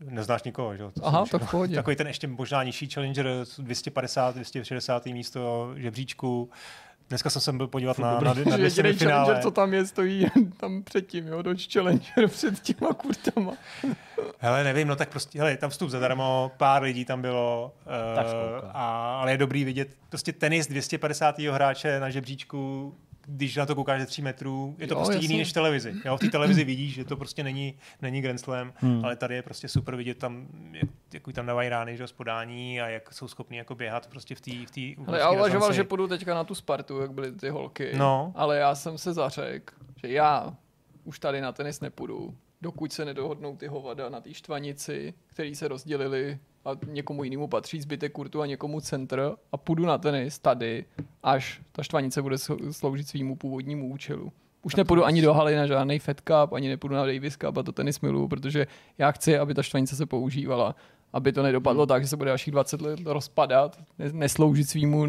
Neznáš 0.00 0.42
nikoho, 0.42 0.76
že 0.76 0.82
jo? 0.82 0.90
To 0.90 1.06
Aha, 1.06 1.24
tak 1.30 1.42
v 1.42 1.50
pohodě. 1.50 1.74
Takový 1.76 1.96
ten 1.96 2.06
ještě 2.06 2.26
možná 2.26 2.62
nižší 2.62 2.90
Challenger, 2.90 3.26
250, 3.58 4.34
260 4.34 5.06
místo 5.06 5.72
žebříčku. 5.76 6.50
Dneska 7.10 7.30
jsem 7.30 7.42
se 7.42 7.52
byl 7.52 7.66
podívat 7.66 7.98
na, 7.98 8.20
na, 8.20 8.20
na 8.20 8.34
Že 8.34 8.42
dvě 8.44 8.54
jediný 8.54 8.70
semifinále. 8.70 9.24
Challenger, 9.24 9.42
co 9.42 9.50
tam 9.50 9.74
je, 9.74 9.86
stojí 9.86 10.26
tam 10.56 10.82
předtím, 10.82 11.26
jo, 11.26 11.42
Dodge 11.42 11.72
Challenger 11.72 12.28
před 12.28 12.60
těma 12.60 12.92
kurtama. 12.94 13.52
Hele, 14.38 14.64
nevím, 14.64 14.88
no 14.88 14.96
tak 14.96 15.08
prostě, 15.08 15.38
hele, 15.38 15.56
tam 15.56 15.70
vstup 15.70 15.90
zadarmo, 15.90 16.52
pár 16.56 16.82
lidí 16.82 17.04
tam 17.04 17.22
bylo, 17.22 17.72
Tak 18.14 18.26
uh, 18.26 18.70
a, 18.72 19.16
ale 19.20 19.32
je 19.32 19.38
dobrý 19.38 19.64
vidět 19.64 19.88
prostě 20.08 20.32
tenis 20.32 20.66
250. 20.66 21.38
hráče 21.38 22.00
na 22.00 22.10
žebříčku, 22.10 22.94
když 23.32 23.56
na 23.56 23.66
to 23.66 23.74
koukáš 23.74 24.00
ze 24.00 24.06
3 24.06 24.22
metrů, 24.22 24.74
je 24.78 24.86
to 24.86 24.94
Jo, 24.94 24.98
prostě 24.98 25.14
jasně. 25.14 25.24
jiný 25.26 25.38
než 25.38 25.50
v 25.50 25.52
televizi. 25.52 25.94
Jo, 26.04 26.16
v 26.16 26.20
té 26.20 26.28
televizi 26.30 26.64
vidíš, 26.64 26.94
že 26.94 27.04
to 27.04 27.16
prostě 27.16 27.44
není, 27.44 27.74
není 28.02 28.20
Grand 28.20 28.40
Slam, 28.40 28.72
Hmm. 28.76 29.04
ale 29.04 29.16
tady 29.16 29.34
je 29.34 29.42
prostě 29.42 29.68
super 29.68 29.96
vidět 29.96 30.18
tam, 30.18 30.46
jak, 30.72 30.90
jak 31.12 31.22
tam 31.34 31.46
dávají 31.46 31.68
rány 31.68 31.96
že, 31.96 32.02
jo, 32.02 32.06
z 32.06 32.12
podání 32.12 32.80
a 32.80 32.88
jak 32.88 33.12
jsou 33.14 33.28
schopní 33.28 33.56
jako 33.56 33.74
běhat 33.74 34.06
prostě 34.06 34.34
v 34.34 34.40
té 34.40 34.50
v 34.50 34.70
té 34.70 35.02
Ale 35.06 35.18
já 35.18 35.30
uvažoval, 35.30 35.72
že 35.72 35.84
půjdu 35.84 36.08
teďka 36.08 36.34
na 36.34 36.44
tu 36.44 36.54
Spartu, 36.54 37.00
jak 37.00 37.12
byly 37.12 37.32
ty 37.32 37.48
holky. 37.48 37.92
No. 37.96 38.32
Ale 38.36 38.56
já 38.58 38.74
jsem 38.74 38.98
se 38.98 39.12
zařekl, 39.12 39.74
že 39.96 40.08
já 40.12 40.56
už 41.04 41.18
tady 41.18 41.40
na 41.40 41.52
tenis 41.52 41.80
nepůjdu, 41.80 42.34
dokud 42.62 42.92
se 42.92 43.04
nedohodnou 43.04 43.56
ty 43.56 43.66
hovada 43.66 44.08
na 44.08 44.20
té 44.20 44.34
štvanici, 44.34 45.14
který 45.26 45.54
se 45.54 45.68
rozdělili 45.68 46.38
a 46.64 46.70
někomu 46.86 47.24
jinému 47.24 47.46
patří 47.46 47.80
zbytek 47.80 48.12
kurtu 48.12 48.42
a 48.42 48.46
někomu 48.46 48.80
centr 48.80 49.32
a 49.52 49.56
půjdu 49.56 49.86
na 49.86 49.98
tenis 49.98 50.38
tady, 50.38 50.84
až 51.22 51.60
ta 51.72 51.82
štvanice 51.82 52.22
bude 52.22 52.36
sl- 52.36 52.72
sloužit 52.72 53.08
svýmu 53.08 53.36
původnímu 53.36 53.88
účelu. 53.92 54.32
Už 54.62 54.76
nepůjdu 54.76 55.04
ani 55.04 55.22
do 55.22 55.34
haly 55.34 55.56
na 55.56 55.66
žádný 55.66 55.98
Fed 55.98 56.20
Cup, 56.20 56.52
ani 56.52 56.68
nepůjdu 56.68 56.94
na 56.94 57.06
Davis 57.06 57.36
Cup 57.36 57.56
a 57.58 57.62
to 57.62 57.72
tenis 57.72 58.00
miluju, 58.00 58.28
protože 58.28 58.66
já 58.98 59.12
chci, 59.12 59.38
aby 59.38 59.54
ta 59.54 59.62
štvanice 59.62 59.96
se 59.96 60.06
používala. 60.06 60.74
Aby 61.12 61.32
to 61.32 61.42
nedopadlo 61.42 61.86
tak, 61.86 62.02
že 62.02 62.08
se 62.08 62.16
bude 62.16 62.28
dalších 62.28 62.52
20 62.52 62.80
let 62.80 63.00
rozpadat, 63.04 63.78
ne- 63.98 64.12
nesloužit 64.12 64.68
svýmu 64.68 65.06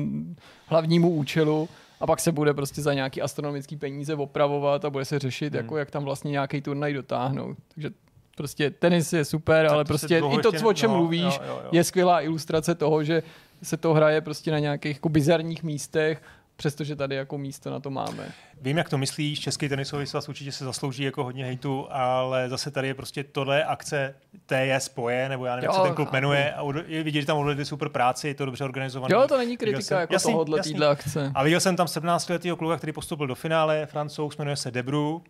hlavnímu 0.66 1.10
účelu 1.10 1.70
a 2.00 2.08
pak 2.08 2.20
se 2.20 2.32
bude 2.32 2.54
prostě 2.54 2.82
za 2.82 2.94
nějaký 2.94 3.22
astronomický 3.22 3.78
peníze 3.78 4.16
opravovat 4.16 4.86
a 4.86 4.90
bude 4.90 5.06
se 5.06 5.20
řešit, 5.20 5.54
Hmm. 5.54 5.58
jako 5.64 5.78
jak 5.78 5.92
tam 5.92 6.04
vlastně 6.04 6.32
nějaký 6.32 6.62
turnaj 6.62 6.94
dotáhnout. 6.94 7.58
Takže 7.74 7.90
prostě 8.38 8.70
tenis 8.72 9.14
je 9.14 9.26
super, 9.26 9.68
ale 9.68 9.84
to 9.86 9.88
se 9.88 9.92
prostě 10.08 10.18
i 10.18 10.22
to, 10.42 10.50
ještě- 10.54 10.66
o 10.66 10.74
čem 10.74 10.92
no, 10.92 10.98
mluvíš, 10.98 11.24
jo, 11.24 11.40
jo, 11.48 11.60
jo. 11.64 11.70
je 11.72 11.84
skvělá 11.84 12.22
ilustrace 12.22 12.76
toho, 12.76 13.04
že 13.04 13.24
se 13.64 13.78
to 13.78 13.94
hraje 13.94 14.22
prostě 14.22 14.52
na 14.52 14.60
nějakých 14.60 14.96
jako 14.98 15.10
bizarních 15.10 15.64
místech, 15.64 16.22
přestože 16.56 16.96
tady 16.96 17.16
jako 17.16 17.38
místo 17.38 17.70
na 17.72 17.80
to 17.80 17.90
máme. 17.90 18.30
Vím, 18.62 18.78
jak 18.78 18.90
to 18.90 18.98
myslíš, 18.98 19.40
Český 19.40 19.70
tenisový 19.70 20.06
svaz 20.06 20.30
určitě 20.30 20.52
se 20.52 20.66
zaslouží 20.66 21.04
jako 21.04 21.24
hodně 21.24 21.46
hejtu, 21.46 21.88
ale 21.90 22.50
zase 22.50 22.72
tady 22.72 22.88
je 22.88 22.94
prostě 22.94 23.24
tohle 23.24 23.64
akce 23.64 24.16
TJ 24.46 24.76
spoje, 24.80 25.30
nebo 25.30 25.46
já 25.46 25.56
nevím, 25.56 25.64
jak 25.70 25.74
Jo, 25.78 25.82
se 25.82 25.88
ten 25.88 25.96
klub 25.96 26.08
chápu. 26.08 26.16
jmenuje, 26.16 26.54
a 26.54 26.64
je 26.88 27.04
vidět, 27.04 27.22
že 27.22 27.28
tam 27.28 27.38
odvedli 27.38 27.66
super 27.66 27.90
práci, 27.90 28.28
je 28.28 28.34
to 28.36 28.46
dobře 28.46 28.64
organizované. 28.64 29.14
Jo, 29.16 29.26
to 29.28 29.38
není 29.38 29.58
kritika 29.58 29.82
jsem- 29.82 30.00
jako 30.00 30.14
jasný, 30.14 30.32
tohohle 30.34 30.58
jasný. 30.60 30.84
akce. 30.84 31.32
A 31.36 31.44
viděl 31.44 31.60
jsem 31.60 31.76
tam 31.76 31.88
17-letého 31.88 32.58
kluka, 32.58 32.78
který 32.78 32.92
postoupil 32.94 33.28
do 33.28 33.36
finále, 33.36 33.86
francouz, 33.86 34.38
jmenuje 34.38 34.56
se 34.56 34.72
Debru, 34.72 35.24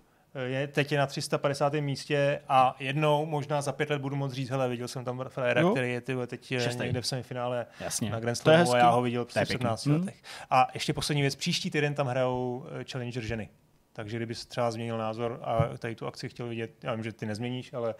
je 0.45 0.67
teď 0.67 0.91
je 0.91 0.97
na 0.97 1.07
350. 1.07 1.73
místě 1.73 2.41
a 2.49 2.75
jednou, 2.79 3.25
možná 3.25 3.61
za 3.61 3.71
pět 3.71 3.89
let 3.89 4.01
budu 4.01 4.15
moc 4.15 4.33
říct, 4.33 4.49
hele, 4.49 4.69
viděl 4.69 4.87
jsem 4.87 5.05
tam 5.05 5.25
Frajera, 5.27 5.61
Jo. 5.61 5.71
který 5.71 5.91
je 5.91 6.01
ty, 6.01 6.15
teď 6.27 6.45
Šestý. 6.45 6.83
někde 6.83 7.01
v 7.01 7.07
semifinále 7.07 7.65
Jasně. 7.79 8.09
na 8.09 8.19
Grand 8.19 8.37
Slamu 8.37 8.73
a 8.73 8.77
já 8.77 8.89
ho 8.89 9.01
viděl 9.01 9.25
při 9.25 9.39
pěkný. 9.39 9.53
17 9.53 9.85
Hm. 9.85 9.91
letech. 9.91 10.15
A 10.49 10.67
ještě 10.73 10.93
poslední 10.93 11.21
věc, 11.21 11.35
příští 11.35 11.71
týden 11.71 11.93
tam 11.93 12.07
hrajou 12.07 12.65
eh, 12.79 12.83
Challenger 12.91 13.23
ženy. 13.23 13.49
Takže 13.93 14.17
kdyby 14.17 14.35
třeba 14.35 14.71
změnil 14.71 14.97
názor 14.97 15.39
a 15.43 15.77
tady 15.79 15.95
tu 15.95 16.07
akci 16.07 16.29
chtěl 16.29 16.47
vidět, 16.47 16.71
já 16.83 16.93
vím, 16.93 17.03
že 17.03 17.13
ty 17.13 17.25
nezměníš, 17.25 17.73
ale 17.73 17.95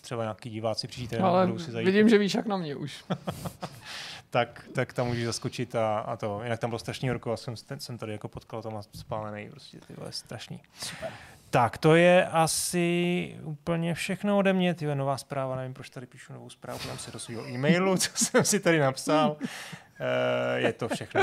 třeba 0.00 0.22
nějaký 0.22 0.50
diváci 0.50 0.88
příští 0.88 1.08
týden 1.08 1.24
Ale 1.24 1.46
budou 1.46 1.58
si 1.58 1.70
zajít, 1.70 1.86
vidím, 1.86 2.08
že 2.08 2.18
víš 2.18 2.34
jak 2.34 2.46
na 2.46 2.56
mě 2.56 2.76
už. 2.76 3.04
tak, 4.30 4.68
tak 4.74 4.92
tam 4.92 5.06
můžeš 5.06 5.24
zaskočit 5.24 5.74
a, 5.74 5.98
a 5.98 6.16
to. 6.16 6.40
Jinak 6.42 6.60
tam 6.60 6.70
bylo 6.70 6.78
strašný 6.78 7.08
horko 7.08 7.32
a 7.32 7.36
jsem, 7.36 7.54
jsem 7.78 7.98
tady 7.98 8.12
jako 8.12 8.28
potkal 8.28 8.62
tam 8.62 8.82
spálený, 8.94 9.50
prostě 9.50 9.78
ty 9.86 9.94
vole, 9.94 10.12
strašný. 10.12 10.60
Super. 10.80 11.10
Tak, 11.52 11.78
to 11.78 11.94
je 11.94 12.26
asi 12.26 13.36
úplně 13.42 13.94
všechno 13.94 14.38
ode 14.38 14.52
mě. 14.52 14.74
Ty 14.74 14.94
nová 14.94 15.18
zpráva, 15.18 15.56
nevím, 15.56 15.74
proč 15.74 15.90
tady 15.90 16.06
píšu 16.06 16.32
novou 16.32 16.50
zprávu, 16.50 16.78
tam 16.86 16.98
se 16.98 17.10
do 17.10 17.18
svého 17.18 17.48
e-mailu, 17.48 17.96
co 17.98 18.24
jsem 18.24 18.44
si 18.44 18.60
tady 18.60 18.78
napsal. 18.78 19.36
Eh, 20.00 20.60
je 20.60 20.72
to 20.72 20.88
všechno. 20.88 21.20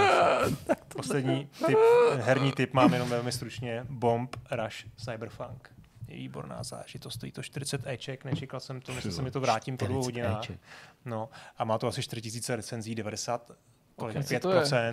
Poslední 0.88 1.50
tip, 1.68 1.78
herní 2.16 2.52
tip 2.52 2.74
mám 2.74 2.94
jenom 2.94 3.10
velmi 3.10 3.32
stručně. 3.32 3.86
Bomb 3.90 4.36
Rush 4.52 4.86
Cyberpunk. 5.06 5.70
Je 6.08 6.16
výborná 6.16 6.64
zážitost, 6.64 7.14
stojí 7.14 7.32
to 7.32 7.44
40 7.44 7.88
Eček, 7.88 8.26
nečekal 8.26 8.60
jsem 8.60 8.82
to, 8.82 8.94
myslel 8.94 9.14
jsem, 9.14 9.26
že 9.26 9.32
to 9.32 9.40
vrátím 9.40 9.78
po 9.78 9.86
dvou 9.86 10.02
40 10.02 10.28
hodinách. 10.30 10.60
No, 11.06 11.30
a 11.58 11.64
má 11.64 11.78
to 11.78 11.88
asi 11.88 12.02
4000 12.04 12.56
recenzí, 12.56 12.96
90 12.96 13.52
kolik, 14.00 14.18
Ok, 14.18 14.24
co 14.24 14.36
5%, 14.36 14.40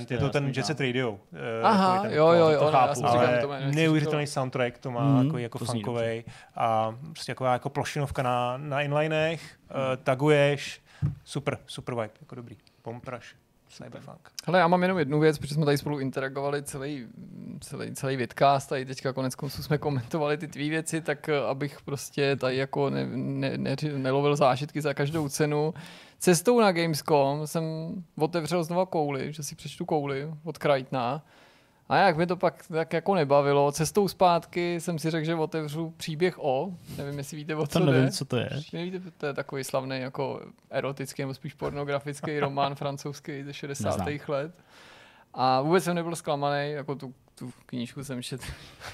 to 0.07 0.13
je? 0.15 0.17
je 0.17 0.19
to 0.19 0.29
ten 0.31 0.47
Jet 0.57 0.67
Set 0.67 0.81
Radio. 0.81 1.19
eh, 1.33 1.63
Aha, 1.63 2.03
ten 2.03 2.13
jo, 2.13 2.29
jo, 2.33 2.49
jo, 2.49 2.59
to 2.59 2.65
no, 2.65 2.71
chápu. 2.71 3.01
já 3.03 3.09
Ale 3.09 3.39
to 3.41 3.51
neuvěřitelný 3.75 4.27
soundtrack 4.27 4.79
to 4.79 4.91
má, 4.91 5.05
mm, 5.05 5.27
jako, 5.27 5.39
jako 5.39 5.59
funkovej 5.59 6.25
a 6.57 6.95
prostě 7.13 7.33
taková 7.35 7.53
jako 7.53 7.71
plošinovka 7.71 8.23
na, 8.23 8.57
na 8.57 8.83
inlinech, 8.83 9.57
uh, 9.71 9.77
taguješ, 10.05 10.81
super, 11.25 11.59
super 11.67 11.95
vibe, 11.95 12.11
jako 12.21 12.35
dobrý. 12.35 12.57
Pompraš, 12.83 13.35
Cyberpunk. 13.69 14.31
Hele, 14.47 14.59
já 14.59 14.69
mám 14.69 14.83
jenom 14.83 14.99
jednu 14.99 15.21
věc, 15.21 15.39
protože 15.39 15.55
jsme 15.55 15.65
tady 15.65 15.79
spolu 15.79 15.99
interagovali 15.99 16.63
celý, 16.63 17.07
celý, 17.61 17.95
celý 17.95 18.17
vidcast 18.17 18.73
a 18.73 18.77
i 18.77 18.85
teďka 18.85 19.13
konec 19.13 19.35
konců 19.35 19.63
jsme 19.63 19.79
komentovali 19.79 20.37
ty 20.37 20.49
tvý 20.49 20.71
věci, 20.71 21.01
tak 21.01 21.29
eh, 21.29 21.39
abych 21.39 21.83
prostě 21.83 22.37
tady 22.37 22.57
jako 22.57 22.91
ne, 22.91 23.07
ne, 23.07 23.57
ne, 23.57 23.77
nelovil 23.97 24.37
zážitky 24.37 24.81
za 24.81 24.95
každou 24.95 25.29
cenu. 25.29 25.75
Cestou 26.19 26.61
na 26.61 26.73
Gamescom 26.73 27.47
jsem 27.47 27.65
otevřel 28.19 28.65
znova 28.65 28.87
kouli, 28.87 29.33
že 29.33 29.43
si 29.43 29.55
přečtu 29.55 29.85
kouli 29.85 30.31
od 30.45 30.59
Krajtna. 30.59 31.25
A 31.89 31.97
jak 31.97 32.17
mi 32.17 32.27
to 32.27 32.37
pak 32.37 32.67
tak 32.67 32.93
jako 32.93 33.15
nebavilo, 33.15 33.73
cestou 33.73 34.09
zpátky 34.09 34.81
jsem 34.81 34.99
si 34.99 35.11
řekl, 35.11 35.27
že 35.27 35.35
otevřu 35.35 35.95
příběh 35.97 36.35
o, 36.39 36.71
nevím, 36.99 37.19
jestli 37.19 37.37
víte, 37.37 37.55
o 37.57 37.67
co 37.67 37.79
To 37.79 37.87
jde. 37.87 37.93
nevím, 37.93 38.11
co 38.11 38.25
to 38.25 38.37
je. 38.37 38.51
Nevíte, 38.73 39.01
to 39.17 39.27
je 39.27 39.35
takový 39.35 39.65
slavný 39.65 39.99
jako 40.01 40.41
erotický 40.71 41.23
nebo 41.23 41.35
spíš 41.35 41.55
pornografický 41.55 42.41
román 42.41 42.75
francouzský 42.75 43.43
ze 43.43 43.53
60. 43.55 43.89
Neznám. 43.91 44.19
let. 44.29 44.55
A 45.35 45.61
vůbec 45.61 45.85
jsem 45.85 45.95
nebyl 45.95 46.17
zklamaný, 46.17 46.71
jako 46.71 46.95
tu, 46.95 47.15
tu 47.39 47.53
knížku 47.67 48.05
jsem 48.05 48.23
četl 48.23 48.45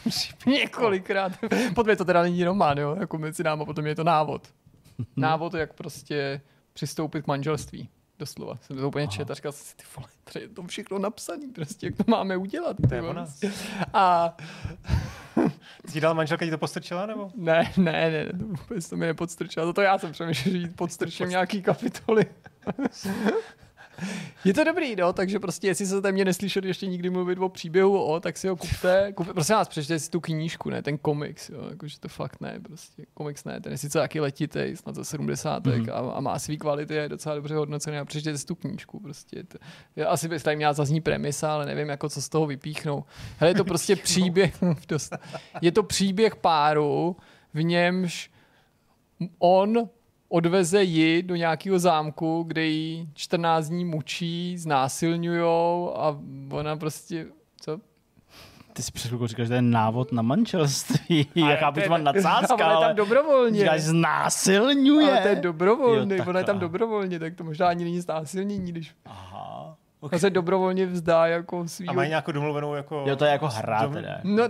několikrát. 0.47 1.32
Potom 1.74 1.90
je 1.90 1.97
to 1.97 2.05
teda 2.05 2.23
není 2.23 2.44
román, 2.44 2.78
jo, 2.78 2.97
jako 3.01 3.19
mezi 3.19 3.43
náma, 3.43 3.64
potom 3.64 3.86
je 3.86 3.94
to 3.94 4.05
návod. 4.05 4.48
Návod, 5.16 5.55
jak 5.55 5.73
prostě 5.73 6.40
přistoupit 6.73 7.24
k 7.24 7.27
manželství. 7.27 7.89
Doslova. 8.23 8.59
Jsem 8.62 8.77
to 8.77 8.89
úplně 8.89 9.09
četl 9.09 9.32
a 9.32 9.35
říkal 9.35 9.53
jsem 9.53 9.66
si, 9.66 9.77
ty 9.77 9.85
vole, 9.97 10.09
tady 10.32 10.44
je 10.44 10.49
to 10.49 10.62
všechno 10.62 10.99
napsané, 10.99 11.47
prostě, 11.55 11.86
jak 11.86 11.97
to 11.97 12.05
máme 12.07 12.36
udělat. 12.36 12.77
To 12.89 12.94
je 12.94 13.03
ona. 13.03 13.27
A 13.93 14.36
Ti 15.93 16.01
dal 16.01 16.15
manželka, 16.15 16.44
ti 16.44 16.51
to 16.51 16.59
postrčila, 16.59 17.07
nebo? 17.07 17.31
ne, 17.35 17.73
ne, 17.77 18.11
ne, 18.11 18.27
to 18.27 18.44
vůbec 18.44 18.89
to 18.89 18.97
mi 18.97 19.07
nepodstrčilo. 19.07 19.66
Toto 19.66 19.81
já 19.81 19.99
jsem 19.99 20.12
přemýšlel, 20.12 20.53
že 20.53 20.59
jí 20.59 20.69
podstrčím 20.69 21.28
nějaký 21.28 21.62
kapitoly. 21.62 22.27
Je 24.44 24.55
to 24.55 24.64
dobrý, 24.64 24.97
no, 24.97 25.12
takže 25.12 25.39
prostě, 25.39 25.66
jestli 25.66 25.86
jste 25.86 26.12
mě 26.12 26.24
neslyšeli 26.24 26.69
ještě 26.69 26.86
nikdy 26.86 27.10
mluvit 27.10 27.39
o 27.39 27.48
příběhu 27.48 28.02
o, 28.02 28.20
tak 28.20 28.36
si 28.36 28.48
ho 28.48 28.56
kupte. 28.56 29.12
kupte 29.12 29.35
prosím 29.35 29.55
vás, 29.55 29.69
přečtěte 29.69 29.98
si 29.98 30.10
tu 30.10 30.20
knížku, 30.20 30.70
ne, 30.70 30.82
ten 30.82 30.98
komiks, 30.98 31.51
jo, 31.51 31.66
jakože 31.70 32.01
to 32.01 32.09
fakt 32.09 32.40
ne, 32.40 32.60
prostě 32.60 33.02
komiks 33.14 33.44
ne, 33.44 33.60
ten 33.60 33.73
je 33.73 33.78
sice 33.78 33.98
taky 33.98 34.20
letitej, 34.20 34.77
snad 34.77 34.94
ze 34.94 35.05
70. 35.05 35.64
Mm-hmm. 35.64 35.93
a, 35.93 36.12
a, 36.16 36.20
má 36.20 36.39
svý 36.39 36.59
kvality, 36.59 36.94
je 36.94 37.09
docela 37.09 37.35
dobře 37.35 37.55
hodnocený 37.55 37.98
a 37.98 38.05
přečtěte 38.05 38.39
si 38.39 38.47
tu 38.47 38.55
knížku, 38.55 39.01
prostě. 39.01 39.44
To, 39.44 39.59
já 39.97 40.09
asi 40.09 40.28
by 40.28 40.40
tady 40.40 40.56
měla 40.56 40.73
zazní 40.73 41.01
premisa, 41.01 41.55
ale 41.55 41.66
nevím, 41.66 41.89
jako 41.89 42.09
co 42.09 42.23
z 42.23 42.28
toho 42.28 42.47
vypíchnou. 42.47 43.05
Hele, 43.39 43.51
je 43.51 43.55
to 43.55 43.64
prostě 43.64 43.97
příběh, 44.02 44.55
dost, 44.89 45.16
je 45.60 45.73
to 45.73 45.82
příběh 45.82 46.36
páru, 46.36 47.16
v 47.55 47.62
němž 47.62 48.31
on 49.39 49.89
odveze 50.33 50.83
ji 50.83 51.23
do 51.23 51.37
nějakého 51.37 51.79
zámku, 51.79 52.45
kde 52.47 52.65
ji 52.67 53.07
14 53.15 53.69
dní 53.69 53.85
mučí, 53.85 54.59
znásilňujou 54.59 55.93
a 55.97 56.19
ona 56.51 56.77
prostě, 56.77 57.27
co? 57.61 57.81
Ty 58.73 58.83
si 58.83 58.93
před 58.93 59.09
chvilkou 59.09 59.27
říkáš, 59.27 59.47
že 59.47 59.49
to 59.49 59.55
je 59.55 59.63
návod 59.63 60.13
na 60.13 60.23
manželství. 60.23 61.27
Jaká 61.35 61.71
by 61.71 61.83
to 61.83 61.99
nadsázka, 61.99 62.67
ale... 62.67 62.87
tam 62.87 62.97
dobrovolně. 62.97 63.61
říkáš, 63.61 63.83
znásilňuje. 63.83 65.13
Ale 65.13 65.23
to 65.23 65.29
je 65.29 65.37
dobrovolně, 65.37 66.17
Jo, 66.17 66.25
ona 66.27 66.39
je 66.39 66.45
tam 66.45 66.59
dobrovolně, 66.59 67.19
tak 67.19 67.35
to 67.35 67.45
možná 67.45 67.69
ani 67.69 67.85
není 67.85 68.01
znásilnění, 68.01 68.73
když 68.73 68.95
Aha. 69.05 69.77
ona 70.01 70.19
se 70.19 70.31
dobrovolně 70.31 70.87
vzdá 70.87 71.27
jako 71.27 71.69
svýho... 71.69 71.91
A 71.91 71.95
mají 71.95 72.09
nějakou 72.09 72.33
domluvenou 72.33 72.75
jako... 72.75 73.05
Jo, 73.07 73.17
to 73.17 73.25
je 73.25 73.31
jako 73.31 73.49
hra 73.49 73.83
dom- 73.83 73.93
teda. 73.93 74.21
No, 74.25 74.45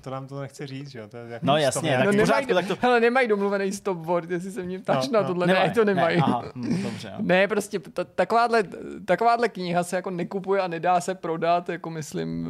To 0.00 0.10
nám 0.10 0.26
to 0.26 0.40
nechce 0.40 0.66
říct, 0.66 0.90
že 0.90 0.98
jo? 0.98 1.08
To 1.08 1.16
je 1.16 1.28
jako 1.32 1.46
No 1.46 1.52
stop- 1.52 1.62
jasně, 1.62 1.90
tak 1.90 1.98
no 2.06 2.12
nemají, 2.12 2.18
pořádku, 2.20 2.54
tak 2.54 2.66
to- 2.66 2.76
hele, 2.80 3.00
nemají 3.00 3.28
domluvený 3.28 3.72
stopboard, 3.72 4.30
jestli 4.30 4.50
se 4.50 4.62
mě 4.62 4.78
ptáš 4.78 5.08
No, 5.08 5.12
na 5.12 5.20
no. 5.22 5.26
tohle, 5.28 5.46
ne, 5.46 5.70
to 5.74 5.84
nemají. 5.84 6.16
Ne, 6.16 6.22
aha, 6.26 6.44
hm, 6.54 6.82
dobře. 6.82 7.08
jo. 7.08 7.14
Ne, 7.18 7.48
prostě 7.48 7.78
ta, 7.78 8.04
takováhle, 8.04 8.62
takováhle 9.04 9.48
kniha 9.48 9.82
se 9.82 9.96
jako 9.96 10.10
nekupuje 10.10 10.60
a 10.60 10.68
nedá 10.68 11.00
se 11.00 11.14
prodat, 11.14 11.68
jako 11.68 11.90
myslím, 11.90 12.48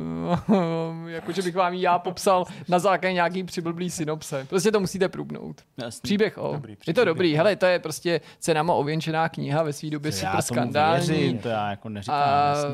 jako 1.06 1.32
že 1.32 1.42
bych 1.42 1.54
vám 1.54 1.72
ji 1.74 1.82
já 1.82 1.98
popsal 1.98 2.44
na 2.68 2.78
základě 2.78 3.12
nějaký 3.14 3.44
přiblblý 3.44 3.90
synopse. 3.90 4.46
Prostě 4.48 4.72
to 4.72 4.80
musíte 4.80 5.08
průbnout. 5.08 5.60
Jasný. 5.82 6.00
Příběh 6.02 6.38
o. 6.38 6.52
Dobrý, 6.52 6.72
je 6.72 6.76
to 6.76 6.80
příběh, 6.80 7.06
dobrý, 7.06 7.34
hele, 7.34 7.56
to 7.56 7.66
je 7.66 7.78
prostě 7.78 8.20
cenama 8.38 8.74
ověnčená 8.74 9.28
kniha 9.28 9.62
ve 9.62 9.72
své 9.72 9.90
době 9.90 10.12
super 10.12 10.42
skandální. 10.42 11.06
věřím, 11.08 11.38
to 11.38 11.48
já 11.48 11.70
jako 11.70 11.88
neříkám. 11.88 12.16
A 12.16 12.48
jasně. 12.48 12.70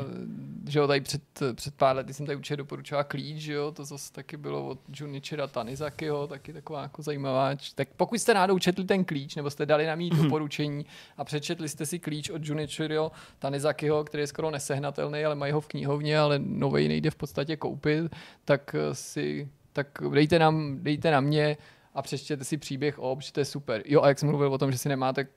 že 0.67 0.79
jo, 0.79 0.87
tady 0.87 1.01
před, 1.01 1.21
před 1.55 1.75
pár 1.75 1.95
lety 1.95 2.13
jsem 2.13 2.25
tady 2.25 2.35
určitě 2.35 2.57
doporučoval 2.57 3.03
Klíč, 3.03 3.37
že 3.37 3.53
jo, 3.53 3.71
to 3.71 3.85
zase 3.85 4.11
taky 4.13 4.37
bylo 4.37 4.56
od 4.65 4.79
Junichira 4.99 5.47
Tanizakiho, 5.47 6.27
taky 6.27 6.53
taková 6.53 6.81
jako 6.81 7.01
zajímavá. 7.01 7.49
Tak 7.75 7.87
pokud 7.97 8.19
jste 8.19 8.33
náhodou 8.33 8.59
četli 8.59 8.83
ten 8.85 9.05
Klíč, 9.05 9.35
nebo 9.35 9.49
jste 9.49 9.65
dali 9.65 9.85
na 9.85 9.95
mý 9.95 10.09
Mhm. 10.13 10.23
doporučení 10.23 10.85
a 11.17 11.23
přečetli 11.23 11.69
jste 11.69 11.85
si 11.85 11.99
Klíč 11.99 12.29
od 12.29 12.45
Junichiro 12.45 13.11
Tanizakiho, 13.39 14.03
který 14.03 14.21
je 14.23 14.27
skoro 14.27 14.51
nesehnatelný, 14.51 15.25
ale 15.25 15.35
mají 15.35 15.51
ho 15.53 15.61
v 15.61 15.67
knihovně, 15.67 16.19
ale 16.19 16.39
novej 16.39 16.87
nejde 16.87 17.11
v 17.11 17.15
podstatě 17.15 17.55
koupit, 17.57 18.11
tak 18.45 18.75
eh, 18.75 18.95
si, 18.95 19.49
tak 19.73 19.87
dejte 20.13 20.39
nám, 20.39 20.77
dejte 20.81 21.11
na 21.11 21.21
mě 21.21 21.57
a 21.93 22.01
přečtěte 22.01 22.43
si 22.43 22.57
příběh 22.57 22.99
o, 22.99 23.15
protože 23.15 23.31
to 23.33 23.39
je 23.39 23.45
super. 23.45 23.83
Jo, 23.85 24.01
a 24.01 24.07
jak 24.07 24.19
jsem 24.19 24.29
mluvil 24.29 24.53
o 24.53 24.57
tom, 24.57 24.71
že 24.71 24.77
si 24.77 24.89
nemáte 24.89 25.27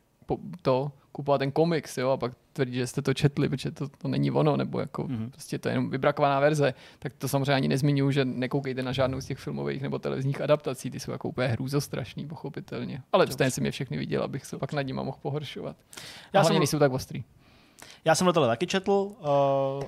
to 0.62 0.92
kupovat 1.12 1.38
ten 1.38 1.50
komiks, 1.52 1.98
jo, 1.98 2.10
a 2.10 2.16
pak 2.16 2.32
tvrdí, 2.52 2.74
že 2.74 2.86
jste 2.86 3.02
to 3.02 3.14
četli, 3.14 3.48
protože 3.48 3.70
to, 3.70 3.88
to 3.88 4.08
není 4.08 4.30
ono, 4.30 4.56
nebo 4.56 4.80
jako 4.80 5.02
Mhm. 5.02 5.16
mm-hmm. 5.16 5.30
prostě 5.30 5.58
to 5.58 5.68
je 5.68 5.72
jenom 5.72 5.90
vybrakovaná 5.90 6.40
verze, 6.40 6.74
tak 6.98 7.12
to 7.18 7.28
samozřejmě 7.28 7.52
ani 7.54 7.68
nezmiňuji, 7.68 8.10
že 8.12 8.24
nekoukejte 8.24 8.82
na 8.82 8.92
žádnou 8.92 9.20
z 9.20 9.26
těch 9.26 9.38
filmových 9.38 9.82
nebo 9.82 9.98
televizních 9.98 10.40
adaptací, 10.40 10.90
ty 10.90 11.00
jsou 11.00 11.12
jako 11.12 11.28
úplně 11.28 11.48
hrůzostrašný, 11.48 12.26
pochopitelně. 12.26 13.02
Ale 13.12 13.26
stejně 13.26 13.50
jsem 13.50 13.66
je 13.66 13.72
všechny 13.72 13.98
viděl, 13.98 14.22
abych 14.22 14.46
se 14.46 14.58
pak 14.58 14.72
nad 14.72 14.82
nima 14.82 15.02
mohl 15.02 15.18
pohoršovat. 15.22 15.76
Já 16.32 16.40
hlavně 16.40 16.54
jsem- 16.54 16.60
nejsou 16.60 16.78
tak 16.78 16.92
ostrý. 16.92 17.24
Já 18.04 18.14
jsem 18.14 18.26
tohle 18.32 18.48
taky 18.48 18.66
četl 18.66 18.92
uh, 18.92 19.16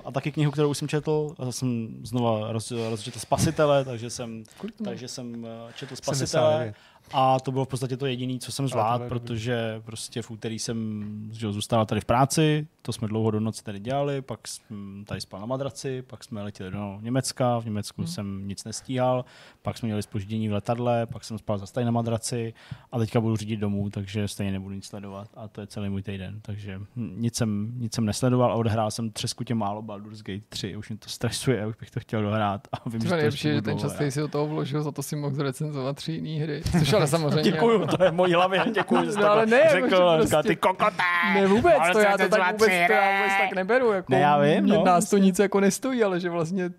a 0.05 0.11
taky 0.11 0.31
knihu, 0.31 0.51
kterou 0.51 0.69
už 0.69 0.77
jsem 0.77 0.87
četl. 0.87 1.35
A 1.39 1.51
jsem 1.51 1.87
znova 2.03 2.51
roz, 2.51 2.71
rozčetl 2.89 3.19
Spasitele, 3.19 3.85
takže 3.85 4.09
jsem, 4.09 4.43
takže 4.83 5.07
jsem 5.07 5.43
uh, 5.43 5.71
četl 5.75 5.95
Spasitele. 5.95 6.73
79. 7.11 7.13
A 7.13 7.39
to 7.39 7.51
bylo 7.51 7.65
v 7.65 7.67
podstatě 7.67 7.97
to 7.97 8.05
jediné, 8.05 8.39
co 8.39 8.51
jsem 8.51 8.67
zvládl, 8.67 9.05
protože 9.09 9.81
prostě 9.85 10.21
v 10.21 10.31
úterý 10.31 10.59
jsem 10.59 11.03
že, 11.31 11.45
jo, 11.45 11.51
zůstal 11.53 11.85
tady 11.85 12.01
v 12.01 12.05
práci, 12.05 12.67
to 12.81 12.93
jsme 12.93 13.07
dlouho 13.07 13.31
do 13.31 13.39
noci 13.39 13.63
tady 13.63 13.79
dělali, 13.79 14.21
pak 14.21 14.47
jsem 14.47 15.03
tady 15.07 15.21
spal 15.21 15.39
na 15.39 15.45
madraci, 15.45 16.01
pak 16.01 16.23
jsme 16.23 16.43
letěli 16.43 16.71
do 16.71 16.99
Německa, 17.01 17.59
v 17.59 17.65
Německu 17.65 18.01
Hmm. 18.01 18.07
jsem 18.07 18.47
nic 18.47 18.63
nestíhal, 18.63 19.25
pak 19.61 19.77
jsme 19.77 19.85
měli 19.87 20.03
spoždění 20.03 20.49
v 20.49 20.51
letadle, 20.53 21.05
pak 21.05 21.23
jsem 21.23 21.37
spal 21.37 21.57
zase 21.57 21.73
tady 21.73 21.85
na 21.85 21.91
madraci 21.91 22.53
a 22.91 22.99
teďka 22.99 23.21
budu 23.21 23.35
řídit 23.35 23.57
domů, 23.57 23.89
takže 23.89 24.27
stejně 24.27 24.51
nebudu 24.51 24.75
nic 24.75 24.85
sledovat 24.85 25.27
a 25.33 25.47
to 25.47 25.61
je 25.61 25.67
celý 25.67 25.89
můj 25.89 26.01
týden, 26.03 26.39
takže 26.41 26.79
hm, 26.95 27.15
nic 27.17 27.35
jsem, 27.35 27.71
nic 27.79 27.95
jsem 27.95 28.05
nesledoval 28.05 28.51
a 28.51 28.55
odehrál 28.55 28.91
jsem 28.91 29.09
třeskutě 29.11 29.55
málo 29.55 29.81
Baldur's 29.81 30.21
Gate 30.21 30.43
3, 30.49 30.75
už 30.75 30.89
mě 30.89 30.97
to 30.97 31.09
stresuje, 31.09 31.67
už 31.67 31.75
bych 31.75 31.91
to 31.91 31.99
chtěl 31.99 32.21
dohrát 32.21 32.67
a 32.71 32.89
vím, 32.89 33.01
To 33.01 33.07
že 33.07 33.07
je 33.07 33.09
to 33.09 33.15
nejlepší, 33.15 33.47
že 33.47 33.61
ten 33.61 33.79
čas, 33.79 33.93
který 33.93 34.11
si 34.11 34.19
do 34.19 34.27
toho 34.27 34.47
vložil, 34.47 34.83
za 34.83 34.91
to 34.91 35.03
si 35.03 35.15
mohl 35.15 35.35
zrecenzovat 35.35 35.95
tři 35.95 36.11
jiné 36.11 36.43
hry. 36.43 36.61
Což 36.79 36.92
ale 36.97 37.07
samozřejmě... 37.07 37.51
Děkuju, 37.51 37.87
to 37.87 38.03
je 38.03 38.11
mojí 38.11 38.33
hlavě, 38.33 38.63
děkuju, 38.73 39.05
že 39.05 39.11
jsi 39.11 39.19
No, 39.19 39.29
ale 39.31 39.45
ne, 39.45 39.61
řekl, 39.71 39.81
protože 39.87 39.95
říkal, 39.95 40.17
prostě- 40.17 40.47
ty 40.47 40.55
kokotá. 40.55 41.33
Ne 41.33 41.47
vůbec, 41.47 41.73
to 41.93 41.99
já 41.99 42.17
to 42.17 42.29
tak 42.29 42.51
vůbec, 42.51 42.69
to 42.87 42.93
já 42.93 43.17
vůbec 43.21 43.33
tak 43.41 43.55
neberu. 43.55 43.91
Jako 43.91 44.11
Ne, 44.13 44.19
já 44.19 44.39
vím, 44.39 44.65
no. 44.65 44.83
Nás 44.83 45.09
to 45.09 45.17
nic 45.17 45.39
jako 45.39 45.59
nestojí, 45.59 46.03
ale 46.03 46.19
že 46.19 46.29
vlastně 46.29 46.71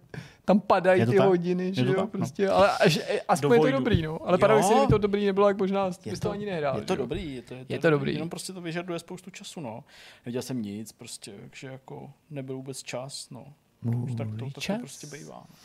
tam 0.47 0.61
padají 0.61 1.01
Je 1.01 1.07
ty 1.07 1.16
tak? 1.16 1.27
hodiny, 1.27 1.74
že 1.74 1.81
jo, 1.85 1.86
tak, 1.95 1.97
no. 1.97 2.07
prostě, 2.07 2.49
ale 2.49 2.70
až, 2.81 2.99
aspoň 3.28 3.51
je 3.53 3.57
to 3.57 3.62
Vojdu. 3.62 3.78
dobrý, 3.78 4.03
no. 4.03 4.19
Ale 4.28 4.39
paradoxně, 4.39 4.74
kdyby 4.74 4.91
to 4.91 4.99
dobrý 4.99 5.27
nebylo, 5.27 5.49
jak 5.49 5.59
možná 5.59 5.86
bys 5.86 6.20
to, 6.20 6.28
to- 6.28 6.31
ani 6.31 6.47
nehrál. 6.47 6.77
Je 6.78 6.82
to 6.85 6.93
jo. 6.93 6.97
dobrý, 6.97 7.35
je 7.35 7.43
to, 7.43 7.55
je 7.55 7.65
to, 7.65 7.73
Je 7.73 7.78
to 7.78 7.91
dobrý. 7.91 8.12
Jenom 8.12 8.28
prostě 8.31 8.53
to 8.53 8.61
vyžaduje 8.61 8.99
spoustu 8.99 9.31
času, 9.31 9.61
no. 9.61 9.85
Neviděl 10.27 10.43
jsem 10.43 10.62
nic, 10.62 10.93
prostě, 10.93 11.32
takže 11.41 11.66
jako 11.66 12.11
nebyl 12.31 12.57
vůbec 12.57 12.82
čas, 12.82 13.31
no. 13.31 13.45
Už 14.05 14.15
tak 14.15 14.28
to, 14.39 14.45
tak 14.51 14.65
to 14.66 14.78
prostě 14.78 15.07
bývá. 15.07 15.45
no. 15.49 15.57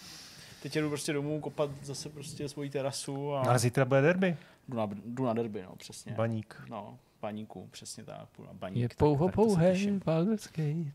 Teď 0.64 0.76
jedu 0.76 0.90
prostě 0.90 1.14
domů 1.14 1.40
kopat 1.40 1.70
zase 1.84 2.10
prostě 2.10 2.50
svoji 2.50 2.70
terasu 2.70 3.34
a 3.34 3.44
No, 3.44 3.50
Ale 3.50 3.60
zítra 3.60 3.86
bude 3.86 4.02
derby. 4.02 4.38
jdu 4.68 4.78
na, 4.78 4.90
jdu 5.06 5.26
na 5.26 5.34
derby, 5.34 5.62
no, 5.62 5.76
přesně. 5.76 6.14
Baník. 6.14 6.62
No, 6.70 6.98
baníku, 7.22 7.68
přesně 7.72 8.04
tak, 8.04 8.30
půjdu 8.36 8.48
na 8.48 8.54
baník. 8.54 8.78
Je 8.82 8.90
tak- 8.90 8.98
pouho, 8.98 9.32
tak. 9.56 10.04
Baldur's 10.06 10.50
Gate. 10.52 10.92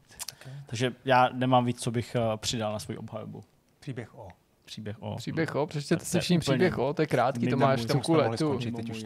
Takže 0.67 0.95
já 1.05 1.29
nemám 1.33 1.65
víc, 1.65 1.81
co 1.83 1.91
bych 1.91 2.17
uh, 2.33 2.37
přidal 2.37 2.73
na 2.73 2.79
svůj 2.79 2.97
obhajobu. 2.99 3.45
Příběh 3.81 4.15
o. 4.15 4.29
Příběh 4.65 5.03
o... 5.03 5.17
Příběh 5.17 5.55
o, 5.55 5.67
přečtěte 5.67 6.05
si 6.05 6.17
je 6.17 6.21
všichni 6.21 6.39
příběh 6.39 6.79
o, 6.79 6.95
to 6.95 7.03
je 7.03 7.07
krátký, 7.07 7.49
to 7.49 7.57
máš 7.57 7.85
tam 7.85 8.01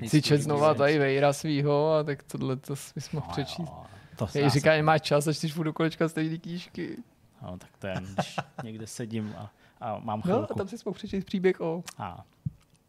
nic 0.01 0.10
Si 0.10 0.22
čet 0.22 0.43
znova 0.43 0.74
tady 0.74 0.98
Vejra 0.98 1.32
svýho 1.32 1.93
a 1.94 2.02
tak 2.02 2.22
tohle 2.22 2.56
to 2.56 2.74
bys 2.94 3.10
mohl 3.10 3.26
No, 3.26 3.32
přečíst. 3.32 3.72
To 4.16 4.28
Já 4.35 4.48
říká, 4.48 4.70
nemáš 4.72 5.02
čas 5.02 5.26
a 5.26 5.32
čteš 5.32 5.52
furt 5.52 5.64
do 5.64 5.72
kolečka 5.72 6.09
stejný 6.09 6.39
knížky. 6.39 6.97
No, 7.43 7.59
tak 7.59 7.70
to 7.78 7.86
je, 7.86 7.94
když 8.14 8.36
někde 8.64 8.86
sedím 8.86 9.35
a, 9.39 9.51
a 9.80 9.98
mám 9.98 10.22
No 10.24 10.32
a 10.34 10.36
chvilku. 10.36 10.55
tam 10.55 10.68
si 10.68 10.76
mohl 10.84 10.94
přečíst 10.94 11.24
příběh 11.24 11.60
o, 11.60 11.82
A, 11.98 12.24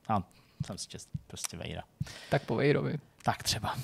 a 0.10 0.24
jsem 0.66 0.78
si 0.78 0.88
čest, 0.88 1.10
prostě 1.28 1.58
Vejra. 1.58 1.84
tak 2.30 2.46
po 2.46 2.56
Vejrovi. 2.56 2.98
Tak 3.24 3.44
třeba. 3.44 3.76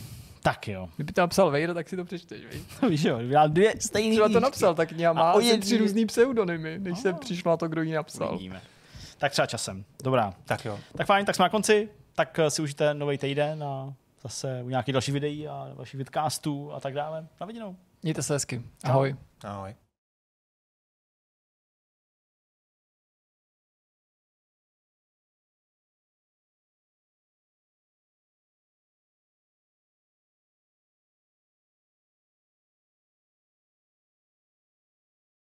Tak 0.43 0.67
jo. 0.67 0.89
Kdyby 0.95 1.13
to 1.13 1.21
napsal 1.21 1.51
Vejra, 1.51 1.73
tak 1.73 1.89
si 1.89 1.95
to 1.95 2.05
přečteš, 2.05 2.45
víš? 2.45 2.61
Víš 2.89 3.03
jo, 3.03 3.17
já 3.19 3.47
dvě 3.47 3.73
stejný 3.81 4.11
Třeba 4.15 4.29
to 4.29 4.39
napsal, 4.39 4.75
tak 4.75 4.89
kniha 4.89 5.13
má 5.13 5.31
asi 5.31 5.45
jedný- 5.47 5.61
tři 5.61 5.77
různý 5.77 6.05
pseudonymy, 6.05 6.79
než 6.79 6.99
se 6.99 7.09
A. 7.09 7.13
přišlo 7.17 7.51
na 7.51 7.57
to, 7.57 7.67
kdo 7.67 7.81
ji 7.81 7.93
napsal. 7.93 8.29
Uvidíme. 8.29 8.61
Tak 9.17 9.31
třeba 9.31 9.45
časem. 9.45 9.85
Dobrá. 10.03 10.33
Tak 10.45 10.65
jo. 10.65 10.79
Tak 10.97 11.07
fajn, 11.07 11.25
tak 11.25 11.35
jsme 11.35 11.43
na 11.43 11.49
konci. 11.49 11.89
Tak 12.15 12.39
eh, 12.39 12.49
si 12.49 12.61
užijte 12.61 12.93
nový 12.93 13.17
týden 13.17 13.63
a 13.63 13.93
zase 14.21 14.61
u 14.63 14.69
nějakých 14.69 14.93
dalších 14.93 15.13
videí 15.13 15.47
a 15.47 15.67
dalších 15.75 15.97
vidcastů 15.97 16.73
a 16.73 16.79
tak 16.79 16.93
dále. 16.93 17.27
Na 17.41 17.47
viděnou. 17.47 17.75
Mějte 18.03 18.23
se 18.23 18.33
hezky. 18.33 18.61
Ahoj. 18.83 19.15
Ahoj. 19.43 19.75